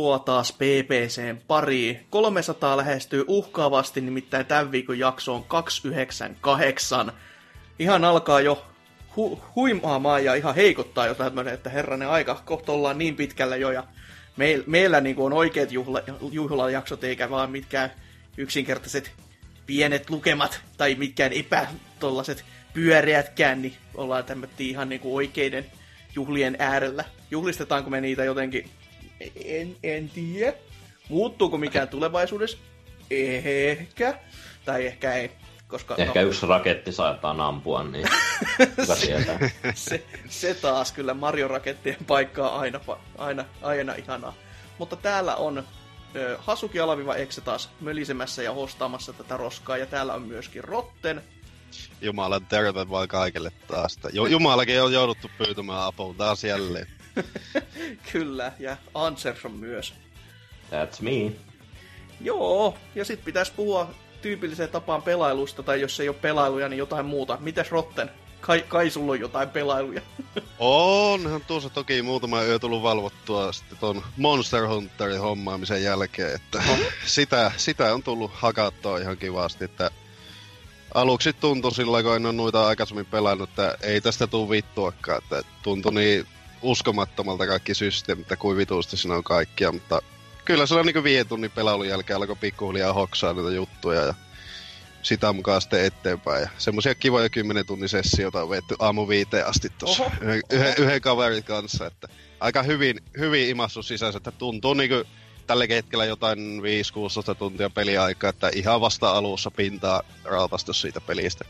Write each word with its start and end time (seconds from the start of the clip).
Tuloa 0.00 0.18
taas 0.18 0.52
PPCn 0.52 1.38
pariin. 1.46 2.06
300 2.10 2.76
lähestyy 2.76 3.24
uhkaavasti, 3.28 4.00
nimittäin 4.00 4.46
tämän 4.46 4.72
viikon 4.72 4.98
jakso 4.98 5.34
on 5.34 5.44
298. 5.44 7.12
Ihan 7.78 8.04
alkaa 8.04 8.40
jo 8.40 8.66
hu- 9.16 9.40
huimaamaan 9.56 10.24
ja 10.24 10.34
ihan 10.34 10.54
heikottaa 10.54 11.06
jo 11.06 11.14
tämmöinen, 11.14 11.54
että 11.54 11.70
herranen 11.70 12.08
aika, 12.08 12.42
kohta 12.44 12.72
ollaan 12.72 12.98
niin 12.98 13.16
pitkällä 13.16 13.56
jo 13.56 13.70
ja 13.70 13.84
meil- 14.36 14.62
meillä 14.66 15.00
niin 15.00 15.18
on 15.18 15.32
oikeat 15.32 15.70
juhla- 15.72 16.28
juhlajaksot 16.32 17.04
eikä 17.04 17.30
vaan 17.30 17.50
mitkään 17.50 17.90
yksinkertaiset 18.36 19.12
pienet 19.66 20.10
lukemat 20.10 20.60
tai 20.76 20.94
mitkään 20.94 21.32
epä 21.32 21.66
pyöreätkään, 22.74 23.62
niin 23.62 23.74
ollaan 23.94 24.24
tämmöttiin 24.24 24.70
ihan 24.70 24.88
niin 24.88 25.00
oikeiden 25.04 25.66
juhlien 26.14 26.56
äärellä. 26.58 27.04
Juhlistetaanko 27.30 27.90
me 27.90 28.00
niitä 28.00 28.24
jotenkin 28.24 28.70
en, 29.44 29.76
en 29.82 30.08
tiedä. 30.08 30.52
Muuttuuko 31.08 31.58
mikään 31.58 31.88
tulevaisuudessa? 31.88 32.58
Ehkä. 33.10 34.18
Tai 34.64 34.86
ehkä 34.86 35.12
ei. 35.14 35.30
Koska, 35.68 35.94
Ehkä 35.98 36.22
no, 36.22 36.28
yksi 36.28 36.46
raketti 36.46 36.92
saattaa 36.92 37.48
ampua, 37.48 37.84
niin 37.84 38.06
tietää. 39.06 39.50
se, 39.74 40.04
se 40.28 40.54
taas 40.54 40.92
kyllä 40.92 41.14
Mario-rakettien 41.14 41.96
paikkaa 42.06 42.58
aina, 42.58 42.80
aina, 43.18 43.44
aina 43.62 43.94
ihanaa. 43.94 44.34
Mutta 44.78 44.96
täällä 44.96 45.36
on 45.36 45.64
ö, 46.16 46.36
Hasuki 46.40 46.80
Alaviva 46.80 47.14
Exe 47.14 47.40
taas 47.40 47.70
mölisemässä 47.80 48.42
ja 48.42 48.52
hostaamassa 48.52 49.12
tätä 49.12 49.36
roskaa. 49.36 49.76
Ja 49.76 49.86
täällä 49.86 50.14
on 50.14 50.22
myöskin 50.22 50.64
Rotten. 50.64 51.22
Jumalan 52.00 52.46
terve 52.46 52.90
vaan 52.90 53.08
kaikille 53.08 53.52
taas. 53.66 53.98
Jumalakin 54.12 54.82
on 54.82 54.92
jouduttu 54.92 55.30
pyytämään 55.38 55.82
apua 55.82 56.14
taas 56.18 56.44
jälleen. 56.44 56.86
Kyllä, 58.12 58.52
ja 58.58 58.76
Answerson 58.94 59.52
myös. 59.52 59.94
That's 60.70 61.02
me. 61.02 61.32
Joo, 62.20 62.78
ja 62.94 63.04
sitten 63.04 63.24
pitäisi 63.24 63.52
puhua 63.56 63.90
tyypilliseen 64.22 64.68
tapaan 64.68 65.02
pelailusta, 65.02 65.62
tai 65.62 65.80
jos 65.80 66.00
ei 66.00 66.08
ole 66.08 66.16
pelailuja, 66.16 66.68
niin 66.68 66.78
jotain 66.78 67.06
muuta. 67.06 67.38
Mitäs 67.40 67.70
Rotten? 67.70 68.10
Kai, 68.40 68.64
kai 68.68 68.90
sulla 68.90 69.12
on 69.12 69.20
jotain 69.20 69.50
pelailuja. 69.50 70.00
Onhan 70.58 71.40
tuossa 71.46 71.70
toki 71.70 72.02
muutama 72.02 72.42
yö 72.42 72.58
tullut 72.58 72.82
valvottua 72.82 73.52
sitten 73.52 73.78
ton 73.78 74.02
Monster 74.16 74.66
Hunterin 74.66 75.20
hommaamisen 75.20 75.82
jälkeen, 75.82 76.34
että 76.34 76.62
oh. 76.70 76.78
sitä, 77.06 77.52
sitä 77.56 77.94
on 77.94 78.02
tullut 78.02 78.30
hakattua 78.34 78.98
ihan 78.98 79.16
kivasti, 79.16 79.64
että 79.64 79.90
aluksi 80.94 81.32
tuntui 81.32 81.74
sillä, 81.74 82.02
kun 82.02 82.16
en 82.16 82.26
ole 82.26 82.32
noita 82.32 82.66
aikaisemmin 82.66 83.06
pelannut, 83.06 83.48
että 83.48 83.76
ei 83.82 84.00
tästä 84.00 84.26
tule 84.26 84.50
vittuakaan, 84.50 85.22
että 85.22 85.42
tuntui 85.62 85.94
niin 85.94 86.26
uskomattomalta 86.62 87.46
kaikki 87.46 87.74
systeemit 87.74 88.30
ja 88.30 88.36
kuin 88.36 88.56
vituusti 88.56 88.96
siinä 88.96 89.14
on 89.14 89.24
kaikkia, 89.24 89.72
mutta 89.72 90.02
kyllä 90.44 90.66
se 90.66 90.74
on 90.74 90.86
niin 90.86 91.04
viiden 91.04 91.28
tunnin 91.28 91.50
pelailun 91.50 91.88
jälkeen 91.88 92.16
alkoi 92.16 92.36
pikkuhiljaa 92.36 92.92
hoksaa 92.92 93.32
näitä 93.32 93.50
juttuja 93.50 94.00
ja 94.00 94.14
sitä 95.02 95.32
mukaan 95.32 95.60
sitten 95.60 95.84
eteenpäin. 95.84 96.42
Ja 96.42 96.48
semmoisia 96.58 96.94
kivoja 96.94 97.28
kymmenen 97.28 97.66
tunnin 97.66 97.88
sessioita 97.88 98.42
on 98.42 98.50
vetty 98.50 98.76
aamu 98.78 99.08
viiteen 99.08 99.46
asti 99.46 99.68
tuossa 99.78 100.10
yhden, 100.20 100.74
yhden 100.78 101.00
kaverin 101.00 101.44
kanssa, 101.44 101.86
että 101.86 102.08
aika 102.40 102.62
hyvin, 102.62 103.00
hyvin 103.18 103.48
imassu 103.48 103.82
sisänsä, 103.82 104.16
että 104.16 104.30
tuntuu 104.30 104.74
niinku 104.74 105.04
tällä 105.46 105.66
hetkellä 105.70 106.04
jotain 106.04 106.62
5-16 107.32 107.34
tuntia 107.34 107.70
peliaikaa, 107.70 108.30
että 108.30 108.50
ihan 108.54 108.80
vasta 108.80 109.10
alussa 109.10 109.50
pintaa 109.50 110.02
raapasta 110.24 110.72
siitä 110.72 111.00
pelistä. 111.00 111.44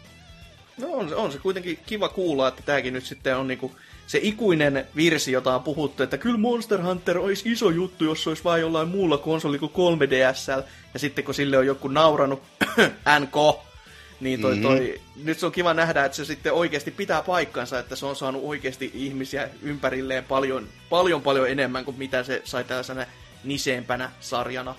No 0.79 0.87
on, 0.93 1.15
on 1.15 1.33
se 1.33 1.39
kuitenkin 1.39 1.79
kiva 1.87 2.09
kuulla, 2.09 2.49
että 2.49 2.63
tämäkin 2.63 2.93
nyt 2.93 3.05
sitten 3.05 3.37
on 3.37 3.49
niinku 3.49 3.77
se 4.11 4.19
ikuinen 4.23 4.87
virsi, 4.97 5.33
jota 5.33 5.55
on 5.55 5.63
puhuttu, 5.63 6.03
että 6.03 6.19
kyllä 6.19 6.39
Monster 6.39 6.83
Hunter 6.83 7.19
olisi 7.19 7.53
iso 7.53 7.71
juttu, 7.71 8.05
jos 8.05 8.23
se 8.23 8.29
olisi 8.29 8.45
vain 8.45 8.61
jollain 8.61 8.89
muulla 8.89 9.19
konsoli 9.19 9.59
kuin 9.59 9.73
3DSL. 9.73 10.63
Ja 10.95 11.01
sitten 11.01 11.25
kun 11.25 11.35
sille 11.35 11.59
on 11.59 11.67
joku 11.67 11.89
nauranut 11.89 12.43
NK, 13.21 13.61
niin 14.21 14.41
toi, 14.41 14.57
toi, 14.57 14.81
mm-hmm. 14.81 15.25
nyt 15.25 15.39
se 15.39 15.47
on 15.47 15.53
kiva 15.53 15.75
nähdä, 15.75 16.05
että 16.05 16.17
se 16.17 16.25
sitten 16.25 16.53
oikeasti 16.53 16.91
pitää 16.91 17.23
paikkansa, 17.23 17.79
että 17.79 17.97
se 17.97 18.07
on 18.07 18.17
saanut 18.17 18.43
oikeasti 18.45 18.91
ihmisiä 18.95 19.49
ympärilleen 19.63 20.25
paljon, 20.25 20.69
paljon, 20.89 21.23
paljon 21.23 21.51
enemmän 21.51 21.85
kuin 21.85 21.99
mitä 21.99 22.23
se 22.23 22.43
sai 22.45 22.65
tällaisena 22.65 23.07
niseempänä 23.45 24.11
sarjana. 24.21 24.75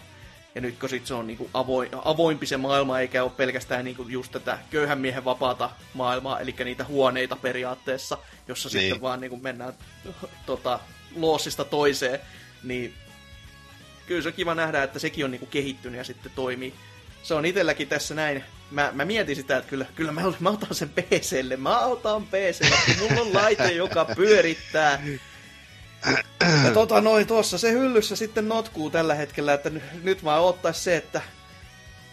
Ja 0.55 0.61
nyt 0.61 0.79
kun 0.79 0.89
sit 0.89 1.07
se 1.07 1.13
on 1.13 1.27
niinku 1.27 1.49
avoin, 1.53 1.89
avoimpi 2.05 2.45
se 2.45 2.57
maailma, 2.57 2.99
eikä 2.99 3.23
ole 3.23 3.31
pelkästään 3.37 3.85
niinku 3.85 4.07
just 4.07 4.31
tätä 4.31 4.59
köyhän 4.71 4.99
miehen 4.99 5.25
vapaata 5.25 5.69
maailmaa, 5.93 6.39
eli 6.39 6.55
niitä 6.63 6.83
huoneita 6.83 7.35
periaatteessa, 7.35 8.17
jossa 8.47 8.69
niin. 8.69 8.79
sitten 8.81 9.01
vaan 9.01 9.21
niinku 9.21 9.37
mennään 9.37 9.73
tota, 10.45 10.79
loossista 11.15 11.65
toiseen, 11.65 12.19
niin 12.63 12.93
kyllä 14.07 14.21
se 14.21 14.27
on 14.27 14.33
kiva 14.33 14.55
nähdä, 14.55 14.83
että 14.83 14.99
sekin 14.99 15.25
on 15.25 15.31
niinku 15.31 15.45
kehittynyt 15.45 15.97
ja 15.97 16.03
sitten 16.03 16.31
toimii. 16.35 16.73
Se 17.23 17.33
on 17.33 17.45
itselläkin 17.45 17.87
tässä 17.87 18.15
näin. 18.15 18.43
Mä, 18.71 18.89
mä 18.93 19.05
mietin 19.05 19.35
sitä, 19.35 19.57
että 19.57 19.69
kyllä, 19.69 19.85
kyllä 19.95 20.11
mä, 20.11 20.21
mä 20.39 20.49
otan 20.49 20.75
sen 20.75 20.89
PClle. 20.89 21.57
Mä 21.57 21.79
otan 21.79 22.27
PClle, 22.27 22.75
kun 22.85 22.95
mulla 22.99 23.21
on 23.21 23.33
laite, 23.33 23.71
joka 23.71 24.05
pyörittää 24.15 25.01
ja 26.65 26.71
tota 26.73 27.01
noin, 27.01 27.27
tuossa 27.27 27.57
se 27.57 27.71
hyllyssä 27.71 28.15
sitten 28.15 28.47
notkuu 28.47 28.89
tällä 28.89 29.15
hetkellä, 29.15 29.53
että 29.53 29.71
nyt 30.03 30.23
vaan 30.23 30.41
ottais 30.41 30.83
se, 30.83 30.97
että 30.97 31.21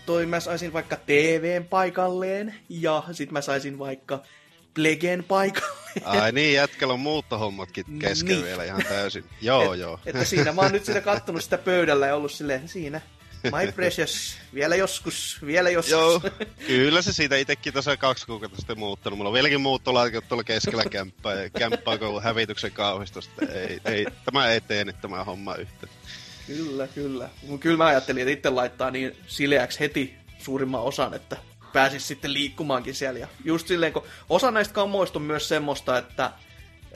toi 0.07 0.27
mä 0.27 0.41
saisin 0.41 0.73
vaikka 0.73 0.97
TVn 0.97 1.65
paikalleen 1.65 2.55
ja 2.69 3.03
sit 3.13 3.31
mä 3.31 3.41
saisin 3.41 3.79
vaikka 3.79 4.23
Plegen 4.75 5.25
paikalleen. 5.25 5.79
Ai 6.05 6.33
niin, 6.33 6.55
jätkällä 6.55 6.95
on 6.95 7.01
muuttohommatkin 7.01 7.85
kesken 7.99 8.29
niin. 8.29 8.45
vielä 8.45 8.65
ihan 8.65 8.83
täysin. 8.89 9.25
Joo, 9.41 9.73
Et, 9.73 9.81
joo. 9.81 10.01
Että 10.07 10.25
siinä 10.25 10.53
mä 10.53 10.63
oon 10.63 10.73
nyt 10.73 10.85
sitä 10.85 11.01
kattonut 11.01 11.45
sitä 11.45 11.59
pöydällä 11.59 12.07
ja 12.07 12.15
ollut 12.15 12.33
silleen, 12.33 12.69
siinä, 12.69 13.01
My 13.45 13.73
precious, 13.73 14.39
vielä 14.55 14.77
joskus, 14.77 15.39
vielä 15.47 15.71
joskus. 15.71 15.93
Joo, 15.93 16.21
kyllä 16.67 17.03
se 17.03 17.13
siitä 17.13 17.37
itsekin 17.37 17.73
tässä 17.73 17.97
kaksi 17.97 18.27
kuukautta 18.27 18.57
sitten 18.57 18.79
muuttanut. 18.79 19.17
Mulla 19.17 19.29
on 19.29 19.35
vieläkin 19.35 19.61
muuttolaatikot 19.61 20.29
tuolla 20.29 20.45
keskellä 20.45 20.85
kämppää 20.85 21.43
ja 21.43 21.51
kämppää 21.51 21.99
on 22.01 22.23
hävityksen 22.23 22.73
kauhistusta. 22.73 23.47
Ei, 23.55 23.81
ei, 23.85 24.07
tämä 24.25 24.49
ei 24.49 24.61
tee 24.61 24.85
nyt 24.85 25.01
tämä 25.01 25.25
homma 25.25 25.55
yhtä. 25.55 25.87
Kyllä, 26.47 26.89
kyllä. 26.89 27.29
Kyllä 27.61 27.77
mä 27.77 27.87
ajattelin, 27.87 28.23
että 28.23 28.33
itse 28.33 28.51
laittaa 28.51 28.91
niin 28.91 29.17
sileäksi 29.27 29.81
heti 29.81 30.15
suurimman 30.39 30.83
osan, 30.83 31.15
että 31.15 31.37
pääsis 31.73 32.09
sitten 32.09 32.33
liikkumaankin 32.33 32.95
siellä. 32.95 33.19
Ja 33.19 33.29
just 33.45 33.69
silleen, 33.69 33.93
kun 33.93 34.05
osa 34.29 34.51
näistä 34.51 34.75
kammoista 34.75 35.19
on 35.19 35.23
myös 35.23 35.49
semmoista, 35.49 35.99
että 35.99 36.33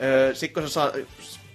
öö, 0.01 0.35
sit 0.35 0.53
kun 0.53 0.63
sä 0.63 0.69
saa, 0.69 0.91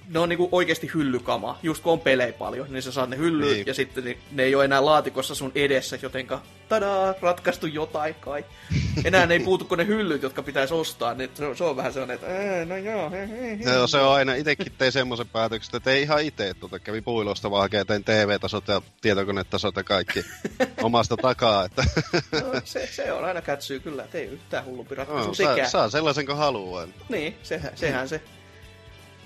ne 0.08 0.18
on 0.18 0.28
niinku 0.28 0.48
oikeasti 0.52 0.90
hyllykama. 0.94 1.58
Just 1.62 1.82
kun 1.82 1.92
on 1.92 2.00
pelejä 2.00 2.32
paljon, 2.32 2.66
niin 2.70 2.82
sä 2.82 2.92
saat 2.92 3.10
ne 3.10 3.16
hyllyyn 3.16 3.52
niin. 3.52 3.66
ja 3.66 3.74
sitten 3.74 4.04
ne, 4.04 4.18
ne 4.32 4.42
ei 4.42 4.54
ole 4.54 4.64
enää 4.64 4.84
laatikossa 4.84 5.34
sun 5.34 5.52
edessä, 5.54 5.98
jotenka 6.02 6.42
tadaa, 6.68 7.14
ratkaistu 7.20 7.66
jotain 7.66 8.14
kai. 8.14 8.44
Enää 9.04 9.26
ne 9.26 9.34
ei 9.34 9.40
puutu 9.40 9.64
kuin 9.64 9.78
ne 9.78 9.86
hyllyt, 9.86 10.22
jotka 10.22 10.42
pitäisi 10.42 10.74
ostaa. 10.74 11.14
Niin 11.14 11.30
se, 11.34 11.46
on, 11.46 11.56
se 11.56 11.64
on 11.64 11.76
vähän 11.76 11.92
sellainen, 11.92 12.14
että 12.14 12.26
no 12.66 12.76
joo. 12.76 13.10
He, 13.10 13.28
he, 13.28 13.58
he. 13.58 13.86
Se 13.86 13.98
on 13.98 14.14
aina, 14.14 14.34
itekin 14.34 14.72
tein 14.78 14.92
semmoisen 14.92 15.28
päätöksen, 15.28 15.76
että 15.76 15.90
ei 15.90 16.02
ihan 16.02 16.22
itse, 16.22 16.54
tuota, 16.54 16.78
kävi 16.78 17.00
puilosta 17.00 17.50
vaan 17.50 17.62
hakee, 17.62 17.84
tein 17.84 18.04
TV-tasot 18.04 18.68
ja 18.68 18.82
tietokonetasot 19.00 19.76
ja 19.76 19.84
kaikki 19.84 20.24
omasta 20.82 21.16
takaa. 21.16 21.64
Että. 21.64 21.84
no, 22.32 22.60
se, 22.64 22.88
se, 22.92 23.12
on 23.12 23.24
aina 23.24 23.42
kätsyy 23.42 23.80
kyllä, 23.80 24.04
että 24.04 24.18
ei 24.18 24.24
yhtään 24.24 24.64
hullumpi 24.64 24.94
ratkaisu 24.94 25.28
no, 25.28 25.34
saa, 25.34 25.68
saa 25.68 25.90
sellaisen 25.90 26.26
kuin 26.26 26.38
haluaa. 26.38 26.86
Niin, 27.08 27.36
sehän, 27.42 27.72
sehän 27.74 28.08
se. 28.08 28.20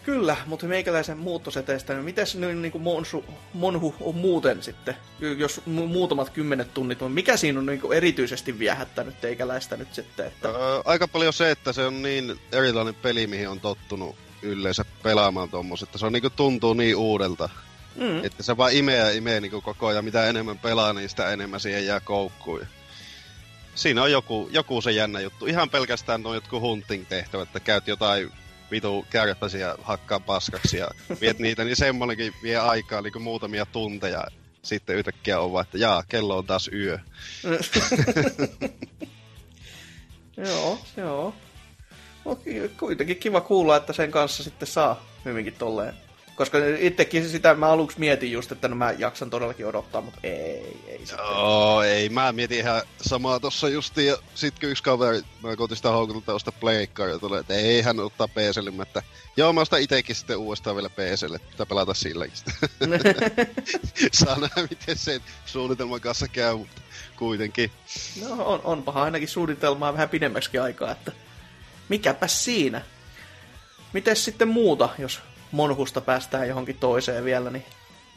Kyllä, 0.05 0.37
mutta 0.47 0.67
meikäläisen 0.67 1.19
muuttoseteistä, 1.19 1.95
niin 1.95 2.05
mitäs 2.05 2.35
niin 2.35 2.73
kuin 2.73 2.83
Monsu, 2.83 3.25
Monhu 3.55 3.95
on 4.01 4.15
muuten 4.15 4.63
sitten, 4.63 4.97
jos 5.39 5.61
muutamat 5.67 6.31
kymmenet 6.31 6.75
tunnit 6.75 7.03
on, 7.03 7.13
mikä 7.13 7.37
siinä 7.37 7.59
on 7.59 7.67
niin 7.67 7.81
kuin 7.81 7.97
erityisesti 7.97 8.59
viehättänyt 8.59 9.21
teikäläistä 9.21 9.77
nyt 9.77 9.95
sitten? 9.95 10.27
Että... 10.27 10.49
Öö, 10.49 10.83
aika 10.85 11.09
paljon 11.09 11.33
se, 11.33 11.51
että 11.51 11.73
se 11.73 11.87
on 11.87 12.03
niin 12.03 12.41
erilainen 12.53 12.95
peli, 12.95 13.27
mihin 13.27 13.49
on 13.49 13.61
tottunut 13.61 14.17
yleensä 14.43 14.85
pelaamaan 15.03 15.49
tuommoista, 15.49 15.85
että 15.85 15.99
se 15.99 16.07
on 16.07 16.13
niin 16.13 16.23
kuin 16.23 16.33
tuntuu 16.37 16.75
niin 16.75 16.97
uudelta. 16.97 17.49
Mm. 17.97 18.25
Että 18.25 18.43
se 18.43 18.57
vaan 18.57 18.73
imee 18.73 18.97
ja 18.97 19.11
imee 19.11 19.41
niin 19.41 19.51
kuin 19.51 19.63
koko 19.63 19.87
ajan, 19.87 20.05
mitä 20.05 20.27
enemmän 20.27 20.59
pelaa, 20.59 20.93
niin 20.93 21.09
sitä 21.09 21.33
enemmän 21.33 21.61
siihen 21.61 21.87
jää 21.87 22.01
koukkuun. 22.01 22.67
Siinä 23.75 24.03
on 24.03 24.13
joku, 24.13 24.49
joku 24.53 24.81
se 24.81 24.93
jännä 24.93 25.21
juttu. 25.21 25.47
Ihan 25.47 25.71
pelkästään 25.71 26.23
noin 26.23 26.35
jotkut 26.35 26.61
hunting-tehtävät, 26.61 27.49
että 27.49 27.61
käyt 27.61 27.89
jotain 27.89 28.33
vitu 28.73 29.07
kärpäsiä 29.11 29.75
hakkaa 29.83 30.21
paskaksi 30.21 30.77
ja 30.77 30.89
viet 31.21 31.39
niitä, 31.39 31.65
niin 31.65 31.77
semmonenkin 31.77 32.35
vie 32.43 32.57
aikaa 32.57 33.03
niin 33.03 33.13
kuin 33.13 33.23
muutamia 33.23 33.67
tunteja. 33.67 34.25
Sitten 34.63 34.97
yhtäkkiä 34.97 35.41
on 35.41 35.53
vaan, 35.53 35.65
että 35.65 35.79
jaa, 35.79 36.03
kello 36.09 36.39
on 36.39 36.47
taas 36.47 36.71
yö. 36.73 36.99
Joo, 40.37 40.79
joo. 40.97 41.35
No, 42.25 42.37
ki- 42.37 42.71
kuitenkin 42.79 43.17
kiva 43.17 43.41
kuulla, 43.41 43.77
että 43.77 43.93
sen 43.93 44.11
kanssa 44.11 44.43
sitten 44.45 44.69
saa 44.69 45.05
hyvinkin 45.25 45.55
tolleen. 45.55 45.95
Koska 46.37 46.59
itsekin 46.79 47.29
sitä 47.29 47.55
mä 47.55 47.69
aluksi 47.69 48.01
mietin 48.01 48.33
just, 48.33 48.53
että 48.53 48.69
no 48.69 48.77
mä 48.77 48.95
jaksan 48.99 49.31
todellakin 49.31 49.67
odottaa, 49.67 50.01
mutta 50.01 50.21
ei, 50.23 50.77
ei 50.87 50.99
sitten. 50.99 51.27
Joo, 51.27 51.83
ei. 51.83 52.09
Mä 52.09 52.33
mietin 52.33 52.59
ihan 52.59 52.83
samaa 53.01 53.41
tossa 53.41 53.69
justiin, 53.69 54.07
ja 54.07 54.17
sit 54.35 54.59
kun 54.59 54.69
yksi 54.69 54.83
kaveri, 54.83 55.21
mä 55.43 55.57
koitin 55.57 55.77
sitä 55.77 55.91
houkutella 55.91 56.37
ostaa 56.37 56.55
pleikkaria, 56.61 57.19
tulee, 57.19 57.41
että 57.41 57.55
ei 57.55 57.83
hän 57.83 58.01
ottaa 58.01 58.29
PClle, 58.29 58.83
että 58.83 59.03
joo, 59.37 59.53
mä 59.53 59.61
ostan 59.61 59.81
itekin 59.81 60.17
sitten 60.17 60.37
uudestaan 60.37 60.77
vielä 60.77 60.91
PClle, 60.91 61.39
pitää 61.39 61.67
pelata 61.67 61.95
silläkin 61.95 62.37
sitten. 62.37 62.55
Saa 64.13 64.41
nähdä, 64.41 64.63
miten 64.71 64.99
se 64.99 65.21
suunnitelman 65.47 66.01
kanssa 66.01 66.29
käy, 66.29 66.57
mutta 66.57 66.83
kuitenkin. 67.17 67.71
No 68.21 68.45
on, 68.45 68.61
onpahan 68.65 69.05
ainakin 69.05 69.29
suunnitelmaa 69.29 69.93
vähän 69.93 70.09
pidemmäksi 70.09 70.59
aikaa, 70.59 70.91
että 70.91 71.13
mikäpä 71.89 72.27
siinä. 72.27 72.83
Mites 73.93 74.25
sitten 74.25 74.49
muuta, 74.49 74.89
jos 74.99 75.21
Monhusta 75.53 76.01
päästään 76.01 76.49
johonkin 76.49 76.79
toiseen 76.79 77.25
vielä, 77.25 77.51
niin 77.51 77.65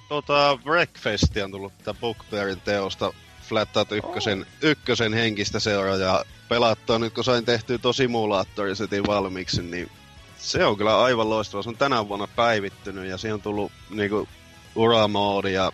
Tota, 0.10 0.60
Breakfastia 0.64 1.46
on 1.46 1.52
tullut 1.52 1.78
tätä 1.78 1.94
Bookbearin 1.94 2.62
teosta 2.62 3.14
Flat 3.42 3.78
Out 3.78 3.92
ykkösen, 3.92 4.42
oh. 4.42 4.48
ykkösen 4.62 5.14
henkistä 5.14 5.60
seuraa 5.60 5.96
ja 5.96 6.26
pelattua 6.50 7.00
nyt 7.00 7.14
kun 7.14 7.24
sain 7.24 7.46
tehtyä 7.46 7.78
tuo 7.78 7.94
simulaattorisetin 7.94 9.08
valmiiksi, 9.08 9.62
niin 9.62 9.92
se 10.38 10.66
on 10.66 10.78
kyllä 10.78 11.04
aivan 11.04 11.30
loistava. 11.30 11.64
Se 11.64 11.70
on 11.70 11.78
tänä 11.78 12.08
vuonna 12.08 12.28
päivittynyt 12.28 13.06
ja 13.06 13.18
siihen 13.18 13.34
on 13.34 13.42
tullut 13.42 13.72
niinku 13.90 14.28
uramoodi 14.76 15.54
ja 15.54 15.72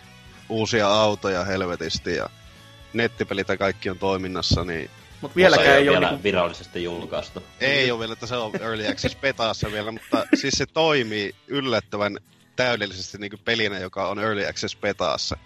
uusia 0.48 0.88
autoja 0.88 1.44
helvetisti 1.44 2.14
ja 2.14 2.30
nettipelit 2.92 3.48
ja 3.48 3.56
kaikki 3.56 3.90
on 3.90 3.98
toiminnassa, 3.98 4.64
niin 4.64 4.90
mutta 5.22 5.36
vieläkään 5.36 5.68
ei, 5.68 5.82
ei 5.82 5.88
ole 5.88 5.96
vielä 5.96 6.10
niinku... 6.10 6.22
virallisesti 6.22 6.84
julkaistu. 6.84 7.42
ei 7.60 7.90
ole 7.90 8.00
vielä, 8.00 8.12
että 8.12 8.26
se 8.26 8.36
on 8.36 8.52
Early 8.60 8.86
Access 8.86 9.16
betaassa 9.16 9.72
vielä, 9.72 9.92
mutta 9.92 10.24
siis 10.34 10.54
se 10.54 10.66
toimii 10.66 11.34
yllättävän 11.48 12.18
täydellisesti 12.56 13.18
niin 13.18 13.30
kuin 13.30 13.40
pelinä, 13.44 13.78
joka 13.78 14.08
on 14.08 14.18
Early 14.18 14.46
Access 14.46 14.76
betaassa. 14.76 15.36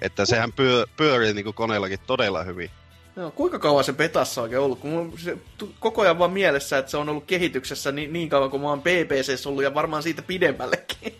Että 0.00 0.26
sehän 0.26 0.52
pyö, 0.52 0.86
pyörii 0.96 1.34
niin 1.34 1.44
kuin 1.44 1.54
koneellakin 1.54 1.98
todella 2.06 2.42
hyvin. 2.42 2.70
No, 3.16 3.30
kuinka 3.30 3.58
kauan 3.58 3.84
se 3.84 3.92
betassa 3.92 4.42
oikein 4.42 4.60
ollut? 4.60 4.78
Kun 4.78 4.90
mulla 4.90 5.12
on 5.12 5.18
se 5.18 5.36
koko 5.80 6.02
ajan 6.02 6.18
vaan 6.18 6.30
mielessä, 6.30 6.78
että 6.78 6.90
se 6.90 6.96
on 6.96 7.08
ollut 7.08 7.24
kehityksessä 7.24 7.92
niin, 7.92 8.12
niin 8.12 8.28
kauan 8.28 8.50
kuin 8.50 8.62
mä 8.62 8.68
oon 8.68 8.82
BBCssä 8.82 9.48
ollut 9.48 9.62
ja 9.62 9.74
varmaan 9.74 10.02
siitä 10.02 10.22
pidemmällekin. 10.22 11.16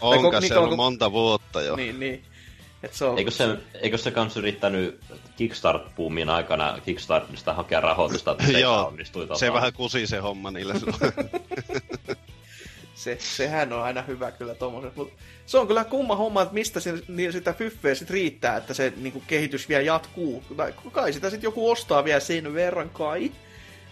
Onko 0.00 0.30
niin 0.40 0.42
se 0.42 0.48
kauan 0.48 0.58
ollut 0.58 0.68
kuin- 0.68 0.76
monta 0.76 1.12
vuotta 1.12 1.62
jo? 1.62 1.76
niin, 1.76 2.00
niin. 2.00 2.24
Et 2.82 2.94
se 2.94 3.04
on... 3.04 3.18
Eikö 3.18 3.30
se, 3.30 3.56
eikö 3.74 3.98
se 3.98 4.10
kans 4.10 4.36
yrittänyt 4.36 5.00
Kickstart-boomin 5.36 6.28
aikana 6.30 6.78
Kickstartista 6.84 7.54
hakea 7.54 7.80
rahoitusta, 7.80 8.32
että 8.32 8.46
se 8.46 8.60
Joo, 8.60 8.86
onnistui 8.86 9.26
tota- 9.26 9.38
se 9.38 9.52
vähän 9.52 9.72
kusi 9.72 10.06
se 10.06 10.18
homma 10.18 10.50
niillä. 10.50 10.74
Se, 12.94 13.16
sehän 13.20 13.72
on 13.72 13.82
aina 13.82 14.02
hyvä 14.02 14.30
kyllä 14.30 14.54
tommoset, 14.54 14.96
mutta 14.96 15.22
se 15.46 15.58
on 15.58 15.66
kyllä 15.66 15.84
kumma 15.84 16.16
homma, 16.16 16.42
että 16.42 16.54
mistä 16.54 16.80
se, 16.80 16.94
niin 17.08 17.32
sitä 17.32 17.52
fyffeä 17.52 17.94
sit 17.94 18.10
riittää, 18.10 18.56
että 18.56 18.74
se 18.74 18.92
niin 18.96 19.22
kehitys 19.26 19.68
vielä 19.68 19.82
jatkuu. 19.82 20.44
Tai 20.56 20.74
kai 20.92 21.12
sitä 21.12 21.30
sitten 21.30 21.48
joku 21.48 21.70
ostaa 21.70 22.04
vielä 22.04 22.20
sen 22.20 22.54
verran 22.54 22.90
kai. 22.90 23.32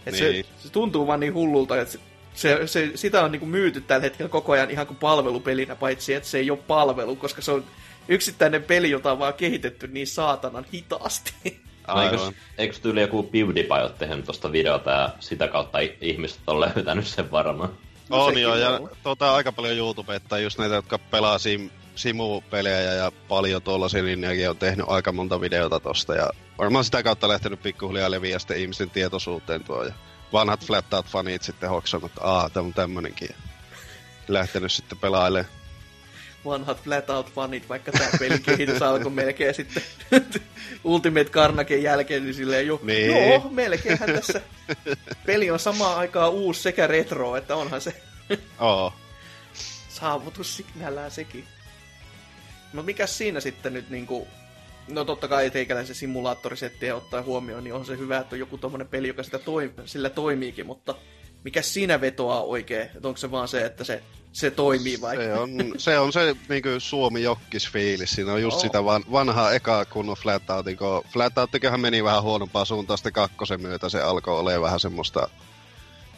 Et 0.05 0.13
Niin. 0.13 0.45
se, 0.45 0.63
se, 0.63 0.69
tuntuu 0.71 1.07
vaan 1.07 1.19
niin 1.19 1.33
hullulta, 1.33 1.81
että 1.81 1.91
se, 1.93 1.99
se, 2.33 2.67
se, 2.67 2.91
sitä 2.95 3.23
on 3.23 3.31
niin 3.31 3.47
myyty 3.47 3.81
tällä 3.81 4.03
hetkellä 4.03 4.29
koko 4.29 4.51
ajan 4.51 4.71
ihan 4.71 4.87
kuin 4.87 4.97
palvelupelinä, 4.97 5.75
paitsi 5.75 6.13
että 6.13 6.29
se 6.29 6.37
ei 6.37 6.51
ole 6.51 6.59
palvelu, 6.67 7.15
koska 7.15 7.41
se 7.41 7.51
on 7.51 7.63
yksittäinen 8.07 8.63
peli, 8.63 8.89
jota 8.89 9.11
on 9.11 9.19
vaan 9.19 9.33
kehitetty 9.33 9.87
niin 9.87 10.07
saatanan 10.07 10.65
hitaasti. 10.73 11.33
No, 11.87 12.01
eikös, 12.01 12.19
Aivan. 12.19 12.35
eikös 12.57 12.79
tyyli 12.79 13.01
joku 13.01 13.23
PewDiePie 13.23 13.83
ole 13.83 13.91
tehnyt 13.99 14.25
tosta 14.25 14.51
videota 14.51 14.91
ja 14.91 15.09
sitä 15.19 15.47
kautta 15.47 15.77
ihmiset 16.01 16.39
on 16.47 16.59
löytänyt 16.59 17.07
sen 17.07 17.31
varmaan? 17.31 17.69
No 18.09 18.23
on 18.23 18.29
sekin 18.29 18.43
joo, 18.43 18.55
ja 18.55 18.79
tota, 19.03 19.35
aika 19.35 19.51
paljon 19.51 19.77
YouTubetta, 19.77 20.39
just 20.39 20.57
näitä, 20.57 20.75
jotka 20.75 20.97
pelaa 20.97 21.37
sim, 21.37 21.69
simu-pelejä 21.95 22.93
ja 22.93 23.11
paljon 23.27 23.61
tuollaisia, 23.61 24.03
niin 24.03 24.21
nekin 24.21 24.49
on 24.49 24.57
tehnyt 24.57 24.85
aika 24.89 25.11
monta 25.11 25.41
videota 25.41 25.79
tosta. 25.79 26.15
Ja 26.15 26.29
varmaan 26.57 26.85
sitä 26.85 27.03
kautta 27.03 27.27
lähtenyt 27.27 27.61
pikkuhiljaa 27.61 28.11
leviä 28.11 28.39
sitten 28.39 28.57
ihmisten 28.57 28.89
tietoisuuteen 28.89 29.63
tuo. 29.63 29.83
Ja 29.83 29.93
vanhat 30.33 30.65
flat 30.65 31.05
fanit 31.05 31.43
sitten 31.43 31.69
hoksannut, 31.69 32.11
että 32.11 32.21
aah, 32.23 32.51
tämä 32.51 32.65
on 32.65 32.73
tämmönenkin. 32.73 33.29
Ja 33.29 33.35
lähtenyt 34.27 34.71
sitten 34.71 34.97
pelailemaan. 34.97 35.60
Vanhat 36.45 36.83
flat 36.83 37.09
out 37.09 37.31
fanit, 37.33 37.69
vaikka 37.69 37.91
tämä 37.91 38.09
pelin 38.19 38.41
kehitys 38.43 38.81
alkoi 38.91 39.11
melkein 39.11 39.53
sitten 39.55 39.83
Ultimate 40.83 41.29
Carnagen 41.29 41.83
jälkeen, 41.83 42.23
niin 42.23 42.33
silleen 42.33 42.67
jo, 42.67 42.79
Niin. 42.83 43.11
joo, 43.29 43.47
melkeinhän 43.51 44.13
tässä 44.13 44.41
peli 45.25 45.51
on 45.51 45.59
samaan 45.59 45.97
aikaan 45.97 46.31
uusi 46.31 46.61
sekä 46.61 46.87
retro, 46.87 47.35
että 47.35 47.55
onhan 47.55 47.81
se 47.81 48.01
Oo. 48.59 48.93
saavutus 49.89 50.57
sinällään 50.57 51.11
sekin. 51.11 51.45
No 52.73 52.83
mikä 52.83 53.07
siinä 53.07 53.39
sitten 53.39 53.73
nyt 53.73 53.89
niinku, 53.89 54.27
no 54.87 55.05
totta 55.05 55.27
kai 55.27 55.49
teikäläisen 55.49 55.95
simulaattorisettiä 55.95 56.95
ottaa 56.95 57.21
huomioon, 57.21 57.63
niin 57.63 57.73
on 57.73 57.85
se 57.85 57.97
hyvä, 57.97 58.17
että 58.17 58.35
on 58.35 58.39
joku 58.39 58.57
tommonen 58.57 58.87
peli, 58.87 59.07
joka 59.07 59.23
sitä 59.23 59.37
toim- 59.37 59.81
sillä 59.85 60.09
toimiikin, 60.09 60.65
mutta 60.65 60.95
mikä 61.43 61.61
siinä 61.61 62.01
vetoaa 62.01 62.43
oikein? 62.43 62.81
Että 62.95 63.07
onko 63.07 63.17
se 63.17 63.31
vaan 63.31 63.47
se, 63.47 63.65
että 63.65 63.83
se, 63.83 64.03
se 64.33 64.51
toimii 64.51 65.01
vai? 65.01 65.15
Se 65.17 65.33
on 65.33 65.49
se, 65.77 65.99
on 65.99 66.13
se 66.13 66.35
niinku 66.49 66.69
Suomi 66.77 67.23
jokkis 67.23 67.69
fiilis. 67.69 68.11
Siinä 68.11 68.33
on 68.33 68.41
just 68.41 68.55
Oo. 68.55 68.61
sitä 68.61 68.85
van, 68.85 69.03
vanhaa 69.11 69.51
ekaa 69.51 69.85
kunnon 69.85 70.15
flat 70.15 70.49
outin, 70.49 70.77
kun 70.77 71.03
flat 71.13 71.33
meni 71.77 72.03
vähän 72.03 72.23
huonompaan 72.23 72.65
suuntaan 72.65 72.97
sitten 72.97 73.13
kakkosen 73.13 73.61
myötä. 73.61 73.89
Se 73.89 74.01
alkoi 74.01 74.39
olemaan 74.39 74.61
vähän 74.61 74.79
semmoista 74.79 75.29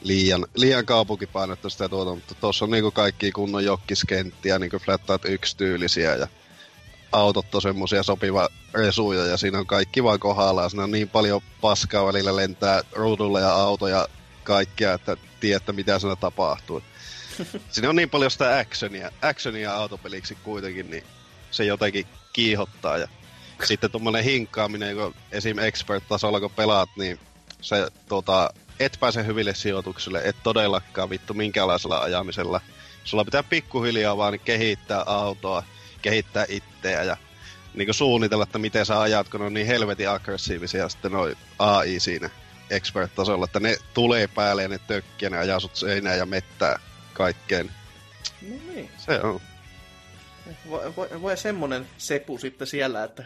liian, 0.03 0.45
liian 0.55 0.85
kaupunkipainotteista 0.85 1.83
ja 1.83 1.89
tuota, 1.89 2.15
mutta 2.15 2.35
tuossa 2.35 2.65
on 2.65 2.71
niinku 2.71 2.91
kaikki 2.91 3.31
kunnon 3.31 3.65
jokkiskenttiä, 3.65 4.59
niinku 4.59 4.79
flat 4.79 5.09
out 5.09 5.25
yksi 5.25 5.57
tyylisiä 5.57 6.15
ja 6.15 6.27
autot 7.11 7.55
on 7.55 7.61
semmosia 7.61 8.03
sopiva 8.03 8.49
resuja 8.73 9.25
ja 9.25 9.37
siinä 9.37 9.59
on 9.59 9.65
kaikki 9.67 10.03
vaan 10.03 10.19
kohdallaan. 10.19 10.69
Siinä 10.69 10.83
on 10.83 10.91
niin 10.91 11.09
paljon 11.09 11.41
paskaa 11.61 12.05
välillä 12.05 12.35
lentää 12.35 12.81
ruudulla 12.91 13.39
ja 13.39 13.53
autoja 13.53 14.07
kaikkea, 14.43 14.93
että 14.93 15.17
tiedätte 15.39 15.71
mitä 15.71 15.99
siinä 15.99 16.15
tapahtuu. 16.15 16.81
Siinä 17.69 17.89
on 17.89 17.95
niin 17.95 18.09
paljon 18.09 18.31
sitä 18.31 18.57
actionia, 18.57 19.11
actionia 19.21 19.75
autopeliksi 19.75 20.35
kuitenkin, 20.35 20.89
niin 20.89 21.03
se 21.51 21.65
jotenkin 21.65 22.07
kiihottaa. 22.33 22.97
Ja 22.97 23.07
sitten 23.63 23.91
tuommoinen 23.91 24.23
hinkkaaminen, 24.23 24.95
kun 24.95 25.15
esim. 25.31 25.57
expert-tasolla 25.59 26.39
kun 26.39 26.51
pelaat, 26.51 26.89
niin 26.97 27.19
se 27.61 27.87
tota, 28.07 28.49
et 28.79 28.97
pääse 28.99 29.25
hyville 29.25 29.55
sijoituksille, 29.55 30.21
et 30.23 30.35
todellakaan 30.43 31.09
vittu 31.09 31.33
minkäänlaisella 31.33 31.99
ajamisella. 31.99 32.61
Sulla 33.03 33.25
pitää 33.25 33.43
pikkuhiljaa 33.43 34.17
vaan 34.17 34.39
kehittää 34.39 35.03
autoa, 35.05 35.63
kehittää 36.01 36.45
itseä 36.49 37.03
ja 37.03 37.17
niin 37.73 37.87
kuin 37.87 37.95
suunnitella, 37.95 38.43
että 38.43 38.59
miten 38.59 38.85
sä 38.85 39.01
ajat, 39.01 39.29
kun 39.29 39.39
ne 39.39 39.45
on 39.45 39.53
niin 39.53 39.67
helvetin 39.67 40.09
aggressiivisia 40.09 40.89
sitten 40.89 41.11
noi 41.11 41.35
AI 41.59 41.99
siinä 41.99 42.29
expert-tasolla, 42.69 43.45
että 43.45 43.59
ne 43.59 43.77
tulee 43.93 44.27
päälle 44.27 44.61
ja 44.61 44.69
ne 44.69 44.79
tökkii 44.87 45.25
ja 45.25 45.29
ne 45.29 45.37
ajaa 45.37 45.59
sut 45.59 45.75
seinään 45.75 46.17
ja 46.17 46.25
mettää 46.25 46.79
kaikkeen. 47.13 47.71
No 48.41 48.55
niin. 48.73 48.89
Se 48.97 49.21
on. 49.21 49.41
Voi, 50.69 50.95
voi, 50.95 51.09
voi 51.21 51.37
semmonen 51.37 51.87
sepu 51.97 52.37
sitten 52.37 52.67
siellä, 52.67 53.03
että 53.03 53.23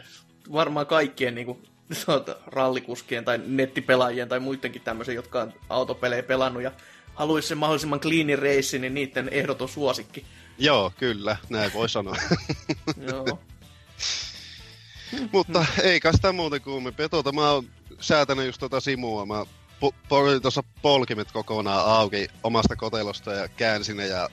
varmaan 0.52 0.86
kaikkien 0.86 1.34
niinku, 1.34 1.62
tuota, 2.06 2.36
rallikuskien 2.46 3.24
tai 3.24 3.40
nettipelaajien 3.46 4.28
tai 4.28 4.40
muidenkin 4.40 4.82
tämmöisen, 4.82 5.14
jotka 5.14 5.42
on 5.42 5.52
autopelejä 5.68 6.22
pelannut 6.22 6.62
ja 6.62 6.72
haluaisi 7.14 7.48
sen 7.48 7.58
mahdollisimman 7.58 8.00
cleanin 8.00 8.38
reissin, 8.38 8.80
niin 8.80 8.94
niiden 8.94 9.28
ehdoton 9.28 9.68
suosikki. 9.68 10.24
Joo, 10.58 10.92
kyllä, 10.98 11.36
näin 11.48 11.72
voi 11.72 11.88
sanoa. 11.88 12.16
Joo. 13.10 13.38
Mutta 15.32 15.66
eikä 15.82 16.12
sitä 16.12 16.32
muuten 16.32 16.60
kuumempi. 16.60 17.08
Tuota, 17.08 17.32
mä 17.32 17.50
oon 17.50 17.64
säätänyt 18.00 18.46
just 18.46 18.60
tota 18.60 18.80
simua. 18.80 19.26
Mä 19.26 19.44
po- 19.80 20.40
tuossa 20.42 20.62
polkimet 20.82 21.32
kokonaan 21.32 21.86
auki 21.86 22.28
omasta 22.42 22.76
kotelosta 22.76 23.32
ja 23.32 23.48
käänsin 23.48 23.96
ne 23.96 24.06
ja 24.06 24.28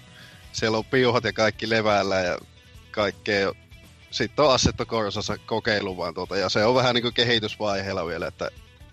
siellä 0.51 0.77
on 0.77 0.85
piuhat 0.85 1.23
ja 1.23 1.33
kaikki 1.33 1.69
leväällä 1.69 2.15
ja 2.15 2.37
kaikkea. 2.91 3.51
Sitten 4.11 4.45
on 4.45 4.53
Assetto 4.53 4.85
Corsassa 4.85 5.37
kokeilu 5.37 5.97
vaan 5.97 6.13
tuota, 6.13 6.37
ja 6.37 6.49
se 6.49 6.65
on 6.65 6.75
vähän 6.75 6.95
niinku 6.95 7.11
kehitysvaiheella 7.11 8.05
vielä, 8.05 8.27
että 8.27 8.49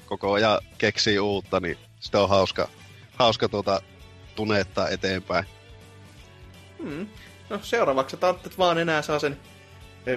koko 0.07 0.33
ajan 0.33 0.59
keksii 0.79 1.19
uutta, 1.19 1.61
niin 1.61 1.79
sitä 2.01 2.21
on 2.21 2.29
hauska, 2.29 2.69
hauska 3.15 3.49
tuota 3.49 3.83
tunettaa 4.35 4.89
eteenpäin. 4.89 5.45
Hmm. 6.83 7.07
No 7.51 7.61
seuraavaksi 7.63 8.17
tarvitset 8.17 8.59
vaan 8.59 8.79
enää 8.79 9.03
saa 9.03 9.19
sen 9.19 9.41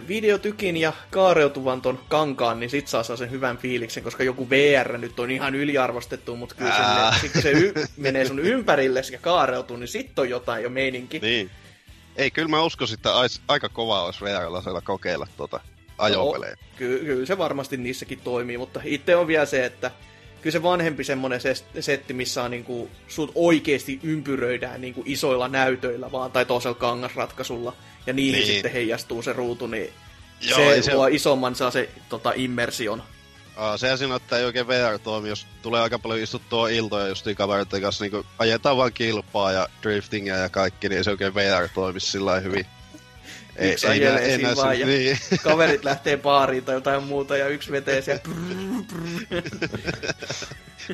videotykin 0.08 0.78
ja 0.78 0.94
kaareutuvan 1.12 1.82
ton 1.82 2.00
kankaan, 2.10 2.60
niin 2.60 2.70
sit 2.70 2.88
saa 2.88 3.04
sen 3.04 3.32
hyvän 3.32 3.58
fiiliksen, 3.58 4.04
koska 4.04 4.24
joku 4.24 4.50
VR 4.50 4.98
nyt 4.98 5.20
on 5.20 5.32
ihan 5.32 5.56
yliarvostettu, 5.56 6.36
mutta 6.36 6.56
kyllä 6.56 6.72
Ää. 6.72 7.14
se, 7.14 7.20
sit 7.20 7.32
kun 7.32 7.42
se 7.42 7.52
y- 7.52 7.74
menee 7.98 8.26
sun 8.26 8.40
ympärille 8.40 9.02
ja 9.12 9.20
kaareutuu, 9.20 9.78
niin 9.78 9.88
sit 9.88 10.20
on 10.20 10.30
jotain 10.30 10.64
jo 10.64 10.70
meininki. 10.70 11.20
Niin. 11.20 11.52
Ei, 12.16 12.32
kyllä 12.32 12.48
mä 12.48 12.62
uskoisin, 12.62 12.94
että 12.94 13.18
ais, 13.18 13.42
aika 13.48 13.70
kova 13.70 14.04
olisi 14.04 14.26
VR-lasella 14.26 14.82
kokeilla 14.82 15.28
tuota 15.38 15.60
ajopelejä. 15.98 16.58
Ky- 16.78 17.00
kyllä 17.06 17.26
se 17.26 17.38
varmasti 17.38 17.78
niissäkin 17.78 18.20
toimii, 18.24 18.58
mutta 18.58 18.82
itse 18.84 19.16
on 19.16 19.28
vielä 19.28 19.46
se, 19.46 19.66
että 19.66 19.92
kyllä 20.42 20.52
se 20.52 20.64
vanhempi 20.64 21.04
semmonen 21.04 21.40
setti, 21.80 22.14
missä 22.14 22.44
on 22.44 22.52
niinku, 22.52 22.90
sut 23.08 23.32
oikeesti 23.36 24.00
ympyröidään 24.04 24.82
niinku 24.82 25.04
isoilla 25.06 25.48
näytöillä 25.48 26.12
vaan, 26.12 26.32
tai 26.32 26.46
toisella 26.46 26.76
kangasratkaisulla, 26.76 27.74
ja 28.08 28.14
niihin 28.14 28.40
niin. 28.40 28.48
sitten 28.48 28.72
heijastuu 28.72 29.22
se 29.22 29.34
ruutu, 29.34 29.68
niin 29.68 29.94
Joo, 30.42 30.58
se, 30.58 30.82
se 30.82 30.94
luo 30.94 31.08
isomman 31.08 31.56
saa 31.56 31.72
se 31.72 31.90
tota, 32.10 32.34
immersion. 32.36 33.04
Aa, 33.56 33.78
sehän 33.78 33.98
siinä, 33.98 34.16
että 34.16 34.38
ei 34.38 34.46
oikein 34.46 34.68
VR 34.68 35.00
toimi, 35.04 35.30
jos 35.30 35.48
tulee 35.62 35.82
aika 35.82 36.00
paljon 36.00 36.24
istuttua 36.24 36.70
iltoja 36.70 37.08
just 37.08 37.26
kavereiden 37.36 37.82
kanssa, 37.82 38.06
niin 38.06 38.26
ajetaan 38.40 38.78
vaan 38.78 38.94
kilpaa 38.94 39.52
ja 39.52 39.68
driftingia 39.84 40.36
ja 40.36 40.50
kaikki, 40.50 40.90
niin 40.90 40.98
ei 40.98 41.04
se 41.04 41.12
oikein 41.12 41.36
VR 41.36 41.68
toimi 41.74 42.00
sillä 42.00 42.40
hyvin. 42.40 42.66
Ei, 43.56 43.72
yksi 43.72 43.88
ei, 43.88 43.92
ajelee 43.92 44.26
ei, 44.26 44.36
siinä 44.36 44.56
vaan 44.56 44.80
ja 44.80 44.86
niin. 44.86 45.18
kaverit 45.44 45.84
lähtee 45.84 46.18
baariin 46.18 46.66
tai 46.66 46.76
jotain 46.76 47.04
muuta 47.04 47.38
ja 47.38 47.48
yksi 47.48 47.72
vetee 47.72 48.02
siellä 48.02 48.24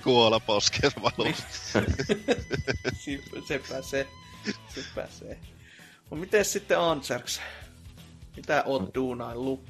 Kuola 0.03 0.39
posken 0.39 0.91
valossa. 1.01 1.81
se 3.47 3.61
pääsee. 3.69 4.07
Se 4.75 4.83
pääsee. 4.95 5.37
No 6.11 6.17
miten 6.17 6.45
sitten 6.45 6.79
Anserks? 6.79 7.41
Mitä 8.35 8.63
oot 8.65 8.95
duunaillut? 8.95 9.63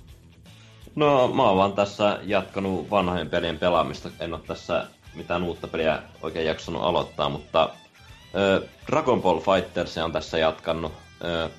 No 0.95 1.27
mä 1.27 1.43
oon 1.43 1.57
vaan 1.57 1.73
tässä 1.73 2.19
jatkanut 2.23 2.89
vanhojen 2.89 3.29
pelien 3.29 3.59
pelaamista. 3.59 4.09
En 4.19 4.33
ole 4.33 4.41
tässä 4.47 4.87
mitään 5.15 5.43
uutta 5.43 5.67
peliä 5.67 6.03
oikein 6.21 6.45
jaksanut 6.45 6.83
aloittaa, 6.83 7.29
mutta 7.29 7.63
äh, 7.63 8.69
Dragon 8.87 9.21
Ball 9.21 9.39
Fighters 9.39 9.97
on 9.97 10.11
tässä 10.11 10.37
jatkanut. 10.37 10.93
Äh, 11.25 11.51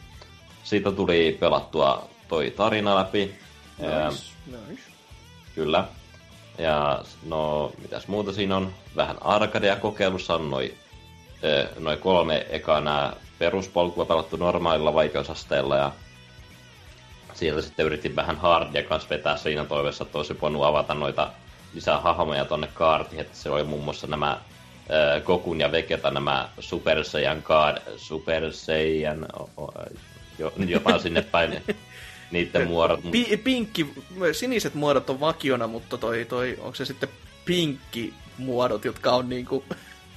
siitä 0.65 0.93
tuli 0.93 1.37
pelattua 1.41 2.09
toi 2.29 2.51
tarina 2.51 2.97
läpi. 2.97 3.35
Nice, 3.79 4.23
nice. 4.47 4.83
Kyllä. 5.55 5.85
Ja 6.59 7.05
no, 7.27 7.73
mitäs 7.83 8.09
muuta 8.09 8.33
siinä 8.33 8.57
on? 8.57 8.73
Vähän 8.97 9.17
arcadea 9.21 9.77
kokeilussa 9.77 10.35
on 10.35 10.51
noin 10.51 10.79
noi 11.79 11.97
kolme 11.97 12.47
ekaa 12.51 12.81
nää 12.81 13.17
peruspolkua 13.43 14.05
pelattu 14.05 14.37
normaalilla 14.37 14.95
vaikeusasteella 14.95 15.77
ja 15.77 15.93
sieltä 17.35 17.63
sitten 17.63 17.87
yritin 17.87 18.17
vähän 18.17 18.37
hardia 18.37 18.83
kanssa 18.83 19.09
vetää 19.09 19.37
siinä 19.37 19.65
toiveessa, 19.65 20.05
että 20.05 20.19
olisi 20.19 20.41
voinut 20.41 20.65
avata 20.65 20.95
noita 20.95 21.31
lisää 21.75 22.01
hahmoja 22.01 22.45
tonne 22.45 22.69
kaartiin, 22.75 23.21
että 23.21 23.37
se 23.37 23.51
oli 23.51 23.65
muun 23.65 23.85
muassa 23.85 24.07
nämä 24.07 24.31
äh, 24.31 25.23
Kokun 25.25 25.61
ja 25.61 25.73
Vegeta, 25.73 26.11
nämä 26.11 26.49
Super 26.61 27.05
Saiyan 27.05 27.43
Card, 27.43 27.83
Super 27.97 28.53
Saiyan, 28.53 29.27
jo, 30.39 30.53
jotain 30.67 31.01
sinne 31.01 31.23
päin 31.23 31.63
niiden 32.31 32.69
muodot. 32.69 33.01
P- 33.01 33.45
pinkki, 33.45 33.95
siniset 34.33 34.75
muodot 34.75 35.11
on 35.11 35.21
vakiona, 35.21 35.67
mutta 35.67 35.99
toi, 35.99 36.25
toi, 36.25 36.59
onko 36.61 36.75
se 36.75 36.85
sitten 36.85 37.09
pinkki 37.45 38.15
muodot, 38.39 38.85
jotka 38.85 39.13
on 39.13 39.29
niinku, 39.29 39.65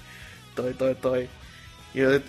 toi, 0.56 0.74
toi, 0.74 0.96
toi, 0.96 1.30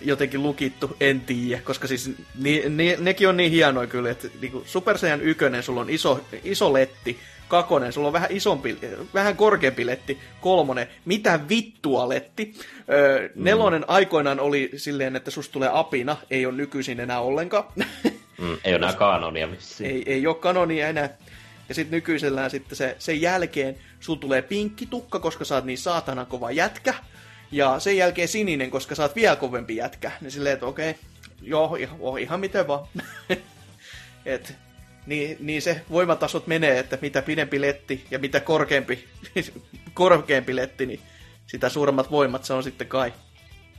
jotenkin 0.01 0.43
lukittu, 0.43 0.97
en 0.99 1.21
tiedä, 1.21 1.61
koska 1.61 1.87
siis 1.87 2.11
ni, 2.39 2.63
ni, 2.69 2.95
nekin 2.99 3.29
on 3.29 3.37
niin 3.37 3.51
hienoja 3.51 3.87
kyllä, 3.87 4.09
että 4.11 4.27
niinku 4.41 4.63
Super 4.65 4.97
Saiyan 4.97 5.21
1, 5.21 5.45
sulla 5.61 5.81
on 5.81 5.89
iso, 5.89 6.25
iso 6.43 6.73
letti, 6.73 7.19
kakonen, 7.47 7.93
sulla 7.93 8.07
on 8.07 8.13
vähän 8.13 8.31
isompi, 8.31 8.77
vähän 9.13 9.37
korkeampi 9.37 9.85
letti, 9.85 10.17
kolmonen, 10.41 10.87
mitä 11.05 11.39
vittua 11.49 12.09
letti. 12.09 12.53
Öö, 12.89 13.29
mm. 13.35 13.43
Nelonen 13.43 13.85
aikoinaan 13.87 14.39
oli 14.39 14.71
silleen, 14.75 15.15
että 15.15 15.31
susta 15.31 15.53
tulee 15.53 15.69
apina, 15.73 16.17
ei 16.29 16.45
ole 16.45 16.55
nykyisin 16.55 16.99
enää 16.99 17.21
ollenkaan. 17.21 17.63
Mm, 18.37 18.57
ei 18.63 18.71
ole 18.73 18.75
enää 18.75 18.93
kanonia 18.93 19.47
missä. 19.47 19.83
Ei, 19.83 20.03
ei 20.05 20.27
ole 20.27 20.35
kanonia 20.35 20.87
enää. 20.87 21.09
Ja 21.69 21.75
sitten 21.75 21.95
nykyisellään 21.95 22.49
sitten 22.49 22.75
se, 22.75 22.95
sen 22.99 23.21
jälkeen 23.21 23.75
sulla 23.99 24.19
tulee 24.19 24.41
pinkki 24.41 24.85
tukka, 24.85 25.19
koska 25.19 25.45
sä 25.45 25.55
oot 25.55 25.65
niin 25.65 25.77
saatana 25.77 26.25
kova 26.25 26.51
jätkä. 26.51 26.93
Ja 27.51 27.79
sen 27.79 27.97
jälkeen 27.97 28.27
sininen, 28.27 28.71
koska 28.71 28.95
sä 28.95 29.03
oot 29.03 29.15
vielä 29.15 29.35
kovempi 29.35 29.75
jätkä. 29.75 30.11
Niin 30.21 30.31
silleen, 30.31 30.53
että 30.53 30.65
okei, 30.65 30.89
okay, 30.89 31.01
joo, 31.41 31.75
ihan, 31.75 31.97
oh, 31.99 32.17
ihan 32.17 32.39
miten 32.39 32.67
vaan. 32.67 32.87
Et, 34.25 34.55
niin, 35.05 35.37
niin 35.39 35.61
se 35.61 35.81
voimatasot 35.91 36.47
menee, 36.47 36.79
että 36.79 36.97
mitä 37.01 37.21
pidempi 37.21 37.61
letti 37.61 38.05
ja 38.11 38.19
mitä 38.19 38.39
korkeampi, 38.39 39.07
korkeampi 39.93 40.55
letti, 40.55 40.85
niin 40.85 40.99
sitä 41.47 41.69
suuremmat 41.69 42.11
voimat 42.11 42.43
se 42.43 42.53
on 42.53 42.63
sitten 42.63 42.87
kai. 42.87 43.13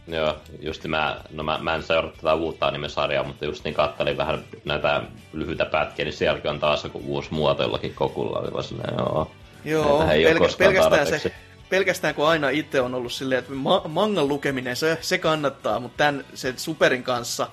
Joo, 0.07 0.37
just 0.61 0.85
mä, 0.85 1.21
no 1.31 1.43
mä, 1.43 1.59
mä 1.63 1.75
en 1.75 1.83
seuraa 1.83 2.13
tätä 2.13 2.35
uutta 2.35 2.67
animesarjaa, 2.67 3.25
mutta 3.25 3.45
just 3.45 3.65
niin 3.65 3.75
kattelin 3.75 4.17
vähän 4.17 4.45
näitä 4.65 5.03
lyhyitä 5.33 5.65
pätkiä, 5.65 6.05
niin 6.05 6.13
sielläkin 6.13 6.51
on 6.51 6.61
taas 6.61 6.85
joku 6.85 7.03
uusi 7.07 7.29
muoto 7.35 7.63
jollakin 7.63 7.95
kokulla. 7.95 8.39
Oli 8.39 8.53
vaan 8.53 8.65
joo, 8.99 9.31
joo 9.65 9.99
pelkä, 9.99 10.49
pelkästään 10.59 11.07
se, 11.07 11.33
pelkästään 11.71 12.15
kun 12.15 12.29
aina 12.29 12.49
itse 12.49 12.81
on 12.81 12.95
ollut 12.95 13.13
silleen, 13.13 13.39
että 13.39 13.53
ma- 13.53 13.85
mangan 13.89 14.29
lukeminen, 14.29 14.77
se, 14.77 14.99
se 15.01 15.19
kannattaa, 15.19 15.81
mutta 15.81 15.97
tämän 15.97 16.25
sen 16.35 16.59
superin 16.59 17.03
kanssa, 17.03 17.51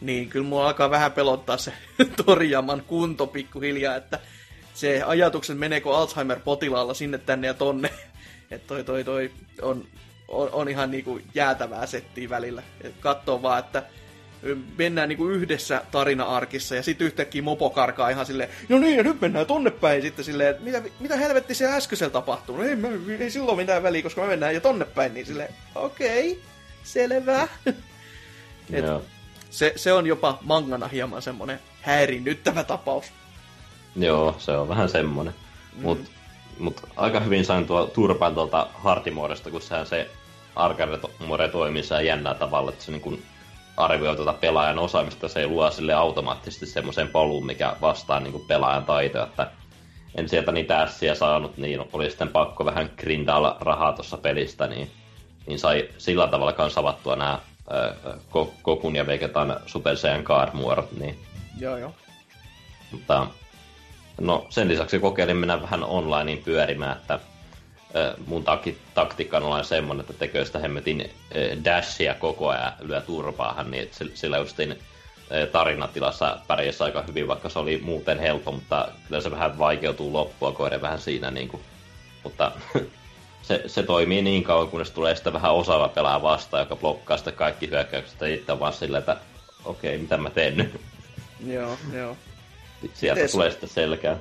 niin 0.00 0.28
kyllä 0.28 0.46
mua 0.46 0.66
alkaa 0.66 0.90
vähän 0.90 1.12
pelottaa 1.12 1.56
se 1.56 1.72
Torijaman 2.26 2.82
kunto 2.86 3.26
pikkuhiljaa, 3.26 3.96
että 3.96 4.18
se 4.74 5.02
ajatuksen 5.02 5.56
meneekö 5.56 5.88
Alzheimer-potilaalla 5.88 6.94
sinne 6.94 7.18
tänne 7.18 7.46
ja 7.46 7.54
tonne. 7.54 7.90
Että 8.50 8.66
toi, 8.66 8.84
toi, 8.84 9.04
toi 9.04 9.30
on, 9.62 9.86
on, 10.28 10.50
on 10.52 10.68
ihan 10.68 10.90
niinku 10.90 11.20
jäätävää 11.34 11.86
settiä 11.86 12.28
välillä. 12.28 12.62
Katsoo 13.00 13.42
vaan, 13.42 13.58
että 13.58 13.82
mennään 14.78 15.08
niinku 15.08 15.28
yhdessä 15.28 15.82
tarina-arkissa 15.90 16.74
ja 16.74 16.82
sitten 16.82 17.06
yhtäkkiä 17.06 17.42
mopo 17.42 17.70
karkaa 17.70 18.10
ihan 18.10 18.26
silleen, 18.26 18.50
no 18.68 18.78
niin, 18.78 18.96
ja 18.96 19.02
nyt 19.02 19.20
mennään 19.20 19.46
tonne 19.46 19.70
päin. 19.70 20.02
Sitten 20.02 20.24
silleen, 20.24 20.50
että 20.50 20.62
mitä, 20.62 20.82
mitä 21.00 21.16
helvetti 21.16 21.54
se 21.54 21.66
äskeisellä 21.66 22.12
tapahtuu? 22.12 22.56
No 22.56 22.62
ei, 22.62 22.76
ei 23.20 23.30
silloin 23.30 23.56
mitään 23.56 23.82
väliä, 23.82 24.02
koska 24.02 24.20
me 24.20 24.26
mennään 24.26 24.54
jo 24.54 24.60
tonne 24.60 24.84
päin. 24.84 25.14
Niin 25.14 25.26
silleen, 25.26 25.54
okei, 25.74 26.32
okay, 26.32 26.42
selvä. 26.82 27.48
Et 28.72 28.84
se, 29.50 29.72
se 29.76 29.92
on 29.92 30.06
jopa 30.06 30.38
mangana 30.42 30.88
hieman 30.88 31.22
semmonen 31.22 31.60
häirinnyttävä 31.82 32.64
tapaus. 32.64 33.04
Joo, 33.96 34.36
se 34.38 34.52
on 34.52 34.68
vähän 34.68 34.88
semmonen. 34.88 35.34
Mm. 35.76 35.82
Mut, 35.82 35.98
mut 36.58 36.80
aika 36.96 37.20
hyvin 37.20 37.44
sain 37.44 37.66
tuo 37.66 37.86
turpaan 37.86 38.34
tuolta 38.34 38.68
hartimuodosta, 38.74 39.50
kun 39.50 39.62
sehän 39.62 39.86
se 39.86 40.10
arcade 40.56 40.98
toimii 41.52 41.82
jännää 42.04 42.34
tavalla, 42.34 42.70
että 42.70 42.84
se 42.84 42.92
niin 42.92 43.00
kun 43.00 43.22
arvioi 43.78 44.16
tuota 44.16 44.32
pelaajan 44.32 44.78
osaamista, 44.78 45.28
se 45.28 45.40
ei 45.40 45.46
luo 45.46 45.70
sille 45.70 45.94
automaattisesti 45.94 46.66
semmoisen 46.66 47.08
polun, 47.08 47.46
mikä 47.46 47.76
vastaa 47.80 48.20
niin 48.20 48.44
pelaajan 48.48 48.84
taitoja, 48.84 49.24
että 49.24 49.50
en 50.14 50.28
sieltä 50.28 50.52
niitä 50.52 50.82
ässiä 50.82 51.14
saanut, 51.14 51.56
niin 51.56 51.84
oli 51.92 52.10
sitten 52.10 52.28
pakko 52.28 52.64
vähän 52.64 52.90
grindailla 52.96 53.56
rahaa 53.60 53.92
tuossa 53.92 54.16
pelistä, 54.16 54.66
niin, 54.66 54.90
niin 55.46 55.58
sai 55.58 55.88
sillä 55.98 56.26
tavalla 56.28 56.52
kanssa 56.52 56.80
avattua 56.80 57.16
nämä 57.16 57.38
Kokun 58.62 58.96
ja 58.96 59.06
Vegetan 59.06 59.56
Super 59.66 59.96
Saiyan 59.96 60.24
Card-muodot, 60.24 60.92
niin... 61.00 61.18
Joo, 61.60 61.76
joo. 61.76 61.92
Mutta 62.92 63.26
no, 64.20 64.46
sen 64.50 64.68
lisäksi 64.68 64.98
kokeilin 64.98 65.36
mennä 65.36 65.62
vähän 65.62 65.84
onlineen 65.84 66.38
pyörimään, 66.38 66.96
että 66.96 67.18
mun 68.26 68.44
taktiikka 68.94 69.38
on 69.38 69.64
semmonen, 69.64 70.00
että 70.00 70.12
tekee 70.12 70.44
sitä 70.44 70.58
hemmetin 70.58 71.10
dashia 71.64 72.14
koko 72.14 72.48
ajan 72.48 72.72
lyö 72.80 73.00
turpaahan, 73.00 73.70
niin 73.70 73.82
että 73.82 74.04
sillä 74.14 74.38
justiin 74.38 74.78
tarinatilassa 75.52 76.38
pärjäsi 76.46 76.84
aika 76.84 77.02
hyvin, 77.02 77.28
vaikka 77.28 77.48
se 77.48 77.58
oli 77.58 77.80
muuten 77.84 78.18
helppo, 78.18 78.52
mutta 78.52 78.88
kyllä 79.08 79.20
se 79.20 79.30
vähän 79.30 79.58
vaikeutuu 79.58 80.12
loppua 80.12 80.52
kohden 80.52 80.82
vähän 80.82 81.00
siinä, 81.00 81.30
niin 81.30 81.48
kuin, 81.48 81.62
mutta 82.24 82.52
se, 83.48 83.62
se 83.66 83.82
toimii 83.82 84.22
niin 84.22 84.44
kauan, 84.44 84.68
kunnes 84.68 84.90
tulee 84.90 85.14
sitten 85.14 85.32
vähän 85.32 85.54
osaava 85.54 85.88
pelaa 85.88 86.22
vastaan, 86.22 86.60
joka 86.60 86.76
blokkaa 86.76 87.16
sitten 87.16 87.34
kaikki 87.34 87.70
hyökkäykset 87.70 88.20
ja 88.20 88.34
itse 88.34 88.60
vaan 88.60 88.72
silleen, 88.72 88.98
että 88.98 89.16
okei, 89.64 89.90
okay, 89.90 90.02
mitä 90.02 90.16
mä 90.16 90.30
teen 90.30 90.56
nyt? 90.56 90.80
Joo, 91.46 91.78
joo. 91.92 92.16
Sieltä 92.94 93.20
Mites, 93.20 93.32
tulee 93.32 93.50
sitten 93.50 93.68
selkää. 93.68 94.16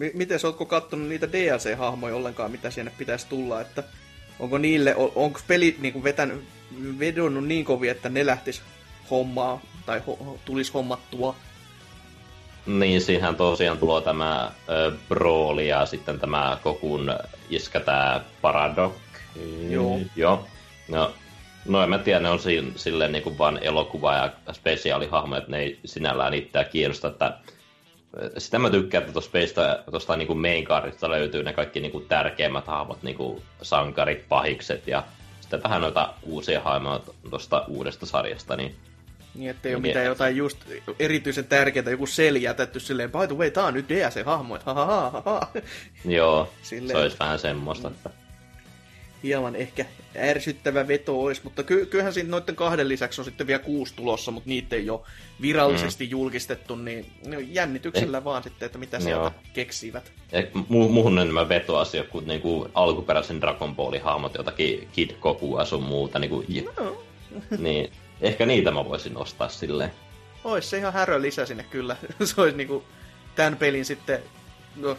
M- 0.00 0.18
miten 0.18 0.38
ootko 0.44 0.64
kattonut 0.66 1.08
niitä 1.08 1.26
DLC-hahmoja 1.32 2.14
ollenkaan, 2.14 2.50
mitä 2.50 2.70
sinne 2.70 2.92
pitäisi 2.98 3.26
tulla, 3.28 3.60
että 3.60 3.82
onko 4.38 4.58
niille, 4.58 4.94
onko 4.96 5.40
peli 5.46 5.76
niin 5.80 5.92
kuin 5.92 6.04
vetänyt, 6.04 6.44
vedonnut 6.98 7.46
niin 7.46 7.64
kovin, 7.64 7.90
että 7.90 8.08
ne 8.08 8.26
lähtis 8.26 8.62
hommaa 9.10 9.60
tai 9.86 10.02
ho, 10.06 10.38
tulisi 10.44 10.72
hommattua 10.72 11.36
niin, 12.66 13.00
siihen 13.00 13.36
tosiaan 13.36 13.78
tulo 13.78 14.00
tämä 14.00 14.50
ö, 14.68 14.92
Broly 15.08 15.62
ja 15.62 15.86
sitten 15.86 16.20
tämä 16.20 16.58
Kokun 16.62 17.12
iskä 17.50 17.80
tämä 17.80 18.20
Paradok. 18.42 18.94
Joo. 19.70 20.00
Joo. 20.16 20.46
No, 20.88 21.12
no 21.68 21.82
en 21.82 21.90
mä 21.90 21.98
tiedä, 21.98 22.20
ne 22.20 22.28
on 22.30 22.38
si- 22.38 22.72
silleen 22.76 23.12
niin 23.12 23.22
kuin 23.22 23.38
vaan 23.38 23.58
elokuva 23.62 24.14
ja 24.14 24.32
spesiaalihahmo, 24.52 25.36
että 25.36 25.50
ne 25.50 25.58
ei 25.58 25.78
sinällään 25.84 26.34
itseä 26.34 26.64
kiinnosta, 26.64 27.08
että 27.08 27.38
sitä 28.38 28.58
mä 28.58 28.70
tykkään, 28.70 29.02
että 29.02 29.12
tuosta 29.12 29.38
tuosta 29.90 30.16
niin 30.16 30.38
main 30.38 30.64
cardista 30.64 31.10
löytyy 31.10 31.42
ne 31.42 31.52
kaikki 31.52 31.80
niin 31.80 31.92
kuin 31.92 32.06
tärkeimmät 32.08 32.66
hahmot, 32.66 33.02
niin 33.02 33.16
kuin 33.16 33.42
sankarit, 33.62 34.28
pahikset 34.28 34.86
ja 34.86 35.04
sitten 35.40 35.62
vähän 35.62 35.80
noita 35.80 36.14
uusia 36.22 36.60
hahmoja 36.60 37.00
tuosta 37.30 37.64
uudesta 37.68 38.06
sarjasta, 38.06 38.56
niin 38.56 38.76
niin, 39.34 39.50
ettei 39.50 39.74
ole 39.74 39.82
mitään 39.82 40.06
jotain 40.06 40.36
just 40.36 40.58
erityisen 40.98 41.44
tärkeää, 41.44 41.90
joku 41.90 42.06
sel 42.06 42.34
jätetty 42.34 42.80
silleen, 42.80 43.12
by 43.12 43.26
the 43.26 43.36
way, 43.36 43.50
tää 43.50 43.64
on 43.64 43.74
nyt 43.74 43.88
DLC-hahmo, 43.88 44.56
että 44.56 44.74
ha, 44.74 44.86
ha, 44.86 45.10
ha, 45.10 45.22
ha. 45.24 45.48
Joo, 46.04 46.52
silleen. 46.62 46.96
se 46.96 47.02
olisi 47.02 47.18
vähän 47.18 47.38
semmoista. 47.38 47.88
Että... 47.88 48.10
hieman 49.22 49.56
ehkä 49.56 49.84
ärsyttävä 50.16 50.88
veto 50.88 51.20
olisi, 51.20 51.40
mutta 51.44 51.62
ky- 51.62 51.86
kyllähän 51.86 52.12
siinä 52.12 52.30
noiden 52.30 52.56
kahden 52.56 52.88
lisäksi 52.88 53.20
on 53.20 53.24
sitten 53.24 53.46
vielä 53.46 53.62
kuusi 53.62 53.94
tulossa, 53.96 54.30
mutta 54.30 54.48
niitä 54.48 54.76
ei 54.76 54.90
ole 54.90 55.00
virallisesti 55.40 56.04
mm. 56.04 56.10
julkistettu, 56.10 56.76
niin 56.76 57.06
no, 57.26 57.38
jännityksellä 57.38 58.18
eh. 58.18 58.24
vaan 58.24 58.42
sitten, 58.42 58.66
että 58.66 58.78
mitä 58.78 58.96
Joo. 58.96 59.02
sieltä 59.04 59.32
keksivät. 59.52 60.12
Eh, 60.32 60.48
mu- 60.54 60.88
muuhun 60.88 61.18
enemmän 61.18 61.48
vetoasia 61.48 62.04
kuin 62.04 62.26
niinku 62.26 62.68
alkuperäisen 62.74 63.40
Dragon 63.40 63.76
Ballin 63.76 64.02
hahmot, 64.02 64.34
jotakin 64.34 64.88
Kid 64.92 65.10
Kokua 65.20 65.64
sun 65.64 65.82
muuta. 65.82 66.18
Niinku, 66.18 66.44
no. 66.76 67.02
niin, 67.58 67.92
ehkä 68.20 68.46
niitä 68.46 68.70
mä 68.70 68.84
voisin 68.84 69.14
nostaa 69.14 69.48
silleen. 69.48 69.90
Ois 70.44 70.70
se 70.70 70.78
ihan 70.78 70.92
härö 70.92 71.22
lisä 71.22 71.46
sinne 71.46 71.62
kyllä. 71.62 71.96
se 72.24 72.40
olisi 72.40 72.56
niinku 72.56 72.84
tämän 73.34 73.56
pelin 73.56 73.84
sitten 73.84 74.22
no, 74.76 74.96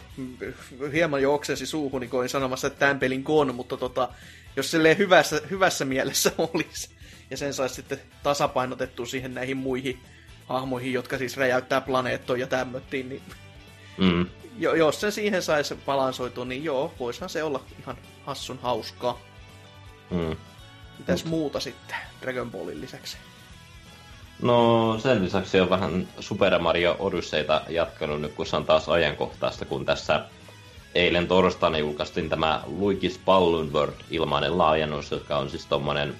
hieman 0.92 1.22
jo 1.22 1.34
oksensi 1.34 1.66
suuhuni, 1.66 2.08
kun 2.08 2.18
olin 2.18 2.28
sanomassa, 2.28 2.66
että 2.66 2.78
tämän 2.78 2.98
pelin 2.98 3.24
kon, 3.24 3.54
mutta 3.54 3.76
tota, 3.76 4.08
jos 4.56 4.70
se 4.70 4.96
hyvässä, 4.98 5.40
hyvässä 5.50 5.84
mielessä 5.84 6.32
olisi, 6.54 6.90
ja 7.30 7.36
sen 7.36 7.54
saisi 7.54 7.74
sitten 7.74 8.00
tasapainotettua 8.22 9.06
siihen 9.06 9.34
näihin 9.34 9.56
muihin 9.56 10.00
hahmoihin, 10.46 10.92
jotka 10.92 11.18
siis 11.18 11.36
räjäyttää 11.36 11.80
planeettoja 11.80 12.40
ja 12.40 12.46
tämmöttiin, 12.46 13.08
niin 13.08 13.22
mm. 13.98 14.26
jo, 14.58 14.74
jos 14.74 15.00
sen 15.00 15.12
siihen 15.12 15.42
saisi 15.42 15.74
balansoitua, 15.86 16.44
niin 16.44 16.64
joo, 16.64 16.94
voisihan 17.00 17.30
se 17.30 17.42
olla 17.42 17.60
ihan 17.80 17.96
hassun 18.26 18.58
hauskaa. 18.62 19.20
Mm. 20.10 20.36
Mitäs 20.98 21.24
mm. 21.24 21.30
muuta 21.30 21.60
sitten 21.60 21.96
Dragon 22.22 22.50
Ballin 22.50 22.80
lisäksi? 22.80 23.16
No 24.42 24.98
sen 25.02 25.24
lisäksi 25.24 25.60
on 25.60 25.70
vähän 25.70 26.08
Super 26.20 26.58
Mario 26.58 26.96
Odysseyta 26.98 27.62
jatkanut 27.68 28.20
nyt, 28.20 28.32
kun 28.32 28.46
se 28.46 28.56
on 28.56 28.64
taas 28.64 28.88
ajankohtaista, 28.88 29.64
kun 29.64 29.84
tässä 29.84 30.24
eilen 30.94 31.28
torstaina 31.28 31.78
julkaistiin 31.78 32.28
tämä 32.28 32.62
Luigi's 32.66 33.18
Balloon 33.24 33.72
World 33.72 33.94
ilmainen 34.10 34.58
laajennus, 34.58 35.10
joka 35.10 35.36
on 35.36 35.50
siis 35.50 35.66
tommonen, 35.66 36.14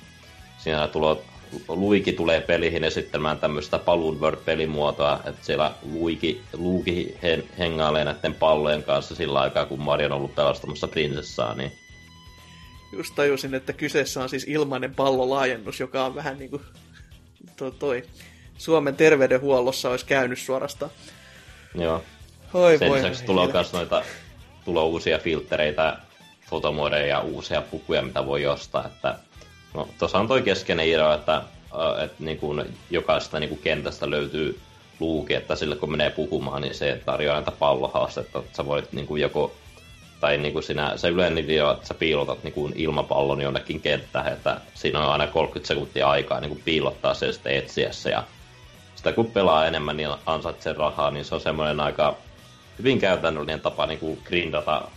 siinä 0.59 0.88
tulo, 0.88 1.23
Luigi 1.69 2.12
tulee 2.12 2.41
peliin 2.41 2.85
esittämään 2.85 3.38
tämmöistä 3.38 3.79
Balloon 3.79 4.21
World-pelimuotoa, 4.21 5.21
että 5.25 5.47
siellä 5.47 5.75
Luigi, 5.93 6.41
Luigi 6.52 7.17
hengailee 7.59 8.05
näiden 8.05 8.35
pallojen 8.35 8.83
kanssa 8.83 9.14
sillä 9.14 9.41
aikaa, 9.41 9.67
kun 9.67 9.81
Mario 9.81 10.07
on 10.07 10.12
ollut 10.12 10.35
pelastamassa 10.35 10.88
prinsessaa, 10.88 11.55
niin 11.55 11.73
Just 12.93 13.14
tajusin, 13.14 13.55
että 13.55 13.73
kyseessä 13.73 14.23
on 14.23 14.29
siis 14.29 14.45
ilmainen 14.49 14.95
pallolaajennus, 14.95 15.81
joka 15.81 16.05
on 16.05 16.14
vähän 16.14 16.38
niinku 16.38 16.61
to, 17.57 17.71
toi 17.71 18.02
Suomen 18.59 18.97
terveydenhuollossa 18.97 19.91
olisi 19.91 20.07
käynyt 20.07 20.38
suorastaan. 20.38 20.91
Joo. 21.75 22.02
Oi 22.55 22.79
Sen 22.79 22.88
voi 22.88 22.97
lisäksi 22.97 23.25
tulee 23.25 23.52
myös 23.52 23.73
noita 23.73 24.02
tulo 24.64 24.87
uusia 24.87 25.19
filtreitä, 25.19 25.97
fotomodeja 26.50 27.07
ja 27.07 27.21
uusia 27.21 27.62
pukuja, 27.62 28.02
mitä 28.02 28.26
voi 28.26 28.47
ostaa. 28.47 28.87
Että, 28.87 29.19
no, 29.75 29.88
tuossa 29.99 30.19
on 30.19 30.28
toi 30.28 30.42
keskeinen 30.42 30.88
idea, 30.88 31.14
että, 31.14 31.35
äh, 31.35 32.04
että 32.04 32.16
niin 32.19 32.38
kuin 32.38 32.75
jokaisesta 32.90 33.40
niin 33.40 33.49
kuin 33.49 33.61
kentästä 33.62 34.11
löytyy 34.11 34.61
luuki, 35.00 35.35
että 35.35 35.57
sillä 35.57 35.76
kun 35.76 35.90
menee 35.90 36.11
puhumaan, 36.11 36.62
niin 36.62 36.75
se 36.75 37.00
tarjoaa 37.07 37.37
näitä 37.37 37.50
pallohaastetta, 37.50 38.38
että 38.38 38.57
sä 38.57 38.66
voit 38.66 38.92
niin 38.92 39.07
kuin 39.07 39.23
joko 39.23 39.52
tai 40.21 40.38
niin 40.38 40.52
kuin 40.52 40.62
sinä, 40.62 40.97
se 40.97 41.09
yleinen 41.09 41.45
idea, 41.45 41.73
että 41.73 41.87
sä 41.87 41.95
piilotat 41.95 42.42
niin 42.42 42.52
kuin 42.52 42.73
ilmapallon 42.76 43.40
jonnekin 43.40 43.81
kenttään, 43.81 44.33
että 44.33 44.61
siinä 44.75 45.00
on 45.00 45.12
aina 45.12 45.26
30 45.26 45.69
sekuntia 45.69 46.11
aikaa 46.11 46.40
niin 46.40 46.49
kuin 46.49 46.62
piilottaa 46.64 47.14
se 47.14 47.33
sitten 47.33 47.57
etsiä 47.57 47.92
se, 47.92 48.11
ja 48.11 48.23
sitä 48.95 49.12
kun 49.12 49.31
pelaa 49.31 49.66
enemmän, 49.66 49.97
niin 49.97 50.09
ansaitsee 50.26 50.73
rahaa, 50.73 51.11
niin 51.11 51.25
se 51.25 51.35
on 51.35 51.40
semmoinen 51.40 51.81
aika 51.81 52.16
hyvin 52.79 52.99
käytännöllinen 52.99 53.61
tapa 53.61 53.87
niin 53.87 53.99
kuin 53.99 54.21
grindata 54.25 54.88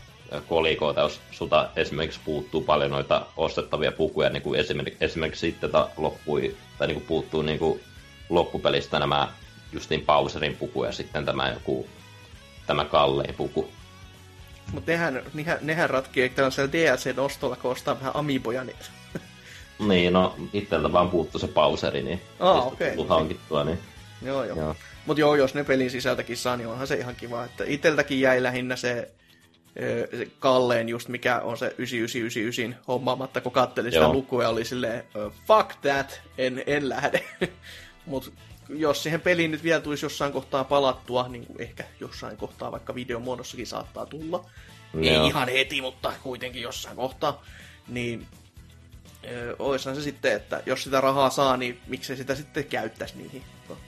kolikoita, 0.48 1.02
jos 1.02 1.22
sulta 1.32 1.70
esimerkiksi 1.76 2.20
puuttuu 2.26 2.62
paljon 2.62 2.92
noita 2.92 3.26
ostettavia 3.38 3.92
pukuja, 3.92 4.30
niin 4.30 4.44
kuin 4.44 4.60
esimerkiksi, 4.60 5.06
esimerkiksi 5.06 5.48
sitten 5.48 5.70
loppui, 5.98 6.56
tai 6.78 6.88
niin 6.88 6.96
kuin 6.96 7.08
puuttuu 7.08 7.42
niin 7.42 7.60
kuin 7.60 7.82
loppupelistä 8.30 9.00
nämä 9.00 9.28
justiin 9.72 10.06
Bowserin 10.06 10.56
puku 10.56 10.84
ja 10.84 10.92
sitten 10.92 11.26
tämä 11.26 11.50
joku 11.50 11.88
tämä 12.68 12.86
kallein 12.86 13.36
puku. 13.36 13.70
Mutta 14.72 14.92
nehän, 14.92 15.24
nehän, 15.34 15.58
nehän 15.62 15.90
ratkii 15.90 16.30
tällaisella 16.30 16.72
DLC-nostolla, 16.72 17.56
kun 17.56 17.72
ostaa 17.72 18.00
vähän 18.00 18.16
amiiboja. 18.16 18.64
Niin... 18.64 18.78
niin, 19.88 20.14
no 20.14 20.36
itseltä 20.54 20.92
vaan 20.92 21.10
puuttuu 21.10 21.40
se 21.40 21.48
pauseri, 21.48 22.04
niin 22.04 22.22
okei. 22.40 22.94
Okay, 22.98 23.08
hankittua, 23.08 23.64
niin... 23.64 23.80
Joo, 24.22 24.44
joo. 24.44 24.58
joo. 24.58 24.76
Mutta 25.06 25.22
joo, 25.22 25.36
jos 25.36 25.54
ne 25.54 25.64
pelin 25.64 25.92
sisältäkin 25.92 26.38
saa, 26.38 26.58
niin 26.58 26.68
onhan 26.68 26.88
se 26.88 26.96
ihan 26.96 27.16
kiva. 27.16 27.44
Että 27.44 27.64
iteltäkin 27.68 28.22
jäi 28.22 28.44
lähinnä 28.44 28.76
se, 28.76 29.12
se 30.12 30.28
Kalleen 30.40 30.90
just, 30.90 31.08
mikä 31.08 31.40
on 31.40 31.58
se 31.58 31.66
9999 31.78 32.84
hommaamatta, 32.88 33.42
kun 33.42 33.52
kattelin 33.52 33.92
sitä 33.92 34.10
lukua 34.10 34.44
ja 34.44 34.50
oli 34.50 34.66
silleen, 34.66 35.04
fuck 35.48 35.82
that, 35.82 36.22
en, 36.38 36.64
en 36.68 36.90
lähde. 36.90 37.24
Mutta 38.06 38.32
jos 38.70 39.04
siihen 39.04 39.22
peliin 39.22 39.52
nyt 39.52 39.64
vielä 39.64 39.82
tulisi 39.82 40.06
jossain 40.06 40.32
kohtaa 40.34 40.64
palattua, 40.64 41.28
niin 41.28 41.46
kuin 41.46 41.62
ehkä 41.62 41.84
jossain 42.00 42.38
kohtaa 42.38 42.72
vaikka 42.72 42.96
videomuodossakin 42.96 43.68
saattaa 43.68 44.06
tulla, 44.06 44.46
no. 44.94 45.02
ei 45.02 45.28
ihan 45.28 45.50
heti, 45.50 45.82
mutta 45.82 46.14
kuitenkin 46.24 46.62
jossain 46.62 46.96
kohtaa, 46.96 47.44
niin 47.88 48.28
oishan 49.60 49.96
se 49.96 50.02
sitten, 50.02 50.34
että 50.34 50.62
jos 50.66 50.84
sitä 50.84 51.02
rahaa 51.02 51.30
saa, 51.30 51.58
niin 51.58 51.82
miksei 51.88 52.18
sitä 52.18 52.36
sitten 52.36 52.64
käyttäisi 52.64 53.18
niihin. 53.18 53.44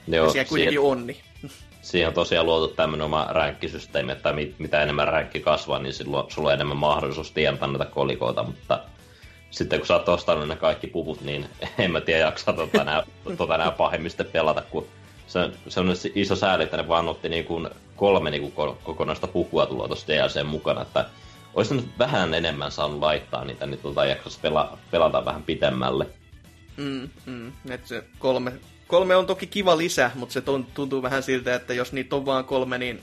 Joo, 0.08 0.26
ja 0.26 0.32
siellä 0.32 0.50
kuitenkin 0.50 0.80
siihen, 0.80 0.92
on, 0.92 1.08
niin. 1.08 1.20
Siihen 1.82 2.08
on 2.08 2.14
tosiaan 2.14 2.46
luotu 2.46 2.68
tämmöinen 2.68 3.06
oma 3.06 3.28
ränkkisysteemi, 3.30 4.12
että 4.12 4.34
mitä 4.58 4.84
enemmän 4.84 5.08
ränkki 5.08 5.40
kasvaa, 5.40 5.80
niin 5.80 5.94
silloin 5.94 6.32
sulla 6.32 6.48
on 6.48 6.54
enemmän 6.54 6.78
mahdollisuus 6.78 7.32
tienata 7.32 7.68
näitä 7.68 7.86
kolikoita, 7.86 8.44
mutta 8.44 8.84
sitten 9.52 9.80
kun 9.80 9.88
sä 9.88 9.94
oot 9.94 10.10
ostanut 10.10 10.48
ne 10.48 10.56
kaikki 10.56 10.88
puvut, 10.88 11.22
niin 11.22 11.46
en 11.78 11.92
mä 11.92 12.02
tiedä 12.02 12.20
jaksaa 12.20 12.54
tota 12.54 12.84
nää, 12.84 13.04
tota 13.38 13.58
nää 13.58 13.72
pahemmin 13.72 14.12
sitten 14.12 14.26
pelata, 14.26 14.62
kun 14.62 14.88
se, 15.28 15.40
se 15.68 15.80
on 15.80 15.94
iso 16.16 16.36
sääli, 16.36 16.64
että 16.64 16.78
ne 16.78 16.88
vaan 16.88 17.08
otti 17.08 17.30
niin 17.30 17.46
kuin 17.46 17.70
kolme 17.96 18.32
niin 18.32 18.52
kuin 18.52 18.78
kokonaista 18.84 19.28
pukua 19.28 19.66
tuloa 19.66 19.88
tuossa 19.88 20.08
DLC 20.08 20.44
mukana, 20.44 20.82
että 20.82 21.06
olisi 21.58 21.76
nyt 21.76 22.00
vähän 22.00 22.34
enemmän 22.34 22.72
saanut 22.72 23.00
laittaa 23.00 23.46
niitä, 23.46 23.66
niin 23.66 23.80
tota 23.80 24.06
jaksaisi 24.06 24.40
pela, 24.42 24.78
pelata 24.92 25.26
vähän 25.26 25.44
pitemmälle. 25.44 26.08
Mm, 26.78 27.10
mm. 27.26 27.52
Et 27.70 27.88
se 27.88 28.04
kolme, 28.20 28.52
kolme 28.88 29.16
on 29.16 29.26
toki 29.26 29.48
kiva 29.48 29.78
lisä, 29.78 30.12
mutta 30.16 30.34
se 30.34 30.42
tuntuu 30.74 31.02
vähän 31.02 31.24
siltä, 31.24 31.56
että 31.56 31.74
jos 31.74 31.94
niitä 31.94 32.16
on 32.16 32.26
vaan 32.26 32.46
kolme, 32.46 32.78
niin 32.78 33.02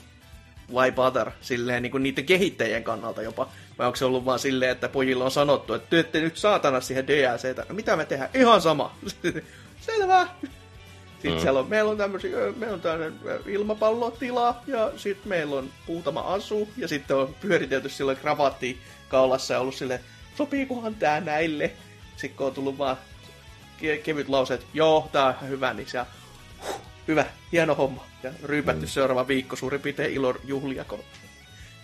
why 0.72 0.92
bother, 0.92 1.30
silleen 1.40 1.82
niin 1.82 1.90
kuin 1.90 2.02
niiden 2.02 2.26
kehittäjien 2.26 2.84
kannalta 2.84 3.22
jopa. 3.22 3.48
Vai 3.78 3.86
onko 3.86 3.96
se 3.96 4.04
ollut 4.04 4.24
vaan 4.24 4.38
silleen, 4.38 4.70
että 4.70 4.88
pojilla 4.88 5.24
on 5.24 5.30
sanottu, 5.30 5.74
että 5.74 5.90
työtte 5.90 6.20
nyt 6.20 6.36
saatana 6.36 6.80
siihen 6.80 7.06
DLCtä. 7.06 7.66
No 7.68 7.74
mitä 7.74 7.96
me 7.96 8.04
tehdään? 8.04 8.30
Ihan 8.34 8.62
sama. 8.62 8.96
Selvä. 9.86 10.28
Sitten 11.24 11.40
mm. 11.40 11.42
siellä 11.42 11.60
on, 11.60 11.68
meillä 11.68 11.90
on 11.90 11.96
tämmöisiä, 11.96 12.36
meillä 12.56 12.74
on 12.74 12.80
tämmöinen 12.80 13.20
ilmapallotila, 13.46 14.56
ja 14.66 14.92
sitten 14.96 15.28
meillä 15.28 15.56
on 15.56 15.70
muutama 15.86 16.20
asu, 16.20 16.68
ja 16.76 16.88
sitten 16.88 17.16
on 17.16 17.34
pyöritelty 17.40 17.88
silloin 17.88 18.16
kravatti 18.16 18.78
kaulassa 19.08 19.54
ja 19.54 19.60
ollut 19.60 19.74
silleen, 19.74 20.00
sopiikohan 20.36 20.94
tää 20.94 21.20
näille? 21.20 21.72
Sitten 22.16 22.36
kun 22.36 22.46
on 22.46 22.54
tullut 22.54 22.78
vaan 22.78 22.96
ke- 23.78 24.02
kevyt 24.02 24.28
lause, 24.28 24.54
että 24.54 24.66
joo, 24.74 25.08
tää 25.12 25.26
on 25.26 25.34
ihan 25.34 25.48
hyvä, 25.48 25.74
niin 25.74 25.86
huh, 26.66 26.80
hyvä, 27.08 27.26
hieno 27.52 27.74
homma. 27.74 28.04
Ja 28.22 28.30
ryypätty 28.42 28.86
mm. 28.86 28.90
seuraava 28.90 29.28
viikko 29.28 29.56
suurin 29.56 29.80
piirtein 29.80 30.14
ilon 30.14 30.34
juhlia, 30.44 30.84
kun 30.84 31.00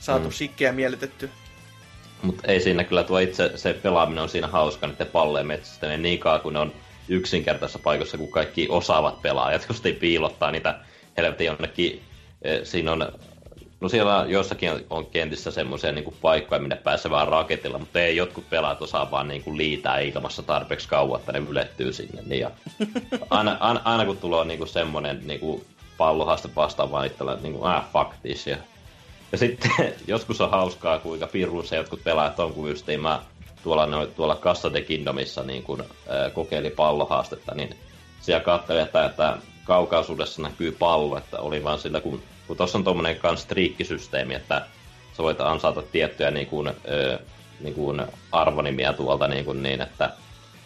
saatu 0.01 0.29
mm. 0.29 0.33
sikkeä 0.33 0.73
miellytetty. 0.73 1.31
Mutta 2.23 2.47
ei 2.47 2.61
siinä 2.61 2.85
kyllä 2.85 3.03
tuo 3.03 3.19
itse 3.19 3.53
se 3.57 3.73
pelaaminen 3.73 4.23
on 4.23 4.29
siinä 4.29 4.47
hauska 4.47 4.87
niiden 4.87 5.07
palleen 5.07 5.47
metsästäminen 5.47 6.03
niin 6.03 6.19
kauan, 6.19 6.41
kun 6.41 6.53
ne 6.53 6.59
on 6.59 6.73
yksinkertaisessa 7.11 7.79
paikassa, 7.79 8.19
kun 8.19 8.31
kaikki 8.31 8.67
osaavat 8.69 9.23
pelaajat, 9.23 9.67
jos 9.69 9.87
ei 9.87 9.93
piilottaa 9.93 10.51
niitä 10.51 10.79
helvetin 11.17 11.47
jonnekin. 11.47 12.03
Eh, 12.43 12.61
siinä 12.65 12.93
on, 12.93 13.13
no 13.81 13.89
siellä 13.89 14.25
joissakin 14.29 14.71
on 14.91 15.07
kentissä 15.07 15.51
semmoisia 15.51 15.93
niin 15.93 16.15
paikkoja, 16.23 16.61
minne 16.61 16.77
pääsee 16.77 17.11
vaan 17.11 17.29
raketilla, 17.29 17.79
mutta 17.79 18.01
ei 18.01 18.17
jotkut 18.17 18.51
pelaajat 18.51 18.83
osaa 18.83 19.11
vaan 19.11 19.29
niin 19.29 19.43
kuin 19.43 19.57
liitää 19.57 19.99
ilmassa 19.99 20.43
tarpeeksi 20.43 20.89
kauan, 20.89 21.21
että 21.21 21.33
ne 21.33 21.39
ylettyy 21.49 21.93
sinne. 21.93 22.23
Niin 22.27 22.41
ja 22.41 22.51
aina, 23.31 23.57
aina, 23.61 23.81
aina, 23.85 24.05
kun 24.05 24.17
tulee 24.17 24.45
niin 24.45 24.59
kuin 24.59 24.69
semmoinen 24.69 25.21
niin 25.25 25.41
kuin 25.41 25.65
pallohaaste 25.97 26.49
vastaan 26.57 26.91
vaan 26.91 27.07
itsellä, 27.07 27.39
niin 27.43 27.53
kuin, 27.53 27.65
ah, 27.65 27.93
fuck 27.93 28.11
this, 28.23 28.47
ja 28.47 28.57
ja 29.33 29.39
sitten 29.39 29.71
joskus 30.07 30.41
on 30.41 30.51
hauskaa, 30.51 30.99
kuinka 30.99 31.29
se 31.65 31.77
jotkut 31.77 32.05
pelaajat 32.05 32.41
on, 32.41 32.53
kun 32.53 32.69
justiin 32.69 33.01
mä 33.01 33.23
tuolla, 33.63 33.87
no, 33.87 34.07
tuolla 34.07 34.37
Cassa 34.37 34.73
de 34.73 34.83
Kingdomissa 34.83 35.43
niin 35.43 35.63
kun, 35.63 35.81
äh, 35.81 36.33
kokeili 36.33 36.71
pallohaastetta, 36.71 37.55
niin 37.55 37.77
siellä 38.21 38.45
katselin, 38.45 38.83
että, 38.83 39.05
että 39.05 39.37
kaukaisuudessa 39.65 40.43
näkyy 40.43 40.73
pallo, 40.73 41.19
että 41.19 41.39
oli 41.39 41.65
vaan 41.65 41.79
sillä, 41.79 42.01
kun, 42.01 42.23
kun 42.47 42.57
tuossa 42.57 42.79
on 42.79 42.85
tuommoinen 42.85 43.17
kans 43.17 43.45
triikkisysteemi, 43.45 44.35
että 44.35 44.67
sä 45.17 45.23
voit 45.23 45.41
ansata 45.41 45.83
tiettyjä 45.83 46.31
niin 46.31 46.47
kuin, 46.47 46.69
äh, 46.69 47.19
niin 47.61 47.75
kuin 47.75 48.03
arvonimiä 48.33 48.93
tuolta 48.93 49.29
niin, 49.29 49.45
kuin 49.45 49.63
niin 49.63 49.81
että, 49.81 50.11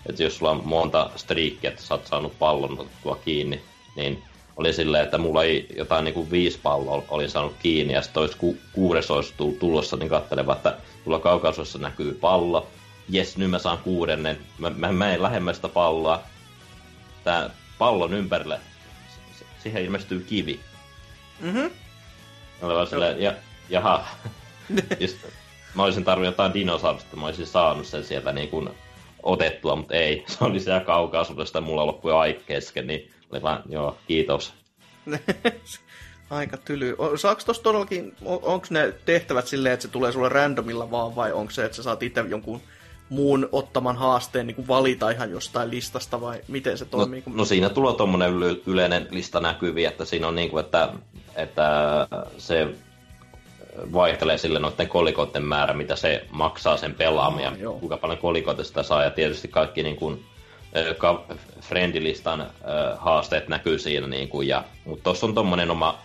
että 0.07 0.23
jos 0.23 0.37
sulla 0.37 0.53
on 0.53 0.63
monta 0.65 1.11
striikkiä, 1.17 1.71
että 1.71 1.83
sä 1.83 1.95
oot 1.95 2.07
saanut 2.07 2.39
pallon 2.39 2.81
otettua 2.81 3.19
kiinni, 3.25 3.61
niin 3.97 4.23
oli 4.57 4.73
silleen, 4.73 5.05
että 5.05 5.19
mulla 5.19 5.45
ei 5.45 5.67
jotain 5.77 6.05
niin 6.05 6.15
kuin 6.15 6.31
viisi 6.31 6.59
palloa 6.63 7.05
olin 7.09 7.31
saanut 7.31 7.55
kiinni 7.63 7.95
ja 7.95 8.03
sitten 8.03 8.21
olisi 8.21 8.37
ku, 8.37 8.57
kuudes 8.73 9.11
olisi 9.11 9.35
tulossa, 9.59 9.97
niin 9.97 10.09
katseleva, 10.09 10.53
että 10.53 10.77
tuolla 11.05 11.19
kaukaisuudessa 11.19 11.79
näkyy 11.79 12.15
pallo, 12.15 12.67
jes, 13.09 13.37
nyt 13.37 13.51
mä 13.51 13.59
saan 13.59 13.79
kuudennen. 13.79 14.39
Mä, 14.59 14.71
mä 14.71 14.93
menen 14.93 15.23
lähemmästä 15.23 15.69
palloa. 15.69 16.23
Tää 17.25 17.51
pallon 17.79 18.15
ympärille, 18.15 18.61
siihen 19.63 19.85
ilmestyy 19.85 20.21
kivi. 20.21 20.61
Mhm. 21.41 21.67
Oli 22.63 22.75
vaan 22.75 22.87
silleen, 22.87 23.23
ja, 23.23 23.35
jaha. 23.69 24.07
Just, 25.01 25.17
mä 25.75 25.83
olisin 25.83 26.05
tarvinnut 26.05 26.33
jotain 26.33 26.55
dinosaurusta, 26.55 27.17
mä 27.17 27.27
olisin 27.27 27.47
saanut 27.47 27.87
sen 27.87 28.05
sieltä 28.05 28.33
niin 28.33 28.49
kuin 28.49 28.71
otettua, 29.23 29.77
mutta 29.77 29.95
ei. 29.95 30.25
Se 30.29 30.45
oli 30.45 30.61
siellä 30.61 30.81
kaukaisuudesta 30.81 31.61
mulla 31.61 31.87
loppui 31.87 32.13
aika 32.13 32.41
kesken, 32.47 32.87
niin 32.87 33.11
oli 33.33 33.43
vaan, 33.43 33.63
joo, 33.69 33.99
kiitos. 34.07 34.55
Aika 36.31 36.57
tyly. 36.57 36.97
Saako 37.17 37.43
tuossa 37.45 37.63
todellakin, 37.63 38.17
onko 38.25 38.67
ne 38.71 38.95
tehtävät 39.05 39.47
silleen, 39.47 39.73
että 39.73 39.83
se 39.83 39.89
tulee 39.89 40.13
sulle 40.13 40.29
randomilla 40.29 40.91
vaan, 40.91 41.17
vai 41.17 41.33
onko 41.33 41.51
se, 41.51 41.65
että 41.65 41.77
sä 41.77 41.83
saat 41.83 42.03
itse 42.03 42.25
jonkun 42.29 42.63
muun 43.15 43.49
ottaman 43.53 43.97
haasteen 43.97 44.47
niin 44.47 44.55
kuin 44.55 44.69
valita 44.69 45.11
ihan 45.11 45.31
jostain 45.31 45.71
listasta, 45.71 46.21
vai 46.21 46.41
miten 46.49 46.79
se 46.79 46.85
No, 46.85 46.91
toimii? 46.91 47.23
kun... 47.23 47.37
no 47.37 47.45
siinä 47.45 47.69
tulee 47.69 47.95
tuommoinen 47.95 48.33
yle- 48.33 48.61
yleinen 48.67 49.09
lista 49.11 49.41
näkyviin, 49.41 49.89
että 49.89 50.05
siinä 50.05 50.29
on 50.29 50.35
niin 50.35 50.51
kuin, 50.51 50.65
että, 50.65 50.89
että 51.37 51.71
se 52.39 52.69
vaihtelee 53.93 54.39
sille 54.39 54.59
noiden 54.59 54.89
kolikoiden 54.89 55.45
määrä, 55.45 55.75
mitä 55.75 55.97
se 55.97 56.25
maksaa 56.31 56.77
sen 56.77 56.95
pelaamia, 56.95 57.49
Aa, 57.49 57.57
joo. 57.57 57.75
kuinka 57.79 57.97
paljon 57.97 58.19
kolikoita 58.19 58.65
sitä 58.65 58.83
saa, 58.83 59.03
ja 59.05 59.11
tietysti 59.11 59.49
kaikki 59.49 59.83
niin 59.83 59.97
kuin, 59.97 60.25
friendilistan 61.61 62.47
haasteet 62.99 63.49
näkyy 63.49 63.79
siinä, 63.79 64.07
niin 64.07 64.29
kuin, 64.29 64.49
ja, 64.49 64.65
mutta 64.85 65.05
tuossa 65.05 65.27
on 65.27 65.35
tuommoinen 65.35 65.71
oma 65.71 65.99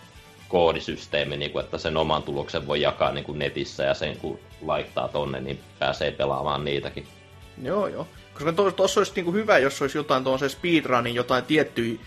koodisysteemi, 0.50 1.36
niin 1.36 1.50
kuin, 1.50 1.64
että 1.64 1.78
sen 1.78 1.96
oman 1.96 2.22
tuloksen 2.22 2.66
voi 2.66 2.80
jakaa 2.80 3.12
niin 3.12 3.24
kuin 3.24 3.38
netissä, 3.38 3.84
ja 3.84 3.94
sen 3.94 4.16
kun 4.16 4.38
laittaa 4.62 5.08
tonne, 5.08 5.40
niin 5.40 5.60
pääsee 5.78 6.10
pelaamaan 6.10 6.64
niitäkin. 6.64 7.06
Joo, 7.62 7.86
joo. 7.86 8.06
Koska 8.34 8.52
tuossa 8.52 9.00
olisi 9.00 9.12
niinku 9.16 9.32
hyvä, 9.32 9.58
jos 9.58 9.82
olisi 9.82 9.98
jotain 9.98 10.22
tuollaisen 10.24 10.50
speedrunin, 10.50 11.14
jotain 11.14 11.44
tiettyjä 11.44 11.98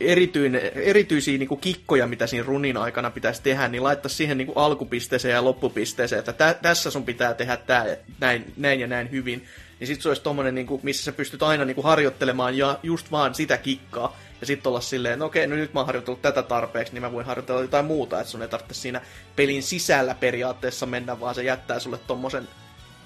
erityinen, 0.00 0.60
erityisiä 0.74 1.38
niinku 1.38 1.56
kikkoja, 1.56 2.06
mitä 2.06 2.26
siinä 2.26 2.46
runin 2.46 2.76
aikana 2.76 3.10
pitäisi 3.10 3.42
tehdä, 3.42 3.68
niin 3.68 3.82
laittaisi 3.82 4.16
siihen 4.16 4.38
niinku 4.38 4.52
alkupisteeseen 4.56 5.34
ja 5.34 5.44
loppupisteeseen, 5.44 6.18
että 6.18 6.32
tä, 6.32 6.54
tässä 6.62 6.90
sun 6.90 7.04
pitää 7.04 7.34
tehdä 7.34 7.56
tää, 7.56 7.86
näin, 8.20 8.52
näin 8.56 8.80
ja 8.80 8.86
näin 8.86 9.10
hyvin. 9.10 9.44
Niin 9.80 9.86
sitten 9.86 10.02
se 10.02 10.08
olisi 10.08 10.22
tommonen, 10.22 10.54
niinku, 10.54 10.80
missä 10.82 11.04
sä 11.04 11.12
pystyt 11.12 11.42
aina 11.42 11.64
niinku 11.64 11.82
harjoittelemaan 11.82 12.56
ja 12.56 12.78
just 12.82 13.10
vaan 13.10 13.34
sitä 13.34 13.56
kikkaa. 13.56 14.16
Ja 14.40 14.46
sitten 14.46 14.70
olla 14.70 14.80
silleen, 14.80 15.18
no 15.18 15.24
okei, 15.26 15.46
no 15.46 15.54
nyt 15.56 15.74
mä 15.74 15.80
oon 15.80 15.86
harjoitellut 15.86 16.22
tätä 16.22 16.42
tarpeeksi, 16.42 16.92
niin 16.92 17.02
mä 17.02 17.12
voin 17.12 17.26
harjoitella 17.26 17.60
jotain 17.60 17.84
muuta, 17.84 18.20
että 18.20 18.30
sun 18.30 18.42
ei 18.42 18.48
tarvitse 18.48 18.74
siinä 18.74 19.00
pelin 19.36 19.62
sisällä 19.62 20.14
periaatteessa 20.14 20.86
mennä, 20.86 21.20
vaan 21.20 21.34
se 21.34 21.42
jättää 21.42 21.78
sulle 21.78 21.98
tommosen 22.06 22.48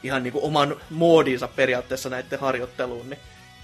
ihan 0.03 0.23
niin 0.23 0.33
kuin 0.33 0.45
oman 0.45 0.77
moodinsa 0.91 1.49
periaatteessa 1.49 2.09
näiden 2.09 2.41
harjoitteluun, 2.41 3.11
niin 3.11 3.21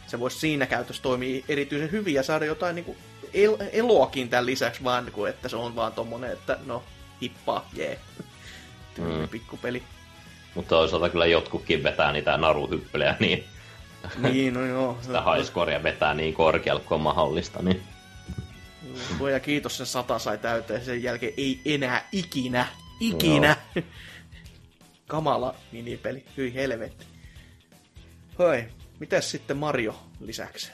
se 0.07 0.21
voisi 0.21 0.39
siinä 0.39 0.67
käytössä 0.67 1.03
toimia 1.03 1.45
erityisen 1.49 1.93
hyvin 1.93 2.15
ja 2.15 2.23
saada 2.23 2.45
jotain 2.45 2.75
niin 2.75 2.85
kuin 2.85 2.99
el- 3.35 3.57
eloakin 3.73 4.29
tämän 4.29 4.47
lisäksi, 4.47 4.85
vaan 4.85 5.13
kuin, 5.13 5.31
että 5.31 5.49
se 5.49 5.57
on 5.57 5.77
vaan 5.77 5.93
tommonen, 5.93 6.33
että 6.33 6.59
no, 6.67 6.83
hippaa, 7.23 7.69
jee. 7.73 7.99
Tyylinen 8.95 9.21
Mm. 9.21 9.29
pikkupeli. 9.29 9.83
Mutta 10.55 10.69
toisaalta 10.69 11.09
kyllä 11.09 11.27
jotkutkin 11.27 11.83
vetää 11.83 12.13
niitä 12.13 12.37
naruhyppelyjä, 12.37 13.17
niin 13.21 13.45
Niin, 14.33 14.55
no 14.55 14.67
joo. 14.67 14.99
sitä 15.03 15.23
highscorea 15.23 15.83
vetää 15.83 16.15
niin 16.15 16.35
korkealle 16.35 16.83
kuin 16.83 17.01
mahdollista, 17.01 17.63
niin 17.63 17.83
Voi 19.19 19.33
ja 19.33 19.41
kiitos 19.41 19.77
sen 19.77 19.87
sata 19.87 20.19
sai 20.19 20.39
täyteen, 20.39 20.85
sen 20.85 21.03
jälkeen 21.03 21.33
ei 21.37 21.61
enää 21.65 22.09
ikinä, 22.13 22.67
ikinä. 23.01 23.57
Kamala 25.07 25.55
minipeli, 25.73 26.25
hyi 26.37 26.55
helvetti. 26.55 27.07
Hoi, 28.39 28.65
mitäs 28.99 29.31
sitten 29.31 29.57
Mario 29.57 29.95
lisäksi? 30.21 30.73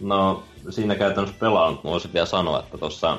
No, 0.00 0.44
siinä 0.70 0.94
käytännössä 0.94 1.38
pelannut, 1.38 1.84
voisin 1.84 2.12
vielä 2.12 2.26
sanoa, 2.26 2.60
että 2.60 2.78
tuossa 2.78 3.18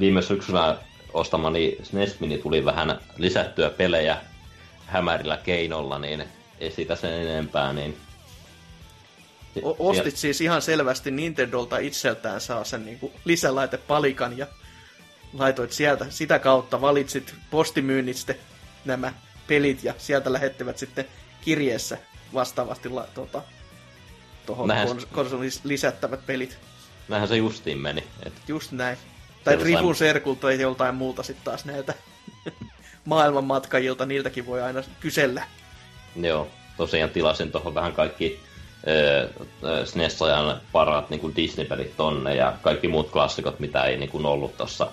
viime 0.00 0.22
syksynä 0.22 0.76
ostamani 1.12 1.76
SNES 1.82 2.20
Mini 2.20 2.38
tuli 2.38 2.64
vähän 2.64 2.98
lisättyä 3.16 3.70
pelejä 3.70 4.16
hämärillä 4.86 5.36
keinolla, 5.36 5.98
niin 5.98 6.24
ei 6.60 6.70
siitä 6.70 6.96
sen 6.96 7.12
enempää, 7.12 7.72
niin... 7.72 7.96
O- 9.62 9.76
ostit 9.78 10.16
siis 10.16 10.40
ihan 10.40 10.62
selvästi 10.62 11.10
Nintendolta 11.10 11.78
itseltään 11.78 12.40
saa 12.40 12.64
sen 12.64 12.84
niinku 12.84 13.12
lisälaitepalikan 13.24 14.38
ja 14.38 14.46
laitoit 15.32 15.72
sieltä 15.72 16.06
sitä 16.08 16.38
kautta, 16.38 16.80
valitsit 16.80 17.34
postimyynnistä 17.50 18.34
nämä 18.84 19.12
pelit 19.46 19.84
ja 19.84 19.94
sieltä 19.98 20.32
lähettivät 20.32 20.78
sitten 20.78 21.04
kirjeessä 21.40 21.98
vastaavasti 22.34 22.88
la- 22.88 23.08
tota, 23.14 23.42
tuohon 24.46 24.70
kons- 24.70 25.06
konsolin 25.12 25.50
lisättävät 25.64 26.26
pelit. 26.26 26.58
Näinhän 27.08 27.28
se 27.28 27.36
justiin 27.36 27.78
meni. 27.78 28.04
Et, 28.26 28.32
Just 28.48 28.72
näin. 28.72 28.98
Tai 29.44 29.56
Rifun 29.56 29.96
serkulta 29.96 30.40
tai 30.40 30.60
joltain 30.60 30.94
muuta 30.94 31.22
sitten 31.22 31.44
taas 31.44 31.64
näiltä 31.64 31.94
maailmanmatkajilta, 33.04 34.06
niiltäkin 34.06 34.46
voi 34.46 34.62
aina 34.62 34.82
kysellä. 35.00 35.44
Joo, 36.16 36.48
tosiaan 36.76 37.10
tilasin 37.10 37.52
tuohon 37.52 37.74
vähän 37.74 37.92
kaikki 37.92 38.40
äh, 38.88 39.30
SNES-ajan 39.84 40.60
parat 40.72 41.10
niin 41.10 41.20
kuin 41.20 41.36
Disney-pelit 41.36 41.96
tonne 41.96 42.34
ja 42.34 42.52
kaikki 42.62 42.88
muut 42.88 43.10
klassikot, 43.10 43.60
mitä 43.60 43.84
ei 43.84 43.96
niin 43.96 44.10
kuin 44.10 44.26
ollut 44.26 44.56
tuossa 44.56 44.88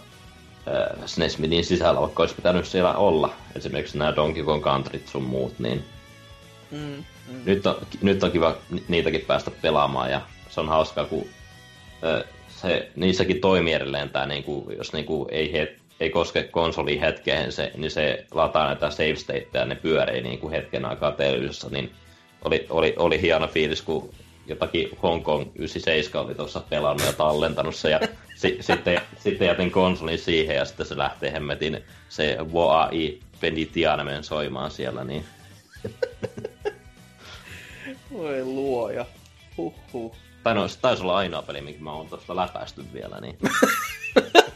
äh, 0.68 1.06
SNES 1.06 1.38
Minin 1.38 1.66
sisällä, 1.66 2.02
vaikka 2.02 2.24
olisi 2.24 2.36
pitänyt 2.36 2.66
siellä 2.66 2.94
olla. 2.94 3.34
Esimerkiksi 3.56 3.98
nämä 3.98 4.16
Donkey 4.16 4.44
Kong 4.44 4.64
Countryt 4.64 5.08
sun 5.08 5.24
muut, 5.24 5.60
niin 5.60 5.84
Mm, 6.72 7.04
mm. 7.32 7.42
nyt 7.46 7.66
on, 7.66 7.76
nyt 8.02 8.24
on 8.24 8.32
kiva 8.32 8.56
ni- 8.70 8.84
niitäkin 8.88 9.22
päästä 9.22 9.52
pelaamaan 9.52 10.12
ja 10.12 10.22
se 10.50 10.60
on 10.60 10.68
hauskaa, 10.70 11.06
kun 11.06 11.26
ö, 12.04 12.26
se, 12.50 12.92
niissäkin 12.96 13.42
toimii 13.42 13.74
edelleen 13.74 14.10
tämä, 14.10 14.26
niinku, 14.26 14.72
jos 14.78 14.94
niinku 14.94 15.28
ei, 15.32 15.54
he, 15.54 15.76
ei 16.00 16.10
koske 16.10 16.44
konsoliin 16.44 17.00
hetkeen, 17.00 17.52
se, 17.52 17.72
niin 17.76 17.92
se 17.92 18.26
lataa 18.32 18.66
näitä 18.66 18.90
save 18.90 19.16
stateja 19.16 19.48
ja 19.54 19.66
ne 19.66 19.76
pyörii 19.76 20.22
niinku 20.22 20.50
hetken 20.50 20.86
aikaa 20.86 21.12
televisiossa, 21.12 21.70
niin 21.70 21.92
oli, 22.42 22.66
oli, 22.70 22.94
oli 22.98 23.22
hieno 23.22 23.48
fiilis, 23.48 23.82
kun 23.82 24.14
jotakin 24.48 24.90
Hong 25.04 25.24
Kong 25.24 25.52
97 25.56 26.26
oli 26.26 26.36
tuossa 26.36 26.62
pelannut 26.70 27.06
ja 27.06 27.14
tallentanut 27.14 27.76
se, 27.76 27.90
ja 27.90 28.00
si, 28.42 28.58
sitten, 28.62 29.02
sitten 29.18 29.48
jätin 29.48 29.72
konsolin 29.72 30.20
siihen, 30.20 30.56
ja 30.56 30.66
sitten 30.66 30.86
se 30.86 30.98
lähtee 30.98 31.32
hemmetin 31.32 31.84
se 32.10 32.38
Woai 32.54 33.20
Benitianemen 33.42 34.24
soimaan 34.24 34.72
siellä, 34.72 35.04
niin 35.04 35.26
Voi 38.14 38.44
luoja. 38.44 39.06
Huhhuh. 39.58 40.16
Tai 40.44 40.56
no, 40.56 40.68
se 40.68 40.80
taisi 40.80 41.04
olla 41.04 41.18
ainoa 41.18 41.42
peli, 41.42 41.62
minkä 41.62 41.82
mä 41.82 41.94
oon 41.94 42.08
tuosta 42.08 42.36
läpäisty 42.36 42.86
vielä, 42.94 43.22
niin... 43.22 43.38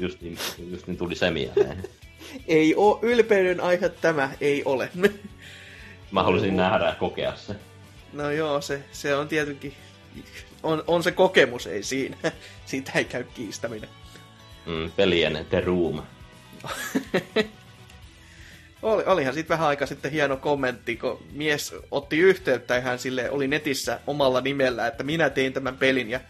just, 0.00 0.20
niin, 0.20 0.38
just 0.70 0.86
niin 0.86 0.96
tuli 0.96 1.14
se 1.14 1.30
mieleen. 1.30 1.82
Ei 2.48 2.74
oo 2.76 2.98
ylpeyden 3.02 3.60
aihe 3.60 3.88
tämä, 3.88 4.30
ei 4.40 4.64
ole. 4.64 4.90
Mä 6.10 6.22
halusin 6.22 6.56
nähdä 6.56 6.84
ja 6.86 6.94
kokea 6.94 7.36
se. 7.36 7.54
No 8.12 8.30
joo, 8.30 8.60
se, 8.60 8.82
se 8.92 9.14
on 9.14 9.28
tietenkin... 9.28 9.74
On, 10.62 10.84
on 10.86 11.02
se 11.02 11.12
kokemus, 11.12 11.66
ei 11.66 11.82
siinä. 11.82 12.16
Siitä 12.66 12.92
ei 12.94 13.04
käy 13.04 13.24
kiistäminen. 13.34 13.88
Mm, 14.66 14.90
pelien 14.96 15.46
The 15.50 15.60
Room. 15.60 16.02
Oli, 18.82 19.02
olihan 19.06 19.34
sitten 19.34 19.54
vähän 19.54 19.68
aikaa 19.68 19.86
sitten 19.86 20.12
hieno 20.12 20.36
kommentti, 20.36 20.96
kun 20.96 21.22
mies 21.32 21.74
otti 21.90 22.18
yhteyttä 22.18 22.74
ja 22.74 22.80
hän 22.80 22.98
sille 22.98 23.30
oli 23.30 23.48
netissä 23.48 24.00
omalla 24.06 24.40
nimellä, 24.40 24.86
että 24.86 25.02
minä 25.02 25.30
tein 25.30 25.52
tämän 25.52 25.76
pelin 25.76 26.10
ja 26.10 26.20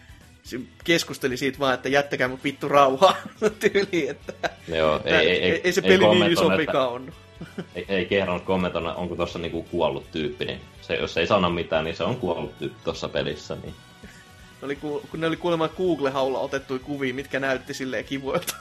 keskusteli 0.85 1.37
siitä 1.37 1.59
vaan, 1.59 1.75
että 1.75 1.89
jättäkää 1.89 2.29
mut 2.29 2.45
vittu 2.45 2.69
rauhaa 2.69 3.17
tyyli, 3.61 4.09
että 4.09 4.33
Joo, 4.69 5.01
ei, 5.05 5.15
ei, 5.15 5.43
ei, 5.43 5.61
ei 5.65 5.73
se 5.73 5.83
peli 5.83 5.93
niin 5.99 6.01
kommentoinut, 6.01 6.33
iso 6.33 6.45
että- 6.53 6.57
vika 6.59 6.89
on. 6.89 7.13
Ei, 7.75 7.85
ei 7.89 8.07
kerronut 8.07 8.45
kommentoida, 8.45 8.95
onko 8.95 9.17
tuossa 9.17 9.39
niinku 9.39 9.63
kuollut 9.63 10.11
tyyppi, 10.11 10.45
niin 10.45 10.61
se, 10.83 10.95
jos 10.95 11.17
ei 11.17 11.27
sano 11.27 11.51
mitään, 11.51 11.85
niin 11.85 11.97
se 11.97 12.05
on 12.05 12.17
kuollut 12.17 12.59
tyyppi 12.59 12.79
tuossa 12.85 13.09
pelissä. 13.09 13.57
Niin. 13.63 13.75
Ne 14.03 14.67
oli, 14.67 14.77
ku- 14.77 15.03
kun 15.11 15.21
ne 15.21 15.27
oli 15.27 15.37
kuulemma 15.37 15.69
Google-haulla 15.69 16.39
otettuja 16.39 16.79
kuvia, 16.81 17.15
mitkä 17.15 17.41
näytti 17.41 17.75
silleen 17.75 18.05
kivoilta. 18.05 18.55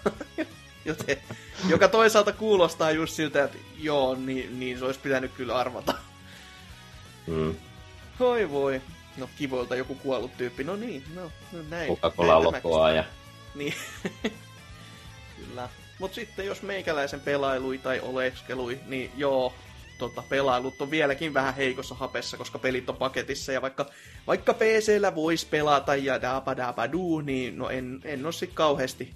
Joten, 0.85 1.17
joka 1.69 1.87
toisaalta 1.87 2.31
kuulostaa 2.33 2.91
just 2.91 3.13
siltä, 3.13 3.43
että 3.43 3.57
joo, 3.79 4.15
niin, 4.15 4.59
niin 4.59 4.79
se 4.79 4.85
olisi 4.85 4.99
pitänyt 4.99 5.31
kyllä 5.33 5.55
arvata. 5.55 5.93
Mm. 7.27 7.55
Voi 8.19 8.51
voi. 8.51 8.81
No 9.19 9.29
kivoilta 9.37 9.75
joku 9.75 9.95
kuollut 9.95 10.37
tyyppi. 10.37 10.63
No 10.63 10.75
niin, 10.75 11.03
no, 11.15 11.31
no 11.51 11.59
näin. 11.69 11.87
Coca-Cola 11.87 12.43
lokoa 12.43 12.91
ja 12.91 13.03
Niin. 13.55 13.73
Kyllä. 15.37 15.69
Mut 15.99 16.13
sitten 16.13 16.45
jos 16.45 16.61
meikäläisen 16.61 17.19
pelailui 17.19 17.77
tai 17.77 17.99
oleskelui, 17.99 18.79
niin 18.87 19.11
joo, 19.17 19.53
tota, 19.97 20.23
pelailut 20.29 20.81
on 20.81 20.91
vieläkin 20.91 21.33
vähän 21.33 21.55
heikossa 21.55 21.95
hapessa, 21.95 22.37
koska 22.37 22.59
pelit 22.59 22.89
on 22.89 22.95
paketissa. 22.97 23.51
Ja 23.51 23.61
vaikka, 23.61 23.85
vaikka 24.27 24.53
PCllä 24.53 25.15
voisi 25.15 25.47
pelata 25.47 25.95
ja 25.95 26.21
dapa 26.21 26.57
dapa 26.57 26.91
duu, 26.91 27.21
niin 27.21 27.57
no 27.57 27.69
en, 27.69 28.01
en 28.03 28.25
ole 28.25 28.33
sit 28.33 28.51
kauheasti 28.53 29.13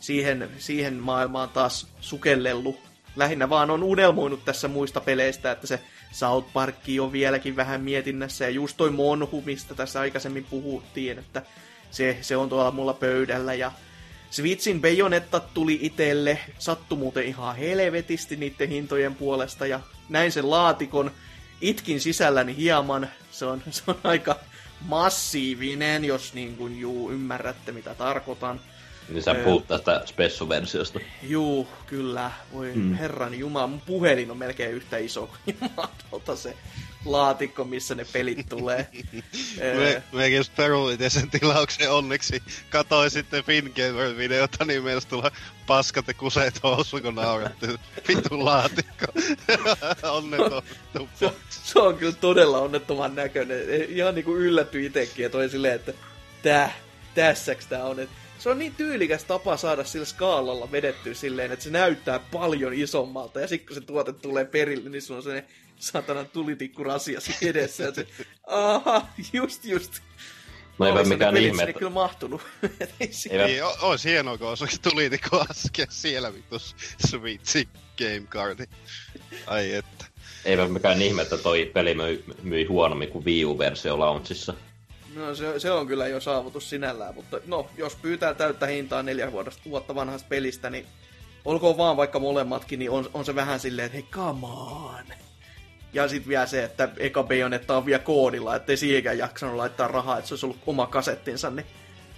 siihen, 0.00 0.50
siihen 0.58 0.94
maailmaan 0.94 1.48
taas 1.48 1.86
sukellellut. 2.00 2.80
lähinnä 3.16 3.50
vaan 3.50 3.70
on 3.70 3.82
unelmoinut 3.82 4.44
tässä 4.44 4.68
muista 4.68 5.00
peleistä, 5.00 5.52
että 5.52 5.66
se 5.66 5.80
South 6.12 6.52
Park 6.52 6.76
on 7.00 7.12
vieläkin 7.12 7.56
vähän 7.56 7.80
mietinnässä, 7.80 8.44
ja 8.44 8.50
just 8.50 8.76
toi 8.76 8.90
Monhu, 8.90 9.42
mistä 9.46 9.74
tässä 9.74 10.00
aikaisemmin 10.00 10.44
puhuttiin, 10.44 11.18
että 11.18 11.42
se, 11.90 12.18
se 12.20 12.36
on 12.36 12.48
tuolla 12.48 12.70
mulla 12.70 12.94
pöydällä, 12.94 13.54
ja 13.54 13.72
Switchin 14.30 14.80
Bayonetta 14.80 15.40
tuli 15.40 15.78
itelle, 15.82 16.38
sattu 16.58 16.96
muuten 16.96 17.24
ihan 17.24 17.56
helvetisti 17.56 18.36
niiden 18.36 18.68
hintojen 18.68 19.14
puolesta, 19.14 19.66
ja 19.66 19.80
näin 20.08 20.32
sen 20.32 20.50
laatikon, 20.50 21.10
itkin 21.60 22.00
sisälläni 22.00 22.56
hieman, 22.56 23.08
se 23.30 23.44
on, 23.44 23.62
se 23.70 23.82
on 23.86 23.98
aika 24.04 24.36
massiivinen, 24.80 26.04
jos 26.04 26.34
niin 26.34 26.56
kuin, 26.56 26.80
juu, 26.80 27.10
ymmärrätte 27.10 27.72
mitä 27.72 27.94
tarkoitan. 27.94 28.60
Niin 29.08 29.22
sä 29.22 29.34
puhut 29.34 29.68
tästä 29.68 30.02
spessuversiosta. 30.06 31.00
Juu, 31.22 31.68
kyllä. 31.86 32.30
Voi 32.52 32.72
mm. 32.74 32.94
herran 32.94 33.34
jumala, 33.34 33.66
mun 33.66 33.80
puhelin 33.80 34.30
on 34.30 34.36
melkein 34.36 34.74
yhtä 34.74 34.96
iso 34.96 35.26
kuin 35.26 35.56
jumalauta 35.60 36.36
se 36.36 36.56
laatikko, 37.04 37.64
missä 37.64 37.94
ne 37.94 38.06
pelit 38.12 38.48
tulee. 38.48 38.88
Me, 39.78 40.02
mekin 40.12 40.36
just 40.36 40.52
sen 41.08 41.30
tilauksen 41.30 41.90
onneksi. 41.90 42.42
Katoin 42.70 43.10
sitten 43.10 43.44
Fingamer-videota, 43.44 44.64
niin 44.64 44.82
meillä 44.82 45.02
tulla 45.08 45.30
paskat 45.66 46.08
ja 46.08 46.14
kuseet 46.14 46.62
housu, 46.62 47.00
kun 47.00 47.14
nauratti. 47.14 47.66
Vittu 48.08 48.44
laatikko. 48.44 49.06
Onneton 50.16 50.62
se, 51.14 51.32
se, 51.48 51.78
on 51.78 51.96
kyllä 51.96 52.12
todella 52.12 52.58
onnettoman 52.58 53.14
näköinen. 53.14 53.58
Ihan 53.88 54.14
niinku 54.14 54.36
yllätty 54.36 54.86
itekin, 54.86 55.26
että 55.26 55.38
oli 55.38 55.48
silleen, 55.48 55.74
että 55.74 55.92
tää, 56.42 56.72
tässäks 57.14 57.66
tää 57.66 57.84
on. 57.84 58.00
Että 58.00 58.16
se 58.42 58.50
on 58.50 58.58
niin 58.58 58.74
tyylikäs 58.74 59.24
tapa 59.24 59.56
saada 59.56 59.84
sillä 59.84 60.04
skaalalla 60.04 60.72
vedettyä 60.72 61.14
silleen, 61.14 61.52
että 61.52 61.64
se 61.64 61.70
näyttää 61.70 62.18
paljon 62.18 62.74
isommalta. 62.74 63.40
Ja 63.40 63.48
sitten 63.48 63.66
kun 63.66 63.74
se 63.74 63.80
tuote 63.80 64.12
tulee 64.12 64.44
perille, 64.44 64.90
niin 64.90 65.02
se 65.02 65.14
on 65.14 65.22
se 65.22 65.44
satana 65.76 66.24
tulitikku-rasia 66.24 67.20
edessä. 67.42 67.82
Ja 67.82 67.94
se, 67.94 68.06
aha, 68.46 69.06
just 69.32 69.64
just. 69.64 69.92
No 70.78 70.86
eipä 70.86 71.04
mikään 71.04 71.36
ihme. 71.36 71.62
Että... 71.62 71.78
kyllä 71.78 71.90
mahtunut. 71.90 72.42
ei, 73.00 73.10
ei, 73.30 73.62
olisi 73.62 74.08
hienoa, 74.10 74.38
kun 74.38 74.48
olisi 74.48 74.80
tulitikku 74.80 75.36
askea 75.50 75.86
siellä 75.88 76.34
vitus 76.34 76.76
Switchin 77.06 77.68
game 77.98 78.26
cardi. 78.30 78.64
Ai 79.46 79.74
että. 79.74 80.04
Eipä 80.44 80.68
mikään 80.68 81.02
ihme, 81.02 81.22
että 81.22 81.38
toi 81.38 81.70
peli 81.74 81.94
myi, 81.94 82.24
myi 82.42 82.64
huonommin 82.64 83.08
kuin 83.08 83.24
Wii 83.24 83.44
U-versio 83.44 83.98
launchissa. 83.98 84.54
No 85.14 85.34
se, 85.34 85.58
se 85.60 85.70
on 85.70 85.86
kyllä 85.86 86.08
jo 86.08 86.20
saavutus 86.20 86.70
sinällään, 86.70 87.14
mutta 87.14 87.40
no, 87.46 87.66
jos 87.76 87.96
pyytää 87.96 88.34
täyttä 88.34 88.66
hintaa 88.66 89.02
neljä 89.02 89.32
vuotta 89.64 89.94
vanhasta 89.94 90.28
pelistä, 90.28 90.70
niin 90.70 90.86
olkoon 91.44 91.76
vaan 91.76 91.96
vaikka 91.96 92.18
molemmatkin, 92.18 92.78
niin 92.78 92.90
on, 92.90 93.10
on 93.14 93.24
se 93.24 93.34
vähän 93.34 93.60
silleen, 93.60 93.86
että 93.86 93.98
hei, 93.98 94.06
come 94.10 94.46
on. 94.46 95.04
Ja 95.92 96.08
sitten 96.08 96.28
vielä 96.28 96.46
se, 96.46 96.64
että 96.64 96.88
eka 96.98 97.22
Bayonetta 97.22 97.76
on 97.76 97.86
vielä 97.86 98.02
koodilla, 98.02 98.56
ettei 98.56 98.76
siihenkään 98.76 99.18
jaksanut 99.18 99.56
laittaa 99.56 99.88
rahaa, 99.88 100.18
että 100.18 100.28
se 100.28 100.34
olisi 100.34 100.46
ollut 100.46 100.62
oma 100.66 100.86
kasettinsa, 100.86 101.50
niin 101.50 101.66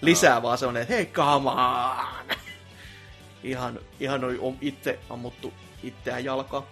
lisää 0.01 0.35
no. 0.35 0.43
vaan 0.43 0.59
se 0.59 0.67
on, 0.67 0.77
että 0.77 0.95
hei, 0.95 1.07
come 1.07 1.51
on. 1.51 2.37
ihan, 3.43 3.81
ihan 4.01 4.25
on 4.25 4.59
itse 4.61 4.99
ammuttu 5.11 5.53
itseään 5.83 6.25
jalkaa. 6.25 6.67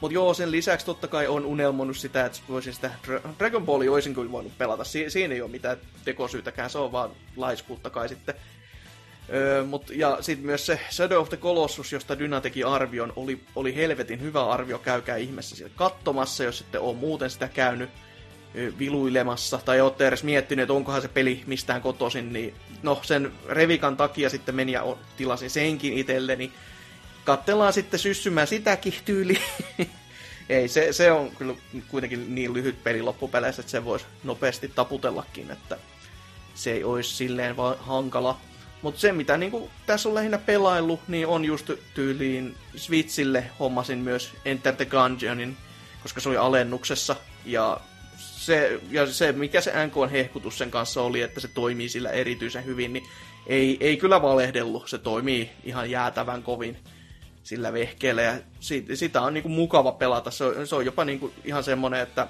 Mutta 0.00 0.14
joo, 0.14 0.34
sen 0.34 0.50
lisäksi 0.50 0.86
totta 0.86 1.08
kai 1.08 1.26
on 1.26 1.46
unelmoinut 1.46 1.96
sitä, 1.96 2.26
että 2.26 2.38
voisin 2.48 2.74
sitä 2.74 2.90
Dragon 3.38 3.66
Ballia 3.66 3.92
olisin 3.92 4.14
kyllä 4.14 4.32
voinut 4.32 4.58
pelata. 4.58 4.84
Si- 4.84 5.10
siinä 5.10 5.34
ei 5.34 5.42
ole 5.42 5.50
mitään 5.50 5.76
tekosyytäkään, 6.04 6.70
se 6.70 6.78
on 6.78 6.92
vaan 6.92 7.10
laiskuutta 7.36 7.90
kai 7.90 8.08
sitten. 8.08 8.34
Öö, 9.32 9.64
mut, 9.64 9.90
ja 9.90 10.18
sitten 10.20 10.46
myös 10.46 10.66
se 10.66 10.80
Shadow 10.90 11.18
of 11.18 11.28
the 11.28 11.36
Colossus, 11.36 11.92
josta 11.92 12.18
Dyna 12.18 12.40
teki 12.40 12.64
arvion, 12.64 13.12
oli, 13.16 13.40
oli 13.56 13.76
helvetin 13.76 14.20
hyvä 14.20 14.46
arvio. 14.46 14.78
Käykää 14.78 15.16
ihmeessä 15.16 15.56
siellä 15.56 15.74
katsomassa, 15.76 16.44
jos 16.44 16.58
sitten 16.58 16.80
on 16.80 16.96
muuten 16.96 17.30
sitä 17.30 17.48
käynyt 17.48 17.90
viluilemassa, 18.78 19.60
tai 19.64 19.80
olette 19.80 20.08
edes 20.08 20.24
miettinyt, 20.24 20.62
että 20.62 20.72
onkohan 20.72 21.02
se 21.02 21.08
peli 21.08 21.42
mistään 21.46 21.82
kotoisin, 21.82 22.32
niin 22.32 22.54
no 22.82 23.00
sen 23.02 23.32
Revikan 23.48 23.96
takia 23.96 24.30
sitten 24.30 24.54
meni 24.54 24.72
ja 24.72 24.96
tilasin 25.16 25.50
senkin 25.50 25.92
itselleni 25.92 26.52
katsellaan 27.24 27.72
sitten 27.72 28.00
syssymään 28.00 28.46
sitäkin 28.46 28.94
tyyli. 29.04 29.38
Ei, 30.48 30.68
se, 30.68 30.92
se 30.92 31.12
on 31.12 31.30
kyllä 31.30 31.54
kuitenkin 31.88 32.34
niin 32.34 32.54
lyhyt 32.54 32.84
peli 32.84 33.02
loppupeleissä, 33.02 33.60
että 33.60 33.70
se 33.70 33.84
voisi 33.84 34.06
nopeasti 34.24 34.68
taputellakin, 34.68 35.50
että 35.50 35.78
se 36.54 36.72
ei 36.72 36.84
olisi 36.84 37.16
silleen 37.16 37.56
vaan 37.56 37.76
hankala. 37.80 38.40
Mutta 38.82 39.00
se, 39.00 39.12
mitä 39.12 39.36
niinku 39.36 39.70
tässä 39.86 40.08
on 40.08 40.14
lähinnä 40.14 40.38
pelailu, 40.38 41.00
niin 41.08 41.26
on 41.26 41.44
just 41.44 41.70
tyyliin 41.94 42.54
Switchille 42.76 43.50
hommasin 43.58 43.98
myös 43.98 44.32
Enter 44.44 44.76
the 44.76 44.84
Gungeonin, 44.84 45.56
koska 46.02 46.20
se 46.20 46.28
oli 46.28 46.36
alennuksessa. 46.36 47.16
Ja 47.44 47.80
se, 48.16 48.80
ja 48.90 49.06
se 49.06 49.32
mikä 49.32 49.60
se 49.60 49.86
NK 49.86 50.12
hehkutus 50.12 50.58
sen 50.58 50.70
kanssa 50.70 51.02
oli, 51.02 51.22
että 51.22 51.40
se 51.40 51.48
toimii 51.48 51.88
sillä 51.88 52.10
erityisen 52.10 52.64
hyvin, 52.64 52.92
niin 52.92 53.06
ei, 53.46 53.76
ei 53.80 53.96
kyllä 53.96 54.22
valehdellut. 54.22 54.88
Se 54.88 54.98
toimii 54.98 55.50
ihan 55.64 55.90
jäätävän 55.90 56.42
kovin 56.42 56.76
sillä 57.42 57.72
vehkeellä 57.72 58.22
ja 58.22 58.34
siitä, 58.60 58.96
sitä 58.96 59.22
on 59.22 59.34
niinku 59.34 59.48
mukava 59.48 59.92
pelata. 59.92 60.30
Se 60.30 60.44
on, 60.44 60.66
se 60.66 60.74
on 60.74 60.84
jopa 60.84 61.04
niinku 61.04 61.32
ihan 61.44 61.64
semmoinen, 61.64 62.00
että 62.00 62.28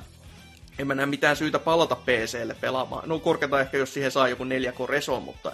en 0.78 0.86
mä 0.86 0.94
näe 0.94 1.06
mitään 1.06 1.36
syytä 1.36 1.58
palata 1.58 1.96
PClle 1.96 2.54
pelaamaan. 2.54 3.08
No 3.08 3.18
korkeintaan 3.18 3.62
ehkä 3.62 3.78
jos 3.78 3.94
siihen 3.94 4.10
saa 4.10 4.28
joku 4.28 4.44
4K 4.44 4.88
reso, 4.88 5.20
mutta 5.20 5.52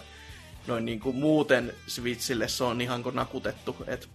noin 0.67 0.85
niinku 0.85 1.13
muuten 1.13 1.75
Switchille 1.87 2.49
se 2.49 2.65
on 2.65 2.81
ihan 2.81 3.03
kuin 3.03 3.15
nakutettu. 3.15 3.77
Et 3.87 4.09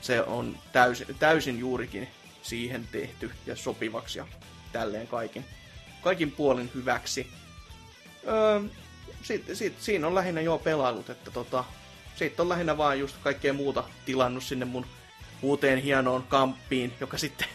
se 0.00 0.22
on 0.22 0.58
täysin, 0.72 1.16
täysin 1.18 1.58
juurikin 1.58 2.08
siihen 2.42 2.88
tehty 2.92 3.30
ja 3.46 3.56
sopivaksi 3.56 4.18
ja 4.18 4.26
tälleen 4.72 5.06
kaikin, 5.06 5.44
kaikin 6.02 6.30
puolin 6.30 6.70
hyväksi. 6.74 7.26
Öö, 8.28 8.60
sit, 9.22 9.44
sit, 9.52 9.80
siinä 9.80 10.06
on 10.06 10.14
lähinnä 10.14 10.40
jo 10.40 10.58
pelailut, 10.58 11.10
että 11.10 11.30
tota, 11.30 11.64
sitten 12.24 12.42
on 12.42 12.48
lähinnä 12.48 12.76
vaan 12.76 13.00
just 13.00 13.16
kaikkea 13.22 13.52
muuta 13.52 13.84
tilannut 14.04 14.44
sinne 14.44 14.64
mun 14.64 14.86
uuteen 15.42 15.78
hienoon 15.78 16.22
kamppiin, 16.22 16.92
joka 17.00 17.18
sitten 17.18 17.48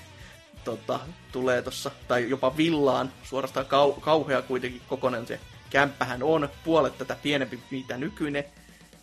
tota, 0.63 0.99
tulee 1.32 1.62
tossa, 1.62 1.91
tai 2.08 2.30
jopa 2.30 2.58
villaan, 2.58 3.12
suorastaan 3.23 3.65
kau- 3.65 3.99
kauhea 4.01 4.41
kuitenkin 4.41 4.82
kokonen 4.88 5.28
se 5.28 5.39
kämppähän 5.69 6.23
on, 6.23 6.49
puolet 6.63 6.97
tätä 6.97 7.17
pienempi 7.23 7.60
mitä 7.71 7.97
nykyinen, 7.97 8.43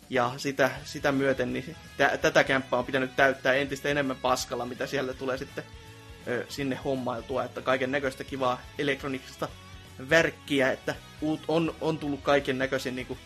ja 0.09 0.31
sitä, 0.37 0.71
sitä 0.85 1.11
myöten 1.11 1.53
niin 1.53 1.75
t- 1.97 2.21
tätä 2.21 2.43
kämppää 2.43 2.79
on 2.79 2.85
pitänyt 2.85 3.15
täyttää 3.15 3.53
entistä 3.53 3.89
enemmän 3.89 4.17
paskalla, 4.17 4.65
mitä 4.65 4.87
siellä 4.87 5.13
tulee 5.13 5.37
sitten 5.37 5.63
ö, 6.27 6.45
sinne 6.49 6.79
hommailtua, 6.83 7.43
että 7.43 7.61
kaiken 7.61 7.91
näköistä 7.91 8.23
kivaa 8.23 8.61
elektronikista 8.79 9.47
värkkiä, 10.09 10.71
että 10.71 10.95
on, 11.47 11.75
on 11.81 11.97
tullut 11.97 12.21
kaiken 12.21 12.57
näköisen 12.57 12.95
niin 12.95 13.17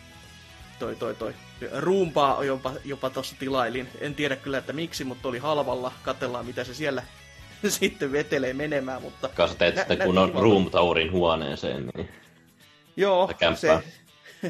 toi, 0.78 0.96
toi, 0.96 1.14
toi 1.14 1.34
ruumpaa 1.72 2.44
jopa, 2.44 2.72
jopa 2.84 3.10
tuossa 3.10 3.36
tilailin. 3.38 3.88
En 4.00 4.14
tiedä 4.14 4.36
kyllä, 4.36 4.58
että 4.58 4.72
miksi, 4.72 5.04
mutta 5.04 5.28
oli 5.28 5.38
halvalla. 5.38 5.92
Katellaan, 6.02 6.46
mitä 6.46 6.64
se 6.64 6.74
siellä 6.74 7.02
sitten 7.68 8.12
vetelee 8.12 8.52
menemään, 8.52 9.02
mutta... 9.02 9.28
Kai 9.28 9.48
teet 9.58 9.74
nä- 9.74 9.80
sitten 9.80 9.98
kunnon 9.98 10.34
room 10.34 10.70
tourin 10.70 11.12
huoneeseen, 11.12 11.90
niin... 11.94 12.08
Joo, 12.96 13.30
se, 13.54 13.82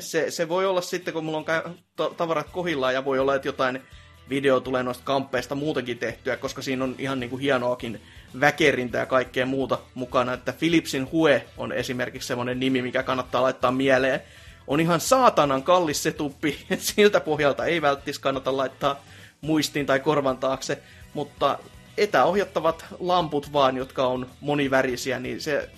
se, 0.01 0.31
se, 0.31 0.49
voi 0.49 0.67
olla 0.67 0.81
sitten, 0.81 1.15
kun 1.15 1.25
mulla 1.25 1.39
on 1.39 2.15
tavarat 2.17 2.51
kohillaan 2.51 2.95
ja 2.95 3.05
voi 3.05 3.19
olla, 3.19 3.35
että 3.35 3.49
jotain 3.49 3.83
video 4.31 4.61
tulee 4.61 4.83
noista 4.83 5.05
kamppeista 5.05 5.55
muutenkin 5.55 5.99
tehtyä, 5.99 6.37
koska 6.37 6.63
siinä 6.63 6.85
on 6.85 6.95
ihan 6.99 7.21
niin 7.21 7.31
kuin 7.31 7.43
hienoakin 7.43 8.01
väkerintä 8.41 8.99
ja 8.99 9.07
kaikkea 9.07 9.47
muuta 9.47 9.79
mukana. 9.95 10.33
Että 10.33 10.53
Philipsin 10.53 11.13
Hue 11.13 11.45
on 11.57 11.73
esimerkiksi 11.73 12.29
semmoinen 12.29 12.61
nimi, 12.61 12.83
mikä 12.83 13.03
kannattaa 13.03 13.43
laittaa 13.43 13.71
mieleen 13.71 14.23
on 14.69 14.81
ihan 14.81 15.01
saatanan 15.01 15.63
kallis 15.63 16.03
setuppi, 16.03 16.59
siltä 16.79 17.21
pohjalta 17.21 17.65
ei 17.65 17.83
välttis 17.83 18.19
kannata 18.19 18.57
laittaa 18.57 19.03
muistiin 19.41 19.87
tai 19.87 20.01
korvan 20.01 20.39
taakse, 20.39 20.83
mutta 21.15 21.59
etäohjattavat 21.97 22.85
lamput 22.99 23.53
vaan, 23.53 23.77
jotka 23.77 24.07
on 24.07 24.27
monivärisiä, 24.41 25.19
niin 25.19 25.41
se, 25.41 25.71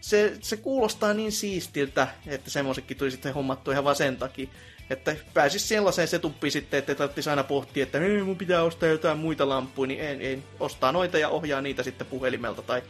se, 0.00 0.36
se 0.40 0.56
kuulostaa 0.56 1.14
niin 1.14 1.32
siistiltä, 1.32 2.08
että 2.26 2.50
semmoisetkin 2.50 2.96
tuli 2.96 3.10
sitten 3.10 3.34
hommattu 3.34 3.70
ihan 3.70 3.84
vaan 3.84 3.96
sen 3.96 4.16
takia, 4.16 4.48
että 4.90 5.16
pääsis 5.34 5.68
sellaiseen 5.68 6.08
setuppiin 6.08 6.52
sitten, 6.52 6.78
että 6.78 6.94
tarvitsisi 6.94 7.30
aina 7.30 7.44
pohtia, 7.44 7.82
että 7.82 7.98
mun 8.24 8.36
pitää 8.36 8.62
ostaa 8.62 8.88
jotain 8.88 9.18
muita 9.18 9.48
lampuja, 9.48 9.88
niin 9.88 10.00
en, 10.00 10.22
en 10.22 10.44
ostaa 10.60 10.92
noita 10.92 11.18
ja 11.18 11.28
ohjaa 11.28 11.60
niitä 11.60 11.82
sitten 11.82 12.06
puhelimelta 12.06 12.62
tai 12.62 12.82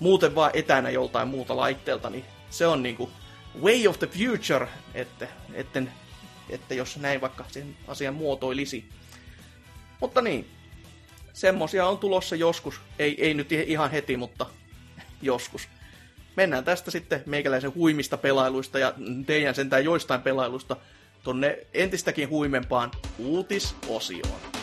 muuten 0.00 0.34
vaan 0.34 0.50
etänä 0.54 0.90
joltain 0.90 1.28
muuta 1.28 1.56
laitteelta, 1.56 2.10
niin 2.10 2.24
se 2.50 2.66
on 2.66 2.82
niinku 2.82 3.10
way 3.62 3.86
of 3.86 3.98
the 3.98 4.06
future, 4.06 4.68
että, 4.94 5.28
etten, 5.54 5.92
että 6.50 6.74
jos 6.74 6.96
näin 6.96 7.20
vaikka 7.20 7.44
sen 7.48 7.76
asian 7.88 8.14
muotoilisi. 8.14 8.84
Mutta 10.00 10.22
niin, 10.22 10.50
semmosia 11.32 11.86
on 11.86 11.98
tulossa 11.98 12.36
joskus. 12.36 12.80
Ei, 12.98 13.24
ei 13.24 13.34
nyt 13.34 13.52
ihan 13.52 13.90
heti, 13.90 14.16
mutta 14.16 14.46
joskus. 15.22 15.68
Mennään 16.36 16.64
tästä 16.64 16.90
sitten 16.90 17.22
meikäläisen 17.26 17.74
huimista 17.74 18.16
pelailuista 18.16 18.78
ja 18.78 18.94
teidän 19.26 19.54
sentään 19.54 19.84
joistain 19.84 20.22
pelailuista 20.22 20.76
tonne 21.22 21.58
entistäkin 21.74 22.28
huimempaan 22.28 22.90
uutisosioon. 23.18 24.55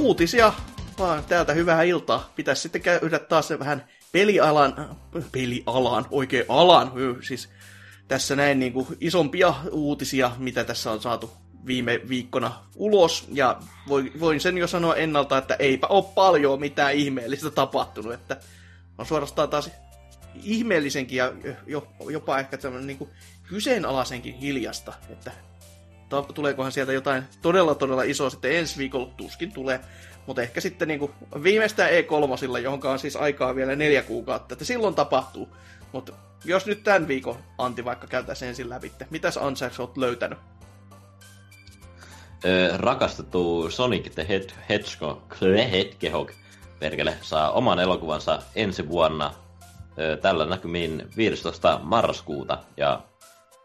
Uutisia 0.00 0.52
vaan 0.98 1.24
täältä 1.24 1.52
hyvää 1.52 1.82
iltaa. 1.82 2.32
Pitäisi 2.36 2.62
sitten 2.62 2.82
käydä 2.82 3.18
taas 3.18 3.48
se 3.48 3.58
vähän 3.58 3.84
pelialan, 4.12 4.96
pelialan, 5.32 6.06
oikein 6.10 6.44
alan, 6.48 6.92
siis 7.22 7.48
tässä 8.08 8.36
näin 8.36 8.58
niin 8.58 8.72
kuin 8.72 8.86
isompia 9.00 9.54
uutisia, 9.72 10.30
mitä 10.38 10.64
tässä 10.64 10.90
on 10.90 11.00
saatu 11.00 11.30
viime 11.66 12.00
viikkona 12.08 12.52
ulos, 12.76 13.28
ja 13.32 13.60
voin 14.20 14.40
sen 14.40 14.58
jo 14.58 14.66
sanoa 14.66 14.96
ennalta, 14.96 15.38
että 15.38 15.56
eipä 15.58 15.86
ole 15.86 16.04
paljon 16.14 16.60
mitään 16.60 16.94
ihmeellistä 16.94 17.50
tapahtunut, 17.50 18.12
että 18.12 18.36
on 18.98 19.06
suorastaan 19.06 19.48
taas 19.48 19.70
ihmeellisenkin 20.42 21.16
ja 21.16 21.32
jopa 22.10 22.38
ehkä 22.38 22.58
tämmöinen 22.58 22.86
niin 22.86 22.98
kuin 22.98 23.10
kyseenalaisenkin 23.48 24.34
hiljasta, 24.34 24.92
että 25.10 25.32
tuleekohan 26.34 26.72
sieltä 26.72 26.92
jotain 26.92 27.22
todella 27.42 27.74
todella 27.74 28.02
isoa 28.02 28.30
sitten 28.30 28.56
ensi 28.56 28.78
viikolla, 28.78 29.10
tuskin 29.16 29.52
tulee, 29.52 29.80
mutta 30.26 30.42
ehkä 30.42 30.60
sitten 30.60 30.88
niin 30.88 31.00
kuin 31.00 31.12
viimeistään 31.42 31.90
E3, 31.90 32.58
johon 32.58 32.80
on 32.84 32.98
siis 32.98 33.16
aikaa 33.16 33.54
vielä 33.54 33.76
neljä 33.76 34.02
kuukautta, 34.02 34.54
että 34.54 34.64
silloin 34.64 34.94
tapahtuu. 34.94 35.48
Mutta 35.92 36.12
jos 36.44 36.66
nyt 36.66 36.84
tämän 36.84 37.08
viikon 37.08 37.36
Antti 37.58 37.84
vaikka 37.84 38.06
käytäisiin 38.06 38.48
ensin 38.48 38.70
läpi, 38.70 38.92
mitäs 39.10 39.36
Ansers 39.36 39.80
oot 39.80 39.96
löytänyt? 39.96 40.38
Öö, 42.44 42.76
rakastettu 42.76 43.70
Sonic 43.70 44.14
the 44.14 44.26
Hedgehog, 44.68 45.34
Hedgehog 45.70 46.30
perkele, 46.78 47.16
saa 47.22 47.50
oman 47.50 47.78
elokuvansa 47.78 48.42
ensi 48.54 48.88
vuonna 48.88 49.34
öö, 49.98 50.16
tällä 50.16 50.46
näkymin 50.46 51.10
15. 51.16 51.80
marraskuuta. 51.82 52.58
Ja 52.76 53.02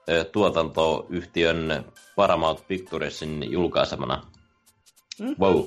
öö, 0.10 0.23
tuotantoyhtiön 0.23 1.86
Paramount 2.15 2.67
Picturesin 2.67 3.51
julkaisemana. 3.51 4.23
Mm. 5.19 5.36
Wow. 5.39 5.65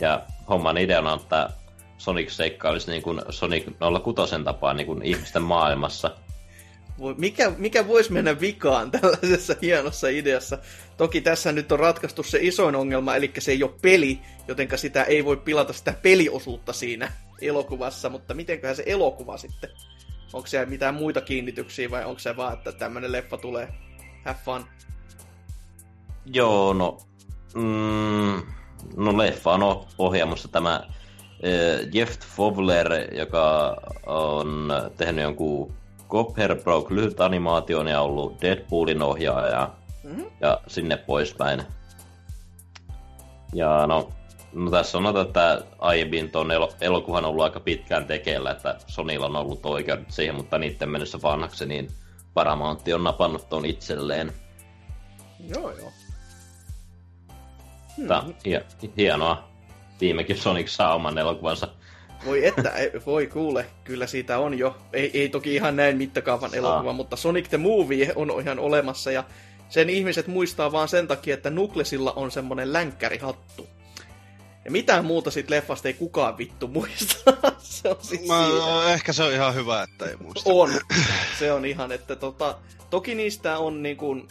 Ja 0.00 0.22
homman 0.48 0.78
ideana 0.78 1.12
on, 1.12 1.20
että 1.20 1.50
Sonic-seikka 1.98 2.68
olisi 2.68 2.90
niin 2.90 3.02
kuin 3.02 3.20
Sonic 3.30 3.66
06 4.14 4.34
tapaa 4.44 4.74
niin 4.74 4.86
kuin 4.86 5.02
ihmisten 5.02 5.42
maailmassa. 5.42 6.16
Mikä, 7.16 7.52
mikä 7.56 7.86
voisi 7.86 8.12
mennä 8.12 8.40
vikaan 8.40 8.90
tällaisessa 8.90 9.54
hienossa 9.62 10.08
ideassa? 10.08 10.58
Toki 10.96 11.20
tässä 11.20 11.52
nyt 11.52 11.72
on 11.72 11.78
ratkaistu 11.78 12.22
se 12.22 12.38
isoin 12.42 12.76
ongelma, 12.76 13.14
eli 13.14 13.32
se 13.38 13.52
ei 13.52 13.62
ole 13.62 13.74
peli, 13.82 14.18
jotenka 14.48 14.76
sitä 14.76 15.04
ei 15.04 15.24
voi 15.24 15.36
pilata 15.36 15.72
sitä 15.72 15.94
peliosuutta 16.02 16.72
siinä 16.72 17.12
elokuvassa, 17.40 18.08
mutta 18.08 18.34
mitenköhän 18.34 18.76
se 18.76 18.82
elokuva 18.86 19.36
sitten? 19.36 19.70
Onko 20.32 20.46
siellä 20.46 20.66
mitään 20.66 20.94
muita 20.94 21.20
kiinnityksiä 21.20 21.90
vai 21.90 22.04
onko 22.04 22.18
se 22.18 22.36
vaan, 22.36 22.54
että 22.54 22.72
tämmöinen 22.72 23.12
leffa 23.12 23.36
tulee 23.36 23.68
have 24.24 24.38
fun? 24.44 24.64
Joo, 26.32 26.72
no... 26.72 26.98
Mm, 27.54 28.42
no 28.96 29.18
leffa 29.18 29.52
on 29.52 29.86
ohjaamassa 29.98 30.48
tämä 30.48 30.74
äh, 30.74 31.88
Jeff 31.92 32.20
Fowler, 32.20 33.14
joka 33.14 33.76
on 34.06 34.72
tehnyt 34.96 35.22
jonkun 35.22 35.72
Copperbroke 36.08 36.94
lyhyt 36.94 37.20
animaation 37.20 37.88
ja 37.88 38.00
ollut 38.00 38.40
Deadpoolin 38.40 39.02
ohjaaja 39.02 39.70
mm-hmm. 40.04 40.26
ja 40.40 40.60
sinne 40.66 40.96
poispäin. 40.96 41.62
Ja 43.54 43.86
no, 43.86 44.08
no 44.52 44.70
tässä 44.70 44.98
on 44.98 45.16
että 45.16 45.62
aiemmin 45.78 46.30
tuon 46.30 46.50
el- 46.50 46.68
elokuvan 46.80 47.24
on 47.24 47.30
ollut 47.30 47.44
aika 47.44 47.60
pitkään 47.60 48.04
tekeillä, 48.04 48.50
että 48.50 48.78
Sonilla 48.86 49.26
on 49.26 49.36
ollut 49.36 49.66
oikeudet 49.66 50.10
siihen, 50.10 50.34
mutta 50.34 50.58
niiden 50.58 50.88
mennessä 50.88 51.18
vanhaksi, 51.22 51.66
niin 51.66 51.88
Paramount 52.34 52.88
on 52.94 53.04
napannut 53.04 53.48
tuon 53.48 53.64
itselleen. 53.64 54.32
Joo, 55.48 55.70
joo. 55.70 55.92
Hmm. 57.98 58.34
hienoa. 58.96 59.48
Viimekin 60.00 60.36
Sonic 60.36 60.68
saa 60.68 60.94
oman 60.94 61.18
elokuvansa. 61.18 61.68
Voi 62.26 62.46
että, 62.46 62.72
voi 63.06 63.26
kuule, 63.26 63.66
kyllä 63.84 64.06
siitä 64.06 64.38
on 64.38 64.58
jo. 64.58 64.76
Ei, 64.92 65.10
ei 65.14 65.28
toki 65.28 65.54
ihan 65.54 65.76
näin 65.76 65.96
mittakaavan 65.96 66.54
elokuva, 66.54 66.92
mutta 66.92 67.16
Sonic 67.16 67.48
the 67.48 67.58
Movie 67.58 68.12
on 68.14 68.40
ihan 68.40 68.58
olemassa 68.58 69.10
ja 69.10 69.24
sen 69.68 69.90
ihmiset 69.90 70.26
muistaa 70.26 70.72
vaan 70.72 70.88
sen 70.88 71.08
takia, 71.08 71.34
että 71.34 71.50
Nuklesilla 71.50 72.12
on 72.12 72.30
semmonen 72.30 72.72
länkkärihattu. 72.72 73.68
Ja 74.64 74.70
mitään 74.70 75.04
muuta 75.04 75.30
sit 75.30 75.50
leffasta 75.50 75.88
ei 75.88 75.94
kukaan 75.94 76.38
vittu 76.38 76.68
muista. 76.68 77.16
se 77.58 77.88
on 77.88 77.96
sit 78.00 78.26
Mä, 78.26 78.92
ehkä 78.92 79.12
se 79.12 79.22
on 79.22 79.32
ihan 79.32 79.54
hyvä, 79.54 79.82
että 79.82 80.06
ei 80.06 80.16
muista. 80.16 80.50
On. 80.52 80.70
Se 81.38 81.52
on 81.52 81.64
ihan, 81.64 81.92
että 81.92 82.16
tota, 82.16 82.58
toki 82.90 83.14
niistä 83.14 83.58
on 83.58 83.82
niin 83.82 83.96
kuin, 83.96 84.28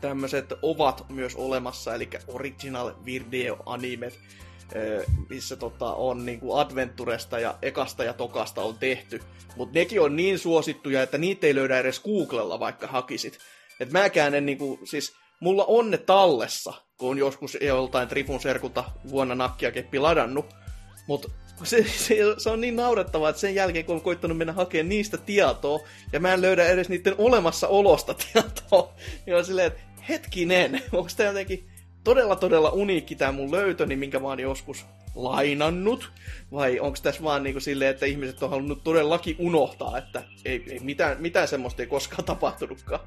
tämmöiset 0.00 0.52
ovat 0.62 1.04
myös 1.08 1.36
olemassa, 1.36 1.94
eli 1.94 2.10
original 2.28 2.92
video 3.04 3.56
animet, 3.66 4.18
missä 5.28 5.56
tota, 5.56 5.92
on 5.92 6.26
niin 6.26 6.40
kuin 6.40 6.60
Adventuresta 6.60 7.38
ja 7.38 7.58
ekasta 7.62 8.04
ja 8.04 8.12
tokasta 8.12 8.62
on 8.62 8.78
tehty. 8.78 9.20
Mutta 9.56 9.78
nekin 9.78 10.00
on 10.00 10.16
niin 10.16 10.38
suosittuja, 10.38 11.02
että 11.02 11.18
niitä 11.18 11.46
ei 11.46 11.54
löydä 11.54 11.78
edes 11.78 12.00
Googlella, 12.00 12.60
vaikka 12.60 12.86
hakisit. 12.86 13.38
Et 13.80 13.90
mäkään 13.90 14.34
en 14.34 14.46
niinku, 14.46 14.80
siis 14.84 15.12
mulla 15.40 15.64
on 15.64 15.90
ne 15.90 15.98
tallessa, 15.98 16.72
kun 16.98 17.10
on 17.10 17.18
joskus 17.18 17.58
joltain 17.60 18.08
Trifun 18.08 18.40
serkulta 18.40 18.84
vuonna 19.10 19.34
nakkia 19.34 19.72
keppi 19.72 19.98
ladannut. 19.98 20.46
Mutta 21.06 21.28
se, 21.64 21.84
se, 21.96 22.16
se, 22.38 22.50
on 22.50 22.60
niin 22.60 22.76
naurettavaa, 22.76 23.30
että 23.30 23.40
sen 23.40 23.54
jälkeen 23.54 23.84
kun 23.84 23.94
on 23.94 24.00
koittanut 24.00 24.38
mennä 24.38 24.52
hakemaan 24.52 24.88
niistä 24.88 25.16
tietoa, 25.16 25.80
ja 26.12 26.20
mä 26.20 26.34
en 26.34 26.42
löydä 26.42 26.66
edes 26.66 26.88
niiden 26.88 27.14
olemassaolosta 27.18 28.14
tietoa, 28.32 28.94
niin 29.26 29.36
on 29.36 29.44
silleen, 29.44 29.66
että 29.66 29.80
hetkinen, 30.08 30.82
onko 30.92 31.10
tämä 31.16 31.28
jotenkin 31.28 31.68
todella 32.04 32.36
todella 32.36 32.70
uniikki 32.70 33.16
tämä 33.16 33.32
mun 33.32 33.52
löytöni, 33.52 33.96
minkä 33.96 34.18
mä 34.18 34.28
oon 34.28 34.40
joskus 34.40 34.86
lainannut, 35.14 36.12
vai 36.52 36.80
onko 36.80 36.98
tässä 37.02 37.22
vaan 37.22 37.42
niinku 37.42 37.60
silleen, 37.60 37.90
että 37.90 38.06
ihmiset 38.06 38.42
on 38.42 38.50
halunnut 38.50 38.84
todellakin 38.84 39.36
unohtaa, 39.38 39.98
että 39.98 40.24
ei, 40.44 40.64
ei 40.66 40.80
mitään, 40.80 41.16
mitään 41.20 41.48
semmoista 41.48 41.82
ei 41.82 41.88
koskaan 41.88 42.24
tapahtunutkaan. 42.34 43.00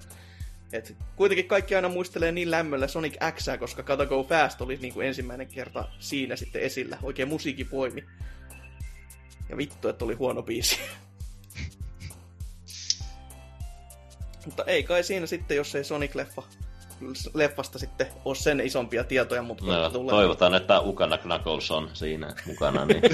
Et 0.74 0.96
kuitenkin 1.16 1.48
kaikki 1.48 1.76
aina 1.76 1.90
muistelee 1.90 2.32
niin 2.32 2.52
lämmöllä 2.52 2.88
Sonic 2.88 3.16
X, 3.36 3.46
koska 3.60 3.84
Gotta 3.84 4.06
Go 4.06 4.24
Fast 4.24 4.62
oli 4.62 4.78
niin 4.82 4.94
kuin 4.94 5.08
ensimmäinen 5.08 5.48
kerta 5.48 5.88
siinä 6.00 6.36
sitten 6.36 6.62
esillä. 6.62 6.98
Oikein 7.04 7.28
musiikki 7.28 7.64
poimi. 7.64 8.04
Ja 9.50 9.58
vittu, 9.58 9.88
että 9.88 10.06
oli 10.06 10.14
huono 10.14 10.44
biisi. 10.44 10.80
Mutta 14.46 14.64
ei 14.64 14.84
kai 14.84 15.04
siinä 15.04 15.26
sitten, 15.26 15.58
jos 15.58 15.76
ei 15.76 15.84
Sonic-leffa 15.84 16.44
leffasta 17.34 17.80
sitten 17.80 18.08
ole 18.26 18.36
sen 18.36 18.60
isompia 18.60 19.04
tietoja, 19.04 19.42
mutta 19.42 19.66
no, 19.66 19.90
tulee. 19.90 20.10
Toivotaan, 20.10 20.56
että 20.56 20.80
Ukana 20.80 21.18
Knuckles 21.18 21.72
on 21.72 21.90
siinä 21.94 22.36
mukana. 22.46 22.86
Niin... 22.86 23.02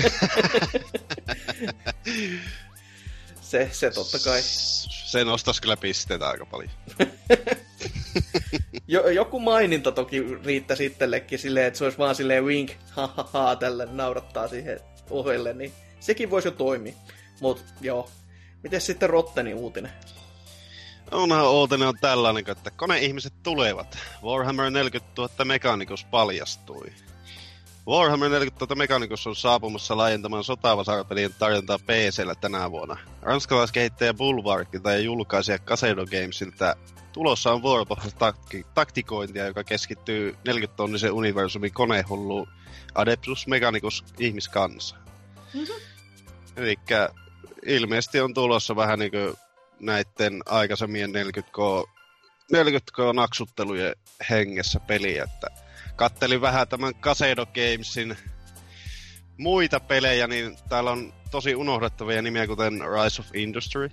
se, 3.41 3.69
se 3.71 3.91
totta 3.91 4.17
kai. 4.19 4.39
Se 4.41 5.23
nostaisi 5.23 5.61
kyllä 5.61 5.77
pisteitä 5.77 6.27
aika 6.27 6.45
paljon. 6.45 6.71
jo, 8.87 9.09
joku 9.09 9.39
maininta 9.39 9.91
toki 9.91 10.23
riittäisi 10.45 10.85
itsellekin 10.85 11.39
silleen, 11.39 11.65
että 11.65 11.77
se 11.77 11.83
olisi 11.83 11.97
vaan 11.97 12.15
silleen 12.15 12.45
wink, 12.45 12.71
ha 12.89 13.07
ha 13.17 13.29
ha, 13.33 13.55
tälle 13.55 13.87
naurattaa 13.91 14.47
siihen 14.47 14.79
ohelle, 15.09 15.53
niin 15.53 15.73
sekin 15.99 16.29
voisi 16.29 16.47
jo 16.47 16.51
toimia. 16.51 16.93
Mutta 17.41 17.63
joo, 17.81 18.09
miten 18.63 18.81
sitten 18.81 19.09
Rotteni 19.09 19.53
uutinen? 19.53 19.91
Onhan 21.11 21.51
uutinen 21.51 21.87
on 21.87 21.97
tällainen, 22.01 22.43
että 22.47 22.71
koneihmiset 22.71 23.33
tulevat. 23.43 23.97
Warhammer 24.23 24.69
40 24.69 25.21
000 25.21 25.45
Mekanikus 25.45 26.05
paljastui. 26.05 26.91
Warhammer 27.87 28.29
40 28.29 28.65
000 28.65 28.75
Mechanicus 28.75 29.27
on 29.27 29.35
saapumassa 29.35 29.97
laajentamaan 29.97 30.43
sotavasarpelien 30.43 31.35
tarjontaa 31.39 31.79
PCllä 31.79 32.35
tänä 32.35 32.71
vuonna. 32.71 32.97
Ranskalaiskehittäjä 33.21 34.13
Bulwarkilta 34.13 34.91
ja 34.91 34.99
julkaisija 34.99 35.59
Casino 35.59 36.05
Gamesilta 36.05 36.75
tulossa 37.13 37.51
on 37.51 37.61
vuoropohjaista 37.61 38.33
joka 39.45 39.63
keskittyy 39.63 40.35
40-tonnisen 40.49 41.11
universumin 41.11 41.73
konehulluun 41.73 42.47
Adeptus 42.95 43.47
Mechanicus 43.47 44.03
ihmiskansa. 44.19 44.95
Mm-hmm. 45.53 45.75
Eli 46.57 46.75
ilmeisesti 47.65 48.21
on 48.21 48.33
tulossa 48.33 48.75
vähän 48.75 48.99
niin 48.99 49.11
kuin 49.11 49.46
näiden 49.79 50.41
aikaisemmien 50.45 51.11
40K, 51.11 51.89
40K-naksuttelujen 52.53 53.95
hengessä 54.29 54.79
peli, 54.79 55.17
että 55.17 55.47
kattelin 55.95 56.41
vähän 56.41 56.67
tämän 56.67 56.95
Casino 56.95 57.45
Gamesin 57.45 58.17
muita 59.37 59.79
pelejä, 59.79 60.27
niin 60.27 60.57
täällä 60.69 60.91
on 60.91 61.13
tosi 61.31 61.55
unohdettavia 61.55 62.21
nimiä, 62.21 62.47
kuten 62.47 62.73
Rise 62.73 63.21
of 63.21 63.35
Industry. 63.35 63.89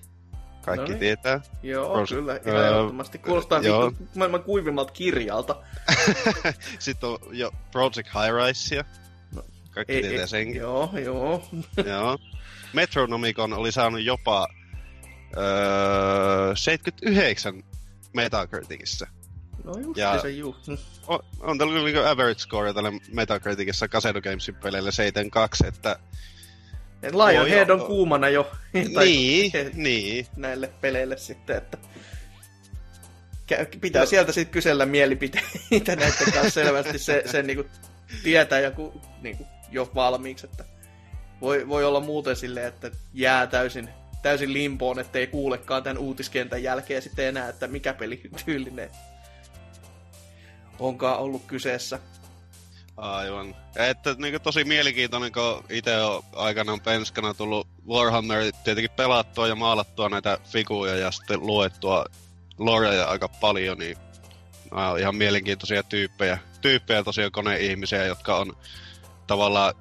Kaikki 0.64 0.82
no 0.82 0.88
niin. 0.88 0.98
tietää. 0.98 1.40
Joo, 1.62 1.96
Pros- 1.96 2.14
kyllä. 2.14 2.40
Ihan 2.46 2.64
ehdottomasti. 2.64 3.18
Kuulostaa 3.18 3.58
joo. 3.58 3.92
maailman 4.16 4.42
kuivimmalta 4.42 4.92
kirjalta. 4.92 5.62
Sitten 6.78 7.08
on 7.08 7.18
jo 7.32 7.50
Project 7.72 8.08
High 8.14 8.46
Risea. 8.46 8.84
No, 9.34 9.42
Kaikki 9.70 9.92
ei, 9.92 10.02
tietää 10.02 10.26
senkin. 10.26 10.56
Joo, 10.56 10.90
joo. 11.04 11.44
joo. 11.86 12.18
Metronomicon 12.72 13.52
oli 13.52 13.72
saanut 13.72 14.02
jopa 14.02 14.46
öö, 15.36 16.56
79 16.56 17.62
Metacriticissa. 18.12 19.06
No 19.64 19.78
just 19.78 19.96
Ja- 19.96 20.20
se 20.22 20.30
juu. 20.30 20.56
On, 21.06 21.18
on 21.40 21.58
tällä 21.58 21.84
niinku 21.84 22.00
average 22.00 22.38
score 22.38 22.72
tällä 22.74 22.92
Metacriticissa 23.12 23.88
Casino 23.88 24.20
Gamesin 24.20 24.54
peleillä 24.54 24.90
7.2, 25.62 25.68
että 25.68 25.98
Lionhead 27.02 27.70
on 27.70 27.80
kuumana 27.86 28.28
jo. 28.28 28.50
Niin, 29.04 29.52
niin. 29.74 30.26
näille 30.36 30.70
peleille 30.80 31.16
sitten, 31.16 31.56
että 31.56 31.78
pitää 33.80 34.02
No. 34.02 34.06
sieltä 34.06 34.32
sitten 34.32 34.52
kysellä 34.52 34.86
mielipiteitä 34.86 35.96
näiden 35.96 36.32
kanssa 36.32 36.50
selvästi 36.50 36.98
se, 36.98 37.22
sen 37.26 37.46
niinku 37.46 37.64
tietää 38.22 38.60
ja 38.60 38.70
ku, 38.70 39.00
niinku 39.22 39.46
jo 39.70 39.90
valmiiksi, 39.94 40.46
että 40.46 40.64
voi, 41.40 41.68
voi 41.68 41.84
olla 41.84 42.00
muuten 42.00 42.36
silleen, 42.36 42.66
että 42.66 42.90
jää 43.12 43.46
täysin, 43.46 43.88
täysin 44.24 44.52
limpoon, 44.52 44.98
ettei 44.98 45.26
kuulekaan 45.26 45.82
tämän 45.82 45.98
uutiskentän 45.98 46.62
jälkeen 46.62 47.02
sitten 47.02 47.26
enää, 47.26 47.48
että 47.48 47.66
mikä 47.66 47.94
peli 47.94 48.20
tyylinen 48.44 48.90
onkaan 50.78 51.18
ollut 51.18 51.44
kyseessä. 51.46 51.98
Aivan. 52.96 53.54
Ja 53.74 53.86
Että 53.86 54.14
niinku 54.18 54.38
tosi 54.38 54.64
mielenkiintoinen, 54.64 55.32
kun 55.32 55.64
itse 55.70 56.02
on 56.02 56.22
aikanaan 56.32 56.80
penskana 56.80 57.34
tullut 57.34 57.66
Warhammer 57.88 58.52
tietenkin 58.64 58.90
pelattua 58.90 59.48
ja 59.48 59.54
maalattua 59.54 60.08
näitä 60.08 60.38
figuja 60.44 60.96
ja 60.96 61.10
sitten 61.10 61.46
luettua 61.46 62.04
loreja 62.58 63.04
aika 63.04 63.28
paljon, 63.28 63.78
niin 63.78 63.96
on 64.70 64.98
ihan 64.98 65.16
mielenkiintoisia 65.16 65.82
tyyppejä. 65.82 66.38
Tyyppejä 66.60 67.04
tosiaan 67.04 67.32
koneihmisiä, 67.32 68.04
jotka 68.04 68.36
on 68.36 68.56
tavallaan 69.26 69.74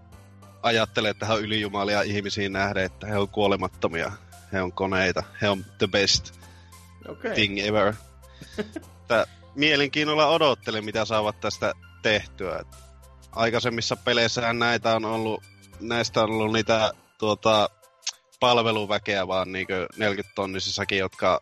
ajattelee, 0.63 1.11
että 1.11 1.33
on 1.33 1.41
ylijumalia 1.41 2.01
ihmisiin 2.01 2.53
nähden, 2.53 2.83
että 2.83 3.07
he 3.07 3.17
on 3.17 3.29
kuolemattomia. 3.29 4.11
He 4.53 4.61
on 4.61 4.71
koneita. 4.71 5.23
He 5.41 5.49
on 5.49 5.65
the 5.77 5.87
best. 5.87 6.39
Okay. 7.07 7.33
thing 7.33 7.59
ever. 7.59 7.93
Tää 9.07 9.25
mielenkiinnolla 9.55 10.27
odottelen, 10.27 10.85
mitä 10.85 11.05
saavat 11.05 11.39
tästä 11.39 11.73
tehtyä. 12.01 12.57
Et 12.59 12.67
aikaisemmissa 13.31 13.95
peleissähän 13.95 14.59
näitä 14.59 14.95
on 14.95 15.05
ollut, 15.05 15.43
näistä 15.79 16.23
on 16.23 16.31
ollut 16.31 16.53
niitä 16.53 16.91
tuota, 17.17 17.69
palveluväkeä 18.39 19.27
vaan 19.27 19.51
niinkö 19.51 19.87
40 19.97 20.35
tonnisissakin, 20.35 20.97
jotka 20.97 21.39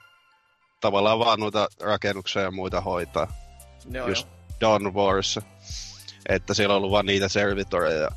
tavallaan 0.82 1.20
vaan 1.20 1.40
noita 1.40 1.68
rakennuksia 1.80 2.42
ja 2.42 2.52
muita 2.52 2.82
hoitaa. 2.82 3.28
Joo, 3.92 4.08
just 4.08 4.28
joo. 4.28 4.42
Dawn 4.62 4.94
Warissa. 4.94 5.42
Että 6.30 6.54
siellä 6.54 6.74
on 6.74 6.78
ollut 6.78 6.92
vaan 6.92 7.06
niitä 7.06 7.28
servitoreja. 7.28 8.10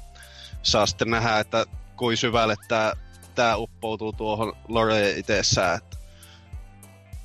Saa 0.62 0.86
sitten 0.86 1.10
nähdä, 1.10 1.38
että 1.38 1.66
kuin 1.96 2.16
syvälle 2.16 2.54
tää, 2.68 2.92
tää 3.34 3.56
uppoutuu 3.56 4.12
tuohon 4.12 4.52
Loreen 4.68 5.18
itsessään. 5.18 5.78
Että 5.78 5.96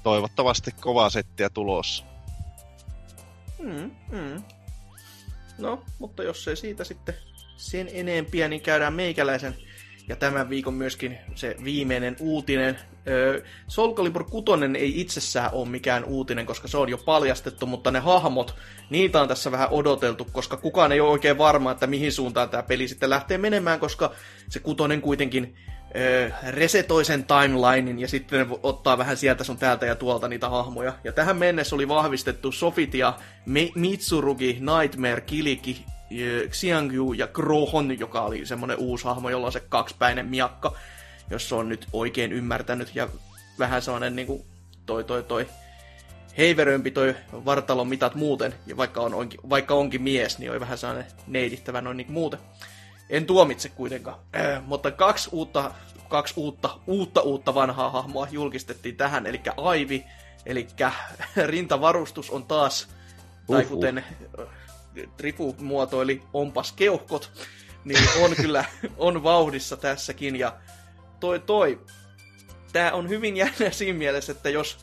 toivottavasti 0.03 0.71
kovaa 0.71 1.09
settiä 1.09 1.49
tulossa. 1.49 2.03
Mm, 3.59 3.91
mm. 4.11 4.43
No, 5.57 5.83
mutta 5.99 6.23
jos 6.23 6.47
ei 6.47 6.55
siitä 6.55 6.83
sitten 6.83 7.15
sen 7.57 7.89
enempiä, 7.93 8.47
niin 8.47 8.61
käydään 8.61 8.93
meikäläisen 8.93 9.55
ja 10.09 10.15
tämän 10.15 10.49
viikon 10.49 10.73
myöskin 10.73 11.17
se 11.35 11.55
viimeinen 11.63 12.15
uutinen. 12.19 12.79
Öö, 13.07 13.43
Soul 13.67 13.93
Calibur 13.93 14.23
6 14.23 14.51
ei 14.77 15.01
itsessään 15.01 15.49
ole 15.53 15.69
mikään 15.69 16.03
uutinen, 16.03 16.45
koska 16.45 16.67
se 16.67 16.77
on 16.77 16.89
jo 16.89 16.97
paljastettu, 16.97 17.65
mutta 17.65 17.91
ne 17.91 17.99
hahmot, 17.99 18.55
niitä 18.89 19.21
on 19.21 19.27
tässä 19.27 19.51
vähän 19.51 19.69
odoteltu, 19.71 20.27
koska 20.31 20.57
kukaan 20.57 20.91
ei 20.91 20.99
ole 20.99 21.09
oikein 21.09 21.37
varma, 21.37 21.71
että 21.71 21.87
mihin 21.87 22.11
suuntaan 22.11 22.49
tämä 22.49 22.63
peli 22.63 22.87
sitten 22.87 23.09
lähtee 23.09 23.37
menemään, 23.37 23.79
koska 23.79 24.11
se 24.49 24.59
kutonen 24.59 25.01
kuitenkin 25.01 25.55
resetoi 26.49 27.05
sen 27.05 27.25
timelinein 27.25 27.99
ja 27.99 28.07
sitten 28.07 28.47
ne 28.49 28.57
ottaa 28.63 28.97
vähän 28.97 29.17
sieltä 29.17 29.43
sun 29.43 29.57
täältä 29.57 29.85
ja 29.85 29.95
tuolta 29.95 30.27
niitä 30.27 30.49
hahmoja. 30.49 30.93
Ja 31.03 31.11
tähän 31.11 31.37
mennessä 31.37 31.75
oli 31.75 31.87
vahvistettu 31.87 32.51
Sofit 32.51 32.93
ja 32.93 33.17
Mi- 33.45 33.71
Mitsurugi, 33.75 34.59
Nightmare, 34.59 35.21
Kiliki, 35.21 35.85
Xiangyu 36.49 37.13
ja 37.13 37.27
Krohon, 37.27 37.99
joka 37.99 38.21
oli 38.21 38.45
semmonen 38.45 38.77
uusi 38.77 39.05
hahmo, 39.05 39.29
jolla 39.29 39.45
on 39.45 39.51
se 39.51 39.63
kaksipäinen 39.69 40.25
miakka, 40.25 40.75
jos 41.29 41.49
se 41.49 41.55
on 41.55 41.69
nyt 41.69 41.87
oikein 41.93 42.33
ymmärtänyt. 42.33 42.95
Ja 42.95 43.09
vähän 43.59 43.81
sellainen 43.81 44.15
niinku 44.15 44.45
toi 44.85 45.03
toi 45.03 45.23
toi 45.23 45.47
heiverömpi 46.37 46.91
toi 46.91 47.15
vartalon 47.45 47.87
mitat 47.87 48.15
muuten, 48.15 48.53
ja 48.67 48.77
vaikka, 48.77 49.01
on, 49.01 49.29
vaikka 49.49 49.73
onkin 49.73 50.01
mies, 50.01 50.39
niin 50.39 50.51
on 50.51 50.59
vähän 50.59 50.77
sellainen 50.77 51.11
neidittävä 51.27 51.81
noin 51.81 51.97
niin 51.97 52.11
muuten. 52.11 52.39
En 53.09 53.25
tuomitse 53.25 53.69
kuitenkaan. 53.69 54.19
Äh, 54.35 54.65
mutta 54.65 54.91
kaksi 54.91 55.29
uutta, 55.31 55.71
kaksi 56.09 56.33
uutta, 56.37 56.79
uutta, 56.87 57.21
uutta 57.21 57.53
vanhaa 57.53 57.89
hahmoa 57.89 58.27
julkistettiin 58.31 58.95
tähän, 58.95 59.25
eli 59.25 59.41
Aivi, 59.57 60.05
eli 60.45 60.67
rintavarustus 61.45 62.29
on 62.29 62.45
taas, 62.45 62.87
tai 63.47 63.59
Uhuh. 63.59 63.69
kuten 63.69 63.97
äh, 63.97 64.47
Trifu 65.17 65.55
muotoili, 65.59 66.21
onpas 66.33 66.71
keuhkot, 66.71 67.31
niin 67.85 68.09
on 68.21 68.35
kyllä, 68.35 68.65
on 68.97 69.23
vauhdissa 69.23 69.77
tässäkin, 69.77 70.35
ja 70.35 70.53
toi 71.19 71.39
toi, 71.39 71.79
tää 72.73 72.91
on 72.91 73.09
hyvin 73.09 73.37
jännä 73.37 73.71
siinä 73.71 73.97
mielessä, 73.97 74.31
että 74.31 74.49
jos, 74.49 74.77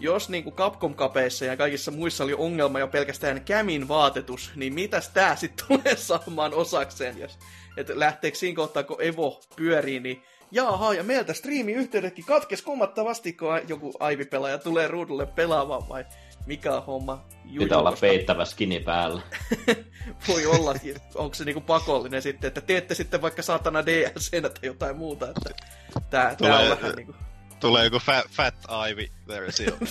jos 0.00 0.28
niin 0.28 0.44
kuin 0.44 0.56
Capcom-kapeissa 0.56 1.44
ja 1.44 1.56
kaikissa 1.56 1.90
muissa 1.90 2.24
oli 2.24 2.34
ongelma 2.34 2.78
jo 2.78 2.88
pelkästään 2.88 3.44
Camin 3.44 3.88
vaatetus, 3.88 4.50
niin 4.56 4.74
mitäs 4.74 5.08
tää 5.08 5.36
sitten 5.36 5.66
tulee 5.66 5.96
saamaan 5.96 6.54
osakseen, 6.54 7.18
jos 7.18 7.38
että 7.76 7.98
lähteekö 7.98 8.38
siinä 8.38 8.56
kohtaa, 8.56 8.82
kun 8.82 9.02
Evo 9.02 9.40
pyörii, 9.56 10.00
niin 10.00 10.22
Jaaha, 10.50 10.94
ja 10.94 11.02
meiltä 11.02 11.32
striimiyhteydetkin 11.32 12.24
katkes 12.24 12.62
kummattavasti, 12.62 13.32
kun 13.32 13.60
joku 13.68 13.92
Aivi-pelaaja 14.00 14.58
tulee 14.58 14.88
ruudulle 14.88 15.26
pelaamaan, 15.26 15.88
vai 15.88 16.04
mikä 16.46 16.74
on 16.74 16.84
homma? 16.84 17.24
Juju, 17.44 17.64
Pitää 17.64 17.78
olla 17.78 17.90
koska 17.90 18.06
peittävä 18.06 18.44
skini 18.44 18.80
päällä. 18.80 19.22
Voi 20.28 20.46
olla, 20.46 20.74
onko 21.14 21.34
se 21.34 21.44
niinku 21.44 21.60
pakollinen 21.60 22.22
sitten, 22.22 22.48
että 22.48 22.60
teette 22.60 22.94
sitten 22.94 23.22
vaikka 23.22 23.42
saatana 23.42 23.86
DLCnä 23.86 24.48
tai 24.48 24.62
jotain 24.62 24.96
muuta, 24.96 25.28
että 25.28 25.50
tää, 26.10 26.34
tää 26.34 26.58
on 26.58 26.70
vähän 26.70 26.94
niinku... 26.96 27.14
Tulee 27.62 27.84
joku 27.84 27.98
Fat, 27.98 28.26
fat 28.30 28.54
Ivy-versio. 28.90 29.72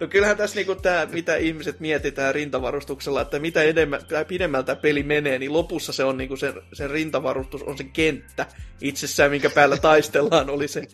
No 0.00 0.06
kyllähän 0.06 0.36
tässä 0.36 0.56
niinku 0.56 0.74
tää, 0.74 1.06
mitä 1.06 1.36
ihmiset 1.36 1.80
mietitään 1.80 2.34
rintavarustuksella, 2.34 3.20
että 3.20 3.38
mitä 3.38 3.62
enemmän, 3.62 4.00
pidemmältä 4.28 4.76
peli 4.76 5.02
menee, 5.02 5.38
niin 5.38 5.52
lopussa 5.52 5.92
se 5.92 6.04
on 6.04 6.16
niinku 6.16 6.36
sen, 6.36 6.54
sen 6.72 6.90
rintavarustus 6.90 7.62
on 7.62 7.78
se 7.78 7.84
kenttä 7.84 8.46
itsessään, 8.80 9.30
minkä 9.30 9.50
päällä 9.50 9.76
taistellaan, 9.76 10.50
oli 10.50 10.68
se 10.68 10.88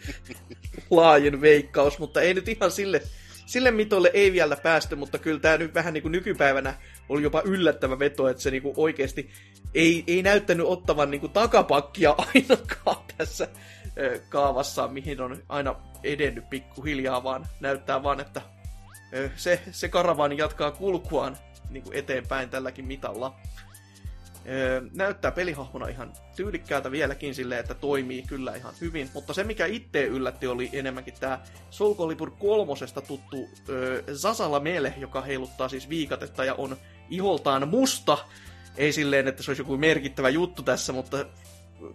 laajin 0.90 1.40
veikkaus, 1.40 1.98
mutta 1.98 2.20
ei 2.20 2.34
nyt 2.34 2.48
ihan 2.48 2.70
sille, 2.70 3.02
sille 3.46 3.70
mitolle 3.70 4.10
ei 4.14 4.32
vielä 4.32 4.56
päästy, 4.56 4.96
mutta 4.96 5.18
kyllä 5.18 5.40
tämä 5.40 5.56
nyt 5.56 5.74
vähän 5.74 5.94
niinku 5.94 6.08
nykypäivänä 6.08 6.74
oli 7.08 7.22
jopa 7.22 7.42
yllättävä 7.44 7.98
veto, 7.98 8.28
että 8.28 8.42
se 8.42 8.50
niinku 8.50 8.74
oikeasti 8.76 9.30
ei, 9.74 10.04
ei 10.06 10.22
näyttänyt 10.22 10.66
ottavan 10.66 11.10
niinku 11.10 11.28
takapakkia 11.28 12.14
ainakaan 12.34 13.04
tässä 13.18 13.48
kaavassa, 14.28 14.88
mihin 14.88 15.20
on 15.20 15.42
aina 15.48 15.74
edennyt 16.02 16.50
pikkuhiljaa, 16.50 17.24
vaan 17.24 17.46
näyttää 17.60 18.02
vaan, 18.02 18.20
että 18.20 18.42
se, 19.36 19.60
se 19.70 19.88
karavaani 19.88 20.38
jatkaa 20.38 20.70
kulkuaan 20.70 21.36
niin 21.70 21.82
kuin 21.82 21.96
eteenpäin 21.96 22.48
tälläkin 22.48 22.84
mitalla. 22.84 23.34
Näyttää 24.92 25.30
pelihahmona 25.30 25.88
ihan 25.88 26.12
tyylikkäältä 26.36 26.90
vieläkin 26.90 27.34
silleen, 27.34 27.60
että 27.60 27.74
toimii 27.74 28.22
kyllä 28.22 28.56
ihan 28.56 28.74
hyvin, 28.80 29.10
mutta 29.14 29.32
se 29.32 29.44
mikä 29.44 29.66
itse 29.66 30.04
yllätti 30.04 30.46
oli 30.46 30.70
enemmänkin 30.72 31.14
tämä 31.20 31.38
Soul 31.70 31.94
Calibur 31.94 32.30
kolmosesta 32.30 33.00
tuttu 33.00 33.48
Zasala 34.12 34.60
Mele, 34.60 34.94
joka 34.98 35.20
heiluttaa 35.20 35.68
siis 35.68 35.88
viikatetta 35.88 36.44
ja 36.44 36.54
on 36.54 36.76
iholtaan 37.10 37.68
musta. 37.68 38.18
Ei 38.76 38.92
silleen, 38.92 39.28
että 39.28 39.42
se 39.42 39.50
olisi 39.50 39.62
joku 39.62 39.76
merkittävä 39.76 40.28
juttu 40.28 40.62
tässä, 40.62 40.92
mutta 40.92 41.26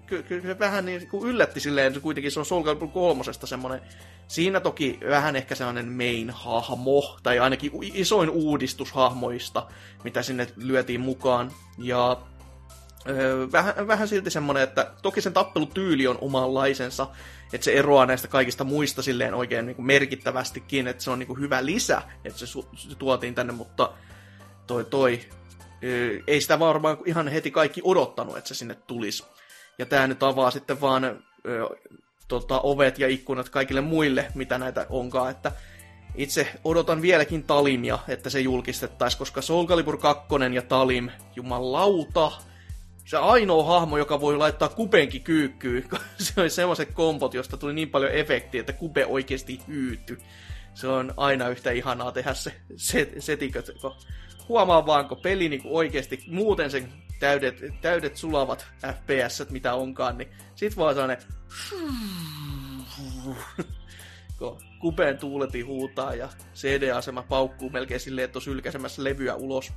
ky- 0.06 0.24
ky- 0.24 0.42
se 0.42 0.60
vähän 0.60 0.86
niin 0.86 1.08
kuin 1.08 1.30
yllätti 1.30 1.60
silleen, 1.60 1.88
että 1.88 2.00
kuitenkin 2.00 2.32
se 2.32 2.40
on 2.40 2.46
Soul 2.46 2.64
Calibur 2.64 2.88
kolmosesta 2.88 3.48
semmoinen, 3.48 3.82
siinä 4.28 4.60
toki 4.60 5.00
vähän 5.10 5.36
ehkä 5.36 5.56
sellainen 5.56 5.88
main-hahmo, 5.88 7.18
tai 7.24 7.40
ainakin 7.40 7.72
isoin 7.82 8.30
uudistus 8.30 8.92
hahmoista, 8.92 9.68
mitä 10.04 10.22
sinne 10.22 10.48
lyötiin 10.56 11.02
mukaan, 11.02 11.52
ja 11.78 12.18
öö, 13.10 13.48
vähän, 13.52 13.88
vähän 13.88 14.08
silti 14.08 14.30
semmoinen, 14.30 14.64
että 14.64 14.92
toki 15.02 15.22
sen 15.22 15.34
tappelutyyli 15.34 16.08
on 16.08 16.18
omanlaisensa, 16.22 17.08
että 17.54 17.66
se 17.66 17.74
eroaa 17.74 18.06
näistä 18.06 18.28
kaikista 18.28 18.64
muista 18.64 19.02
silleen 19.02 19.34
oikein 19.34 19.66
niin 19.66 19.76
kuin 19.76 19.86
merkittävästikin, 19.86 20.88
että 20.88 21.04
se 21.04 21.12
on 21.12 21.20
niin 21.20 21.28
kuin 21.28 21.40
hyvä 21.40 21.66
lisä, 21.66 22.02
että 22.26 22.40
se, 22.40 22.46
su- 22.46 22.68
se 22.76 22.96
tuotiin 22.96 23.36
tänne, 23.36 23.54
mutta 23.54 23.92
toi 24.68 24.86
toi, 24.86 25.22
ei 26.28 26.42
sitä 26.42 26.60
varmaan 26.60 26.98
ihan 27.06 27.28
heti 27.28 27.52
kaikki 27.52 27.82
odottanut, 27.84 28.38
että 28.38 28.48
se 28.48 28.56
sinne 28.56 28.76
tulisi. 28.76 29.24
Ja 29.82 29.86
tämä 29.86 30.08
nyt 30.08 30.24
avaa 30.24 30.52
sitten 30.52 30.82
vaan 30.82 31.04
ö, 31.04 31.20
tota, 32.28 32.60
ovet 32.60 33.00
ja 33.00 33.08
ikkunat 33.08 33.50
kaikille 33.50 33.82
muille, 33.82 34.32
mitä 34.36 34.58
näitä 34.58 34.86
onkaan, 34.90 35.32
että 35.32 35.52
itse 36.16 36.48
odotan 36.64 37.02
vieläkin 37.02 37.44
Talimia, 37.44 38.00
että 38.08 38.30
se 38.30 38.40
julkistettaisiin, 38.40 39.20
koska 39.20 39.42
Soul 39.42 39.68
Calibur 39.68 39.98
2 39.98 40.26
ja 40.54 40.62
Talim, 40.62 41.10
jumalauta, 41.36 42.32
se 43.06 43.18
ainoa 43.18 43.64
hahmo, 43.64 43.98
joka 43.98 44.22
voi 44.22 44.38
laittaa 44.38 44.70
kupenkin 44.70 45.24
kyykkyyn. 45.24 45.84
se 46.18 46.42
oli 46.42 46.50
semmoiset 46.50 46.92
kompot, 46.94 47.34
josta 47.34 47.58
tuli 47.58 47.74
niin 47.74 47.90
paljon 47.90 48.12
efektiä, 48.12 48.60
että 48.60 48.74
kupe 48.74 49.06
oikeasti 49.06 49.60
hyytyi. 49.68 50.18
Se 50.74 50.88
on 50.88 51.14
aina 51.18 51.50
yhtä 51.50 51.72
ihanaa 51.72 52.12
tehdä 52.12 52.34
se 52.34 52.54
set, 52.76 53.14
setiköt, 53.20 53.72
huomaa 54.50 54.86
vaan, 54.86 55.08
kun 55.08 55.18
peli 55.18 55.50
niin 55.50 55.62
oikeasti 55.66 56.24
muuten 56.28 56.72
sen 56.72 56.90
täydet, 57.22 57.82
täydet 57.82 58.18
sulavat 58.18 58.68
FPS, 58.80 59.50
mitä 59.50 59.74
onkaan, 59.74 60.18
niin 60.18 60.32
sit 60.56 60.78
vaan 60.78 60.96
sellainen 60.96 61.18
kupeen 64.80 65.18
tuuleti 65.18 65.62
huutaa 65.62 66.16
ja 66.16 66.30
CD-asema 66.56 67.24
paukkuu 67.24 67.70
melkein 67.70 68.00
silleen, 68.00 68.26
että 68.26 68.38
on 68.40 68.44
sylkäsemässä 68.44 69.04
levyä 69.04 69.36
ulos. 69.36 69.74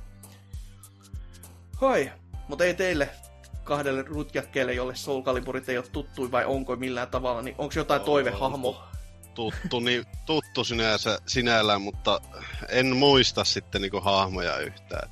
Hoi, 1.81 2.11
mutta 2.47 2.63
ei 2.63 2.73
teille 2.73 3.09
kahdelle 3.63 4.01
rutjakkeelle, 4.01 4.73
jolle 4.73 4.95
Soul 4.95 5.21
Caliburit 5.21 5.69
ei 5.69 5.77
ole 5.77 5.85
tuttu 5.91 6.31
vai 6.31 6.45
onko 6.45 6.75
millään 6.75 7.07
tavalla, 7.07 7.41
niin 7.41 7.55
onko 7.57 7.73
jotain 7.75 8.01
On, 8.01 8.05
toivehahmo? 8.05 8.83
Tuttu, 9.33 9.79
niin, 9.79 10.05
tuttu 10.25 10.63
sinänsä, 10.63 11.19
sinällään, 11.27 11.81
mutta 11.81 12.21
en 12.69 12.95
muista 12.95 13.43
sitten 13.43 13.81
niinku 13.81 14.01
hahmoja 14.01 14.57
yhtään. 14.57 15.09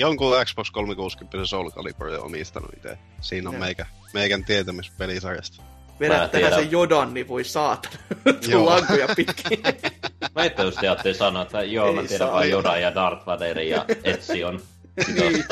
Jonkun 0.00 0.32
Xbox 0.44 0.70
360 0.70 1.46
Soul 1.46 1.70
Calibur 1.70 2.06
on 2.08 2.20
omistanut 2.24 2.70
itse. 2.76 2.98
Siinä 3.20 3.50
on 3.50 3.56
meikä, 3.56 3.86
meikän 4.14 4.44
tietämys 4.44 4.90
pelisarjasta. 4.90 5.62
Vedät 6.00 6.20
Mä 6.20 6.28
tähän 6.28 6.54
sen 6.54 6.70
jodan, 6.70 7.14
niin 7.14 7.28
voi 7.28 7.44
saatana. 7.44 7.94
Tuu 8.50 8.66
lankuja 8.66 9.08
pitkin. 9.16 9.58
Mä 10.34 10.44
itse 10.44 10.62
just 10.62 10.78
ajattelin 10.78 11.16
sanoa, 11.16 11.42
että 11.42 11.62
joo, 11.62 11.92
mä 11.92 12.00
Ei 12.00 12.06
tiedän 12.08 12.26
saa. 12.28 12.36
vain 12.36 12.50
Yoda 12.50 12.76
ja 12.78 12.94
Darth 12.94 13.26
Vaderin 13.26 13.70
ja 13.70 13.84
Etsion. 14.04 14.60
Niin. 15.14 15.44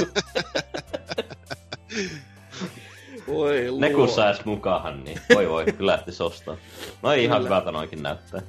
Voi 3.26 3.66
Ne 3.78 3.90
kun 3.90 3.98
luo. 3.98 4.14
sais 4.14 4.44
mukaan, 4.44 5.04
niin 5.04 5.20
voi 5.34 5.48
voi, 5.48 5.64
kyllä 5.64 5.92
lähtis 5.92 6.20
ostaa. 6.20 6.56
No 7.02 7.12
ei 7.12 7.24
ihan 7.24 7.44
hyvältä 7.44 7.72
noinkin 7.72 8.02
näyttää. 8.02 8.42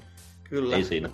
Kyllä. 0.44 0.76
Ei 0.76 0.84
siinä. 0.84 1.10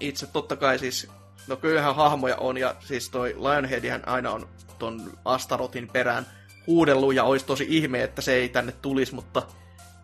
Itse 0.00 0.26
totta 0.26 0.56
kai 0.56 0.78
siis, 0.78 1.08
no 1.50 1.56
kyllähän 1.56 1.96
hahmoja 1.96 2.36
on, 2.36 2.56
ja 2.56 2.74
siis 2.80 3.10
toi 3.10 3.34
Lionheadihän 3.38 4.08
aina 4.08 4.30
on 4.30 4.48
ton 4.78 5.12
Astarotin 5.24 5.88
perään 5.88 6.26
huudellut, 6.66 7.14
ja 7.14 7.24
olisi 7.24 7.46
tosi 7.46 7.66
ihme, 7.68 8.02
että 8.02 8.22
se 8.22 8.32
ei 8.32 8.48
tänne 8.48 8.72
tulisi, 8.72 9.14
mutta 9.14 9.42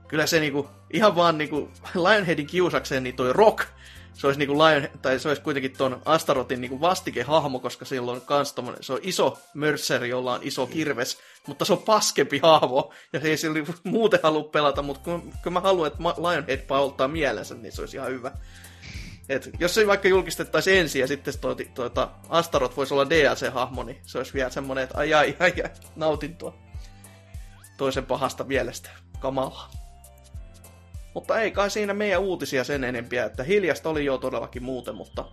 kyllä 0.08 0.26
se 0.26 0.40
niinku, 0.40 0.68
ihan 0.92 1.16
vaan 1.16 1.38
niinku 1.38 1.70
Lionheadin 1.94 2.46
kiusakseen, 2.46 3.02
niin 3.02 3.16
toi 3.16 3.32
Rock, 3.32 3.66
se 4.14 4.26
olisi, 4.26 4.38
niinku 4.38 4.54
Lion, 4.54 4.88
tai 5.02 5.18
se 5.18 5.28
olisi 5.28 5.42
kuitenkin 5.42 5.76
ton 5.76 6.02
Astarotin 6.04 6.60
niinku 6.60 6.80
vastikehahmo, 6.80 7.58
koska 7.58 7.84
sillä 7.84 8.12
on 8.12 8.20
kans 8.20 8.52
tommonen, 8.52 8.82
se 8.82 8.92
on 8.92 8.98
iso 9.02 9.38
mörseri, 9.54 10.08
jolla 10.08 10.34
on 10.34 10.40
iso 10.42 10.66
kirves, 10.66 11.18
mutta 11.46 11.64
se 11.64 11.72
on 11.72 11.82
paskempi 11.82 12.40
hahmo, 12.42 12.92
ja 13.12 13.20
se 13.20 13.28
ei 13.28 13.36
sillä 13.36 13.66
muuten 13.84 14.20
halua 14.22 14.44
pelata, 14.44 14.82
mutta 14.82 15.02
kun, 15.04 15.32
kun 15.42 15.52
mä 15.52 15.60
haluan, 15.60 15.86
että 15.86 16.02
Lionhead 16.02 16.60
paultaa 16.66 17.08
mielensä, 17.08 17.54
niin 17.54 17.72
se 17.72 17.82
olisi 17.82 17.96
ihan 17.96 18.10
hyvä. 18.10 18.32
Et 19.28 19.50
jos 19.58 19.74
se 19.74 19.86
vaikka 19.86 20.08
julkistettaisiin 20.08 20.80
ensin 20.80 21.00
ja 21.00 21.06
sitten 21.06 21.34
tuota, 21.40 21.64
tuota, 21.74 22.10
Astaroth 22.28 22.76
voisi 22.76 22.94
olla 22.94 23.10
DLC-hahmo, 23.10 23.82
niin 23.82 23.98
se 24.02 24.18
olisi 24.18 24.34
vielä 24.34 24.50
semmoinen, 24.50 24.84
että 24.84 24.98
ai 24.98 25.14
ai 25.14 25.36
ai, 25.40 25.52
ai 25.62 25.70
nautintoa 25.96 26.58
toisen 27.76 28.06
pahasta 28.06 28.44
mielestä. 28.44 28.90
Kamalaa. 29.18 29.70
Mutta 31.14 31.40
ei 31.40 31.50
kai 31.50 31.70
siinä 31.70 31.94
meidän 31.94 32.20
uutisia 32.20 32.64
sen 32.64 32.84
enempiä, 32.84 33.24
että 33.24 33.42
hiljasta 33.42 33.88
oli 33.88 34.04
jo 34.04 34.18
todellakin 34.18 34.62
muuten, 34.62 34.94
mutta 34.94 35.24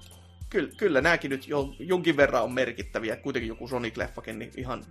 kyllä, 0.50 0.72
kyllä 0.78 1.02
nämäkin 1.02 1.30
nyt 1.30 1.48
jo 1.48 1.76
jonkin 1.80 2.18
verran 2.18 2.44
on 2.44 2.52
merkittäviä. 2.52 3.16
Kuitenkin 3.16 3.48
joku 3.48 3.68
Sonic-leffakin, 3.68 4.34
niin 4.34 4.52
ihan 4.58 4.86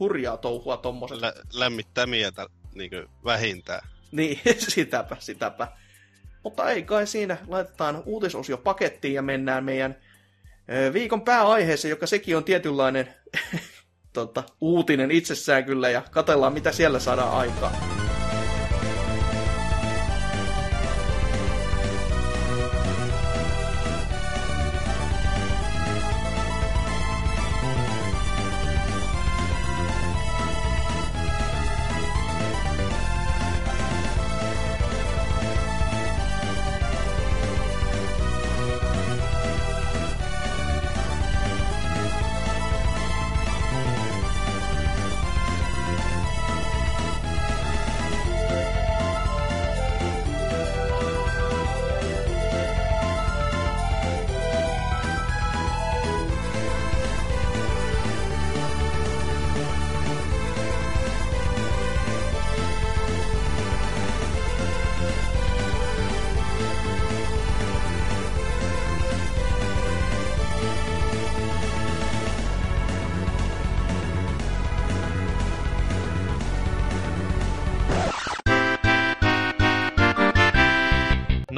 hurjaa 0.00 0.36
touhua 0.36 0.76
tommoselle. 0.76 1.26
Lä, 1.26 1.34
lämmittää 1.52 2.06
mieltä 2.06 2.46
niinku 2.74 2.96
vähintään. 3.24 3.88
Niin, 4.12 4.40
sitäpä, 4.68 5.16
sitäpä. 5.18 5.68
Mutta 6.46 6.70
ei 6.70 6.82
kai 6.82 7.06
siinä. 7.06 7.36
Laitetaan 7.48 8.02
uutisosio 8.06 8.56
pakettiin 8.56 9.14
ja 9.14 9.22
mennään 9.22 9.64
meidän 9.64 9.96
viikon 10.92 11.22
pääaiheeseen, 11.22 11.90
joka 11.90 12.06
sekin 12.06 12.36
on 12.36 12.44
tietynlainen 12.44 13.08
tota, 14.12 14.42
uutinen 14.60 15.10
itsessään 15.10 15.64
kyllä, 15.64 15.90
ja 15.90 16.02
katellaan 16.10 16.52
mitä 16.52 16.72
siellä 16.72 16.98
saadaan 16.98 17.32
aikaan. 17.32 17.95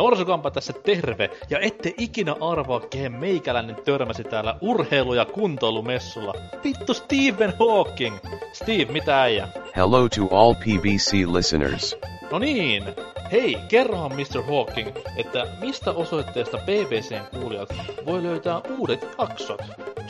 Norsukampa 0.08 0.50
tässä 0.50 0.72
terve, 0.72 1.30
ja 1.50 1.58
ette 1.58 1.94
ikinä 1.98 2.34
arvaa, 2.40 2.80
kehen 2.80 3.12
meikäläinen 3.12 3.76
törmäsi 3.84 4.24
täällä 4.24 4.56
urheilu- 4.60 5.14
ja 5.14 5.24
kuntoilumessulla. 5.24 6.34
Vittu 6.64 6.94
Stephen 6.94 7.52
Hawking! 7.58 8.16
Steve, 8.52 8.92
mitä 8.92 9.22
äijä? 9.22 9.48
Hello 9.76 10.08
to 10.08 10.36
all 10.36 10.54
PBC 10.54 11.12
listeners. 11.32 11.96
No 12.30 12.38
niin, 12.38 12.84
hei, 13.32 13.56
kerrohan 13.68 14.12
Mr. 14.12 14.42
Hawking, 14.42 14.88
että 15.16 15.46
mistä 15.60 15.90
osoitteesta 15.92 16.58
BBCn 16.58 17.40
kuulijat 17.40 17.74
voi 18.06 18.22
löytää 18.22 18.60
uudet 18.78 19.08
jaksot? 19.18 19.62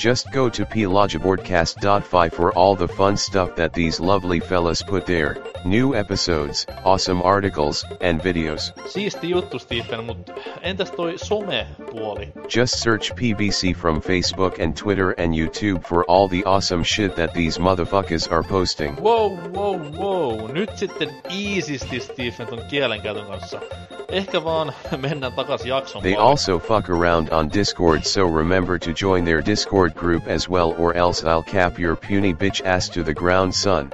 Just 0.05 0.31
go 0.31 0.51
to 0.51 0.65
plogibordcast.fi 0.75 2.31
for 2.37 2.53
all 2.55 2.77
the 2.77 2.87
fun 2.87 3.17
stuff 3.17 3.55
that 3.55 3.73
these 3.73 4.03
lovely 4.03 4.41
fellas 4.41 4.85
put 4.91 5.05
there. 5.05 5.35
New 5.65 5.95
episodes, 5.95 6.67
awesome 6.85 7.21
articles, 7.25 7.87
and 8.01 8.21
videos. 8.25 8.73
Siisti 8.87 9.31
juttu, 9.31 9.59
Mutta 9.97 10.33
entäs 10.63 10.91
toi 10.91 11.15
some-puoli? 11.17 12.33
Just 12.49 12.79
search 12.81 13.13
PBC 13.15 13.77
from 13.77 14.01
Facebook 14.01 14.59
and 14.59 14.77
Twitter 14.77 15.11
and 15.11 15.35
YouTube 15.35 15.85
for 15.85 16.05
all 16.05 16.29
the 16.29 16.45
awesome 16.45 16.85
shit 16.85 17.17
that 17.17 17.35
these 17.35 17.59
motherfuckers 17.59 18.33
are 18.33 18.43
posting. 18.43 18.97
Wow, 18.97 19.39
wow, 19.53 19.77
wow. 19.99 20.53
Nyt 20.53 20.79
sitten 20.79 21.09
easysti, 21.31 22.01
Stephen, 22.01 22.47
ton 22.47 22.63
kielenkäytön 22.69 23.27
kanssa. 23.27 23.61
Ehkä 24.09 24.45
vaan 24.45 24.73
mennään 25.03 25.33
takas 25.33 25.67
jakson 25.67 26.03
They 26.03 26.17
also 26.17 26.59
fuck 26.59 26.91
around 26.91 27.29
on 27.33 27.51
Discord 27.53 28.05
so 28.05 28.37
remember 28.37 28.79
to 28.79 28.91
join 28.91 29.25
their 29.25 29.43
Discord 29.47 29.95
group 29.95 30.29
as 30.29 30.49
well 30.49 30.75
or 30.79 30.97
else 30.97 31.25
I'll 31.25 31.43
cap 31.43 31.79
your 31.79 31.97
puny 31.97 32.35
bitch 32.35 32.65
ass 32.65 32.91
to 32.91 33.03
the 33.05 33.15
ground 33.15 33.55
son. 33.55 33.91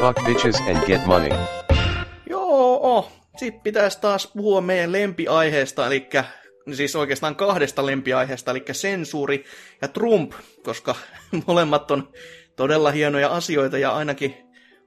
Fuck 0.00 0.18
bitches 0.18 0.60
and 0.60 0.86
get 0.86 1.06
money. 1.06 1.32
Sitten 3.38 3.62
pitäisi 3.62 4.00
taas 4.00 4.26
puhua 4.26 4.60
meidän 4.60 4.92
lempiaiheesta, 4.92 5.86
eli 5.86 6.08
siis 6.72 6.96
oikeastaan 6.96 7.36
kahdesta 7.36 7.86
lempiaiheesta, 7.86 8.50
eli 8.50 8.64
sensuuri 8.72 9.44
ja 9.82 9.88
Trump, 9.88 10.32
koska 10.62 10.94
molemmat 11.46 11.90
on 11.90 12.12
todella 12.56 12.90
hienoja 12.90 13.28
asioita 13.28 13.78
ja 13.78 13.90
ainakin, 13.90 14.34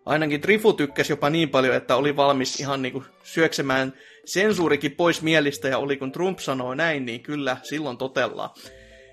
ainakin 0.05 0.41
Trifu 0.41 0.73
tykkäsi 0.73 1.11
jopa 1.11 1.29
niin 1.29 1.49
paljon, 1.49 1.75
että 1.75 1.95
oli 1.95 2.15
valmis 2.15 2.59
ihan 2.59 2.81
niinku 2.81 3.03
syöksemään 3.23 3.93
sensuurikin 4.25 4.91
pois 4.91 5.21
mielistä 5.21 5.67
ja 5.67 5.77
oli 5.77 5.97
kun 5.97 6.11
Trump 6.11 6.39
sanoo 6.39 6.75
näin, 6.75 7.05
niin 7.05 7.23
kyllä 7.23 7.57
silloin 7.63 7.97
totellaan. 7.97 8.49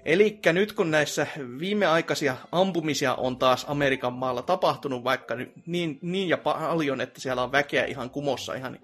Eli 0.05 0.39
nyt 0.53 0.73
kun 0.73 0.91
näissä 0.91 1.27
viimeaikaisia 1.59 2.37
ampumisia 2.53 3.15
on 3.15 3.39
taas 3.39 3.67
Amerikan 3.69 4.13
maalla 4.13 4.43
tapahtunut, 4.43 5.05
vaikka 5.05 5.35
niin, 5.67 5.99
niin 6.03 6.29
ja 6.29 6.39
paljon, 6.39 7.01
että 7.01 7.21
siellä 7.21 7.43
on 7.43 7.53
väkeä 7.53 7.85
ihan 7.85 8.11
kumossa 8.11 8.55
ihan 8.55 8.79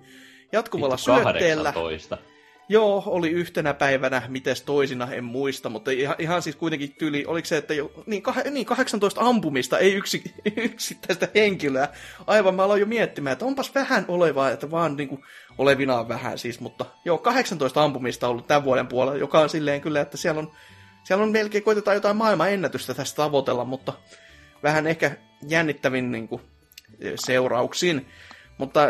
jatkuvalla 0.52 0.96
Vittu 0.96 1.04
syötteellä, 1.04 1.72
18. 1.72 2.18
Joo, 2.68 3.02
oli 3.06 3.30
yhtenä 3.30 3.74
päivänä, 3.74 4.22
mites 4.28 4.62
toisina, 4.62 5.12
en 5.12 5.24
muista, 5.24 5.68
mutta 5.68 5.90
ihan, 5.90 6.16
ihan 6.18 6.42
siis 6.42 6.56
kuitenkin 6.56 6.94
tyyli, 6.98 7.24
oliko 7.26 7.46
se, 7.46 7.56
että 7.56 7.74
jo, 7.74 7.92
niin, 8.06 8.22
kah, 8.22 8.36
niin 8.50 8.66
18 8.66 9.20
ampumista, 9.20 9.78
ei 9.78 9.94
yksi, 9.94 10.22
yksittäistä 10.56 11.28
henkilöä. 11.34 11.88
Aivan, 12.26 12.54
mä 12.54 12.64
aloin 12.64 12.80
jo 12.80 12.86
miettimään, 12.86 13.32
että 13.32 13.44
onpas 13.44 13.74
vähän 13.74 14.04
olevaa, 14.08 14.50
että 14.50 14.70
vaan 14.70 14.96
niin 14.96 15.08
kuin, 15.08 15.24
olevinaan 15.58 16.08
vähän 16.08 16.38
siis, 16.38 16.60
mutta 16.60 16.86
joo, 17.04 17.18
18 17.18 17.82
ampumista 17.82 18.26
on 18.26 18.30
ollut 18.30 18.46
tämän 18.46 18.64
vuoden 18.64 18.86
puolella, 18.86 19.18
joka 19.18 19.40
on 19.40 19.48
silleen 19.48 19.80
kyllä, 19.80 20.00
että 20.00 20.16
siellä 20.16 20.38
on, 20.38 20.52
siellä 21.04 21.24
on 21.24 21.32
melkein, 21.32 21.64
koitetaan 21.64 21.94
jotain 21.94 22.16
maailman 22.16 22.52
ennätystä 22.52 22.94
tästä 22.94 23.16
tavoitella, 23.16 23.64
mutta 23.64 23.92
vähän 24.62 24.86
ehkä 24.86 25.16
jännittävin 25.48 26.12
niin 26.12 26.28
kuin, 26.28 26.42
seurauksin. 27.14 28.06
Mutta 28.58 28.80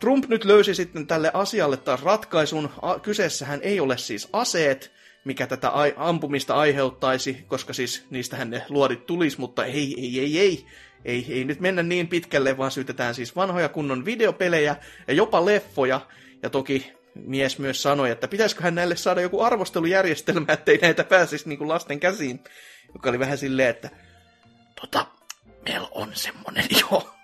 Trump 0.00 0.28
nyt 0.28 0.44
löysi 0.44 0.74
sitten 0.74 1.06
tälle 1.06 1.30
asialle 1.34 1.76
taas 1.76 2.02
ratkaisun. 2.02 2.70
Kyseessähän 3.02 3.60
ei 3.62 3.80
ole 3.80 3.98
siis 3.98 4.28
aseet, 4.32 4.92
mikä 5.24 5.46
tätä 5.46 5.72
ampumista 5.96 6.54
aiheuttaisi, 6.54 7.44
koska 7.48 7.72
siis 7.72 8.06
niistähän 8.10 8.50
ne 8.50 8.62
luodit 8.68 9.06
tulisi, 9.06 9.40
mutta 9.40 9.64
ei, 9.64 9.94
ei, 9.98 10.20
ei, 10.20 10.38
ei. 10.38 10.66
Ei, 11.04 11.26
ei 11.28 11.44
nyt 11.44 11.60
mennä 11.60 11.82
niin 11.82 12.08
pitkälle, 12.08 12.58
vaan 12.58 12.70
syytetään 12.70 13.14
siis 13.14 13.36
vanhoja 13.36 13.68
kunnon 13.68 14.04
videopelejä 14.04 14.76
ja 15.08 15.14
jopa 15.14 15.44
leffoja. 15.44 16.00
Ja 16.42 16.50
toki 16.50 16.92
mies 17.14 17.58
myös 17.58 17.82
sanoi, 17.82 18.10
että 18.10 18.28
pitäisiköhän 18.28 18.74
näille 18.74 18.96
saada 18.96 19.20
joku 19.20 19.40
arvostelujärjestelmä, 19.40 20.52
ettei 20.52 20.78
näitä 20.78 21.04
pääsisi 21.04 21.48
niin 21.48 21.58
kuin 21.58 21.68
lasten 21.68 22.00
käsiin. 22.00 22.40
Joka 22.94 23.08
oli 23.08 23.18
vähän 23.18 23.38
silleen, 23.38 23.68
että 23.68 23.90
tota, 24.80 25.06
meillä 25.68 25.88
on 25.90 26.10
semmonen 26.14 26.64
joo 26.80 27.19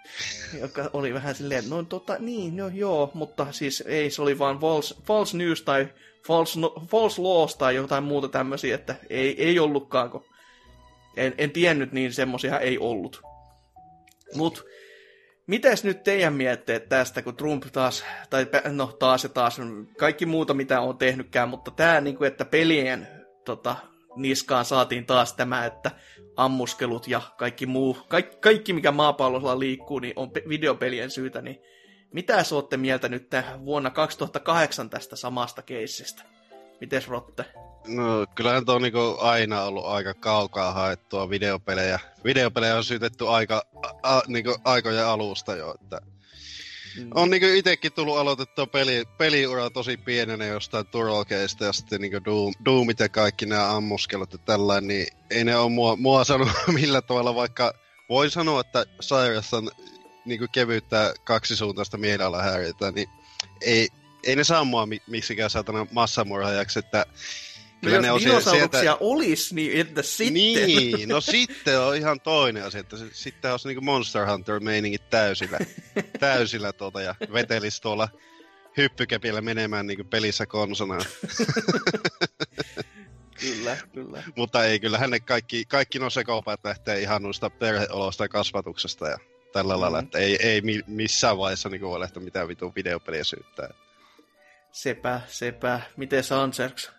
joka 0.60 0.90
oli 0.92 1.14
vähän 1.14 1.34
silleen, 1.34 1.70
no 1.70 1.82
tota, 1.82 2.16
niin, 2.18 2.56
no 2.56 2.68
joo, 2.68 3.10
mutta 3.14 3.46
siis 3.50 3.84
ei, 3.86 4.10
se 4.10 4.22
oli 4.22 4.38
vaan 4.38 4.58
false, 4.58 4.94
false 5.04 5.36
news 5.36 5.62
tai 5.62 5.88
false, 6.26 6.60
no, 6.60 6.74
false 6.90 7.22
laws 7.22 7.56
tai 7.56 7.74
jotain 7.74 8.04
muuta 8.04 8.28
tämmöisiä, 8.28 8.74
että 8.74 8.94
ei, 9.10 9.44
ei 9.44 9.58
ollutkaan, 9.58 10.10
kun 10.10 10.24
en, 11.16 11.34
en 11.38 11.50
tiennyt, 11.50 11.92
niin 11.92 12.12
semmosia 12.12 12.60
ei 12.60 12.78
ollut. 12.78 13.22
Mut, 14.34 14.66
mites 15.46 15.84
nyt 15.84 16.04
teidän 16.04 16.34
mietteet 16.34 16.88
tästä, 16.88 17.22
kun 17.22 17.36
Trump 17.36 17.64
taas, 17.72 18.04
tai 18.30 18.46
no 18.70 18.86
taas 18.86 19.22
ja 19.22 19.28
taas, 19.28 19.60
kaikki 19.98 20.26
muuta 20.26 20.54
mitä 20.54 20.80
on 20.80 20.98
tehnytkään, 20.98 21.48
mutta 21.48 21.70
tämä, 21.70 22.00
niin 22.00 22.16
kuin, 22.16 22.28
että 22.28 22.44
pelien 22.44 23.08
tota, 23.44 23.76
niskaan 24.16 24.64
saatiin 24.64 25.06
taas 25.06 25.32
tämä, 25.32 25.66
että 25.66 25.90
ammuskelut 26.36 27.08
ja 27.08 27.20
kaikki 27.38 27.66
muu, 27.66 27.96
kaikki, 28.08 28.36
kaikki 28.36 28.72
mikä 28.72 28.92
maapallolla 28.92 29.58
liikkuu, 29.58 29.98
niin 29.98 30.12
on 30.16 30.30
videopelien 30.48 31.10
syytä, 31.10 31.42
niin 31.42 31.62
mitä 32.12 32.42
sä 32.44 32.54
ootte 32.54 32.76
mieltä 32.76 33.08
nyt 33.08 33.30
vuonna 33.64 33.90
2008 33.90 34.90
tästä 34.90 35.16
samasta 35.16 35.62
keissistä? 35.62 36.22
Mites 36.80 37.08
Rotte? 37.08 37.44
No 37.86 38.26
kyllähän 38.34 38.64
tuo 38.64 38.74
on 38.74 38.82
niinku 38.82 39.16
aina 39.20 39.62
ollut 39.62 39.86
aika 39.86 40.14
kaukaa 40.14 40.72
haettua 40.72 41.30
videopelejä. 41.30 41.98
Videopelejä 42.24 42.76
on 42.76 42.84
syytetty 42.84 43.28
aika, 43.28 43.62
a, 44.02 44.20
niinku 44.26 44.56
aikojen 44.64 45.06
alusta 45.06 45.56
jo, 45.56 45.74
että 45.74 46.00
Mm. 46.96 47.10
On 47.14 47.30
niinku 47.30 47.46
itekin 47.46 47.92
tullut 47.92 48.18
aloitettua 48.18 48.66
peli, 48.66 49.04
peliura 49.18 49.70
tosi 49.70 49.96
pienenä 49.96 50.44
jostain 50.44 50.86
Turolkeista 50.86 51.64
ja 51.64 51.72
sitten 51.72 52.00
niinku 52.00 52.24
Doom, 52.24 52.52
Doomit 52.64 53.00
ja 53.00 53.08
kaikki 53.08 53.46
nämä 53.46 53.76
ammuskelut 53.76 54.32
ja 54.32 54.38
tällainen, 54.38 54.88
niin 54.88 55.06
ei 55.30 55.44
ne 55.44 55.56
ole 55.56 55.70
mua, 55.70 55.96
mua 55.96 56.24
sanonut 56.24 56.56
millä 56.80 57.02
tavalla, 57.02 57.34
vaikka 57.34 57.74
voi 58.08 58.30
sanoa, 58.30 58.60
että 58.60 58.86
Cyrus 59.02 59.54
on 59.54 59.70
niinku 60.24 60.46
kevyyttä 60.52 61.14
kaksisuuntaista 61.24 61.96
mielialahäiriötä, 61.96 62.90
niin 62.90 63.08
ei, 63.60 63.88
ei 64.24 64.36
ne 64.36 64.44
saa 64.44 64.64
mua 64.64 64.88
miksikään 65.06 65.50
saatana 65.50 65.86
massamurhaajaksi, 65.92 66.78
että 66.78 67.06
Kyllä 67.90 68.08
no, 68.08 68.14
jos 68.14 68.22
ne 68.22 68.28
dinosauruksia 68.28 68.80
sieltä... 68.80 68.96
olisi, 69.00 69.54
niin 69.54 69.80
entä 69.80 70.02
sitten? 70.02 70.34
Niin, 70.34 71.08
no 71.08 71.20
sitten 71.20 71.80
on 71.80 71.96
ihan 71.96 72.20
toinen 72.20 72.64
asia, 72.64 72.80
että 72.80 72.96
sitten 73.12 73.50
olisi 73.50 73.68
niinku 73.68 73.80
Monster 73.80 74.26
Hunter-meiningit 74.26 75.10
täysillä, 75.10 75.58
täysillä 76.20 76.72
tuota, 76.72 77.00
ja 77.00 77.14
vetelisi 77.32 77.82
tuolla 77.82 78.08
hyppykepillä 78.76 79.40
menemään 79.40 79.86
niinku 79.86 80.04
pelissä 80.04 80.46
konsona. 80.46 80.98
kyllä, 83.40 83.76
kyllä. 83.92 84.22
Mutta 84.36 84.64
ei, 84.64 84.80
kyllähän 84.80 85.10
ne 85.10 85.20
kaikki, 85.20 85.64
kaikki 85.64 85.98
no 85.98 86.10
sekopäät 86.10 86.60
lähtee 86.64 87.00
ihan 87.00 87.22
noista 87.22 87.50
perheolosta 87.50 88.24
ja 88.24 88.28
kasvatuksesta 88.28 89.08
ja 89.08 89.18
tällä 89.52 89.74
mm. 89.74 89.80
lailla, 89.80 89.98
että 89.98 90.18
ei, 90.18 90.38
ei 90.46 90.62
missään 90.86 91.38
vaiheessa 91.38 91.68
niin 91.68 91.80
voi 91.80 92.00
lähteä 92.00 92.22
mitään 92.22 92.48
vitun 92.48 92.72
videopeliä 92.76 93.24
syyttää. 93.24 93.68
Sepä, 94.72 95.20
sepä. 95.28 95.80
Miten 95.96 96.24
Sanserks? 96.24 96.90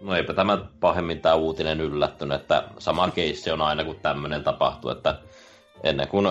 No 0.00 0.14
eipä 0.16 0.34
tämä 0.34 0.58
pahemmin 0.80 1.20
tämä 1.20 1.34
uutinen 1.34 1.80
yllättynyt, 1.80 2.40
että 2.40 2.64
sama 2.78 3.10
keissi 3.10 3.50
on 3.50 3.62
aina 3.62 3.84
kun 3.84 4.00
tämmöinen 4.02 4.44
tapahtuu, 4.44 4.90
että 4.90 5.18
ennen 5.82 6.08
kuin 6.08 6.26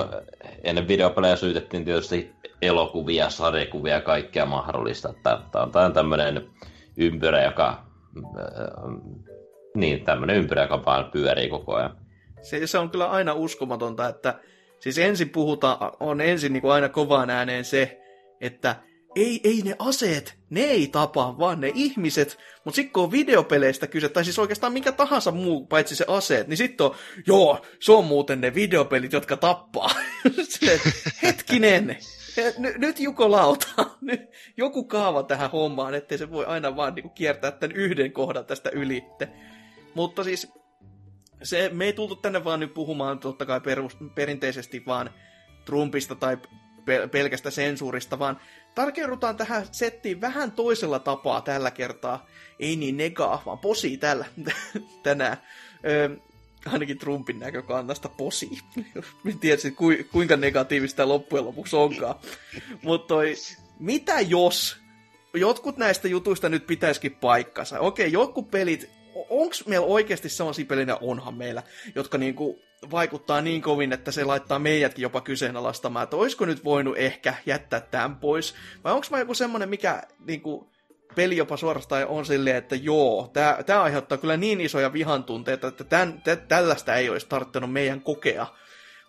ennen 0.63 0.87
videopelejä 0.87 1.35
syytettiin 1.35 1.85
tietysti 1.85 2.31
elokuvia, 2.61 3.29
sarjakuvia 3.29 3.93
ja 3.93 4.01
kaikkea 4.01 4.45
mahdollista, 4.45 5.09
että 5.09 5.39
tämä 5.51 5.85
on 5.85 5.93
tämmöinen 5.93 6.49
ympyrä, 6.97 7.43
joka 7.43 7.85
niin, 9.75 10.03
tämmöinen 10.03 10.35
ympyrä, 10.35 10.61
joka 10.61 10.85
vaan 10.85 11.11
pyörii 11.11 11.49
koko 11.49 11.75
ajan. 11.75 11.97
Se, 12.41 12.67
se 12.67 12.77
on 12.77 12.89
kyllä 12.89 13.09
aina 13.09 13.33
uskomatonta, 13.33 14.07
että 14.07 14.39
siis 14.79 14.97
ensin 14.97 15.29
puhutaan, 15.29 15.91
on 15.99 16.21
ensin 16.21 16.53
niin 16.53 16.61
kuin 16.61 16.71
aina 16.71 16.89
kovaan 16.89 17.29
ääneen 17.29 17.65
se, 17.65 18.01
että 18.41 18.75
ei, 19.15 19.41
ei 19.43 19.61
ne 19.61 19.75
aseet, 19.79 20.37
ne 20.49 20.61
ei 20.61 20.87
tapa, 20.87 21.35
vaan 21.39 21.61
ne 21.61 21.71
ihmiset. 21.75 22.37
Mutta 22.65 22.75
sitten 22.75 22.93
kun 22.93 23.03
on 23.03 23.11
videopeleistä 23.11 23.87
kyse, 23.87 24.09
tai 24.09 24.23
siis 24.23 24.39
oikeastaan 24.39 24.73
mikä 24.73 24.91
tahansa 24.91 25.31
muu, 25.31 25.65
paitsi 25.65 25.95
se 25.95 26.05
aseet, 26.07 26.47
niin 26.47 26.57
sitten 26.57 26.85
on, 26.85 26.95
joo, 27.27 27.65
se 27.79 27.91
on 27.91 28.05
muuten 28.05 28.41
ne 28.41 28.55
videopelit, 28.55 29.13
jotka 29.13 29.37
tappaa. 29.37 29.89
Sille, 30.49 30.79
hetkinen, 31.23 31.97
N- 32.59 32.81
nyt 32.81 32.99
Juko 32.99 33.31
Lauta, 33.31 33.67
nyt 34.01 34.21
joku 34.57 34.83
kaava 34.83 35.23
tähän 35.23 35.51
hommaan, 35.51 35.93
ettei 35.93 36.17
se 36.17 36.31
voi 36.31 36.45
aina 36.45 36.75
vaan 36.75 36.95
niinku 36.95 37.09
kiertää 37.09 37.51
tämän 37.51 37.75
yhden 37.75 38.11
kohdan 38.11 38.45
tästä 38.45 38.69
ylitte. 38.69 39.29
Mutta 39.93 40.23
siis 40.23 40.47
se, 41.43 41.69
me 41.73 41.85
ei 41.85 41.93
tultu 41.93 42.15
tänne 42.15 42.43
vaan 42.43 42.59
nyt 42.59 42.73
puhumaan 42.73 43.19
totta 43.19 43.45
kai 43.45 43.61
perus, 43.61 43.97
perinteisesti 44.15 44.83
vaan 44.85 45.09
Trumpista 45.65 46.15
tai 46.15 46.37
pelkästä 47.11 47.51
sensuurista, 47.51 48.19
vaan 48.19 48.39
tarkeudutaan 48.75 49.37
tähän 49.37 49.65
settiin 49.71 50.21
vähän 50.21 50.51
toisella 50.51 50.99
tapaa 50.99 51.41
tällä 51.41 51.71
kertaa. 51.71 52.27
Ei 52.59 52.75
niin 52.75 52.97
negaa, 52.97 53.43
vaan 53.45 53.59
posi 53.59 53.97
tällä 53.97 54.25
tänään. 55.03 55.37
Öö, 55.85 56.09
ainakin 56.65 56.97
Trumpin 56.97 57.39
näkökannasta 57.39 58.09
posi. 58.09 58.49
en 59.29 59.39
tiedä, 59.39 59.61
kuinka 60.11 60.37
negatiivista 60.37 61.07
loppujen 61.07 61.45
lopuksi 61.45 61.75
onkaan. 61.75 62.15
Mutta 62.83 63.15
mitä 63.79 64.21
jos 64.21 64.77
jotkut 65.33 65.77
näistä 65.77 66.07
jutuista 66.07 66.49
nyt 66.49 66.67
pitäisikin 66.67 67.15
paikkansa? 67.15 67.79
Okei, 67.79 68.11
jotkut 68.11 68.51
pelit, 68.51 68.89
onko 69.29 69.55
meillä 69.65 69.85
oikeasti 69.85 70.29
sellaisia 70.29 70.65
pelejä, 70.65 70.97
onhan 71.01 71.33
meillä, 71.33 71.63
jotka 71.95 72.17
niinku 72.17 72.59
vaikuttaa 72.91 73.41
niin 73.41 73.61
kovin, 73.61 73.93
että 73.93 74.11
se 74.11 74.23
laittaa 74.23 74.59
meidätkin 74.59 75.03
jopa 75.03 75.21
kyseenalaistamaan, 75.21 76.03
että 76.03 76.15
olisiko 76.15 76.45
nyt 76.45 76.63
voinut 76.63 76.97
ehkä 76.97 77.33
jättää 77.45 77.79
tämän 77.79 78.15
pois, 78.15 78.55
vai 78.83 78.93
onko 78.93 79.07
mä 79.11 79.19
joku 79.19 79.33
semmonen, 79.33 79.69
mikä 79.69 80.03
niin 80.27 80.41
kuin, 80.41 80.67
peli 81.15 81.37
jopa 81.37 81.57
suorastaan 81.57 82.07
on 82.07 82.25
silleen, 82.25 82.55
että 82.55 82.75
joo, 82.75 83.31
tämä 83.65 83.81
aiheuttaa 83.81 84.17
kyllä 84.17 84.37
niin 84.37 84.61
isoja 84.61 84.93
vihantunteita, 84.93 85.67
että 85.67 85.83
tämän, 85.83 86.21
tä, 86.21 86.35
tällaista 86.35 86.95
ei 86.95 87.09
olisi 87.09 87.27
tarttunut 87.27 87.73
meidän 87.73 88.01
kokea 88.01 88.47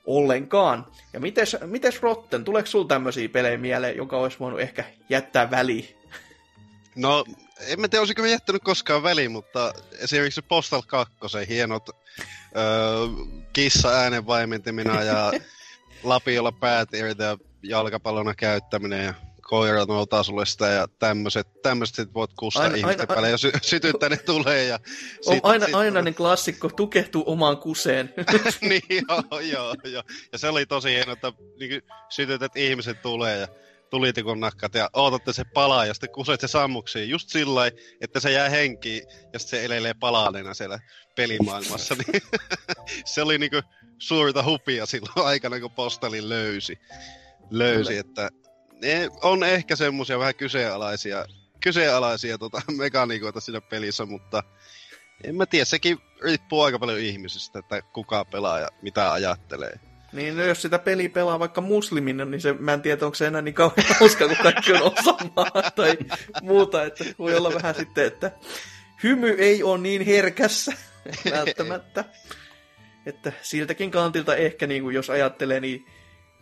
ollenkaan. 0.06 0.86
Ja 1.12 1.20
mites, 1.20 1.56
mites 1.66 2.02
Rotten, 2.02 2.44
tuleeko 2.44 2.66
sulla 2.66 2.88
tämmöisiä 2.88 3.28
pelejä 3.28 3.58
mieleen, 3.58 3.96
joka 3.96 4.16
olisi 4.16 4.38
voinut 4.38 4.60
ehkä 4.60 4.84
jättää 5.08 5.50
väliin? 5.50 5.96
No, 6.96 7.24
en 7.66 7.80
mä 7.80 7.88
tiedä, 7.88 8.00
olisiko 8.00 8.22
mä 8.22 8.28
jättänyt 8.28 8.62
koskaan 8.64 9.02
väliin, 9.02 9.32
mutta 9.32 9.74
esimerkiksi 9.98 10.42
Postal 10.42 10.82
2, 10.86 11.16
hienot 11.48 11.90
öö, 12.56 13.06
kissa 13.52 13.88
äänen 13.88 14.26
vaimentimina 14.26 15.02
ja 15.02 15.32
lapiolla 16.02 16.52
päät 16.52 16.94
irti 16.94 17.22
ja 17.22 17.38
jalkapallona 17.62 18.34
käyttäminen 18.34 19.04
ja 19.04 19.14
koira 19.42 19.84
noutaa 19.84 20.22
sulle 20.22 20.46
sitä 20.46 20.66
ja 20.66 20.88
tämmöiset, 20.98 21.62
tämmöiset 21.62 22.14
voit 22.14 22.30
kustaa 22.36 22.62
aina, 22.62 22.76
ihmisten 22.76 23.08
päälle 23.08 23.30
ja 23.30 23.38
sy- 23.38 23.52
sytyttää 23.62 24.08
ne 24.08 24.16
tulee. 24.16 24.64
Ja 24.64 24.78
sit, 25.20 25.44
on 25.44 25.50
aina, 25.50 25.66
sit, 25.66 25.74
ainainen 25.74 26.14
klassikko, 26.14 26.68
tukehtuu 26.68 27.24
omaan 27.26 27.56
kuseen. 27.56 28.14
niin, 28.60 28.82
joo, 29.08 29.40
joo, 29.40 29.74
joo. 29.84 30.02
Ja 30.32 30.38
se 30.38 30.48
oli 30.48 30.66
tosi 30.66 30.88
hieno, 30.88 31.12
että 31.12 31.32
niin 31.60 31.82
sytytät 32.08 32.56
ihmiset 32.56 33.02
tulee 33.02 33.38
ja 33.38 33.48
tulitikon 33.90 34.40
nakkat 34.40 34.74
ja 34.74 34.90
ootatte 34.92 35.32
se 35.32 35.44
palaa 35.44 35.86
ja 35.86 35.94
sitten 35.94 36.10
kuset 36.10 36.40
se 36.40 36.48
sammuksiin 36.48 37.08
just 37.08 37.28
sillä 37.28 37.70
että 38.00 38.20
se 38.20 38.32
jää 38.32 38.48
henkiin 38.48 39.02
ja 39.32 39.38
sitten 39.38 39.60
se 39.60 39.64
elelee 39.64 39.94
palaaleena 39.94 40.54
siellä 40.54 40.78
pelimaailmassa. 41.16 41.94
niin 42.06 42.22
se 43.04 43.22
oli 43.22 43.38
niinku 43.38 43.62
suurta 43.98 44.44
hupia 44.44 44.86
silloin 44.86 45.26
aikana, 45.26 45.60
kun 45.60 45.70
postalin 45.70 46.28
löysi. 46.28 46.78
löysi 47.50 47.96
että 47.96 48.30
ne 48.82 49.08
on 49.22 49.44
ehkä 49.44 49.76
semmoisia 49.76 50.18
vähän 50.18 50.34
kyseenalaisia 50.34 51.26
kyseenalaisia 51.66 52.38
tota, 52.38 52.62
mekaniikoita 52.76 53.40
siinä 53.40 53.60
pelissä, 53.60 54.06
mutta 54.06 54.42
en 55.24 55.36
mä 55.36 55.46
tiedä, 55.46 55.64
sekin 55.64 55.98
riippuu 56.22 56.62
aika 56.62 56.78
paljon 56.78 56.98
ihmisistä, 56.98 57.58
että 57.58 57.82
kuka 57.82 58.24
pelaa 58.24 58.60
ja 58.60 58.68
mitä 58.82 59.12
ajattelee. 59.12 59.80
Niin, 60.12 60.36
no 60.36 60.42
jos 60.42 60.62
sitä 60.62 60.78
peliä 60.78 61.08
pelaa 61.08 61.38
vaikka 61.38 61.60
muslimina, 61.60 62.24
niin 62.24 62.40
se, 62.40 62.52
mä 62.52 62.72
en 62.72 62.82
tiedä, 62.82 63.04
onko 63.04 63.14
se 63.14 63.26
enää 63.26 63.42
niin 63.42 63.54
kauhean 63.54 63.94
hauska, 64.00 64.28
kun 64.28 64.36
kaikki 64.42 64.72
on 64.72 64.82
osamaa 64.82 65.70
tai 65.76 65.98
muuta. 66.42 66.84
Että 66.84 67.04
voi 67.18 67.34
olla 67.34 67.54
vähän 67.54 67.74
sitten, 67.74 68.06
että 68.06 68.30
hymy 69.02 69.30
ei 69.30 69.62
ole 69.62 69.78
niin 69.78 70.02
herkässä 70.02 70.72
välttämättä. 71.30 72.04
Että 73.06 73.32
siltäkin 73.42 73.90
kantilta 73.90 74.36
ehkä, 74.36 74.66
niin 74.66 74.82
kuin 74.82 74.94
jos 74.94 75.10
ajattelee, 75.10 75.60
niin 75.60 75.86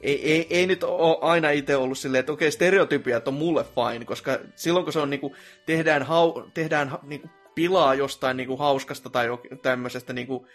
ei, 0.01 0.33
ei, 0.33 0.47
ei 0.51 0.67
nyt 0.67 0.85
ole 0.85 1.19
aina 1.21 1.51
itse 1.51 1.77
ollut 1.77 1.99
silleen, 1.99 2.21
että 2.21 2.33
okei, 2.33 2.51
stereotypiat 2.51 3.29
on 3.29 3.35
mulle 3.35 3.65
fine, 3.65 4.05
koska 4.05 4.39
silloin 4.57 4.85
kun 4.85 4.93
se 4.93 4.99
on 4.99 5.11
niin 5.11 5.21
kuin, 5.21 5.35
tehdään, 5.67 6.03
hau, 6.03 6.43
tehdään 6.55 6.99
niin 7.03 7.21
kuin, 7.21 7.31
pilaa 7.55 7.95
jostain 7.95 8.37
niin 8.37 8.47
kuin, 8.47 8.59
hauskasta 8.59 9.11
tai 9.11 9.29
tämmöisestä 9.63 10.13
niin 10.13 10.27
kuin, 10.27 10.47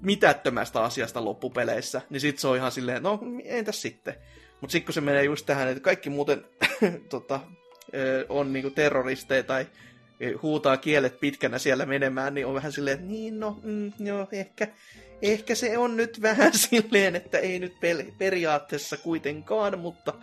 mitättömästä 0.00 0.82
asiasta 0.82 1.24
loppupeleissä, 1.24 2.02
niin 2.10 2.20
sit 2.20 2.38
se 2.38 2.48
on 2.48 2.56
ihan 2.56 2.72
silleen, 2.72 3.02
no 3.02 3.20
entäs 3.44 3.82
sitten. 3.82 4.14
Mutta 4.60 4.72
sitten 4.72 4.86
kun 4.86 4.94
se 4.94 5.00
menee 5.00 5.24
just 5.24 5.46
tähän, 5.46 5.68
että 5.68 5.80
kaikki 5.80 6.10
muuten 6.10 6.44
tota, 7.10 7.40
on 8.28 8.52
niinku 8.52 8.70
terroristeja 8.70 9.42
tai 9.42 9.66
huutaa 10.42 10.76
kielet 10.76 11.20
pitkänä 11.20 11.58
siellä 11.58 11.86
menemään, 11.86 12.34
niin 12.34 12.46
on 12.46 12.54
vähän 12.54 12.72
silleen, 12.72 12.94
että 12.94 13.06
niin 13.06 13.40
no, 13.40 13.60
mm, 13.62 13.92
joo, 13.98 14.28
ehkä, 14.32 14.68
ehkä 15.22 15.54
se 15.54 15.78
on 15.78 15.96
nyt 15.96 16.22
vähän 16.22 16.54
silleen, 16.54 17.16
että 17.16 17.38
ei 17.38 17.58
nyt 17.58 17.72
pel- 17.72 18.12
periaatteessa 18.18 18.96
kuitenkaan, 18.96 19.78
mutta 19.78 20.14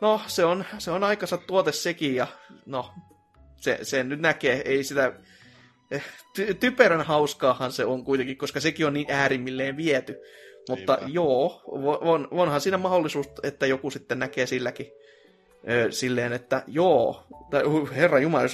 no, 0.00 0.20
se 0.26 0.44
on, 0.44 0.64
se 0.78 0.90
on 0.90 1.04
aikansa 1.04 1.36
tuote 1.36 1.72
sekin, 1.72 2.14
ja 2.14 2.26
no, 2.66 2.92
se, 3.56 3.78
se 3.82 4.04
nyt 4.04 4.20
näkee, 4.20 4.62
ei 4.64 4.84
sitä 4.84 5.12
ty- 6.38 6.54
typerän 6.54 7.02
hauskaahan 7.02 7.72
se 7.72 7.84
on 7.84 8.04
kuitenkin, 8.04 8.36
koska 8.38 8.60
sekin 8.60 8.86
on 8.86 8.92
niin 8.92 9.06
äärimmilleen 9.10 9.76
viety. 9.76 10.16
Mutta 10.68 10.94
Niinpä. 10.94 11.12
joo, 11.12 11.62
on, 12.00 12.28
onhan 12.30 12.60
siinä 12.60 12.78
mahdollisuus, 12.78 13.26
että 13.42 13.66
joku 13.66 13.90
sitten 13.90 14.18
näkee 14.18 14.46
silläkin 14.46 14.86
silleen, 15.90 16.32
että 16.32 16.62
joo, 16.66 17.26
tai, 17.50 17.62
herra 17.94 18.18
Jumala, 18.18 18.42
jos 18.42 18.52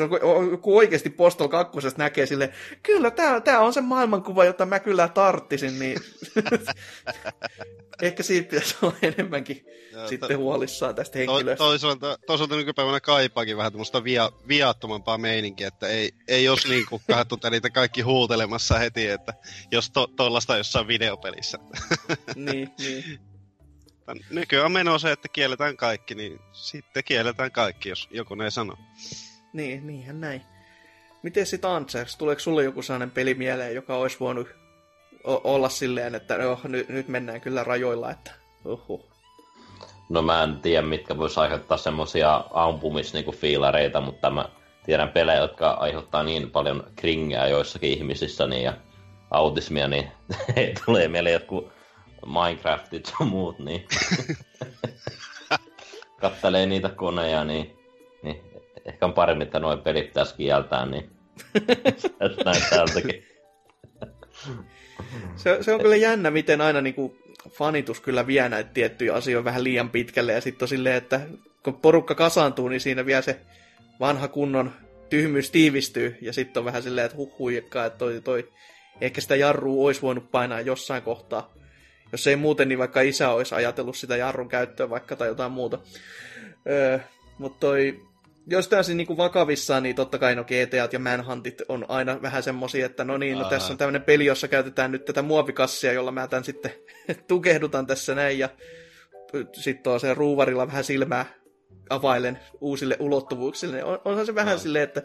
joku 0.51 0.77
oikeasti 0.77 1.11
Postal 1.11 1.49
2 1.49 1.79
näkee 1.97 2.27
silleen, 2.27 2.53
kyllä 2.83 3.11
tämä, 3.11 3.41
tämä 3.41 3.61
on 3.61 3.73
se 3.73 3.81
maailmankuva, 3.81 4.45
jota 4.45 4.67
mä 4.67 4.81
kyllä 4.81 5.09
tarttisin, 5.09 5.79
niin 5.79 5.99
ehkä 8.03 8.23
siitä 8.23 8.51
pitäisi 8.51 8.77
olla 8.83 8.95
enemmänkin 9.03 9.67
ja, 9.93 10.09
sitten 10.09 10.29
to, 10.29 10.37
huolissaan 10.37 10.95
tästä 10.95 11.19
henkilöstä. 11.19 11.57
To, 11.57 11.65
toisaalta, 11.65 12.19
toisaalta 12.27 12.57
nykypäivänä 12.57 13.01
kaipaakin 13.01 13.57
vähän 13.57 13.73
tämmöistä 13.73 14.05
via, 14.05 14.31
viattomampaa 14.49 15.19
meininkiä, 15.19 15.69
että 15.69 15.89
ei, 15.89 16.11
ei 16.29 16.45
jos 16.45 16.67
niin 16.69 16.87
kukkahattu 16.87 17.39
niitä 17.51 17.71
kaikki 17.71 18.01
huutelemassa 18.01 18.79
heti, 18.79 19.07
että 19.07 19.33
jos 19.73 19.91
tuollaista 20.17 20.53
to, 20.53 20.57
jossain 20.59 20.87
videopelissä. 20.87 21.59
niin, 22.35 22.71
niin. 22.79 23.30
Nykyään 24.31 24.73
meno 24.73 24.99
se, 24.99 25.13
että 25.13 25.29
kielletään 25.29 25.77
kaikki, 25.77 26.15
niin 26.15 26.41
sitten 26.53 27.05
kielletään 27.05 27.53
kaikki, 27.53 27.89
jos 27.89 28.09
joku 28.11 28.35
ne 28.35 28.51
sanoo. 28.51 28.77
Niin, 29.53 29.87
niinhän 29.87 30.21
näin. 30.21 30.43
Miten 31.23 31.47
sitten 31.47 31.71
Ansers? 31.71 32.17
Tuleeko 32.17 32.41
sulle 32.41 32.65
joku 32.65 32.83
sellainen 32.83 33.11
peli 33.11 33.35
mieleen, 33.35 33.75
joka 33.75 33.97
olisi 33.97 34.17
voinut 34.21 34.49
olla 35.25 35.69
silleen, 35.69 36.15
että 36.15 36.49
oh, 36.49 36.65
nyt, 36.65 36.89
nyt 36.89 37.09
mennään 37.09 37.41
kyllä 37.41 37.65
rajoilla, 37.65 38.11
että 38.11 38.31
uhuh. 38.65 39.11
No 40.09 40.23
mä 40.23 40.43
en 40.43 40.57
tiedä, 40.57 40.87
mitkä 40.87 41.19
vois 41.19 41.39
aiheuttaa 41.39 41.79
semmosia 41.79 42.45
ampumisfiilareita, 42.51 44.01
niinku 44.01 44.13
mutta 44.13 44.31
mä 44.31 44.49
tiedän 44.87 45.09
pelejä, 45.09 45.39
jotka 45.39 45.71
aiheuttaa 45.71 46.23
niin 46.23 46.51
paljon 46.51 46.85
kringeä 46.97 47.47
joissakin 47.47 47.91
ihmisissä 47.91 48.47
niin, 48.47 48.63
ja 48.63 48.75
autismia, 49.31 49.89
niin 49.89 50.11
tulee 50.85 51.09
mieleen 51.09 51.33
jotkut 51.33 51.73
Minecraftit 52.27 53.13
ja 53.21 53.27
muut, 53.27 53.59
niin 53.59 53.87
kattelee 56.21 56.67
niitä 56.67 56.89
koneja, 56.89 57.45
niin, 57.45 57.77
niin 58.23 58.37
ehkä 58.85 59.07
on 59.07 59.13
paremmin, 59.13 59.47
että 59.47 59.59
noin 59.59 59.79
pelit 59.79 60.07
pitäisi 60.07 60.35
kieltää, 60.35 60.87
niin 60.87 61.11
näin 62.45 62.63
täältäkin. 62.71 63.27
se, 65.37 65.59
se 65.61 65.75
on 65.75 65.81
kyllä 65.81 65.97
jännä, 65.97 66.31
miten 66.31 66.61
aina 66.61 66.81
niin 66.81 66.95
kuin 66.95 67.19
fanitus 67.51 68.01
kyllä 68.01 68.27
vie 68.27 68.49
näitä 68.49 68.71
tiettyjä 68.75 69.15
asioita 69.15 69.45
vähän 69.45 69.65
liian 69.65 69.91
pitkälle, 69.91 70.33
ja 70.33 70.41
sitten 70.41 70.65
on 70.65 70.69
silleen, 70.69 70.97
että 70.97 71.21
kun 71.63 71.75
porukka 71.75 72.15
kasaantuu, 72.15 72.69
niin 72.69 72.81
siinä 72.81 73.07
vielä 73.07 73.23
se 73.23 73.41
vanha 74.01 74.29
kunnon 74.29 74.73
tyhmyys 75.11 75.51
tiivistyy, 75.51 76.19
ja 76.21 76.33
sitten 76.33 76.61
on 76.61 76.65
vähän 76.65 76.83
silleen, 76.83 77.05
että 77.05 77.17
huh 77.17 77.53
että 77.53 77.91
toi, 77.99 78.21
toi, 78.25 78.49
ehkä 79.01 79.21
sitä 79.21 79.37
jarrua 79.37 79.87
olisi 79.87 80.03
voinut 80.03 80.31
painaa 80.31 80.61
jossain 80.61 81.03
kohtaa. 81.03 81.53
Jos 82.13 82.27
ei 82.27 82.37
muuten, 82.37 82.69
niin 82.69 82.79
vaikka 82.79 83.01
isä 83.01 83.31
olisi 83.31 83.55
ajatellut 83.55 83.97
sitä 83.97 84.17
jarrun 84.17 84.49
käyttöä 84.49 84.91
vaikka 84.91 85.17
tai 85.17 85.29
jotain 85.29 85.53
muuta. 85.53 85.79
Öö, 86.69 86.99
mutta 87.39 87.61
toi, 87.61 88.01
jos 88.47 88.69
täysin 88.69 88.97
niin 88.97 89.17
vakavissaan, 89.17 89.83
niin 89.83 89.97
totta 89.97 90.19
kai 90.19 90.35
no 90.35 90.45
GTA 90.45 90.89
ja 90.93 90.99
Manhuntit 90.99 91.63
on 91.69 91.87
aina 91.89 92.23
vähän 92.23 92.43
semmosia, 92.43 92.87
että 92.87 93.05
no 93.05 93.19
niin, 93.19 93.35
no 93.35 93.41
Aha. 93.41 93.51
tässä 93.51 93.73
on 93.73 93.79
tämmöinen 93.79 94.03
peli, 94.03 94.25
jossa 94.25 94.49
käytetään 94.49 94.93
nyt 94.93 95.05
tätä 95.05 95.23
muovikassia, 95.23 95.93
jolla 95.93 96.13
mä 96.13 96.29
tämän 96.29 96.45
sitten 96.45 96.73
tukehdutan 97.29 97.87
tässä 97.87 98.15
näin, 98.15 98.39
ja 98.39 98.49
sitten 99.53 99.93
on 99.93 100.01
se 100.01 100.15
ruuvarilla 100.15 100.67
vähän 100.67 100.85
silmää 100.85 101.27
availen 101.91 102.39
uusille 102.61 102.97
ulottuvuuksille. 103.01 103.85
On, 103.85 103.99
onhan 104.05 104.27
se 104.27 104.35
vähän 104.35 104.59
silleen, 104.59 104.85
että 104.85 105.03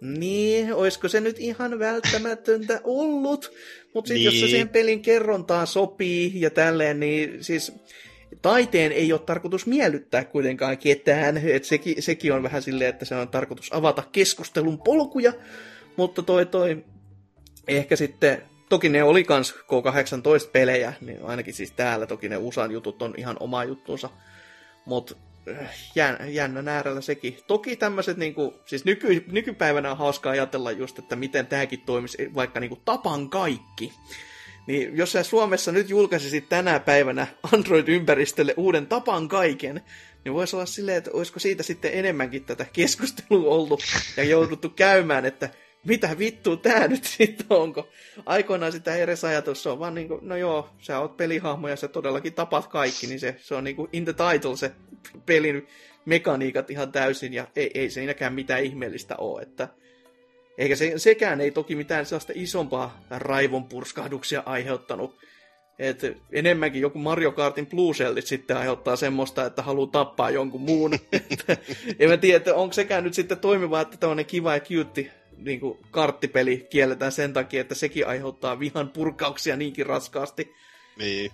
niin, 0.00 0.74
olisiko 0.74 1.08
se 1.08 1.20
nyt 1.20 1.38
ihan 1.38 1.78
välttämätöntä 1.78 2.80
ollut? 2.84 3.52
Mutta 3.94 4.08
sitten 4.08 4.14
niin. 4.14 4.24
jos 4.24 4.34
se 4.34 4.40
niin. 4.40 4.50
siihen 4.50 4.68
pelin 4.68 5.02
kerrontaan 5.02 5.66
sopii 5.66 6.40
ja 6.40 6.50
tälleen, 6.50 7.00
niin 7.00 7.44
siis 7.44 7.72
taiteen 8.42 8.92
ei 8.92 9.12
ole 9.12 9.20
tarkoitus 9.20 9.66
miellyttää 9.66 10.24
kuitenkaan 10.24 10.78
ketään. 10.78 11.36
Et 11.36 11.64
sekin, 11.64 12.02
sekin 12.02 12.32
on 12.32 12.42
vähän 12.42 12.62
silleen, 12.62 12.90
että 12.90 13.04
se 13.04 13.14
on 13.14 13.28
tarkoitus 13.28 13.72
avata 13.72 14.02
keskustelun 14.12 14.78
polkuja, 14.78 15.32
mutta 15.96 16.22
toi 16.22 16.46
toi 16.46 16.84
ehkä 17.68 17.96
sitten 17.96 18.42
Toki 18.68 18.88
ne 18.88 19.02
oli 19.02 19.24
kans 19.24 19.54
K18-pelejä, 19.54 20.92
niin 21.00 21.22
ainakin 21.22 21.54
siis 21.54 21.72
täällä 21.72 22.06
toki 22.06 22.28
ne 22.28 22.36
USAn 22.36 22.70
jutut 22.70 23.02
on 23.02 23.14
ihan 23.16 23.36
oma 23.40 23.64
juttunsa. 23.64 24.10
Mutta 24.84 25.14
jännä 26.26 26.72
äärellä 26.72 27.00
sekin. 27.00 27.38
Toki 27.46 27.76
tämmöiset, 27.76 28.16
niinku, 28.16 28.54
siis 28.64 28.84
nyky, 28.84 29.24
nykypäivänä 29.32 29.90
on 29.90 29.98
hauska 29.98 30.30
ajatella 30.30 30.72
just, 30.72 30.98
että 30.98 31.16
miten 31.16 31.46
tämäkin 31.46 31.80
toimisi 31.80 32.34
vaikka 32.34 32.60
niinku 32.60 32.78
tapan 32.84 33.30
kaikki. 33.30 33.92
Niin 34.66 34.96
jos 34.96 35.12
sä 35.12 35.22
Suomessa 35.22 35.72
nyt 35.72 35.90
julkaisisit 35.90 36.48
tänä 36.48 36.80
päivänä 36.80 37.26
Android-ympäristölle 37.52 38.54
uuden 38.56 38.86
tapan 38.86 39.28
kaiken, 39.28 39.80
niin 40.24 40.34
voisi 40.34 40.56
olla 40.56 40.66
silleen, 40.66 40.98
että 40.98 41.10
olisiko 41.12 41.40
siitä 41.40 41.62
sitten 41.62 41.90
enemmänkin 41.94 42.44
tätä 42.44 42.66
keskustelua 42.72 43.54
ollut 43.54 43.82
ja 44.16 44.24
jouduttu 44.24 44.68
käymään, 44.68 45.24
että 45.24 45.50
mitä 45.86 46.18
vittua 46.18 46.56
tää 46.56 46.88
nyt 46.88 47.04
sitten 47.04 47.46
onko? 47.50 47.88
Aikoinaan 48.26 48.72
sitä 48.72 48.96
edes 48.96 49.24
ajatus, 49.24 49.66
on 49.66 49.78
vaan 49.78 49.94
niin 49.94 50.08
kuin, 50.08 50.20
no 50.22 50.36
joo, 50.36 50.70
sä 50.78 50.98
oot 50.98 51.16
pelihahmo 51.16 51.68
ja 51.68 51.76
sä 51.76 51.88
todellakin 51.88 52.34
tapat 52.34 52.66
kaikki, 52.66 53.06
niin 53.06 53.20
se, 53.20 53.36
se 53.38 53.54
on 53.54 53.64
niin 53.64 53.76
kuin 53.76 53.88
in 53.92 54.04
the 54.04 54.12
title 54.12 54.56
se 54.56 54.72
pelin 55.26 55.66
mekaniikat 56.04 56.70
ihan 56.70 56.92
täysin 56.92 57.34
ja 57.34 57.46
ei, 57.56 57.70
ei 57.74 57.90
siinäkään 57.90 58.34
mitään 58.34 58.64
ihmeellistä 58.64 59.16
ole, 59.18 59.42
että 59.42 59.68
eikä 60.58 60.76
se, 60.76 60.92
sekään 60.96 61.40
ei 61.40 61.50
toki 61.50 61.74
mitään 61.74 62.06
sellaista 62.06 62.32
isompaa 62.36 63.00
raivon 63.10 63.64
purskahduksia 63.64 64.42
aiheuttanut. 64.46 65.14
Et 65.78 66.02
enemmänkin 66.32 66.82
joku 66.82 66.98
Mario 66.98 67.32
Kartin 67.32 67.66
Bluesellit 67.66 68.26
sitten 68.26 68.56
aiheuttaa 68.56 68.96
semmoista, 68.96 69.46
että 69.46 69.62
haluaa 69.62 69.90
tappaa 69.92 70.30
jonkun 70.30 70.60
muun. 70.60 70.92
en 71.98 72.10
mä 72.10 72.16
tiedä, 72.16 72.54
onko 72.54 72.72
sekään 72.72 73.04
nyt 73.04 73.14
sitten 73.14 73.38
toimiva, 73.38 73.80
että 73.80 73.96
tämmöinen 73.96 74.26
kiva 74.26 74.54
ja 74.54 74.60
cute 74.60 75.10
niin 75.36 75.60
kuin 75.60 75.78
karttipeli 75.90 76.66
kielletään 76.70 77.12
sen 77.12 77.32
takia, 77.32 77.60
että 77.60 77.74
sekin 77.74 78.06
aiheuttaa 78.06 78.58
vihan 78.58 78.88
purkauksia 78.88 79.56
niinkin 79.56 79.86
raskaasti. 79.86 80.54
Niin. 80.98 81.30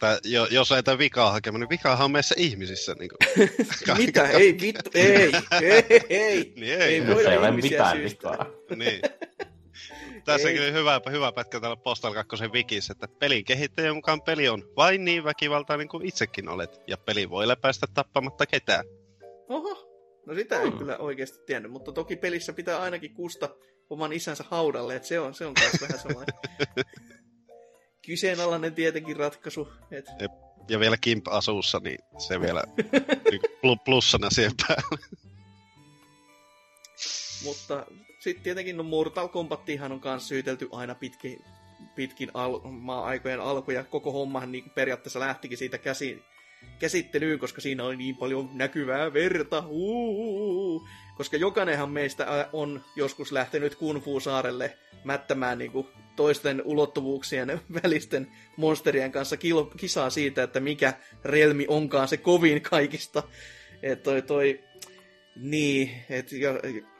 Tai 0.00 0.18
jo, 0.24 0.46
jos 0.50 0.72
ei 0.72 0.82
tämä 0.82 0.98
vikaa 0.98 1.30
hakemaan, 1.30 1.60
niin 1.60 1.68
vikahan 1.68 2.04
on 2.04 2.10
meissä 2.10 2.34
ihmisissä. 2.38 2.94
Niin 2.98 3.10
kuin. 3.10 3.50
Mitä? 3.98 4.28
Ei, 4.28 4.56
vittu, 4.60 4.90
ei, 4.94 5.32
ei, 5.60 5.84
ei. 6.08 6.52
Niin 6.56 6.80
ei. 6.80 6.94
ei 6.94 7.06
voida 7.06 7.32
ei 7.32 7.38
ole 7.38 7.50
mitään 7.50 7.98
vikaa. 7.98 8.46
niin. 8.76 9.00
Tässä 10.24 10.48
on 10.48 10.54
kyllä 10.54 10.70
hyvä, 10.70 11.00
hyvä 11.10 11.32
pätkä 11.32 11.60
täällä 11.60 11.76
Postal 11.76 12.14
2 12.14 12.48
wikissä, 12.52 12.92
että 12.92 13.08
pelin 13.18 13.44
kehittäjän 13.44 13.94
mukaan 13.94 14.22
peli 14.22 14.48
on 14.48 14.64
vain 14.76 15.04
niin 15.04 15.24
väkivaltainen 15.24 15.88
kuin 15.88 16.06
itsekin 16.06 16.48
olet, 16.48 16.80
ja 16.86 16.96
peli 16.96 17.30
voi 17.30 17.48
läpäistä 17.48 17.86
tappamatta 17.94 18.46
ketään. 18.46 18.84
Oho, 19.48 19.90
No 20.26 20.34
sitä 20.34 20.56
hmm. 20.56 20.64
ei 20.64 20.72
kyllä 20.78 20.98
oikeasti 20.98 21.38
tiennyt, 21.46 21.72
mutta 21.72 21.92
toki 21.92 22.16
pelissä 22.16 22.52
pitää 22.52 22.80
ainakin 22.80 23.14
kusta 23.14 23.48
oman 23.90 24.12
isänsä 24.12 24.44
haudalle, 24.48 24.96
että 24.96 25.08
se 25.08 25.20
on, 25.20 25.34
se 25.34 25.46
on 25.46 25.54
myös 25.60 25.80
vähän 25.80 25.98
sellainen 25.98 26.34
kyseenalainen 28.06 28.74
tietenkin 28.74 29.16
ratkaisu. 29.16 29.72
Et... 29.90 30.06
Ja, 30.20 30.28
ja 30.68 30.80
vielä 30.80 30.96
Kimp-asuussa, 30.96 31.80
niin 31.84 31.98
se 32.18 32.40
vielä 32.40 32.64
plussana 33.84 34.30
siihen 34.30 34.52
päälle. 34.66 34.98
Mutta 37.44 37.86
sitten 38.18 38.44
tietenkin 38.44 38.76
no 38.76 38.82
Mortal 38.82 39.28
Kombattihan 39.28 39.92
on 39.92 40.00
kanssa 40.00 40.28
syytelty 40.28 40.68
aina 40.72 40.94
pitkin, 40.94 41.44
pitkin 41.94 42.30
al- 42.34 42.60
maa-aikojen 42.64 43.40
alku, 43.40 43.70
ja 43.70 43.84
koko 43.84 44.12
hommahan 44.12 44.52
niin 44.52 44.70
periaatteessa 44.70 45.20
lähtikin 45.20 45.58
siitä 45.58 45.78
käsi, 45.78 46.22
käsittelyyn, 46.78 47.38
koska 47.38 47.60
siinä 47.60 47.84
oli 47.84 47.96
niin 47.96 48.16
paljon 48.16 48.50
näkyvää 48.52 49.12
verta. 49.12 49.64
Uhuhu. 49.66 50.88
Koska 51.16 51.36
jokainenhan 51.36 51.90
meistä 51.90 52.48
on 52.52 52.84
joskus 52.96 53.32
lähtenyt 53.32 53.74
Kung 53.74 54.04
Fu-saarelle 54.04 54.76
mättämään 55.04 55.58
niin 55.58 55.72
kuin 55.72 55.86
toisten 56.20 56.62
ulottuvuuksien 56.64 57.60
välisten 57.82 58.28
monsterien 58.56 59.12
kanssa 59.12 59.36
kisaa 59.76 60.10
siitä, 60.10 60.42
että 60.42 60.60
mikä 60.60 60.94
relmi 61.24 61.64
onkaan 61.68 62.08
se 62.08 62.16
kovin 62.16 62.62
kaikista. 62.62 63.22
Että 63.82 64.04
toi, 64.04 64.22
toi 64.22 64.60
niin, 65.36 65.90
että 66.10 66.36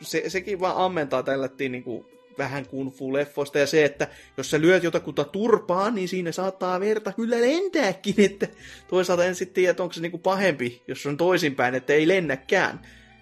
se, 0.01 0.25
sekin 0.29 0.61
vaan 0.61 0.77
ammentaa 0.77 1.23
tällättiin 1.23 1.85
kuin 1.85 2.07
vähän 2.39 2.67
kung 2.67 2.91
fu-leffoista 2.91 3.59
ja 3.59 3.67
se, 3.67 3.85
että 3.85 4.09
jos 4.37 4.51
sä 4.51 4.61
lyöt 4.61 4.83
jotakuta 4.83 5.25
turpaa, 5.25 5.91
niin 5.91 6.09
siinä 6.09 6.33
saattaa 6.33 6.81
verta 6.81 7.13
kyllä 7.13 7.41
lentääkin, 7.41 8.15
että 8.19 8.49
toisaalta 8.89 9.25
en 9.25 9.35
sitten 9.35 9.55
tiedä, 9.55 9.71
että 9.71 9.83
onko 9.83 9.93
se 9.93 10.01
niinku 10.01 10.19
pahempi, 10.19 10.83
jos 10.89 11.07
on 11.07 11.17
toisinpäin, 11.17 11.75
että 11.75 11.93
ei 11.93 12.09
lennäkään. 12.09 12.81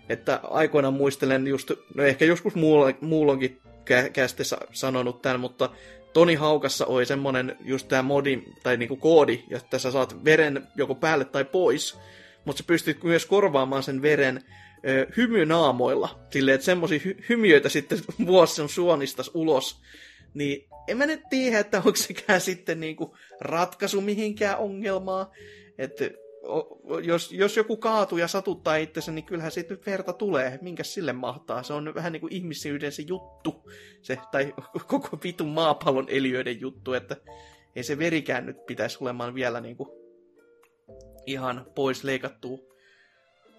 Että 0.08 0.40
aikoinaan 0.42 0.94
muistelen 0.94 1.46
just, 1.46 1.70
no 1.94 2.04
ehkä 2.04 2.24
joskus 2.24 2.54
muulla, 2.54 2.92
kästessä 4.12 4.58
sanonut 4.72 5.22
tämän, 5.22 5.40
mutta 5.40 5.70
Toni 6.12 6.34
Haukassa 6.34 6.86
oli 6.86 7.06
semmonen 7.06 7.56
just 7.60 7.88
tämä 7.88 8.02
modi, 8.02 8.42
tai 8.62 8.76
niinku 8.76 8.96
koodi, 8.96 9.44
että 9.50 9.78
sä 9.78 9.90
saat 9.90 10.24
veren 10.24 10.66
joko 10.76 10.94
päälle 10.94 11.24
tai 11.24 11.44
pois, 11.44 11.98
mutta 12.44 12.62
sä 12.62 12.66
pystyt 12.66 13.02
myös 13.02 13.26
korvaamaan 13.26 13.82
sen 13.82 14.02
veren 14.02 14.44
ö, 14.88 15.06
hymynaamoilla, 15.16 16.18
silleen, 16.30 16.54
että 16.54 16.64
semmoisia 16.64 16.98
hy- 16.98 17.24
hymiöitä 17.28 17.68
sitten 17.68 17.98
vuosi 18.26 18.68
suonistas 18.68 19.30
ulos, 19.34 19.80
niin 20.34 20.68
en 20.88 20.96
mä 20.96 21.06
nyt 21.06 21.20
tiedä, 21.30 21.58
että 21.58 21.78
onko 21.78 21.96
sekään 21.96 22.40
sitten 22.40 22.80
niinku 22.80 23.16
ratkaisu 23.40 24.00
mihinkään 24.00 24.58
ongelmaa, 24.58 25.32
että 25.78 26.10
jos, 27.02 27.32
jos 27.32 27.56
joku 27.56 27.76
kaatuu 27.76 28.18
ja 28.18 28.28
satuttaa 28.28 28.76
itsensä, 28.76 29.12
niin 29.12 29.24
kyllähän 29.24 29.52
siitä 29.52 29.74
nyt 29.74 29.86
verta 29.86 30.12
tulee. 30.12 30.58
Minkä 30.62 30.84
sille 30.84 31.12
mahtaa? 31.12 31.62
Se 31.62 31.72
on 31.72 31.94
vähän 31.94 32.12
niin 32.12 32.20
kuin 32.20 32.32
ihmisyyden 32.32 32.92
se 32.92 33.02
juttu, 33.02 33.70
se, 34.02 34.18
tai 34.30 34.54
koko 34.86 35.18
vitun 35.24 35.48
maapallon 35.48 36.08
eliöiden 36.08 36.60
juttu, 36.60 36.92
että 36.92 37.16
ei 37.76 37.82
se 37.82 37.98
verikään 37.98 38.46
nyt 38.46 38.66
pitäisi 38.66 38.98
olemaan 39.00 39.34
vielä 39.34 39.60
niin 39.60 39.76
kuin 39.76 39.88
ihan 41.26 41.66
pois 41.74 42.04
leikattua. 42.04 42.58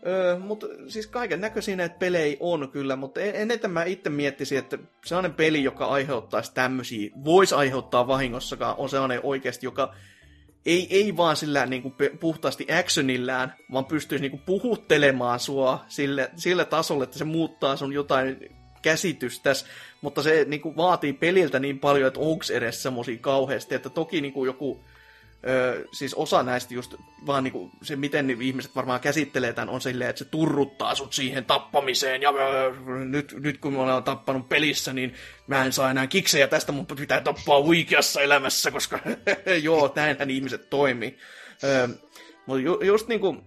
Öö, 0.07 0.39
mutta 0.39 0.67
siis 0.87 1.07
kaiken 1.07 1.41
näköisiä 1.41 1.75
näitä 1.75 1.95
pelejä 1.99 2.37
on 2.39 2.71
kyllä, 2.71 2.95
mutta 2.95 3.21
eniten 3.21 3.71
mä 3.71 3.83
itse 3.83 4.09
miettisin, 4.09 4.57
että 4.57 4.77
sellainen 5.05 5.33
peli, 5.33 5.63
joka 5.63 5.85
aiheuttaisi 5.85 6.53
tämmöisiä, 6.53 7.09
voisi 7.23 7.55
aiheuttaa 7.55 8.07
vahingossakaan, 8.07 8.75
on 8.77 8.89
sellainen 8.89 9.19
oikeasti, 9.23 9.65
joka 9.65 9.93
ei, 10.66 10.88
ei 10.89 11.18
vaan 11.18 11.36
sillä 11.36 11.66
niin 11.66 11.82
kuin 11.82 11.95
puhtaasti 12.20 12.68
actionillään, 12.80 13.53
vaan 13.72 13.86
pystyisi 13.86 14.22
niin 14.22 14.32
kuin 14.32 14.43
puhuttelemaan 14.45 15.39
sua 15.39 15.86
sille, 15.88 16.32
sille 16.36 16.66
tasolle, 16.66 17.03
että 17.03 17.18
se 17.18 17.24
muuttaa 17.24 17.76
sun 17.76 17.93
jotain 17.93 18.38
käsitystäs, 18.82 19.66
mutta 20.01 20.24
se 20.24 20.45
niin 20.47 20.62
kuin, 20.62 20.78
vaatii 20.78 21.14
peliltä 21.14 21.60
niin 21.60 21.80
paljon, 21.80 22.07
että 22.07 22.20
onko 22.20 22.43
edes 22.53 22.84
semmosia 22.84 23.18
kauheasti, 23.18 23.76
että 23.76 23.89
toki 23.89 24.22
niin 24.22 24.34
kuin, 24.34 24.47
joku 24.47 24.84
Öö, 25.47 25.85
siis 25.91 26.13
osa 26.13 26.43
näistä 26.43 26.73
just 26.73 26.95
vaan 27.25 27.43
niinku, 27.43 27.71
se, 27.81 27.95
miten 27.95 28.27
niin 28.27 28.41
ihmiset 28.41 28.75
varmaan 28.75 28.99
käsittelee 28.99 29.53
tämän, 29.53 29.69
on 29.69 29.81
silleen, 29.81 30.09
että 30.09 30.23
se 30.23 30.25
turruttaa 30.25 30.95
sut 30.95 31.13
siihen 31.13 31.45
tappamiseen, 31.45 32.21
ja 32.21 32.29
öö, 32.29 32.73
nyt, 33.05 33.35
nyt 33.39 33.57
kun 33.57 33.73
me 33.73 33.79
ollaan 33.79 34.03
tappanut 34.03 34.49
pelissä, 34.49 34.93
niin 34.93 35.13
mä 35.47 35.65
en 35.65 35.73
saa 35.73 35.91
enää 35.91 36.07
kiksejä 36.07 36.47
tästä, 36.47 36.71
mutta 36.71 36.95
pitää 36.95 37.21
tappaa 37.21 37.57
oikeassa 37.57 38.21
elämässä, 38.21 38.71
koska 38.71 38.99
joo, 39.63 39.93
näinhän 39.95 40.29
ihmiset 40.29 40.69
toimii. 40.69 41.17
Öö, 41.63 41.87
mutta 42.45 42.61
ju, 42.61 42.81
just 42.81 43.07
niinku, 43.07 43.37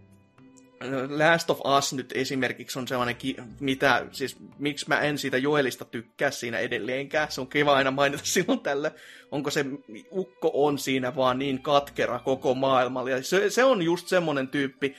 Last 1.08 1.50
of 1.50 1.60
Us 1.78 1.92
nyt 1.92 2.12
esimerkiksi 2.14 2.78
on 2.78 2.88
sellainen, 2.88 3.16
mitä, 3.60 4.06
siis 4.12 4.36
miksi 4.58 4.88
mä 4.88 5.00
en 5.00 5.18
siitä 5.18 5.38
Joelista 5.38 5.84
tykkää 5.84 6.30
siinä 6.30 6.58
edelleenkään. 6.58 7.32
Se 7.32 7.40
on 7.40 7.46
kiva 7.46 7.74
aina 7.74 7.90
mainita 7.90 8.24
silloin 8.34 8.60
tällä. 8.60 8.90
Onko 9.30 9.50
se 9.50 9.64
ukko 10.12 10.50
on 10.54 10.78
siinä 10.78 11.16
vaan 11.16 11.38
niin 11.38 11.62
katkera 11.62 12.18
koko 12.18 12.54
maailmalla. 12.54 13.10
Ja 13.10 13.22
se, 13.22 13.50
se 13.50 13.64
on 13.64 13.82
just 13.82 14.08
semmoinen 14.08 14.48
tyyppi, 14.48 14.94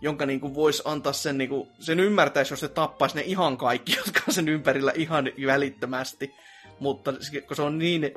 jonka 0.00 0.26
niinku 0.26 0.54
voisi 0.54 0.82
antaa 0.84 1.12
sen, 1.12 1.38
niinku, 1.38 1.68
sen 1.78 2.00
ymmärtäisi, 2.00 2.52
jos 2.52 2.60
se 2.60 2.68
tappaisi 2.68 3.16
ne 3.16 3.22
ihan 3.22 3.56
kaikki, 3.56 3.96
jotka 4.06 4.20
on 4.28 4.34
sen 4.34 4.48
ympärillä 4.48 4.92
ihan 4.96 5.30
välittömästi. 5.46 6.34
Mutta 6.80 7.12
kun 7.46 7.56
se 7.56 7.62
on 7.62 7.78
niin 7.78 8.12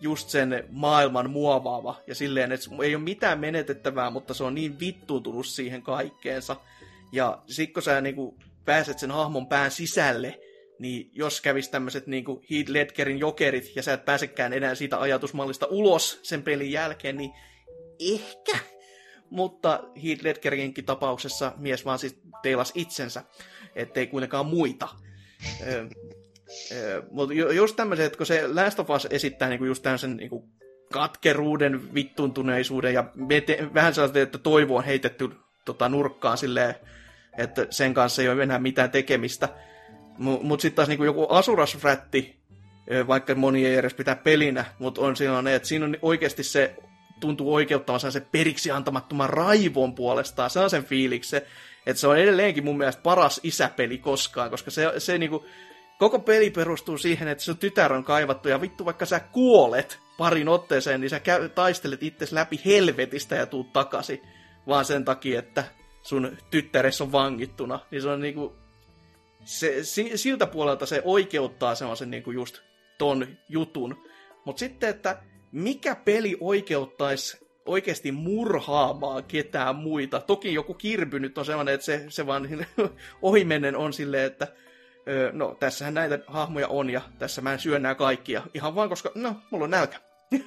just 0.00 0.28
sen 0.28 0.64
maailman 0.70 1.30
muovaava 1.30 2.00
ja 2.06 2.14
silleen, 2.14 2.52
että 2.52 2.70
ei 2.82 2.94
ole 2.94 3.04
mitään 3.04 3.40
menetettävää, 3.40 4.10
mutta 4.10 4.34
se 4.34 4.44
on 4.44 4.54
niin 4.54 4.80
vittuuntunut 4.80 5.46
siihen 5.46 5.82
kaikkeensa. 5.82 6.56
Ja 7.12 7.42
sit 7.46 7.72
kun 7.72 7.82
sä 7.82 8.00
niinku 8.00 8.38
pääset 8.64 8.98
sen 8.98 9.10
hahmon 9.10 9.46
pään 9.46 9.70
sisälle, 9.70 10.40
niin 10.78 11.10
jos 11.12 11.40
kävis 11.40 11.68
tämmöiset 11.68 12.06
niinku 12.06 12.42
Heath 12.50 12.70
Ledgerin 12.70 13.18
jokerit 13.18 13.76
ja 13.76 13.82
sä 13.82 13.92
et 13.92 14.04
pääsekään 14.04 14.52
enää 14.52 14.74
siitä 14.74 15.00
ajatusmallista 15.00 15.66
ulos 15.66 16.20
sen 16.22 16.42
pelin 16.42 16.72
jälkeen, 16.72 17.16
niin 17.16 17.30
ehkä. 18.00 18.58
Mutta 19.30 19.84
Heath 20.04 20.24
Ledgerinkin 20.24 20.84
tapauksessa 20.84 21.52
mies 21.56 21.84
vaan 21.84 21.98
siis 21.98 22.20
teilas 22.42 22.72
itsensä, 22.74 23.22
ettei 23.74 24.06
kuitenkaan 24.06 24.46
muita. 24.46 24.88
Mutta 27.10 27.34
just 27.34 27.76
tämmöiset, 27.76 28.06
että 28.06 28.16
kun 28.16 28.26
se 28.26 28.48
Last 28.48 28.80
of 28.80 28.90
Us 28.90 29.08
esittää 29.10 29.48
niinku 29.48 29.64
just 29.64 29.82
tämmöisen 29.82 30.16
niinku 30.16 30.48
katkeruuden, 30.92 31.94
vittuntuneisuuden 31.94 32.94
ja 32.94 33.04
vete, 33.28 33.68
vähän 33.74 33.94
sellaista, 33.94 34.20
että 34.20 34.38
toivo 34.38 34.76
on 34.76 34.84
heitetty 34.84 35.30
tota, 35.64 35.88
nurkkaan 35.88 36.38
silleen, 36.38 36.74
että 37.38 37.66
sen 37.70 37.94
kanssa 37.94 38.22
ei 38.22 38.28
ole 38.28 38.42
enää 38.42 38.58
mitään 38.58 38.90
tekemistä. 38.90 39.48
Mutta 40.18 40.46
mut 40.46 40.60
sitten 40.60 40.76
taas 40.76 40.88
niinku 40.88 41.04
joku 41.04 41.26
asurasfrätti, 41.28 42.36
vaikka 43.06 43.34
moni 43.34 43.66
ei 43.66 43.74
edes 43.74 43.94
pitää 43.94 44.16
pelinä, 44.16 44.64
mutta 44.78 45.00
on 45.00 45.16
sellainen, 45.16 45.54
että 45.54 45.68
siinä 45.68 45.84
on 45.84 45.96
oikeasti 46.02 46.42
se 46.42 46.74
tuntuu 47.20 47.54
oikeuttavan 47.54 48.12
se 48.12 48.20
periksi 48.20 48.70
antamattoman 48.70 49.30
raivon 49.30 49.94
puolestaan, 49.94 50.50
se 50.50 50.60
on 50.60 50.70
sen 50.70 50.84
fiilikse, 50.84 51.46
että 51.86 52.00
se 52.00 52.06
on 52.06 52.18
edelleenkin 52.18 52.64
mun 52.64 52.78
mielestä 52.78 53.02
paras 53.02 53.40
isäpeli 53.42 53.98
koskaan, 53.98 54.50
koska 54.50 54.70
se, 54.70 54.92
se 54.98 55.18
niinku, 55.18 55.46
koko 55.98 56.18
peli 56.18 56.50
perustuu 56.50 56.98
siihen, 56.98 57.28
että 57.28 57.44
sun 57.44 57.58
tytär 57.58 57.92
on 57.92 58.04
kaivattu 58.04 58.48
ja 58.48 58.60
vittu 58.60 58.84
vaikka 58.84 59.06
sä 59.06 59.20
kuolet 59.20 60.00
parin 60.18 60.48
otteeseen, 60.48 61.00
niin 61.00 61.10
sä 61.10 61.20
käy, 61.20 61.48
taistelet 61.48 62.02
itses 62.02 62.32
läpi 62.32 62.60
helvetistä 62.64 63.34
ja 63.34 63.46
tuut 63.46 63.72
takaisin. 63.72 64.22
Vaan 64.66 64.84
sen 64.84 65.04
takia, 65.04 65.38
että 65.38 65.64
sun 66.02 66.36
tyttäres 66.50 67.00
on 67.00 67.12
vangittuna. 67.12 67.80
Niin 67.90 68.02
se 68.02 68.08
on 68.08 68.20
niinku... 68.20 68.56
Se, 69.44 69.78
siltä 70.14 70.46
puolelta 70.46 70.86
se 70.86 71.02
oikeuttaa 71.04 71.74
semmoisen 71.74 72.10
niinku 72.10 72.30
just 72.30 72.60
ton 72.98 73.26
jutun. 73.48 74.08
Mutta 74.44 74.60
sitten, 74.60 74.90
että 74.90 75.22
mikä 75.52 75.94
peli 75.94 76.36
oikeuttaisi 76.40 77.44
oikeasti 77.66 78.12
murhaamaan 78.12 79.24
ketään 79.24 79.76
muita. 79.76 80.20
Toki 80.20 80.54
joku 80.54 80.74
kirpy 80.74 81.18
nyt 81.18 81.38
on 81.38 81.44
sellainen, 81.44 81.74
että 81.74 81.84
se, 81.84 82.04
se 82.08 82.26
vaan 82.26 82.48
ohimennen 83.22 83.76
on 83.76 83.92
silleen, 83.92 84.26
että 84.26 84.48
öö, 85.08 85.32
no 85.32 85.56
tässähän 85.60 85.94
näitä 85.94 86.18
hahmoja 86.26 86.68
on 86.68 86.90
ja 86.90 87.00
tässä 87.18 87.42
mä 87.42 87.52
en 87.52 87.58
syö 87.58 87.78
nää 87.78 87.94
kaikkia. 87.94 88.42
Ihan 88.54 88.74
vaan 88.74 88.88
koska, 88.88 89.12
no, 89.14 89.36
mulla 89.50 89.64
on 89.64 89.70
nälkä. 89.70 90.00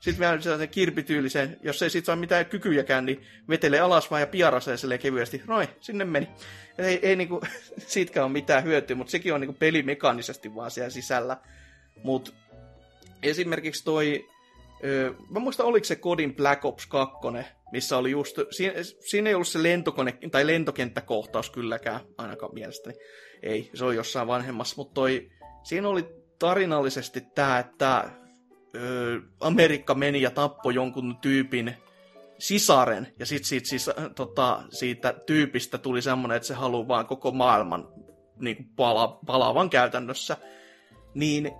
sitten 0.00 0.18
vielä 0.20 0.40
sellaisen 0.40 0.68
kirpityylisen, 0.68 1.56
jos 1.62 1.82
ei 1.82 1.90
sit 1.90 2.04
saa 2.04 2.16
mitään 2.16 2.46
kykyjäkään, 2.46 3.06
niin 3.06 3.26
vetelee 3.48 3.80
alas 3.80 4.10
vaan 4.10 4.22
ja 4.22 4.26
piarasee 4.26 4.76
silleen 4.76 5.00
kevyesti. 5.00 5.42
Noin, 5.46 5.68
sinne 5.80 6.04
meni. 6.04 6.28
Et 6.78 6.84
ei, 6.84 6.98
ei 7.02 7.16
niinku, 7.16 7.40
siitäkään 7.86 8.24
ole 8.24 8.32
mitään 8.32 8.64
hyötyä, 8.64 8.96
mutta 8.96 9.10
sekin 9.10 9.34
on 9.34 9.40
niinku 9.40 9.56
pelimekaanisesti 9.58 10.54
vaan 10.54 10.70
siellä 10.70 10.90
sisällä. 10.90 11.36
Mutta 12.04 12.30
esimerkiksi 13.22 13.84
toi, 13.84 14.28
öö, 14.84 15.12
mä 15.30 15.38
muistan 15.38 15.66
oliko 15.66 15.84
se 15.84 15.96
Kodin 15.96 16.36
Black 16.36 16.64
Ops 16.64 16.86
2, 16.86 17.18
missä 17.72 17.96
oli 17.96 18.10
just, 18.10 18.38
siinä, 18.50 18.74
siinä 19.00 19.28
ei 19.28 19.34
ollut 19.34 19.48
se 19.48 19.62
lentokone, 19.62 20.18
tai 20.30 20.46
lentokenttäkohtaus 20.46 21.50
kylläkään, 21.50 22.00
ainakaan 22.18 22.54
mielestäni. 22.54 22.96
Ei, 23.42 23.70
se 23.74 23.84
on 23.84 23.96
jossain 23.96 24.28
vanhemmassa, 24.28 24.74
mutta 24.76 24.94
toi, 24.94 25.30
siinä 25.62 25.88
oli 25.88 26.08
tarinallisesti 26.38 27.20
tämä, 27.20 27.58
että 27.58 28.10
ö, 28.76 29.20
Amerikka 29.40 29.94
meni 29.94 30.22
ja 30.22 30.30
tappoi 30.30 30.74
jonkun 30.74 31.16
tyypin 31.20 31.74
sisaren, 32.38 33.14
ja 33.18 33.26
sitten 33.26 33.48
siitä, 33.48 33.68
siis, 33.68 33.90
tota, 34.14 34.62
siitä 34.70 35.14
tyypistä 35.26 35.78
tuli 35.78 36.02
semmoinen, 36.02 36.36
että 36.36 36.48
se 36.48 36.54
haluaa 36.54 36.88
vaan 36.88 37.06
koko 37.06 37.30
maailman 37.30 37.88
niin 38.40 38.70
pala, 38.76 39.18
palaavan 39.26 39.70
käytännössä. 39.70 40.36
Niin 41.14 41.52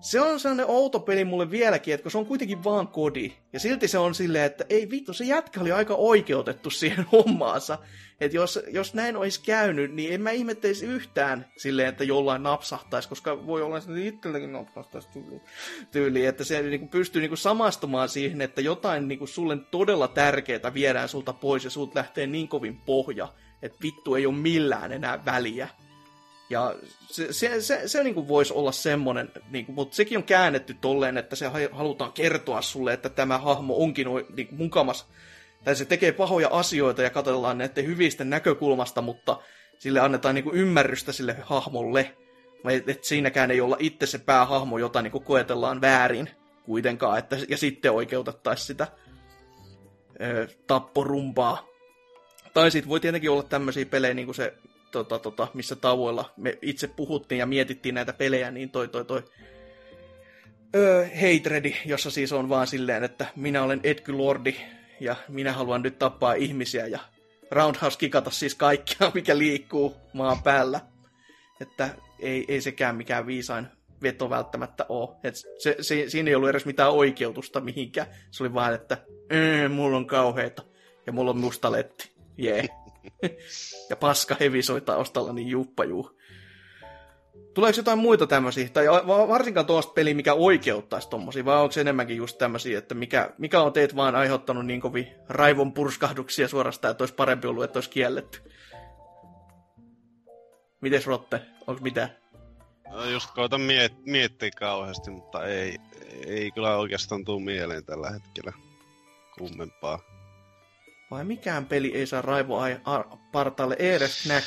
se 0.00 0.20
on 0.20 0.40
sellainen 0.40 0.66
outo 0.66 1.00
peli 1.00 1.24
mulle 1.24 1.50
vieläkin, 1.50 1.94
että 1.94 2.02
kun 2.02 2.10
se 2.10 2.18
on 2.18 2.26
kuitenkin 2.26 2.64
vaan 2.64 2.88
kodi, 2.88 3.32
ja 3.52 3.60
silti 3.60 3.88
se 3.88 3.98
on 3.98 4.14
silleen, 4.14 4.44
että 4.44 4.64
ei 4.68 4.90
vittu, 4.90 5.12
se 5.12 5.24
jätkä 5.24 5.60
oli 5.60 5.72
aika 5.72 5.94
oikeutettu 5.94 6.70
siihen 6.70 7.06
hommaansa. 7.12 7.78
Että 8.20 8.36
jos, 8.36 8.60
jos 8.68 8.94
näin 8.94 9.16
olisi 9.16 9.42
käynyt, 9.42 9.94
niin 9.94 10.12
en 10.12 10.22
mä 10.22 10.30
ihmetteisi 10.30 10.86
yhtään 10.86 11.46
silleen, 11.56 11.88
että 11.88 12.04
jollain 12.04 12.42
napsahtaisi, 12.42 13.08
koska 13.08 13.46
voi 13.46 13.62
olla 13.62 13.78
että 13.78 13.90
itselläkin 13.96 14.52
napsahtaisi 14.52 15.08
tyyli, 15.12 15.40
tyyli 15.90 16.26
että 16.26 16.44
se 16.44 16.62
niin 16.62 16.80
kuin 16.80 16.88
pystyy 16.88 17.20
niin 17.20 17.30
kuin 17.30 17.38
samastumaan 17.38 18.08
siihen, 18.08 18.40
että 18.40 18.60
jotain 18.60 19.08
niin 19.08 19.18
kuin 19.18 19.28
sulle 19.28 19.56
todella 19.70 20.08
tärkeää 20.08 20.74
viedään 20.74 21.08
sulta 21.08 21.32
pois 21.32 21.64
ja 21.64 21.70
sulta 21.70 21.98
lähtee 21.98 22.26
niin 22.26 22.48
kovin 22.48 22.80
pohja, 22.86 23.28
että 23.62 23.78
vittu 23.82 24.14
ei 24.14 24.26
ole 24.26 24.34
millään 24.34 24.92
enää 24.92 25.24
väliä. 25.24 25.68
Ja 26.50 26.74
se, 27.06 27.32
se, 27.32 27.60
se, 27.60 27.88
se 27.88 28.02
niin 28.02 28.14
kuin 28.14 28.28
voisi 28.28 28.54
olla 28.54 28.72
semmoinen, 28.72 29.30
niin 29.50 29.66
kuin, 29.66 29.74
mutta 29.74 29.96
sekin 29.96 30.18
on 30.18 30.24
käännetty 30.24 30.74
tolleen, 30.80 31.18
että 31.18 31.36
se 31.36 31.50
halutaan 31.72 32.12
kertoa 32.12 32.62
sulle, 32.62 32.92
että 32.92 33.08
tämä 33.08 33.38
hahmo 33.38 33.76
onkin 33.76 34.06
niin 34.36 34.48
kuin 34.48 34.58
mukamas, 34.58 35.06
tai 35.64 35.76
se 35.76 35.84
tekee 35.84 36.12
pahoja 36.12 36.48
asioita 36.52 37.02
ja 37.02 37.10
katsellaan 37.10 37.58
näiden 37.58 37.86
hyvisten 37.86 38.30
näkökulmasta, 38.30 39.02
mutta 39.02 39.40
sille 39.78 40.00
annetaan 40.00 40.34
niin 40.34 40.44
kuin 40.44 40.56
ymmärrystä 40.56 41.12
sille 41.12 41.36
hahmolle. 41.42 42.16
Et 42.86 43.04
siinäkään 43.04 43.50
ei 43.50 43.60
olla 43.60 43.76
itse 43.78 44.06
se 44.06 44.18
päähahmo, 44.18 44.78
jota 44.78 45.02
niin 45.02 45.10
kuin 45.10 45.24
koetellaan 45.24 45.80
väärin 45.80 46.30
kuitenkaan, 46.64 47.18
että, 47.18 47.36
ja 47.48 47.56
sitten 47.56 47.92
oikeutettaisiin 47.92 48.66
sitä 48.66 48.86
ö, 50.20 50.48
tapporumpaa. 50.66 51.66
Tai 52.54 52.70
sitten 52.70 52.88
voi 52.88 53.00
tietenkin 53.00 53.30
olla 53.30 53.42
tämmöisiä 53.42 53.86
pelejä, 53.86 54.14
niin 54.14 54.26
kuin 54.26 54.34
se 54.34 54.54
tota, 54.94 55.18
tota, 55.18 55.48
missä 55.54 55.76
tauoilla 55.76 56.32
me 56.36 56.58
itse 56.62 56.88
puhuttiin 56.88 57.38
ja 57.38 57.46
mietittiin 57.46 57.94
näitä 57.94 58.12
pelejä, 58.12 58.50
niin 58.50 58.70
toi 58.70 58.88
toi 58.88 59.04
toi 59.04 59.22
öö, 60.74 61.06
Hatredi, 61.06 61.76
jossa 61.86 62.10
siis 62.10 62.32
on 62.32 62.48
vaan 62.48 62.66
silleen, 62.66 63.04
että 63.04 63.26
minä 63.36 63.62
olen 63.62 63.80
Edgy 63.84 64.12
Lordi 64.12 64.56
ja 65.00 65.16
minä 65.28 65.52
haluan 65.52 65.82
nyt 65.82 65.98
tappaa 65.98 66.34
ihmisiä 66.34 66.86
ja 66.86 66.98
Roundhouse 67.50 67.98
kikata 67.98 68.30
siis 68.30 68.54
kaikkea, 68.54 69.10
mikä 69.14 69.38
liikkuu 69.38 69.96
maan 70.12 70.42
päällä. 70.42 70.80
Että 71.60 71.88
ei, 72.20 72.44
ei 72.48 72.60
sekään 72.60 72.96
mikään 72.96 73.26
viisain 73.26 73.66
veto 74.02 74.30
välttämättä 74.30 74.86
ole. 74.88 75.16
Et 75.24 75.34
se, 75.58 75.76
se, 75.80 76.04
siinä 76.08 76.28
ei 76.28 76.34
ollut 76.34 76.48
edes 76.48 76.66
mitään 76.66 76.92
oikeutusta 76.92 77.60
mihinkään. 77.60 78.06
Se 78.30 78.42
oli 78.42 78.54
vaan, 78.54 78.74
että 78.74 78.98
mulla 79.74 79.96
on 79.96 80.06
kauheita 80.06 80.62
ja 81.06 81.12
mulla 81.12 81.30
on 81.30 81.38
mustaletti. 81.38 82.10
Jee. 82.38 82.54
Yeah. 82.54 82.68
ja 83.90 83.96
paska 83.96 84.36
hevi 84.40 84.62
soi 84.62 84.80
taustalla, 84.80 85.32
niin 85.32 85.48
juppajuu. 85.48 86.20
Tuleeko 87.54 87.76
jotain 87.76 87.98
muita 87.98 88.26
tämmöisiä, 88.26 88.68
tai 88.68 88.86
varsinkaan 89.06 89.66
tuosta 89.66 89.92
peli, 89.92 90.14
mikä 90.14 90.34
oikeuttaisi 90.34 91.08
tommosia, 91.08 91.44
vai 91.44 91.60
onko 91.60 91.72
se 91.72 91.80
enemmänkin 91.80 92.16
just 92.16 92.38
tämmöisiä, 92.38 92.78
että 92.78 92.94
mikä, 92.94 93.30
mikä 93.38 93.60
on 93.60 93.72
teet 93.72 93.96
vaan 93.96 94.16
aiheuttanut 94.16 94.66
niin 94.66 94.80
kovin 94.80 95.14
raivon 95.28 95.72
purskahduksia 95.72 96.48
suorastaan, 96.48 96.90
että 96.90 97.02
olisi 97.02 97.14
parempi 97.14 97.46
ollut, 97.46 97.64
että 97.64 97.76
olisi 97.76 97.90
kielletty? 97.90 98.38
Mites 100.80 101.06
Rotte, 101.06 101.40
onko 101.66 101.82
mitä? 101.82 102.08
No 102.90 103.04
just 103.04 103.30
koitan 103.30 103.60
miet- 103.60 104.02
miettiä 104.06 104.50
kauheasti, 104.56 105.10
mutta 105.10 105.46
ei, 105.46 105.76
ei 106.26 106.50
kyllä 106.50 106.76
oikeastaan 106.76 107.24
tuu 107.24 107.40
mieleen 107.40 107.84
tällä 107.84 108.10
hetkellä 108.10 108.52
kummempaa. 109.38 110.13
Vai 111.14 111.24
mikään 111.24 111.66
peli 111.66 111.94
ei 111.94 112.06
saa 112.06 112.22
raivoa 112.22 112.66
partaalle, 113.32 113.76
edes 113.78 114.22
Knack. 114.22 114.46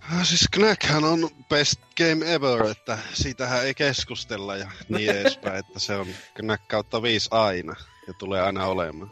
Ah, 0.00 0.26
siis 0.26 0.48
Knackhän 0.54 1.04
on 1.04 1.30
best 1.48 1.80
game 1.96 2.34
ever, 2.34 2.66
että 2.66 2.98
siitähän 3.12 3.66
ei 3.66 3.74
keskustella 3.74 4.56
ja 4.56 4.70
niin 4.88 5.10
edespäin, 5.16 5.56
että 5.56 5.78
se 5.78 5.96
on 5.96 6.06
Knack 6.34 6.68
kautta 6.68 7.02
viisi 7.02 7.28
aina 7.32 7.74
ja 8.06 8.12
tulee 8.18 8.42
aina 8.42 8.66
olemaan. 8.66 9.10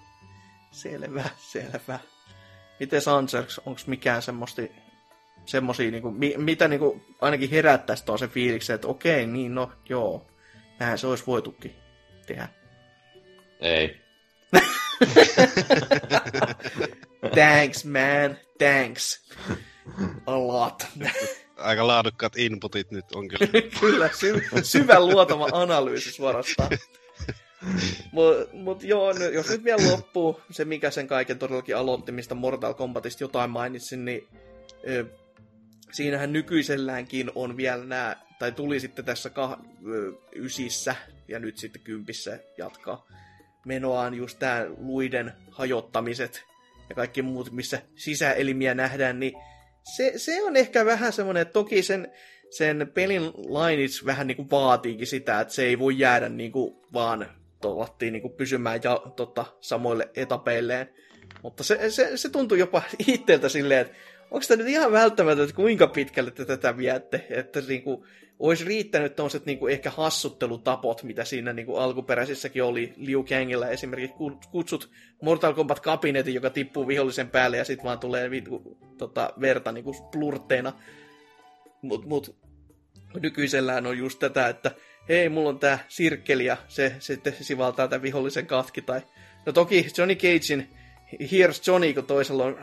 Selvä, 0.71 1.25
selvä. 1.39 1.99
Miten 2.81 3.03
Sanserks, 3.03 3.59
onko 3.59 3.81
mikään 3.87 4.23
semmosti, 4.23 4.73
semmosia, 5.47 5.91
niinku, 5.91 6.11
mi, 6.11 6.35
mitä 6.37 6.69
niinku 6.69 7.05
ainakin 7.21 7.51
herättäisi 7.51 8.05
tuon 8.05 8.19
se 8.19 8.29
fiiliksen, 8.29 8.75
että 8.75 8.89
okei, 8.89 9.27
niin 9.27 9.55
no, 9.55 9.73
joo, 9.89 10.27
näin 10.79 10.99
se 10.99 11.07
olisi 11.07 11.25
voitukin 11.27 11.77
tehdä. 12.27 12.49
Ei. 13.61 14.01
Thanks, 17.35 17.85
man. 17.85 18.37
Thanks. 18.59 19.21
A 20.27 20.39
lot. 20.47 20.87
Aika 21.57 21.87
laadukkaat 21.87 22.37
inputit 22.37 22.91
nyt 22.91 23.05
on 23.15 23.29
kyllä. 23.29 23.63
kyllä, 23.81 24.11
sy- 24.21 24.43
syvän 24.63 25.07
luotava 25.07 25.49
analyysi 25.53 26.13
suorastaan. 26.13 26.71
Mutta 28.13 28.57
mut 28.57 28.83
joo, 28.83 29.13
jos 29.13 29.49
nyt 29.49 29.65
vielä 29.65 29.91
loppuu 29.91 30.41
se, 30.51 30.65
mikä 30.65 30.91
sen 30.91 31.07
kaiken 31.07 31.39
todellakin 31.39 31.77
aloitti, 31.77 32.13
mistä 32.13 32.35
Mortal 32.35 32.75
Kombatista 32.75 33.25
jotain 33.25 33.51
mainitsin, 33.51 34.05
niin 34.05 34.29
ö, 34.89 35.05
siinähän 35.93 36.33
nykyiselläänkin 36.33 37.31
on 37.35 37.57
vielä 37.57 37.85
nämä, 37.85 38.17
tai 38.39 38.53
tuli 38.53 38.81
sitten 38.81 39.05
tässä 39.05 39.29
kah- 39.29 39.67
ö, 39.89 40.13
ysissä 40.35 40.97
ja 41.29 41.39
nyt 41.39 41.59
sitten 41.59 41.83
kympissä 41.83 42.39
jatkaa 42.59 43.07
menoaan 43.67 44.15
just 44.15 44.39
tää 44.39 44.67
luiden 44.79 45.33
hajottamiset 45.51 46.45
ja 46.89 46.95
kaikki 46.95 47.23
muut, 47.23 47.53
missä 47.53 47.83
sisäelimiä 47.95 48.75
nähdään, 48.75 49.21
niin 49.21 49.33
se, 49.97 50.13
se 50.17 50.43
on 50.43 50.57
ehkä 50.57 50.85
vähän 50.85 51.13
semmoinen, 51.13 51.41
että 51.41 51.53
toki 51.53 51.83
sen, 51.83 52.13
sen 52.51 52.91
pelin 52.95 53.23
lainits 53.37 54.07
vähän 54.07 54.27
niin 54.27 54.37
kuin 54.37 54.51
vaatiikin 54.51 55.07
sitä, 55.07 55.41
että 55.41 55.55
se 55.55 55.65
ei 55.65 55.79
voi 55.79 55.99
jäädä 55.99 56.29
niin 56.29 56.53
kuin 56.53 56.77
vaan 56.93 57.27
tolattiin 57.61 58.13
niin 58.13 58.23
kuin 58.23 58.35
pysymään 58.35 58.81
ja, 58.85 59.03
tota, 59.17 59.45
samoille 59.61 60.11
etapeilleen. 60.17 60.89
Mutta 61.43 61.65
se, 61.65 61.91
se, 61.91 62.17
se 62.17 62.29
tuntui 62.29 62.59
jopa 62.59 62.83
itseltä 63.07 63.49
silleen, 63.49 63.81
että 63.81 63.97
onko 64.31 64.47
tämä 64.49 64.59
nyt 64.59 64.69
ihan 64.69 64.93
välttämätöntä, 64.93 65.43
että 65.43 65.57
kuinka 65.57 65.87
pitkälle 65.87 66.31
te 66.31 66.45
tätä 66.45 66.77
viette, 66.77 67.27
että 67.31 67.61
niin 67.61 67.83
kuin, 67.83 68.05
olisi 68.39 68.65
riittänyt 68.65 69.17
tuollaiset 69.17 69.47
niin 69.47 69.71
ehkä 69.71 69.91
hassuttelutapot, 69.91 71.03
mitä 71.03 71.25
siinä 71.25 71.53
niin 71.53 71.67
kuin 71.67 71.83
alkuperäisessäkin 71.83 72.63
oli 72.63 72.93
Liu 72.97 73.25
Kangilla 73.25 73.69
esimerkiksi 73.69 74.17
kutsut 74.51 74.91
Mortal 75.23 75.55
Kombat 75.55 75.81
kabinetin, 75.81 76.35
joka 76.35 76.51
tippuu 76.51 76.89
vihollisen 76.89 77.31
päälle 77.31 77.57
ja 77.57 77.65
sitten 77.65 77.85
vaan 77.85 77.99
tulee 77.99 78.31
vitu, 78.31 78.79
tota, 78.99 79.33
verta 79.41 79.73
niin 79.73 79.85
kuin 79.85 79.97
plurtteina. 80.13 80.73
Mutta 81.83 82.07
mut, 82.07 82.37
nykyisellään 83.21 83.87
on 83.87 83.99
just 83.99 84.19
tätä, 84.19 84.49
että 84.49 84.71
hei, 85.09 85.29
mulla 85.29 85.49
on 85.49 85.59
tää 85.59 85.79
sirkkeli 85.89 86.45
ja 86.45 86.57
se 86.69 86.97
sitten 86.99 87.35
sivaltaa 87.41 87.89
tämän 87.89 88.03
vihollisen 88.03 88.47
katki. 88.47 88.83
Tai... 88.83 89.01
No 89.47 89.53
toki 89.53 89.87
Johnny 89.99 90.15
Cagein 90.15 90.69
Here's 91.13 91.63
Johnny, 91.67 91.95
kun 91.95 92.07
toisella 92.07 92.45
on 92.45 92.59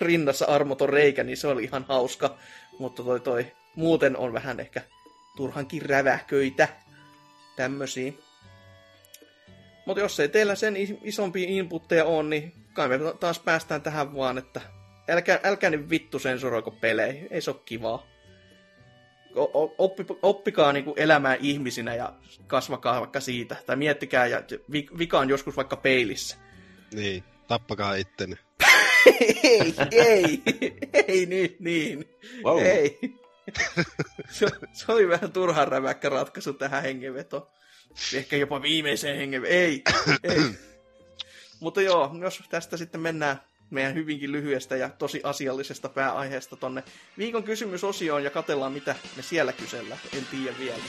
rinnassa 0.00 0.46
armoton 0.46 0.88
reikä, 0.88 1.24
niin 1.24 1.36
se 1.36 1.48
oli 1.48 1.64
ihan 1.64 1.84
hauska. 1.88 2.36
Mutta 2.78 3.02
toi, 3.02 3.20
toi 3.20 3.52
muuten 3.76 4.16
on 4.16 4.32
vähän 4.32 4.60
ehkä 4.60 4.82
turhankin 5.36 5.82
räväköitä. 5.82 6.68
Tämmösiä. 7.56 8.12
Mutta 9.86 10.00
jos 10.00 10.20
ei 10.20 10.28
teillä 10.28 10.54
sen 10.54 10.74
isompia 11.04 11.48
inputteja 11.48 12.04
ole, 12.04 12.28
niin 12.28 12.52
kai 12.72 12.88
me 12.88 12.98
taas 13.20 13.38
päästään 13.38 13.82
tähän 13.82 14.14
vaan, 14.14 14.38
että 14.38 14.60
älkää, 15.08 15.40
älkää 15.44 15.70
nyt 15.70 15.90
vittu 15.90 16.18
sensuroiko 16.18 16.70
pelejä. 16.70 17.26
Ei 17.30 17.40
se 17.40 17.50
ole 17.50 17.60
kivaa. 17.64 18.06
Oppi, 19.78 20.06
oppikaa 20.22 20.72
niin 20.72 20.84
elämään 20.96 21.38
ihmisinä 21.40 21.94
ja 21.94 22.12
kasvakaa 22.46 23.00
vaikka 23.00 23.20
siitä. 23.20 23.56
Tai 23.66 23.76
miettikää 23.76 24.26
ja 24.26 24.42
vikaan 24.98 25.28
joskus 25.28 25.56
vaikka 25.56 25.76
peilissä. 25.76 26.36
Niin, 26.94 27.24
tappakaa 27.50 27.94
ittenne. 27.94 28.38
ei, 29.22 29.74
ei, 29.90 30.42
ei 30.92 31.26
niin, 31.26 31.56
niin. 31.58 32.04
Wow. 32.44 32.62
Ei. 32.62 32.98
se, 34.38 34.46
se, 34.72 34.92
oli 34.92 35.08
vähän 35.08 35.32
turhan 35.32 35.68
räväkkä 35.68 36.08
ratkaisu 36.08 36.52
tähän 36.52 36.82
hengenvetoon. 36.82 37.46
Ehkä 38.14 38.36
jopa 38.36 38.62
viimeiseen 38.62 39.16
hengenvetoon. 39.16 39.60
Ei, 39.60 39.82
ei. 40.22 40.42
Mutta 41.60 41.82
joo, 41.82 42.16
jos 42.20 42.42
tästä 42.50 42.76
sitten 42.76 43.00
mennään 43.00 43.40
meidän 43.70 43.94
hyvinkin 43.94 44.32
lyhyestä 44.32 44.76
ja 44.76 44.88
tosi 44.88 45.20
asiallisesta 45.24 45.88
pääaiheesta 45.88 46.56
tonne 46.56 46.84
viikon 47.18 47.44
kysymysosioon 47.44 48.24
ja 48.24 48.30
katellaan, 48.30 48.72
mitä 48.72 48.94
me 49.16 49.22
siellä 49.22 49.52
kysellään. 49.52 50.00
En 50.16 50.26
tiedä 50.30 50.58
vielä. 50.58 50.82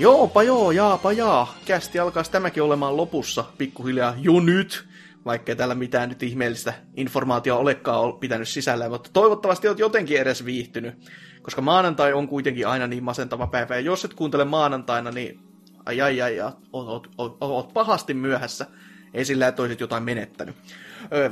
Joopa 0.00 0.42
joo, 0.42 0.70
jaapa 0.70 1.12
jaa. 1.12 1.54
Kästi 1.64 1.98
alkaisi 1.98 2.30
tämäkin 2.30 2.62
olemaan 2.62 2.96
lopussa 2.96 3.44
pikkuhiljaa 3.58 4.14
jo 4.18 4.40
nyt, 4.40 4.88
vaikkei 5.24 5.56
täällä 5.56 5.74
mitään 5.74 6.08
nyt 6.08 6.22
ihmeellistä 6.22 6.74
informaatiota 6.96 7.60
olekaan 7.60 8.12
pitänyt 8.12 8.48
sisällä, 8.48 8.88
mutta 8.88 9.10
toivottavasti 9.12 9.68
olet 9.68 9.78
jotenkin 9.78 10.20
edes 10.20 10.44
viihtynyt, 10.44 10.94
koska 11.42 11.62
maanantai 11.62 12.12
on 12.12 12.28
kuitenkin 12.28 12.66
aina 12.66 12.86
niin 12.86 13.04
masentava 13.04 13.46
päivä, 13.46 13.74
ja 13.74 13.80
jos 13.80 14.04
et 14.04 14.14
kuuntele 14.14 14.44
maanantaina, 14.44 15.10
niin 15.10 15.40
ai 15.86 16.00
ai 16.00 16.22
ai, 16.22 16.40
oot, 16.40 16.56
oot, 16.72 17.08
oot, 17.18 17.36
oot 17.40 17.72
pahasti 17.72 18.14
myöhässä, 18.14 18.66
ei 19.14 19.24
sillä 19.24 19.48
että 19.48 19.62
olisit 19.62 19.80
jotain 19.80 20.02
menettänyt. 20.02 20.56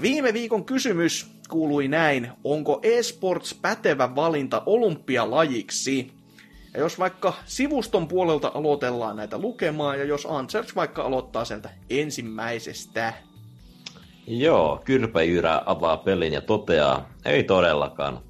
Viime 0.02 0.32
viikon 0.32 0.64
kysymys 0.64 1.30
kuului 1.48 1.88
näin, 1.88 2.30
onko 2.44 2.80
esports 2.82 3.54
pätevä 3.54 4.14
valinta 4.14 4.62
olympialajiksi? 4.66 6.17
Ja 6.78 6.84
jos 6.84 6.98
vaikka 6.98 7.34
sivuston 7.44 8.08
puolelta 8.08 8.52
aloitellaan 8.54 9.16
näitä 9.16 9.38
lukemaan, 9.38 9.98
ja 9.98 10.04
jos 10.04 10.26
Answers 10.30 10.76
vaikka 10.76 11.02
aloittaa 11.02 11.44
sieltä 11.44 11.70
ensimmäisestä. 11.90 13.14
Joo, 14.26 14.82
Kyrpäjyrä 14.84 15.62
avaa 15.66 15.96
pelin 15.96 16.32
ja 16.32 16.40
toteaa, 16.40 17.08
ei 17.24 17.44
todellakaan. 17.44 18.20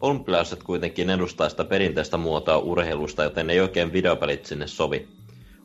Olympialaiset 0.00 0.62
kuitenkin 0.62 1.10
edustaa 1.10 1.48
sitä 1.48 1.64
perinteistä 1.64 2.16
muotoa 2.16 2.58
urheilusta, 2.58 3.24
joten 3.24 3.50
ei 3.50 3.60
oikein 3.60 3.92
videopelit 3.92 4.46
sinne 4.46 4.66
sovi. 4.66 5.08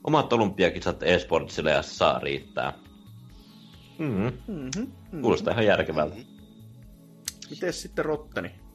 Omat 0.03 0.33
olympiakisat 0.33 1.03
esportsille 1.03 1.71
ja 1.71 1.81
saa 1.81 2.19
riittää. 2.19 2.73
Mm-hmm. 3.97 4.31
Mm-hmm. 4.47 5.21
Kuulostaa 5.21 5.53
ihan 5.53 5.65
järkevältä. 5.65 6.15
Miten 7.49 7.73
sitten 7.73 8.05
Rotteni? 8.05 8.66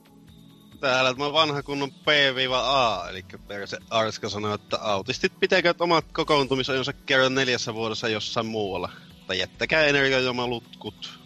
Täällä 0.82 1.14
tämä 1.14 1.32
vanha 1.32 1.62
kunnon 1.62 1.92
P-A, 1.92 3.06
eli 3.10 3.24
perse 3.48 3.78
Arska 3.90 4.28
sanoi, 4.28 4.54
että 4.54 4.78
autistit 4.80 5.32
pitäkät 5.40 5.80
omat 5.80 6.04
kokoontumisajonsa 6.12 6.92
kerran 6.92 7.34
neljässä 7.34 7.74
vuodessa 7.74 8.08
jossain 8.08 8.46
muualla. 8.46 8.92
Tai 9.26 9.38
jättäkää 9.38 9.84
energiajuomalutkut. 9.84 11.18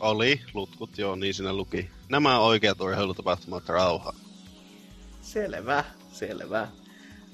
Oli, 0.00 0.40
lutkut, 0.54 0.98
joo, 0.98 1.16
niin 1.16 1.34
siinä 1.34 1.52
luki. 1.52 1.90
Nämä 2.08 2.38
oikeat 2.38 2.80
urheilutapahtumat 2.80 3.68
rauha. 3.68 4.12
Selvä, 5.22 5.84
selvä. 6.12 6.68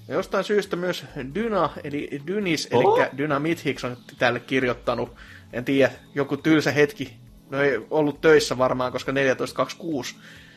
Ja 0.09 0.14
jostain 0.14 0.45
syystä 0.45 0.76
myös 0.76 1.05
Dyna, 1.35 1.70
eli 1.85 2.22
Dynis, 2.26 2.68
Oh. 2.72 3.01
eli 3.01 3.09
Dynamit 3.18 3.64
Hicks 3.64 3.85
on 3.85 3.97
tälle 4.18 4.41
kirjoittanut. 4.41 5.14
En 5.53 5.64
tiedä, 5.64 5.93
joku 6.14 6.37
tylsä 6.37 6.72
hetki. 6.72 7.16
No 7.51 7.62
ei 7.62 7.79
ollut 7.91 8.20
töissä 8.20 8.59
varmaan, 8.59 8.93
koska 8.93 9.12
14.26 9.12 9.16
ö, 9.16 10.47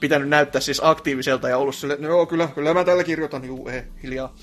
pitänyt 0.00 0.28
näyttää 0.28 0.60
siis 0.60 0.80
aktiiviselta 0.84 1.48
ja 1.48 1.58
ollut 1.58 1.74
sille, 1.74 1.96
no 2.00 2.08
joo, 2.08 2.26
kyllä, 2.26 2.48
kyllä 2.54 2.74
mä 2.74 2.84
täällä 2.84 3.04
kirjoitan, 3.04 3.44
juu, 3.44 3.68
eh, 3.68 3.84
hiljaa. 4.02 4.34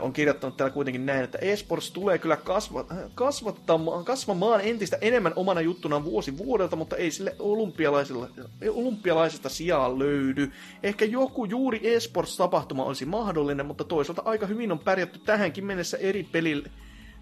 On 0.00 0.12
kirjoittanut 0.12 0.56
täällä 0.56 0.74
kuitenkin 0.74 1.06
näin, 1.06 1.24
että 1.24 1.38
esports 1.38 1.90
tulee 1.90 2.18
kyllä 2.18 2.36
kasva, 2.36 2.84
kasvattamaan, 3.14 4.04
kasvamaan 4.04 4.60
entistä 4.60 4.98
enemmän 5.00 5.32
omana 5.36 5.60
juttuna 5.60 6.04
vuosi 6.04 6.38
vuodelta, 6.38 6.76
mutta 6.76 6.96
ei 6.96 7.10
sille 7.10 7.36
olympialaisilla, 7.38 8.28
olympialaisesta 8.70 9.48
sijaa 9.48 9.98
löydy. 9.98 10.52
Ehkä 10.82 11.04
joku 11.04 11.44
juuri 11.44 11.80
esports-tapahtuma 11.94 12.84
olisi 12.84 13.04
mahdollinen, 13.04 13.66
mutta 13.66 13.84
toisaalta 13.84 14.22
aika 14.24 14.46
hyvin 14.46 14.72
on 14.72 14.78
pärjätty 14.78 15.18
tähänkin 15.18 15.64
mennessä 15.64 15.96
eri 15.96 16.22
peli, 16.22 16.64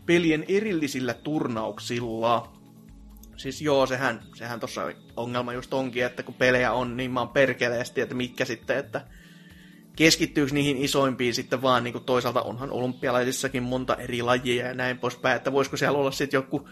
pelien 0.07 0.45
erillisillä 0.49 1.15
turnauksilla. 1.15 2.58
Siis 3.39 3.63
joo, 3.63 3.87
sehän, 3.87 4.21
sehän 4.35 4.61
tuossa 4.61 4.93
ongelma 5.17 5.53
just 5.53 5.75
onkin, 5.75 6.05
että 6.05 6.23
kun 6.23 6.35
pelejä 6.35 6.73
on 6.73 6.97
niin 6.97 7.11
maan 7.11 7.29
perkeleesti, 7.29 8.01
että 8.01 8.15
mitkä 8.15 8.45
sitten, 8.45 8.79
että 8.79 9.05
keskittyykö 9.97 10.55
niihin 10.55 10.77
isoimpiin 10.77 11.35
sitten 11.35 11.63
vaan, 11.63 11.85
niin 11.85 11.93
kuin 11.93 12.05
toisaalta 12.05 12.43
onhan 12.43 12.71
olympialaisissakin 12.71 13.63
monta 13.63 13.97
eri 13.97 14.23
lajia 14.23 14.67
ja 14.67 14.75
näin 14.75 14.99
poispäin, 14.99 15.37
että 15.37 15.53
voisiko 15.53 15.77
siellä 15.77 15.99
olla 15.99 16.11
sitten 16.11 16.39
joku 16.39 16.69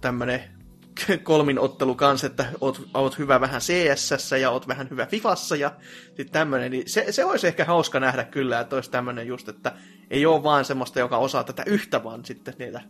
tämmönen 0.00 0.44
kolmin 1.22 1.58
ottelu 1.58 1.94
kanssa, 1.94 2.26
että 2.26 2.46
oot, 2.60 2.88
oot 2.94 3.18
hyvä 3.18 3.40
vähän 3.40 3.60
CSS 3.60 4.32
ja 4.40 4.50
oot 4.50 4.68
vähän 4.68 4.90
hyvä 4.90 5.06
Fifassa 5.06 5.56
ja 5.56 5.72
sitten 6.06 6.30
tämmönen, 6.30 6.70
niin 6.70 6.88
se, 6.90 7.12
se 7.12 7.24
olisi 7.24 7.46
ehkä 7.46 7.64
hauska 7.64 8.00
nähdä 8.00 8.24
kyllä, 8.24 8.60
että 8.60 8.76
olisi 8.76 8.90
tämmönen 8.90 9.26
just, 9.26 9.48
että 9.48 9.72
ei 10.10 10.26
ole 10.26 10.42
vaan 10.42 10.64
semmoista, 10.64 10.98
joka 10.98 11.18
osaa 11.18 11.44
tätä 11.44 11.62
yhtä, 11.66 12.04
vaan 12.04 12.24
sitten 12.24 12.54
niitä 12.58 12.80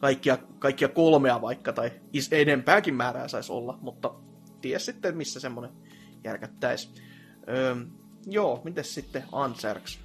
kaikkia, 0.00 0.38
kaikkia 0.58 0.88
kolmea 0.88 1.42
vaikka, 1.42 1.72
tai 1.72 1.92
enempääkin 2.30 2.94
määrää 2.94 3.28
saisi 3.28 3.52
olla, 3.52 3.78
mutta 3.80 4.12
ties 4.60 4.86
sitten, 4.86 5.16
missä 5.16 5.40
semmoinen 5.40 5.72
järkättäisi. 6.24 6.88
Öö, 7.48 7.76
joo, 8.26 8.60
mites 8.64 8.94
sitten 8.94 9.24
Anserks? 9.32 9.98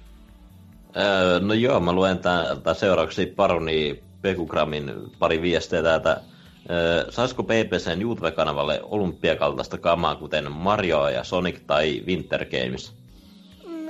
Öö, 0.96 1.40
no 1.40 1.54
joo, 1.54 1.80
mä 1.80 1.92
luen 1.92 2.18
täältä 2.18 2.74
seuraavaksi 2.74 3.26
Paroni 3.26 4.02
Pekugramin 4.22 4.92
pari 5.18 5.42
viestiä 5.42 5.82
täältä. 5.82 6.20
Öö, 6.70 7.10
saisiko 7.10 7.42
PPCn 7.42 8.02
YouTube-kanavalle 8.02 8.80
olympiakaltaista 8.82 9.78
kamaa, 9.78 10.14
kuten 10.14 10.52
Mario 10.52 11.08
ja 11.08 11.24
Sonic 11.24 11.60
tai 11.66 12.02
Winter 12.06 12.44
Games? 12.44 12.94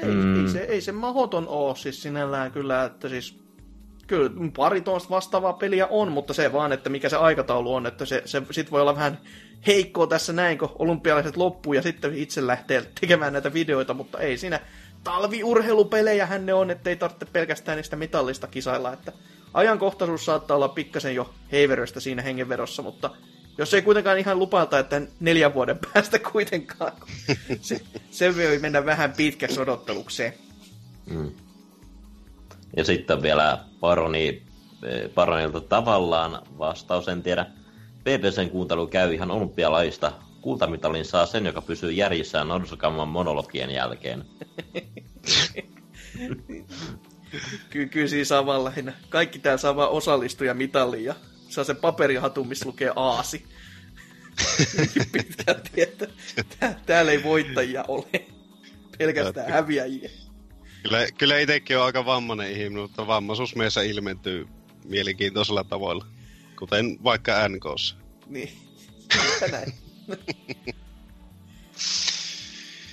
Ei, 0.02 0.08
mm. 0.08 0.42
ei, 0.46 0.52
se, 0.52 0.60
ei 0.60 0.80
se 0.80 0.92
mahoton 0.92 1.48
oo 1.48 1.74
siis 1.74 2.02
sinällään 2.02 2.52
kyllä, 2.52 2.84
että 2.84 3.08
siis 3.08 3.45
kyllä 4.06 4.30
pari 4.56 4.80
tuosta 4.80 5.10
vastaavaa 5.10 5.52
peliä 5.52 5.86
on, 5.86 6.12
mutta 6.12 6.34
se 6.34 6.52
vaan, 6.52 6.72
että 6.72 6.90
mikä 6.90 7.08
se 7.08 7.16
aikataulu 7.16 7.74
on, 7.74 7.86
että 7.86 8.04
se, 8.04 8.22
se 8.24 8.42
sit 8.50 8.70
voi 8.70 8.80
olla 8.80 8.94
vähän 8.94 9.18
heikkoa 9.66 10.06
tässä 10.06 10.32
näin, 10.32 10.58
kun 10.58 10.72
olympialaiset 10.78 11.36
loppuu 11.36 11.72
ja 11.72 11.82
sitten 11.82 12.14
itse 12.14 12.46
lähtee 12.46 12.86
tekemään 13.00 13.32
näitä 13.32 13.52
videoita, 13.52 13.94
mutta 13.94 14.18
ei 14.18 14.38
siinä 14.38 14.60
talviurheilupelejähän 15.04 16.46
ne 16.46 16.54
on, 16.54 16.70
ettei 16.70 16.96
tarvitse 16.96 17.26
pelkästään 17.32 17.76
niistä 17.76 17.96
mitallista 17.96 18.46
kisailla, 18.46 18.92
että 18.92 19.12
ajankohtaisuus 19.54 20.24
saattaa 20.24 20.56
olla 20.56 20.68
pikkasen 20.68 21.14
jo 21.14 21.34
heiveröistä 21.52 22.00
siinä 22.00 22.22
hengenvedossa, 22.22 22.82
mutta 22.82 23.10
jos 23.58 23.74
ei 23.74 23.82
kuitenkaan 23.82 24.18
ihan 24.18 24.38
lupalta, 24.38 24.78
että 24.78 25.02
neljän 25.20 25.54
vuoden 25.54 25.78
päästä 25.92 26.18
kuitenkaan, 26.18 26.92
se, 27.60 27.80
se 28.10 28.36
voi 28.36 28.58
mennä 28.58 28.84
vähän 28.84 29.12
pitkäksi 29.12 29.60
odottelukseen. 29.60 30.34
Mm. 31.10 31.32
Ja 32.76 32.84
sitten 32.84 33.22
vielä 33.22 33.58
Paroni, 33.80 34.42
eh, 34.82 35.10
Paronilta 35.14 35.60
tavallaan 35.60 36.42
vastaus, 36.58 37.08
en 37.08 37.22
tiedä. 37.22 37.46
PPCn 38.00 38.50
kuuntelu 38.50 38.86
käy 38.86 39.14
ihan 39.14 39.30
olympialaista. 39.30 40.12
Kultamitalin 40.40 41.04
saa 41.04 41.26
sen, 41.26 41.46
joka 41.46 41.62
pysyy 41.62 41.92
järjissään 41.92 42.48
Norsukamman 42.48 43.08
monologien 43.08 43.70
jälkeen. 43.70 44.24
Ky- 47.70 47.86
kyllä 47.86 48.08
siinä 48.08 48.46
vaan 48.46 48.64
lähinnä. 48.64 48.92
Kaikki 49.08 49.40
saa 49.56 49.76
vaan 49.76 49.90
osallistuja 49.90 50.54
mitalliin 50.54 51.04
ja 51.04 51.14
saa 51.48 51.64
sen 51.64 51.76
paperihatun, 51.76 52.48
missä 52.48 52.66
lukee 52.66 52.92
aasi. 52.96 53.44
Pitkälti, 55.12 55.82
että 55.82 56.06
tää- 56.60 56.80
täällä 56.86 57.12
ei 57.12 57.22
voittajia 57.22 57.84
ole. 57.88 58.26
Pelkästään 58.98 59.52
häviäjiä. 59.52 60.10
Kyllä, 60.86 61.06
kyllä 61.18 61.38
itsekin 61.38 61.78
on 61.78 61.84
aika 61.84 62.04
vammainen 62.04 62.50
ihminen, 62.50 62.82
mutta 62.82 63.06
vammaisuus 63.06 63.56
meissä 63.56 63.82
ilmentyy 63.82 64.46
mielenkiintoisilla 64.84 65.64
tavoilla. 65.64 66.06
Kuten 66.58 66.98
vaikka 67.04 67.48
NKssa. 67.48 67.96
Niin. 68.26 68.52
Mitä 69.34 69.48
näin? 69.48 69.72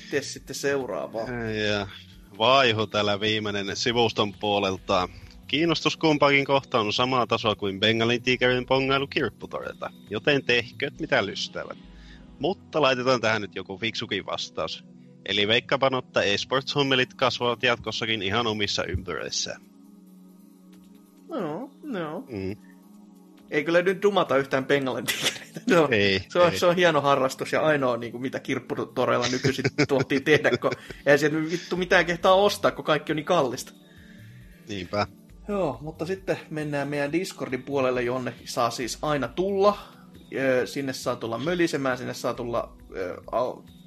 Mites 0.05 0.33
sitten 0.33 0.55
seuraavaa? 0.55 1.29
Ja 1.69 1.87
vaihu 2.37 2.87
täällä 2.87 3.19
viimeinen 3.19 3.75
sivuston 3.75 4.33
puolelta. 4.33 5.09
Kiinnostus 5.47 5.97
kumpaakin 5.97 6.45
kohtaan 6.45 6.85
on 6.85 6.93
samaa 6.93 7.27
tasoa 7.27 7.55
kuin 7.55 7.79
Bengalin 7.79 8.23
tiikerin 8.23 8.65
pongailu 8.65 9.07
kirpputorilta, 9.07 9.91
joten 10.09 10.43
tehkööt 10.43 10.99
mitä 10.99 11.25
lystävät. 11.25 11.77
Mutta 12.39 12.81
laitetaan 12.81 13.21
tähän 13.21 13.41
nyt 13.41 13.55
joku 13.55 13.77
fiksukin 13.77 14.25
vastaus. 14.25 14.92
Eli 15.25 15.47
veikkapan, 15.47 15.95
että 15.95 16.21
esports-hommelit 16.21 17.13
kasvavat 17.15 17.63
jatkossakin 17.63 18.21
ihan 18.21 18.47
omissa 18.47 18.83
ympyröissään. 18.83 19.61
No, 21.29 21.71
no. 21.83 22.23
Mm. 22.29 22.55
Ei 23.51 23.63
kyllä 23.63 23.81
nyt 23.81 24.01
dumata 24.01 24.37
yhtään 24.37 24.65
tiikereitä. 24.65 25.61
Se 25.67 25.79
on, 25.79 25.93
Ei, 25.93 26.21
se, 26.29 26.39
on, 26.39 26.51
ei. 26.51 26.59
se 26.59 26.65
on 26.65 26.75
hieno 26.75 27.01
harrastus 27.01 27.51
ja 27.51 27.61
ainoa, 27.61 27.97
niin 27.97 28.11
kuin, 28.11 28.21
mitä 28.21 28.39
kirpputoreilla 28.39 29.27
nykyisin 29.31 29.65
tuottiin 29.87 30.23
tehdä, 30.23 30.57
kun 30.57 30.71
ei 31.05 31.17
sieltä 31.17 31.37
vittu 31.51 31.77
mitään 31.77 32.05
kehtaa 32.05 32.33
ostaa, 32.33 32.71
kun 32.71 32.85
kaikki 32.85 33.11
on 33.11 33.15
niin 33.15 33.25
kallista. 33.25 33.73
Niinpä. 34.67 35.07
Joo, 35.47 35.77
mutta 35.81 36.05
sitten 36.05 36.39
mennään 36.49 36.87
meidän 36.87 37.11
Discordin 37.11 37.63
puolelle, 37.63 38.03
jonne 38.03 38.33
saa 38.45 38.69
siis 38.69 38.97
aina 39.01 39.27
tulla. 39.27 39.77
Sinne 40.65 40.93
saa 40.93 41.15
tulla 41.15 41.37
mölisemään, 41.37 41.97
sinne 41.97 42.13
saa 42.13 42.33
tulla 42.33 42.77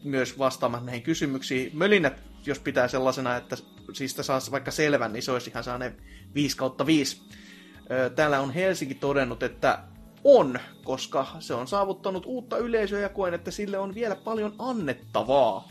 myös 0.08 0.38
vastaamaan 0.38 0.86
näihin 0.86 1.02
kysymyksiin. 1.02 1.70
Mölinät, 1.74 2.22
jos 2.46 2.58
pitää 2.58 2.88
sellaisena, 2.88 3.36
että 3.36 3.56
siis 3.92 4.10
sitä 4.10 4.22
saa 4.22 4.40
vaikka 4.50 4.70
selvän, 4.70 5.12
niin 5.12 5.22
se 5.22 5.32
olisi 5.32 5.50
ihan 5.50 5.64
sellainen 5.64 5.96
5 6.34 6.56
kautta 6.56 6.86
5. 6.86 7.22
Ö, 7.90 8.10
Täällä 8.10 8.40
on 8.40 8.50
Helsinki 8.50 8.94
todennut, 8.94 9.42
että 9.42 9.78
on, 10.24 10.58
koska 10.84 11.26
se 11.40 11.54
on 11.54 11.68
saavuttanut 11.68 12.26
uutta 12.26 12.58
yleisöä 12.58 13.00
ja 13.00 13.08
koen, 13.08 13.34
että 13.34 13.50
sille 13.50 13.78
on 13.78 13.94
vielä 13.94 14.16
paljon 14.16 14.54
annettavaa. 14.58 15.68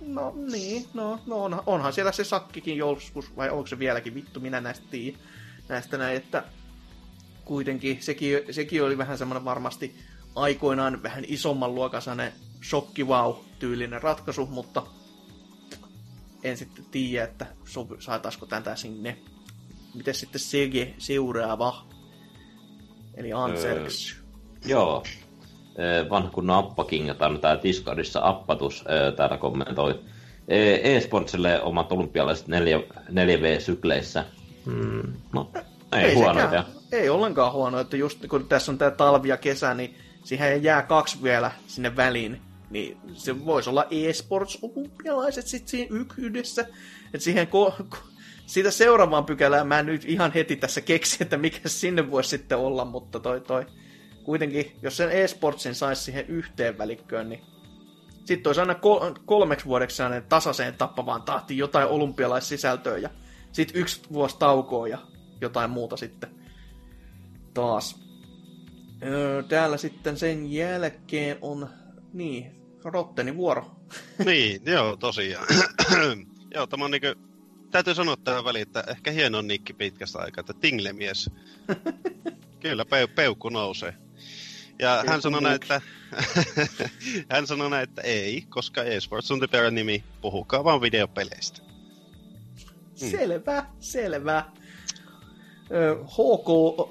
no 0.00 0.34
niin, 0.52 0.86
no, 0.94 1.20
no 1.26 1.44
on, 1.44 1.62
onhan 1.66 1.92
siellä 1.92 2.12
se 2.12 2.24
sakkikin 2.24 2.76
joskus, 2.76 3.36
vai 3.36 3.50
onko 3.50 3.66
se 3.66 3.78
vieläkin, 3.78 4.14
vittu, 4.14 4.40
minä 4.40 4.60
näistä 4.60 4.86
tiedä, 4.90 5.18
näistä 5.68 5.98
näin, 5.98 6.16
että 6.16 6.44
kuitenkin 7.44 8.02
sekin, 8.02 8.38
sekin 8.50 8.82
oli 8.84 8.98
vähän 8.98 9.18
semmoinen 9.18 9.44
varmasti 9.44 9.94
aikoinaan 10.34 11.02
vähän 11.02 11.24
isomman 11.28 11.74
luokasainen 11.74 12.32
shokki 12.64 13.04
wow 13.04 13.34
tyylinen 13.58 14.02
ratkaisu, 14.02 14.46
mutta 14.46 14.82
en 16.42 16.56
sitten 16.56 16.84
tiedä, 16.90 17.24
että 17.24 17.46
sovi, 17.64 17.96
saataisiko 17.98 18.46
tätä 18.46 18.76
sinne. 18.76 19.16
Miten 19.94 20.14
sitten 20.14 20.40
CG 20.40 20.94
seuraava? 20.98 21.86
Eli 23.14 23.32
Anserks. 23.32 24.16
Öö, 24.16 24.70
joo. 24.70 25.02
Vanha 26.10 26.30
kun 26.30 26.50
Appaking, 26.50 27.14
tai 27.18 27.38
tää 27.38 27.62
Discordissa 27.62 28.20
Appatus 28.22 28.84
täällä 29.16 29.36
kommentoi. 29.36 30.00
E-sportsille 30.48 31.62
omat 31.62 31.92
olympialaiset 31.92 32.48
4, 32.48 32.78
4V-sykleissä. 33.10 34.24
Hmm. 34.66 35.12
No, 35.32 35.50
ei, 35.92 36.04
ei 36.04 36.14
huono. 36.14 36.40
Ei 36.92 37.08
ollenkaan 37.08 37.52
huono, 37.52 37.80
että 37.80 37.96
just 37.96 38.26
kun 38.28 38.48
tässä 38.48 38.72
on 38.72 38.78
tää 38.78 38.90
talvi 38.90 39.28
ja 39.28 39.36
kesä, 39.36 39.74
niin 39.74 39.96
siihen 40.24 40.62
jää 40.62 40.82
kaksi 40.82 41.22
vielä 41.22 41.50
sinne 41.66 41.96
väliin. 41.96 42.40
Niin 42.74 42.98
se 43.14 43.44
voisi 43.44 43.70
olla 43.70 43.86
e-sports 43.90 44.58
olympialaiset 44.62 45.46
sitten 45.46 45.68
siinä 45.68 46.04
yhdessä. 46.18 46.62
Että 47.06 47.18
siihen 47.18 47.46
ko- 47.48 47.84
ko- 47.94 48.06
siitä 48.46 48.70
seuraavaan 48.70 49.24
pykälään 49.24 49.66
mä 49.66 49.78
en 49.78 49.86
nyt 49.86 50.04
ihan 50.04 50.32
heti 50.32 50.56
tässä 50.56 50.80
keksi, 50.80 51.16
että 51.20 51.36
mikä 51.36 51.68
sinne 51.68 52.10
voisi 52.10 52.28
sitten 52.28 52.58
olla, 52.58 52.84
mutta 52.84 53.20
toi 53.20 53.40
toi. 53.40 53.66
Kuitenkin, 54.24 54.76
jos 54.82 54.96
sen 54.96 55.10
e-sportsin 55.10 55.74
saisi 55.74 56.02
siihen 56.02 56.26
yhteen 56.26 56.78
välikköön, 56.78 57.28
niin 57.28 57.40
sitten 58.24 58.48
olisi 58.48 58.60
aina 58.60 58.74
kol- 58.74 59.14
kolmeksi 59.24 59.66
vuodeksi 59.66 60.02
tasaiseen 60.28 60.74
tappavaan 60.74 61.22
tahtiin 61.22 61.58
jotain 61.58 61.88
olympialaissisältöä 61.88 62.98
ja 62.98 63.10
sitten 63.52 63.80
yksi 63.80 64.00
vuosi 64.12 64.38
taukoa 64.38 64.88
ja 64.88 64.98
jotain 65.40 65.70
muuta 65.70 65.96
sitten 65.96 66.30
taas. 67.54 68.04
Öö, 69.02 69.42
täällä 69.42 69.76
sitten 69.76 70.16
sen 70.16 70.52
jälkeen 70.52 71.38
on, 71.40 71.68
niin, 72.12 72.63
Rotteni 72.84 73.36
vuoro. 73.36 73.76
niin, 74.26 74.62
joo, 74.66 74.96
tosiaan. 74.96 75.46
joo, 76.54 76.66
tämä 76.66 76.84
on 76.84 76.90
niinku, 76.90 77.06
täytyy 77.70 77.94
sanoa 77.94 78.16
tähän 78.16 78.44
väliin, 78.44 78.62
että 78.62 78.84
ehkä 78.88 79.10
hieno 79.10 79.42
nikki 79.42 79.72
pitkästä 79.72 80.18
aikaa, 80.18 80.40
että 80.40 80.54
Tinglemies. 80.54 81.30
Kyllä, 82.62 82.84
peu, 82.84 83.06
peukku 83.06 83.48
nousee. 83.48 83.94
Ja 84.78 85.04
hän 85.06 85.22
sanoi 85.22 85.42
näin, 85.42 85.54
että, 85.54 85.80
hän 87.32 87.46
sanoi 87.46 87.70
näin, 87.70 87.88
että 87.88 88.02
ei, 88.02 88.44
koska 88.48 88.82
eSports 88.82 89.30
on 89.30 89.40
typerä 89.40 89.70
nimi, 89.70 90.04
puhukaa 90.20 90.64
vaan 90.64 90.80
videopeleistä. 90.80 91.62
Hmm. 93.00 93.10
Selvä, 93.10 93.66
selvä. 93.80 94.44
HK 96.06 96.48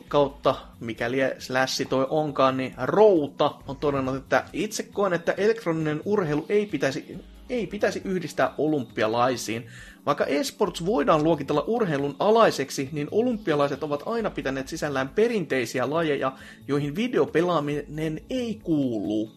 kautta, 0.08 0.56
mikäli 0.80 1.18
slässi 1.40 1.86
toi 1.86 2.08
onkaan, 2.10 2.58
niin 2.58 2.74
Routa 2.78 3.56
on 3.68 3.78
todennut, 3.78 4.16
että 4.16 4.44
itse 4.54 4.84
koen, 4.84 5.14
että 5.14 5.32
elektroninen 5.32 6.02
urheilu 6.06 6.46
ei 6.50 6.66
pitäisi, 6.66 7.18
ei 7.50 7.68
pitäisi 7.68 8.02
yhdistää 8.06 8.54
olympialaisiin. 8.58 9.68
Vaikka 10.06 10.26
esports 10.26 10.86
voidaan 10.86 11.24
luokitella 11.24 11.64
urheilun 11.68 12.16
alaiseksi, 12.20 12.90
niin 12.92 13.08
olympialaiset 13.12 13.84
ovat 13.84 14.04
aina 14.06 14.30
pitäneet 14.30 14.68
sisällään 14.68 15.10
perinteisiä 15.10 15.90
lajeja, 15.90 16.32
joihin 16.68 16.96
videopelaaminen 16.96 18.22
ei 18.30 18.60
kuulu. 18.64 19.32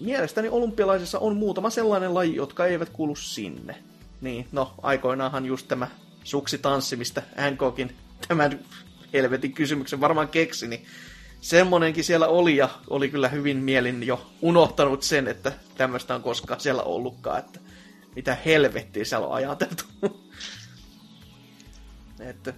Mielestäni 0.00 0.48
olympialaisissa 0.48 1.18
on 1.18 1.36
muutama 1.36 1.70
sellainen 1.70 2.14
laji, 2.14 2.36
jotka 2.36 2.66
eivät 2.66 2.88
kuulu 2.88 3.16
sinne. 3.16 3.76
Niin, 4.20 4.46
no, 4.52 4.74
aikoinaanhan 4.82 5.46
just 5.46 5.68
tämä 5.68 5.88
suksitanssi, 6.26 6.96
mistä 6.96 7.22
Hancockin 7.36 7.96
tämän 8.28 8.60
helvetin 9.12 9.52
kysymyksen 9.52 10.00
varmaan 10.00 10.28
keksi, 10.28 10.68
niin 10.68 10.86
semmonenkin 11.40 12.04
siellä 12.04 12.28
oli 12.28 12.56
ja 12.56 12.68
oli 12.90 13.08
kyllä 13.08 13.28
hyvin 13.28 13.56
mielin 13.56 14.02
jo 14.02 14.30
unohtanut 14.42 15.02
sen, 15.02 15.28
että 15.28 15.52
tämmöistä 15.76 16.14
on 16.14 16.22
koskaan 16.22 16.60
siellä 16.60 16.82
ollutkaan, 16.82 17.38
että 17.38 17.60
mitä 18.16 18.36
helvettiä 18.44 19.04
siellä 19.04 19.26
on 19.26 19.34
ajateltu. 19.34 19.84
että 22.20 22.54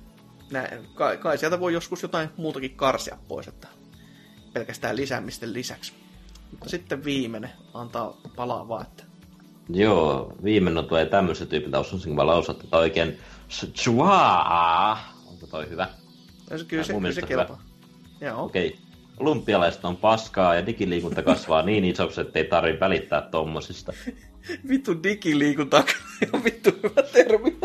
näin, 0.50 0.86
kai, 0.94 1.16
kai, 1.16 1.38
sieltä 1.38 1.60
voi 1.60 1.72
joskus 1.72 2.02
jotain 2.02 2.28
muutakin 2.36 2.76
karsia 2.76 3.18
pois, 3.28 3.48
että 3.48 3.68
pelkästään 4.52 4.96
lisäämisten 4.96 5.52
lisäksi. 5.52 5.92
Mutta 6.50 6.68
sitten 6.68 7.04
viimeinen 7.04 7.50
antaa 7.74 8.20
palaa 8.36 8.68
vaan, 8.68 8.86
että... 8.86 9.04
Joo, 9.70 10.32
viimeinen 10.44 10.84
tulee 10.84 11.06
tämmöisen 11.06 11.48
tyypiltä, 11.48 11.78
osasinko 11.78 12.16
mä 12.16 12.26
lausua 12.26 12.54
oikein 12.72 13.18
Chua! 13.48 14.98
Onko 15.26 15.46
toi 15.46 15.70
hyvä? 15.70 15.88
Se, 16.56 16.64
kyllä 16.64 16.84
se, 16.84 16.92
kyllä 16.92 17.12
se 17.12 17.22
kelpaa. 17.22 17.62
Joo. 18.20 18.44
Okei. 18.44 18.66
Okay. 18.68 18.78
Olympialaiset 19.18 19.84
on 19.84 19.96
paskaa 19.96 20.54
ja 20.54 20.66
digiliikunta 20.66 21.22
kasvaa 21.22 21.62
niin 21.62 21.84
isoksi, 21.84 22.20
ettei 22.20 22.44
tarvi 22.44 22.80
välittää 22.80 23.20
tommosista. 23.20 23.92
vittu 24.68 25.02
digiliikunta 25.02 25.84
on 26.32 26.44
vittu 26.44 26.70
hyvä 26.82 27.02
termi. 27.12 27.56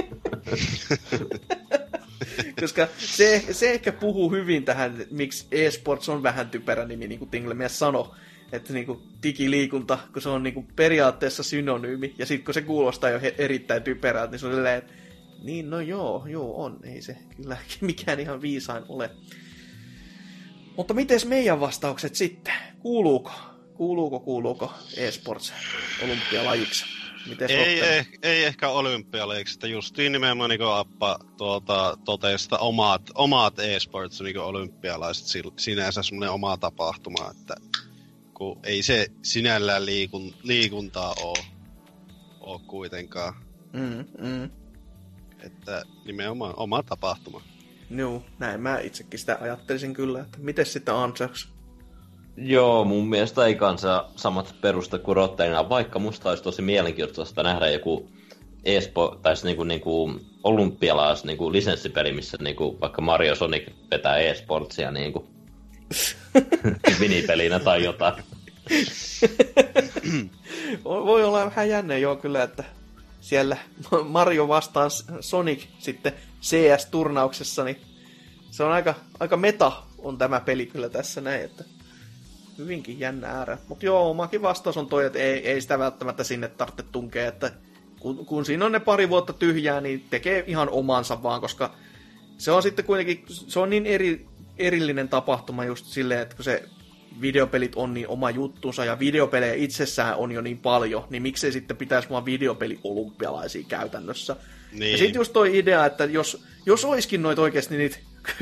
Koska 2.61 2.87
se, 2.97 3.43
se 3.51 3.71
ehkä 3.71 3.91
puhuu 3.91 4.31
hyvin 4.31 4.65
tähän, 4.65 5.05
miksi 5.11 5.47
eSports 5.51 6.09
on 6.09 6.23
vähän 6.23 6.49
typerä 6.49 6.85
nimi, 6.85 7.07
niin 7.07 7.19
kuin 7.19 7.29
Tinglemies 7.29 7.79
sanoi. 7.79 8.09
Että 8.51 8.73
niin 8.73 8.85
kuin 8.85 8.99
digiliikunta, 9.23 9.97
kun 10.13 10.21
se 10.21 10.29
on 10.29 10.43
niin 10.43 10.53
kuin 10.53 10.67
periaatteessa 10.75 11.43
synonyymi, 11.43 12.15
ja 12.17 12.25
sitten 12.25 12.45
kun 12.45 12.53
se 12.53 12.61
kuulostaa 12.61 13.09
jo 13.09 13.19
erittäin 13.37 13.83
typerältä, 13.83 14.31
niin 14.31 14.39
se 14.39 14.47
on 14.47 14.53
silleen, 14.53 14.77
että 14.77 14.93
niin, 15.43 15.69
no 15.69 15.79
joo, 15.79 16.25
joo 16.27 16.63
on. 16.63 16.79
Ei 16.83 17.01
se 17.01 17.17
kyllä 17.35 17.57
mikään 17.81 18.19
ihan 18.19 18.41
viisain 18.41 18.83
ole. 18.89 19.11
Mutta 20.77 20.93
miten 20.93 21.19
meidän 21.25 21.59
vastaukset 21.59 22.15
sitten? 22.15 22.53
Kuuluuko? 22.79 23.31
Kuuluuko, 23.73 24.19
kuuluuko 24.19 24.73
eSports 24.97 25.53
olympialajiksi? 26.03 26.85
Mites 27.29 27.51
ei, 27.51 27.81
ei, 27.81 28.05
ei, 28.23 28.43
ehkä 28.43 28.69
olympialajiksi, 28.69 29.53
että 29.53 29.67
justiin 29.67 30.11
nimenomaan 30.11 30.49
niin 30.49 30.61
Appa 30.61 31.19
tuota, 31.37 31.97
totesta 32.05 32.57
omat, 32.57 33.01
omat 33.15 33.59
eSports 33.59 34.21
niin 34.21 34.39
olympialaiset 34.39 35.43
sinänsä 35.57 36.03
semmoinen 36.03 36.31
oma 36.31 36.57
tapahtuma, 36.57 37.31
että 37.31 37.55
kun 38.33 38.59
ei 38.63 38.83
se 38.83 39.07
sinällään 39.21 39.85
liikun, 39.85 40.33
liikuntaa 40.43 41.15
ole, 41.21 41.45
ole 42.39 42.61
kuitenkaan. 42.67 43.33
Mm, 43.73 44.05
mm. 44.27 44.62
Että 45.43 45.83
nimenomaan 46.05 46.53
oma 46.57 46.83
tapahtuma. 46.83 47.41
Joo, 47.89 48.23
näin 48.39 48.61
mä 48.61 48.79
itsekin 48.79 49.19
sitä 49.19 49.37
ajattelisin 49.41 49.93
kyllä. 49.93 50.21
Että 50.21 50.37
miten 50.41 50.65
sitten 50.65 50.95
Ansaks? 50.95 51.49
Joo, 52.37 52.85
mun 52.85 53.09
mielestä 53.09 53.45
ei 53.45 53.55
kanssa 53.55 54.09
samat 54.15 54.55
perusta 54.61 54.99
kuin 54.99 55.15
Rottenina, 55.15 55.69
vaikka 55.69 55.99
musta 55.99 56.29
olisi 56.29 56.43
tosi 56.43 56.61
mielenkiintoista 56.61 57.43
nähdä 57.43 57.69
joku 57.69 58.09
Espo, 58.63 59.19
tai 59.21 59.35
siis 59.35 59.43
niinku, 59.43 59.63
niinku 59.63 60.19
olympialais 60.43 61.23
niinku 61.23 61.51
lisenssipeli, 61.51 62.11
missä 62.11 62.37
niinku 62.41 62.77
vaikka 62.81 63.01
Mario 63.01 63.35
Sonic 63.35 63.67
vetää 63.91 64.17
e-sportsia 64.17 64.91
niinku 64.91 65.27
vinipelinä 66.99 67.59
tai 67.59 67.83
jotain. 67.83 68.23
Voi 70.83 71.23
olla 71.23 71.45
vähän 71.45 71.69
jänne 71.69 71.99
joo 71.99 72.15
kyllä, 72.15 72.43
että 72.43 72.63
siellä 73.23 73.57
Mario 74.05 74.47
vastaan 74.47 74.91
Sonic 75.19 75.65
sitten 75.79 76.13
CS-turnauksessa, 76.41 77.63
niin 77.63 77.77
se 78.51 78.63
on 78.63 78.71
aika, 78.71 78.95
aika 79.19 79.37
meta 79.37 79.71
on 79.97 80.17
tämä 80.17 80.39
peli 80.39 80.65
kyllä 80.65 80.89
tässä 80.89 81.21
näin, 81.21 81.41
että 81.41 81.63
hyvinkin 82.57 82.99
jännä 82.99 83.27
äärä. 83.27 83.57
Mutta 83.67 83.85
joo, 83.85 84.09
omakin 84.09 84.41
vastaus 84.41 84.77
on 84.77 84.87
toi, 84.87 85.05
että 85.05 85.19
ei, 85.19 85.49
ei 85.49 85.61
sitä 85.61 85.79
välttämättä 85.79 86.23
sinne 86.23 86.47
tarvitse 86.47 86.83
tunkea, 86.91 87.27
että 87.27 87.51
kun, 87.99 88.25
kun 88.25 88.45
siinä 88.45 88.65
on 88.65 88.71
ne 88.71 88.79
pari 88.79 89.09
vuotta 89.09 89.33
tyhjää, 89.33 89.81
niin 89.81 90.05
tekee 90.09 90.43
ihan 90.47 90.69
omansa 90.69 91.23
vaan, 91.23 91.41
koska 91.41 91.75
se 92.37 92.51
on 92.51 92.63
sitten 92.63 92.85
kuitenkin, 92.85 93.25
se 93.27 93.59
on 93.59 93.69
niin 93.69 93.85
eri, 93.85 94.27
erillinen 94.57 95.09
tapahtuma 95.09 95.65
just 95.65 95.85
silleen, 95.85 96.21
että 96.21 96.35
kun 96.35 96.45
se 96.45 96.63
videopelit 97.21 97.75
on 97.75 97.93
niin 97.93 98.07
oma 98.07 98.29
juttunsa 98.29 98.85
ja 98.85 98.99
videopelejä 98.99 99.53
itsessään 99.53 100.15
on 100.15 100.31
jo 100.31 100.41
niin 100.41 100.57
paljon, 100.57 101.03
niin 101.09 101.23
miksei 101.23 101.51
sitten 101.51 101.77
pitäisi 101.77 102.09
vaan 102.09 102.25
videopeli 102.25 102.79
olympialaisia 102.83 103.63
käytännössä. 103.67 104.35
Niin. 104.71 104.91
Ja 104.91 104.97
sitten 104.97 105.19
just 105.19 105.33
toi 105.33 105.57
idea, 105.57 105.85
että 105.85 106.05
jos, 106.05 106.43
jos 106.65 106.85
olisikin 106.85 107.21
noit 107.21 107.39
oikeasti 107.39 107.77
niitä 107.77 107.97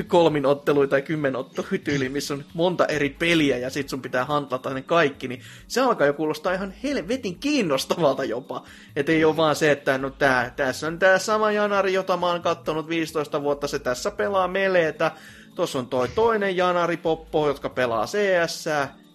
kolminotteluita 0.08 0.90
tai 0.90 1.02
kymmenotteluita 1.02 1.84
tyyli, 1.84 2.10
missä 2.10 2.34
on 2.34 2.44
monta 2.54 2.86
eri 2.86 3.10
peliä 3.10 3.58
ja 3.58 3.70
sit 3.70 3.90
sun 3.90 4.02
pitää 4.02 4.26
hantlata 4.26 4.74
ne 4.74 4.82
kaikki, 4.82 5.28
niin 5.28 5.42
se 5.68 5.82
alkaa 5.82 6.08
jo 6.08 6.14
kuulostaa 6.14 6.54
ihan 6.54 6.74
helvetin 6.84 7.40
kiinnostavalta 7.40 8.24
jopa. 8.24 8.64
Että 8.96 9.12
ei 9.12 9.26
ole 9.26 9.38
vaan 9.38 9.56
se, 9.56 9.72
että 9.72 9.98
no 9.98 10.10
tää, 10.10 10.54
tässä 10.56 10.88
on 10.88 11.00
tää 11.00 11.20
sama 11.20 11.52
janari, 11.52 11.94
jota 11.94 12.18
mä 12.18 12.26
oon 12.26 12.42
kattonut 12.42 12.88
15 12.88 13.42
vuotta, 13.42 13.68
se 13.68 13.80
tässä 13.80 14.12
pelaa 14.12 14.48
meleetä, 14.48 15.12
Tuossa 15.56 15.80
on 15.80 15.88
toi 15.88 16.08
toinen 16.08 16.58
Janari 16.58 16.98
Poppo, 16.98 17.48
jotka 17.48 17.70
pelaa 17.70 18.06
CS. 18.06 18.66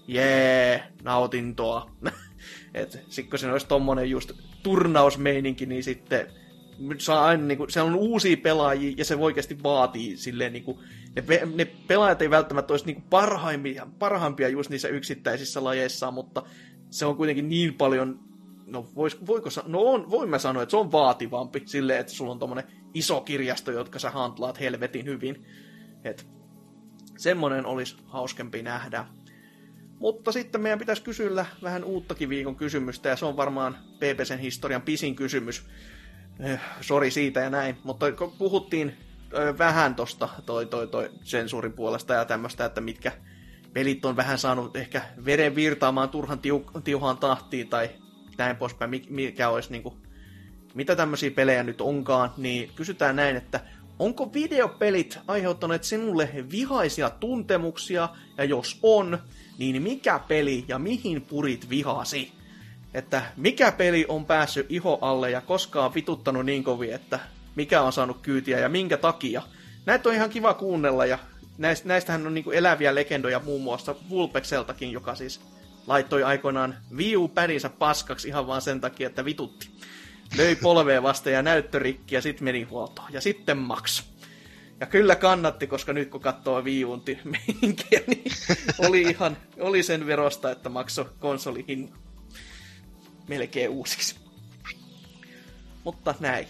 Jee, 0.08 0.82
nautintoa. 1.02 1.90
Et 2.74 2.92
sitten 3.08 3.30
kun 3.30 3.38
siinä 3.38 3.52
olisi 3.52 3.66
tommonen 3.66 4.10
just 4.10 4.32
turnausmeininki, 4.62 5.66
niin 5.66 5.84
sitten 5.84 6.26
on, 7.08 7.18
aina, 7.18 7.42
niin 7.42 7.58
kuin, 7.58 7.70
se 7.70 7.80
on 7.80 7.94
uusia 7.94 8.36
pelaajia 8.36 8.94
ja 8.96 9.04
se 9.04 9.16
oikeasti 9.16 9.62
vaatii 9.62 10.16
silleen, 10.16 10.52
niin 10.52 10.64
kuin, 10.64 10.78
ne, 11.16 11.22
pe- 11.22 11.48
ne 11.54 11.64
pelaajat 11.64 12.22
ei 12.22 12.30
välttämättä 12.30 12.72
olisi 12.72 12.86
niin 12.86 13.02
parhaimpia, 13.02 13.86
parhaimpia 13.98 14.48
just 14.48 14.70
niissä 14.70 14.88
yksittäisissä 14.88 15.64
lajeissa, 15.64 16.10
mutta 16.10 16.42
se 16.90 17.06
on 17.06 17.16
kuitenkin 17.16 17.48
niin 17.48 17.74
paljon, 17.74 18.20
no 18.66 18.88
vois, 18.96 19.26
voiko, 19.26 19.48
no 19.66 19.80
on, 19.80 20.10
voin 20.10 20.28
mä 20.28 20.38
sanoa, 20.38 20.62
että 20.62 20.70
se 20.70 20.76
on 20.76 20.92
vaativampi 20.92 21.62
silleen, 21.64 22.00
että 22.00 22.12
sulla 22.12 22.32
on 22.32 22.38
tommonen 22.38 22.64
iso 22.94 23.20
kirjasto, 23.20 23.72
jotka 23.72 23.98
sä 23.98 24.10
handlaat 24.10 24.60
helvetin 24.60 25.04
hyvin. 25.04 25.46
Et 26.06 26.26
semmonen 27.16 27.66
olisi 27.66 27.96
hauskempi 28.06 28.62
nähdä. 28.62 29.04
Mutta 29.98 30.32
sitten 30.32 30.60
meidän 30.60 30.78
pitäisi 30.78 31.02
kysyä 31.02 31.46
vähän 31.62 31.84
uuttakin 31.84 32.28
viikon 32.28 32.56
kysymystä, 32.56 33.08
ja 33.08 33.16
se 33.16 33.24
on 33.24 33.36
varmaan 33.36 33.78
PPCn 33.96 34.38
historian 34.38 34.82
pisin 34.82 35.16
kysymys. 35.16 35.66
Eh, 36.40 36.60
Sori 36.80 37.10
siitä 37.10 37.40
ja 37.40 37.50
näin, 37.50 37.78
mutta 37.84 38.12
kun 38.12 38.32
puhuttiin 38.38 38.96
vähän 39.58 39.94
tosta 39.94 40.28
toi, 40.46 40.66
toi, 40.66 40.86
toi 40.86 41.10
sensuurin 41.22 41.72
puolesta 41.72 42.14
ja 42.14 42.24
tämmöistä, 42.24 42.64
että 42.64 42.80
mitkä 42.80 43.12
pelit 43.72 44.04
on 44.04 44.16
vähän 44.16 44.38
saanut 44.38 44.76
ehkä 44.76 45.02
veren 45.24 45.54
virtaamaan 45.54 46.08
turhan 46.08 46.38
tiu, 46.38 46.64
tiuhaan 46.84 47.18
tahtiin 47.18 47.68
tai 47.68 47.90
näin 48.38 48.56
poispäin, 48.56 48.90
mi- 48.90 49.06
mikä 49.10 49.48
olisi 49.48 49.72
niinku, 49.72 49.96
mitä 50.74 50.96
tämmöisiä 50.96 51.30
pelejä 51.30 51.62
nyt 51.62 51.80
onkaan, 51.80 52.30
niin 52.36 52.70
kysytään 52.74 53.16
näin, 53.16 53.36
että 53.36 53.60
onko 53.98 54.32
videopelit 54.32 55.18
aiheuttaneet 55.28 55.84
sinulle 55.84 56.28
vihaisia 56.50 57.10
tuntemuksia, 57.10 58.08
ja 58.38 58.44
jos 58.44 58.78
on, 58.82 59.18
niin 59.58 59.82
mikä 59.82 60.20
peli 60.28 60.64
ja 60.68 60.78
mihin 60.78 61.22
purit 61.22 61.70
vihasi? 61.70 62.32
Että 62.94 63.22
mikä 63.36 63.72
peli 63.72 64.06
on 64.08 64.26
päässyt 64.26 64.66
iho 64.68 64.98
alle 65.00 65.30
ja 65.30 65.40
koskaan 65.40 65.94
vituttanut 65.94 66.46
niin 66.46 66.64
kovin, 66.64 66.94
että 66.94 67.20
mikä 67.54 67.82
on 67.82 67.92
saanut 67.92 68.18
kyytiä 68.22 68.58
ja 68.58 68.68
minkä 68.68 68.96
takia. 68.96 69.42
Näitä 69.86 70.08
on 70.08 70.14
ihan 70.14 70.30
kiva 70.30 70.54
kuunnella 70.54 71.06
ja 71.06 71.18
näistä, 71.58 71.88
näistähän 71.88 72.26
on 72.26 72.34
niin 72.34 72.52
eläviä 72.52 72.94
legendoja 72.94 73.40
muun 73.44 73.62
muassa 73.62 73.94
Vulpexeltakin, 74.08 74.92
joka 74.92 75.14
siis 75.14 75.40
laittoi 75.86 76.22
aikoinaan 76.22 76.76
Wii 76.96 77.16
U-pädinsä 77.16 77.68
paskaksi 77.68 78.28
ihan 78.28 78.46
vaan 78.46 78.62
sen 78.62 78.80
takia, 78.80 79.06
että 79.06 79.24
vitutti. 79.24 79.68
Löi 80.36 80.56
polveen 80.56 81.02
vasta 81.02 81.30
ja 81.30 81.42
näyttörikki 81.42 82.14
ja 82.14 82.22
sitten 82.22 82.44
meni 82.44 82.62
huoltoon. 82.62 83.12
Ja 83.12 83.20
sitten 83.20 83.58
maksu. 83.58 84.02
Ja 84.80 84.86
kyllä 84.86 85.16
kannatti, 85.16 85.66
koska 85.66 85.92
nyt 85.92 86.10
kun 86.10 86.20
katsoo 86.20 86.62
Wii 86.62 86.84
U'n 86.84 87.00
ty- 87.00 87.20
meininkiä, 87.24 88.00
niin 88.06 88.32
oli 88.78 89.02
ihan 89.02 89.36
oli 89.60 89.82
sen 89.82 90.06
verosta, 90.06 90.50
että 90.50 90.68
maksoi 90.68 91.10
konsolihin 91.18 91.92
melkein 93.28 93.70
uusiksi. 93.70 94.16
Mutta 95.84 96.14
näin. 96.20 96.46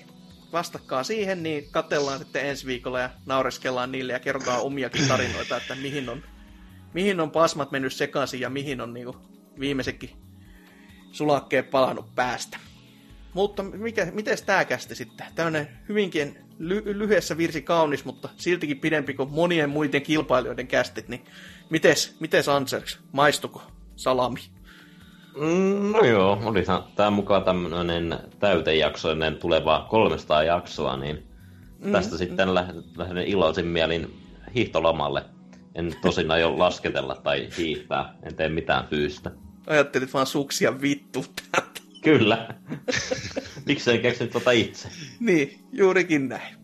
Vastakkaa 0.53 1.05
siihen, 1.05 1.43
niin 1.43 1.71
katellaan 1.71 2.19
sitten 2.19 2.47
ensi 2.47 2.67
viikolla 2.67 3.01
ja 3.01 3.11
naureskellaan 3.27 3.93
niille 3.93 4.13
ja 4.13 4.21
kerrotaan 4.21 4.63
omiakin 4.63 5.09
tarinoita, 5.09 5.57
että 5.57 5.75
mihin 5.75 6.09
on, 6.09 6.23
mihin 6.95 7.21
on 7.21 7.31
pasmat 7.31 7.71
mennyt 7.71 7.93
sekaisin 7.93 8.41
ja 8.41 8.51
mihin 8.51 8.81
on 8.81 8.95
niinku 8.95 9.17
viimeisetkin 9.61 10.11
sulakkeet 11.13 11.71
palannut 11.71 12.15
päästä. 12.15 12.59
Mutta 13.37 13.63
mikä, 13.63 14.07
miten 14.13 14.39
tämä 14.47 14.65
kästi 14.65 14.95
sitten? 14.95 15.27
Tämmöinen 15.35 15.69
hyvinkin 15.89 16.39
ly- 16.59 16.99
lyhyessä 16.99 17.37
virsi 17.37 17.63
kaunis, 17.63 18.05
mutta 18.05 18.29
siltikin 18.37 18.81
pidempi 18.81 19.15
kuin 19.15 19.33
monien 19.33 19.71
muiden 19.71 20.03
kilpailijoiden 20.03 20.67
kästit, 20.67 21.09
niin 21.09 21.25
mites, 21.71 22.17
mites 22.21 22.49
Ansers, 22.49 22.99
maistuko 23.13 23.63
salami? 23.97 24.41
Mm, 25.37 25.93
no 25.93 26.05
joo, 26.05 26.39
olihan 26.45 26.85
tämä 26.95 27.11
mukaan 27.11 27.45
tämmöinen 27.45 28.19
täytejaksoinen 28.39 29.37
tuleva 29.37 29.87
300 29.91 30.43
jaksoa, 30.43 30.97
niin 30.97 31.27
tästä 31.93 32.15
mm, 32.15 32.19
sitten 32.19 32.55
lähden, 32.55 32.85
lähden 32.97 33.27
iloisin 33.27 33.67
mielin 33.67 34.21
hiihtolomalle. 34.55 35.25
En 35.75 35.95
tosin 36.03 36.31
aio 36.31 36.59
lasketella 36.59 37.15
tai 37.15 37.49
hiihtää, 37.59 38.15
en 38.23 38.35
tee 38.35 38.49
mitään 38.49 38.87
fyysistä. 38.89 39.31
Ajattelit 39.67 40.15
vaan 40.15 40.27
suksia 40.27 40.81
vittu. 40.81 41.25
Kyllä. 42.07 42.49
Miksi 43.67 43.91
en 43.91 44.03
keksinyt 44.03 44.33
tota 44.33 44.51
itse? 44.51 44.89
Niin, 45.21 45.65
juurikin 45.73 46.29
näin. 46.29 46.57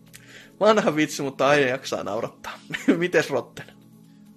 Vanha 0.59 0.95
vitsi, 0.95 1.21
mutta 1.21 1.47
aina 1.47 1.67
jaksaa 1.67 2.03
naurattaa. 2.03 2.59
Mites 2.97 3.29
Rotten? 3.29 3.65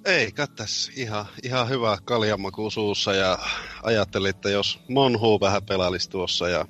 Ei, 0.05 0.33
tässä 0.57 0.93
ihan, 0.97 1.27
ihan 1.43 1.69
hyvä 1.69 1.99
kaljamaku 2.05 2.71
suussa 2.71 3.15
ja 3.15 3.39
ajattelin, 3.83 4.31
että 4.31 4.51
jos 4.51 4.81
Monhu 4.89 5.41
vähän 5.41 5.63
pelailisi 5.63 6.11
tuossa 6.11 6.49
ja 6.49 6.67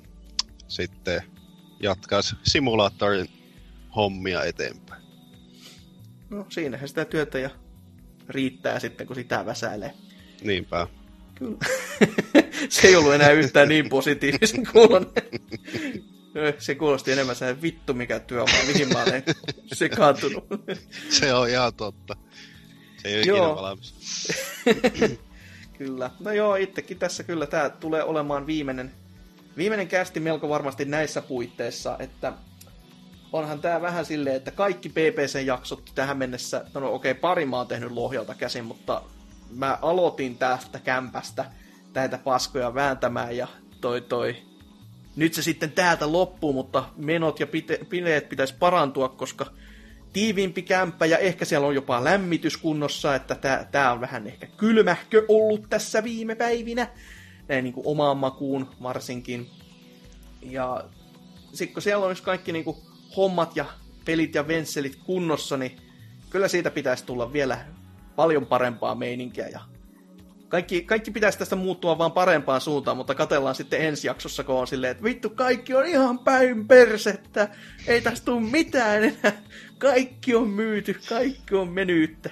sitten 0.67 1.21
jatkaisi 1.79 2.35
simulaattorin 2.43 3.29
hommia 3.95 4.43
eteenpäin. 4.43 5.03
No 6.29 6.45
siinähän 6.49 6.87
sitä 6.87 7.05
työtä 7.05 7.39
ja 7.39 7.49
riittää 8.29 8.79
sitten, 8.79 9.07
kun 9.07 9.15
sitä 9.15 9.45
väsäilee. 9.45 9.93
Niinpä. 10.41 10.87
Kyllä. 11.37 11.57
se 12.69 12.87
ei 12.87 12.95
ollut 12.95 13.13
enää 13.13 13.31
yhtään 13.31 13.69
niin 13.69 13.89
positiivisen 13.89 14.67
kuulon. 14.73 15.11
Se 16.59 16.75
kuulosti 16.75 17.11
enemmän 17.11 17.35
sen 17.35 17.61
vittu 17.61 17.93
mikä 17.93 18.19
työ, 18.19 18.39
vaan 18.39 18.67
mihin 18.67 18.93
mä 18.93 19.03
olen 19.03 19.23
sekaantunut. 19.73 20.45
Se 21.09 21.33
on 21.33 21.49
ihan 21.49 21.73
totta. 21.73 22.15
Se 22.97 23.07
ei 23.07 23.15
ole 23.15 23.25
Joo. 23.25 23.37
ikinä 23.37 23.61
valmis. 23.61 23.93
kyllä. 25.77 26.11
No 26.19 26.31
joo, 26.31 26.55
itsekin 26.55 26.99
tässä 26.99 27.23
kyllä 27.23 27.45
tämä 27.45 27.69
tulee 27.69 28.03
olemaan 28.03 28.47
viimeinen, 28.47 28.91
viimeinen 29.57 29.87
kästi 29.87 30.19
melko 30.19 30.49
varmasti 30.49 30.85
näissä 30.85 31.21
puitteissa, 31.21 31.95
että 31.99 32.33
onhan 33.33 33.61
tämä 33.61 33.81
vähän 33.81 34.05
silleen, 34.05 34.35
että 34.35 34.51
kaikki 34.51 34.89
PPC-jaksot 34.89 35.91
tähän 35.95 36.17
mennessä, 36.17 36.65
no 36.73 36.93
okei, 36.93 37.11
okay, 37.11 37.21
pari 37.21 37.45
mä 37.45 37.57
oon 37.57 37.67
tehnyt 37.67 37.91
Lohjalta 37.91 38.35
käsin, 38.35 38.65
mutta 38.65 39.01
mä 39.51 39.77
aloitin 39.81 40.37
tästä 40.37 40.79
kämpästä 40.79 41.45
näitä 41.93 42.17
paskoja 42.17 42.73
vääntämään 42.73 43.37
ja 43.37 43.47
toi 43.81 44.01
toi 44.01 44.35
nyt 45.15 45.33
se 45.33 45.41
sitten 45.41 45.71
täältä 45.71 46.11
loppuu, 46.11 46.53
mutta 46.53 46.83
menot 46.95 47.39
ja 47.39 47.47
pite, 47.47 47.79
bileet 47.89 48.29
pitäisi 48.29 48.53
parantua, 48.59 49.09
koska 49.09 49.45
tiiviimpi 50.13 50.61
kämppä 50.61 51.05
ja 51.05 51.17
ehkä 51.17 51.45
siellä 51.45 51.67
on 51.67 51.75
jopa 51.75 52.03
lämmitys 52.03 52.57
kunnossa, 52.57 53.15
että 53.15 53.35
tää, 53.35 53.67
tää 53.71 53.91
on 53.91 54.01
vähän 54.01 54.27
ehkä 54.27 54.47
kylmähkö 54.47 55.25
ollut 55.27 55.69
tässä 55.69 56.03
viime 56.03 56.35
päivinä. 56.35 56.87
Näin 57.47 57.63
niin 57.63 57.73
kuin 57.73 57.87
omaan 57.87 58.17
makuun 58.17 58.69
varsinkin. 58.83 59.49
Ja 60.41 60.83
sitten 61.53 61.73
kun 61.73 61.81
siellä 61.81 62.05
olisi 62.05 62.23
kaikki 62.23 62.51
niin 62.51 62.65
kuin 62.65 62.77
hommat 63.17 63.55
ja 63.55 63.65
pelit 64.05 64.35
ja 64.35 64.47
vensselit 64.47 64.95
kunnossa, 64.95 65.57
niin 65.57 65.77
kyllä 66.29 66.47
siitä 66.47 66.71
pitäisi 66.71 67.05
tulla 67.05 67.33
vielä 67.33 67.65
paljon 68.17 68.45
parempaa 68.45 68.95
meininkiä 68.95 69.47
ja 69.47 69.59
kaikki, 70.49 70.81
kaikki 70.81 71.11
pitäisi 71.11 71.39
tästä 71.39 71.55
muuttua 71.55 71.97
vaan 71.97 72.11
parempaan 72.11 72.61
suuntaan, 72.61 72.97
mutta 72.97 73.15
katellaan 73.15 73.55
sitten 73.55 73.81
ensi 73.81 74.07
jaksossa, 74.07 74.43
kun 74.43 74.55
on 74.55 74.67
silleen, 74.67 74.91
että 74.91 75.03
vittu, 75.03 75.29
kaikki 75.29 75.73
on 75.73 75.85
ihan 75.85 76.19
päin 76.19 76.67
persettä, 76.67 77.49
ei 77.87 78.01
tästä 78.01 78.25
tule 78.25 78.41
mitään 78.41 79.03
enää, 79.03 79.41
kaikki 79.77 80.35
on 80.35 80.49
myyty, 80.49 80.99
kaikki 81.09 81.55
on 81.55 81.69
menyyttä. 81.69 82.29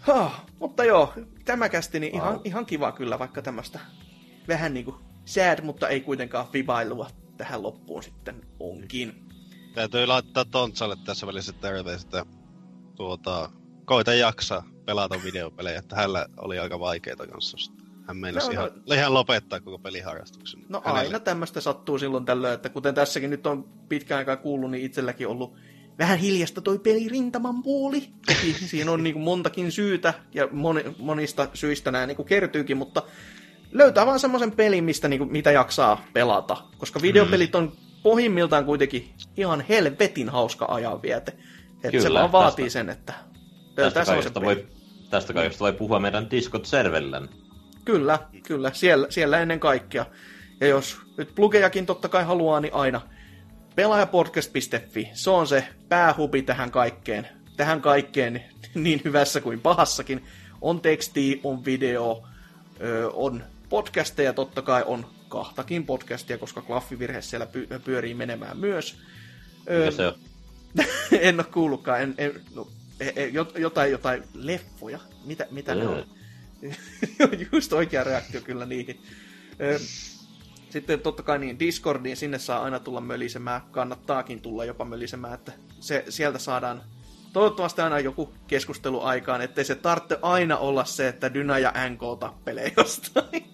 Ha, 0.00 0.46
mutta 0.58 0.84
joo, 0.84 1.12
tämä 1.44 1.68
kästi 1.68 2.00
niin 2.00 2.14
ihan, 2.14 2.40
ihan 2.44 2.66
kiva 2.66 2.92
kyllä, 2.92 3.18
vaikka 3.18 3.42
tämmöistä 3.42 3.80
vähän 4.48 4.74
niinku 4.74 4.98
sad, 5.24 5.62
mutta 5.62 5.88
ei 5.88 6.00
kuitenkaan 6.00 6.46
vibailua 6.52 7.10
tähän 7.36 7.62
loppuun 7.62 8.02
sitten 8.02 8.40
onkin. 8.60 9.28
Täytyy 9.74 10.06
laittaa 10.06 10.44
Tontsalle 10.44 10.96
tässä 11.04 11.26
välissä 11.26 11.52
terveiset, 11.52 12.04
että 12.14 12.26
tuota, 12.96 13.50
koita 13.84 14.14
jaksaa 14.14 14.62
pelata 14.84 15.14
videopelejä, 15.24 15.78
että 15.78 15.96
hänellä 15.96 16.26
oli 16.36 16.58
aika 16.58 16.80
vaikeita 16.80 17.26
kanssa. 17.26 17.72
Hän 18.06 18.16
meinasi 18.16 18.46
No, 18.46 18.52
ihan, 18.52 18.70
no. 18.88 18.94
ihan 18.94 19.14
lopettaa 19.14 19.60
koko 19.60 19.78
peliharrastuksen. 19.78 20.60
No 20.68 20.82
Hänelle- 20.84 20.98
aina 21.06 21.20
tämmöistä 21.20 21.60
sattuu 21.60 21.98
silloin 21.98 22.24
tällöin, 22.24 22.54
että 22.54 22.68
kuten 22.68 22.94
tässäkin 22.94 23.30
nyt 23.30 23.46
on 23.46 23.68
pitkään 23.88 24.18
aikaa 24.18 24.36
kuullut, 24.36 24.70
niin 24.70 24.84
itselläkin 24.84 25.28
ollut 25.28 25.54
vähän 25.98 26.18
hiljasta 26.18 26.60
toi 26.60 26.78
peli 26.78 27.08
rintaman 27.08 27.62
puoli. 27.62 28.08
Siinä 28.66 28.90
on 28.92 29.02
niin 29.02 29.20
montakin 29.20 29.72
syytä 29.72 30.14
ja 30.34 30.48
moni, 30.52 30.84
monista 30.98 31.48
syistä 31.54 31.90
nämä 31.90 32.06
niin 32.06 32.24
kertyykin, 32.24 32.76
mutta 32.76 33.02
löytää 33.72 34.06
vaan 34.06 34.20
semmoisen 34.20 34.52
pelin, 34.52 34.84
mistä 34.84 35.08
niin 35.08 35.32
mitä 35.32 35.50
jaksaa 35.50 36.04
pelata. 36.12 36.56
Koska 36.78 37.02
videopelit 37.02 37.54
on 37.54 37.72
pohjimmiltaan 38.02 38.64
kuitenkin 38.64 39.10
ihan 39.36 39.64
helvetin 39.68 40.28
hauska 40.28 40.64
ajanviete. 40.68 41.32
Että 41.84 42.00
se 42.00 42.06
Kyllä, 42.06 42.20
vaan 42.20 42.32
vaatii 42.32 42.64
tästä- 42.64 42.72
sen, 42.78 42.90
että 42.90 43.12
Tästä 43.74 44.04
semmoisen 44.04 44.32
kaikesta, 44.32 44.40
voi, 44.40 44.66
tästä 45.10 45.32
kaikesta 45.32 45.64
voi 45.64 45.72
puhua 45.72 46.00
meidän 46.00 46.30
Discord-servellän. 46.30 47.28
Kyllä, 47.84 48.18
kyllä. 48.46 48.70
Siellä, 48.74 49.06
siellä 49.10 49.38
ennen 49.38 49.60
kaikkea. 49.60 50.06
Ja 50.60 50.66
jos 50.66 50.96
nyt 51.16 51.34
plugejakin 51.34 51.86
totta 51.86 52.08
kai 52.08 52.24
haluaa, 52.24 52.60
niin 52.60 52.74
aina 52.74 53.00
pelaajapodcast.fi. 53.74 55.08
Se 55.12 55.30
on 55.30 55.46
se 55.46 55.68
päähubi 55.88 56.42
tähän 56.42 56.70
kaikkeen. 56.70 57.28
Tähän 57.56 57.80
kaikkeen 57.80 58.44
niin 58.74 59.00
hyvässä 59.04 59.40
kuin 59.40 59.60
pahassakin. 59.60 60.24
On 60.60 60.80
tekstiä, 60.80 61.36
on 61.44 61.64
video, 61.64 62.22
on 63.12 63.42
podcasteja 63.68 64.32
totta 64.32 64.62
kai 64.62 64.82
on 64.86 65.06
kahtakin 65.28 65.86
podcastia, 65.86 66.38
koska 66.38 66.62
klaffivirhe 66.62 67.22
siellä 67.22 67.46
py- 67.46 67.78
pyörii 67.84 68.14
menemään 68.14 68.56
myös. 68.56 68.98
Mikä 69.58 69.90
se 69.90 70.06
on? 70.06 70.14
en 71.20 71.34
ole 71.34 71.44
kuullutkaan. 71.44 72.02
En, 72.02 72.14
en, 72.18 72.40
no, 72.54 72.68
jotain, 73.58 73.90
jotain 73.90 74.22
leffoja. 74.34 74.98
Mitä, 75.24 75.46
mitä 75.50 75.74
ne 75.74 75.88
on? 75.88 76.04
Just 77.52 77.72
oikea 77.72 78.04
reaktio 78.04 78.40
kyllä 78.40 78.66
niihin. 78.66 79.02
Ö, 79.60 79.78
Sitten 80.70 81.00
totta 81.00 81.22
kai 81.22 81.38
niin 81.38 81.58
Discordiin, 81.58 82.16
sinne 82.16 82.38
saa 82.38 82.62
aina 82.62 82.80
tulla 82.80 83.00
mölisemään, 83.00 83.60
kannattaakin 83.70 84.40
tulla 84.40 84.64
jopa 84.64 84.84
mölisemään, 84.84 85.34
että 85.34 85.52
se, 85.80 86.04
sieltä 86.08 86.38
saadaan 86.38 86.82
toivottavasti 87.32 87.80
aina 87.80 88.00
joku 88.00 88.32
keskustelu 88.46 89.00
aikaan, 89.02 89.42
ettei 89.42 89.64
se 89.64 89.74
tarvitse 89.74 90.18
aina 90.22 90.56
olla 90.56 90.84
se, 90.84 91.08
että 91.08 91.34
Dyna 91.34 91.58
ja 91.58 91.72
NK 91.90 92.00
tappelee 92.20 92.72
jostain. 92.76 93.44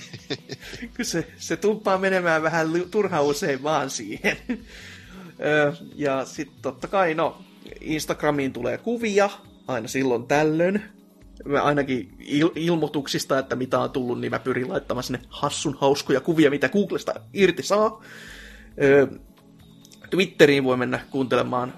Kun 0.96 1.04
se, 1.04 1.26
se 1.36 1.56
tuppaa 1.56 1.98
menemään 1.98 2.42
vähän 2.42 2.68
turhaan 2.90 3.24
usein 3.24 3.62
vaan 3.62 3.90
siihen. 3.90 4.36
Ja 5.94 6.24
sitten 6.24 6.58
totta 6.62 6.88
kai, 6.88 7.14
no, 7.14 7.42
Instagramiin 7.80 8.52
tulee 8.52 8.78
kuvia, 8.78 9.30
aina 9.68 9.88
silloin 9.88 10.26
tällöin. 10.26 10.82
Mä 11.44 11.62
ainakin 11.62 12.14
il- 12.20 12.52
ilmoituksista, 12.54 13.38
että 13.38 13.56
mitä 13.56 13.78
on 13.78 13.90
tullut, 13.90 14.20
niin 14.20 14.30
mä 14.30 14.38
pyrin 14.38 14.68
laittamaan 14.68 15.04
sinne 15.04 15.20
hassun 15.28 15.76
hauskoja 15.80 16.20
kuvia, 16.20 16.50
mitä 16.50 16.68
Googlesta 16.68 17.14
irti 17.32 17.62
saa. 17.62 18.02
Ö, 18.82 19.06
Twitteriin 20.10 20.64
voi 20.64 20.76
mennä 20.76 21.00
kuuntelemaan 21.10 21.72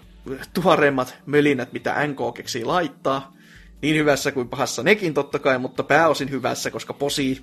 tuoreimmat 0.54 1.16
mölinät, 1.26 1.72
mitä 1.72 2.06
NK 2.06 2.34
keksii 2.34 2.64
laittaa. 2.64 3.36
Niin 3.82 3.96
hyvässä 3.96 4.32
kuin 4.32 4.48
pahassa 4.48 4.82
nekin 4.82 5.14
totta 5.14 5.38
kai, 5.38 5.58
mutta 5.58 5.82
pääosin 5.82 6.30
hyvässä, 6.30 6.70
koska 6.70 6.92
posii. 6.92 7.40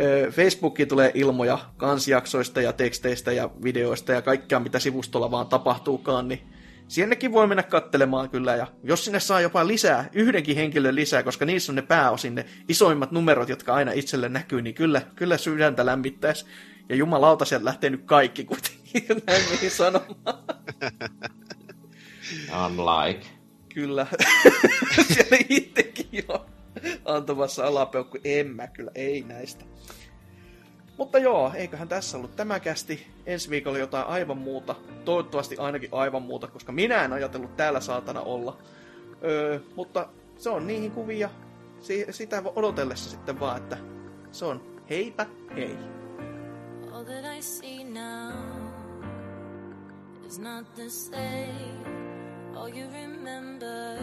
Ö, 0.00 0.30
Facebookiin 0.32 0.88
tulee 0.88 1.10
ilmoja 1.14 1.58
kansjaksoista 1.76 2.60
ja 2.60 2.72
teksteistä 2.72 3.32
ja 3.32 3.50
videoista 3.64 4.12
ja 4.12 4.22
kaikkea, 4.22 4.60
mitä 4.60 4.78
sivustolla 4.78 5.30
vaan 5.30 5.46
tapahtuukaan, 5.46 6.28
niin 6.28 6.40
sinnekin 6.88 7.32
voi 7.32 7.46
mennä 7.46 7.62
kattelemaan 7.62 8.30
kyllä. 8.30 8.56
Ja 8.56 8.66
jos 8.82 9.04
sinne 9.04 9.20
saa 9.20 9.40
jopa 9.40 9.66
lisää, 9.66 10.08
yhdenkin 10.12 10.56
henkilön 10.56 10.94
lisää, 10.94 11.22
koska 11.22 11.44
niissä 11.44 11.72
on 11.72 11.76
ne 11.76 11.82
pääosin 11.82 12.34
ne 12.34 12.44
isoimmat 12.68 13.12
numerot, 13.12 13.48
jotka 13.48 13.74
aina 13.74 13.92
itselle 13.92 14.28
näkyy, 14.28 14.62
niin 14.62 14.74
kyllä, 14.74 15.02
kyllä 15.16 15.38
sydäntä 15.38 15.86
lämmittäisi. 15.86 16.46
Ja 16.88 16.96
jumalauta, 16.96 17.44
sieltä 17.44 17.64
lähtee 17.64 17.90
nyt 17.90 18.04
kaikki 18.04 18.44
kuitenkin, 18.44 19.02
näin 19.26 19.42
mihin 19.50 19.70
sanomaan. 19.70 20.38
Unlike. 22.66 23.26
Kyllä. 23.74 24.06
Siellä 25.14 25.36
itsekin 25.48 26.08
jo 26.12 26.46
antamassa 27.04 27.66
alapeukku. 27.66 28.18
En 28.24 28.46
mä 28.46 28.66
kyllä, 28.66 28.90
ei 28.94 29.22
näistä. 29.22 29.64
Mutta 30.98 31.18
joo, 31.18 31.52
eiköhän 31.54 31.88
tässä 31.88 32.16
ollut 32.16 32.36
tämä 32.36 32.60
kästi. 32.60 33.06
Ensi 33.26 33.50
viikolla 33.50 33.78
jotain 33.78 34.06
aivan 34.06 34.38
muuta. 34.38 34.74
Toivottavasti 35.04 35.56
ainakin 35.56 35.88
aivan 35.92 36.22
muuta, 36.22 36.46
koska 36.46 36.72
minä 36.72 37.04
en 37.04 37.12
ajatellut 37.12 37.56
täällä 37.56 37.80
saatana 37.80 38.20
olla. 38.20 38.56
Öö, 39.24 39.60
mutta 39.76 40.08
se 40.36 40.50
on 40.50 40.66
niihin 40.66 40.90
kuvia. 40.90 41.30
Si- 41.80 42.06
sitä 42.10 42.42
odotellessa 42.56 43.10
sitten 43.10 43.40
vaan, 43.40 43.56
että 43.56 43.76
se 44.32 44.44
on 44.44 44.62
heipä 44.90 45.26
hei. 45.56 45.76
All 46.92 47.04
that 47.04 47.36
I 47.38 47.42
see 47.42 47.84
now 47.84 48.32
is 50.26 50.38
not 50.38 50.74
the 50.74 50.88
same. 50.88 52.08
All 52.56 52.68
you 52.68 52.90
remember 52.92 53.98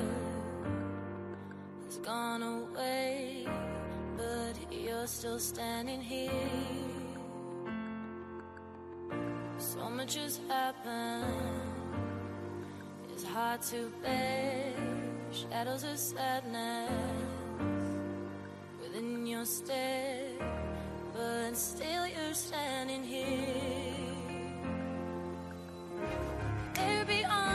has 1.86 2.00
gone 2.00 2.46
away, 2.46 3.46
but 4.18 4.56
you're 4.72 5.08
still 5.08 5.40
standing 5.40 6.02
here. 6.02 6.32
So 9.58 9.90
much 9.90 10.16
has 10.16 10.40
happened, 10.48 11.26
it's 13.12 13.24
hard 13.24 13.62
to 13.64 13.92
bear. 14.02 14.74
Shadows 15.32 15.84
of 15.84 15.98
sadness 15.98 16.92
within 18.82 19.28
your 19.28 19.44
stare, 19.46 20.30
but 21.14 21.58
still 21.58 22.08
you're 22.08 22.34
standing 22.34 23.04
here. 23.04 23.96
There 26.74 27.06
beyond, 27.06 27.55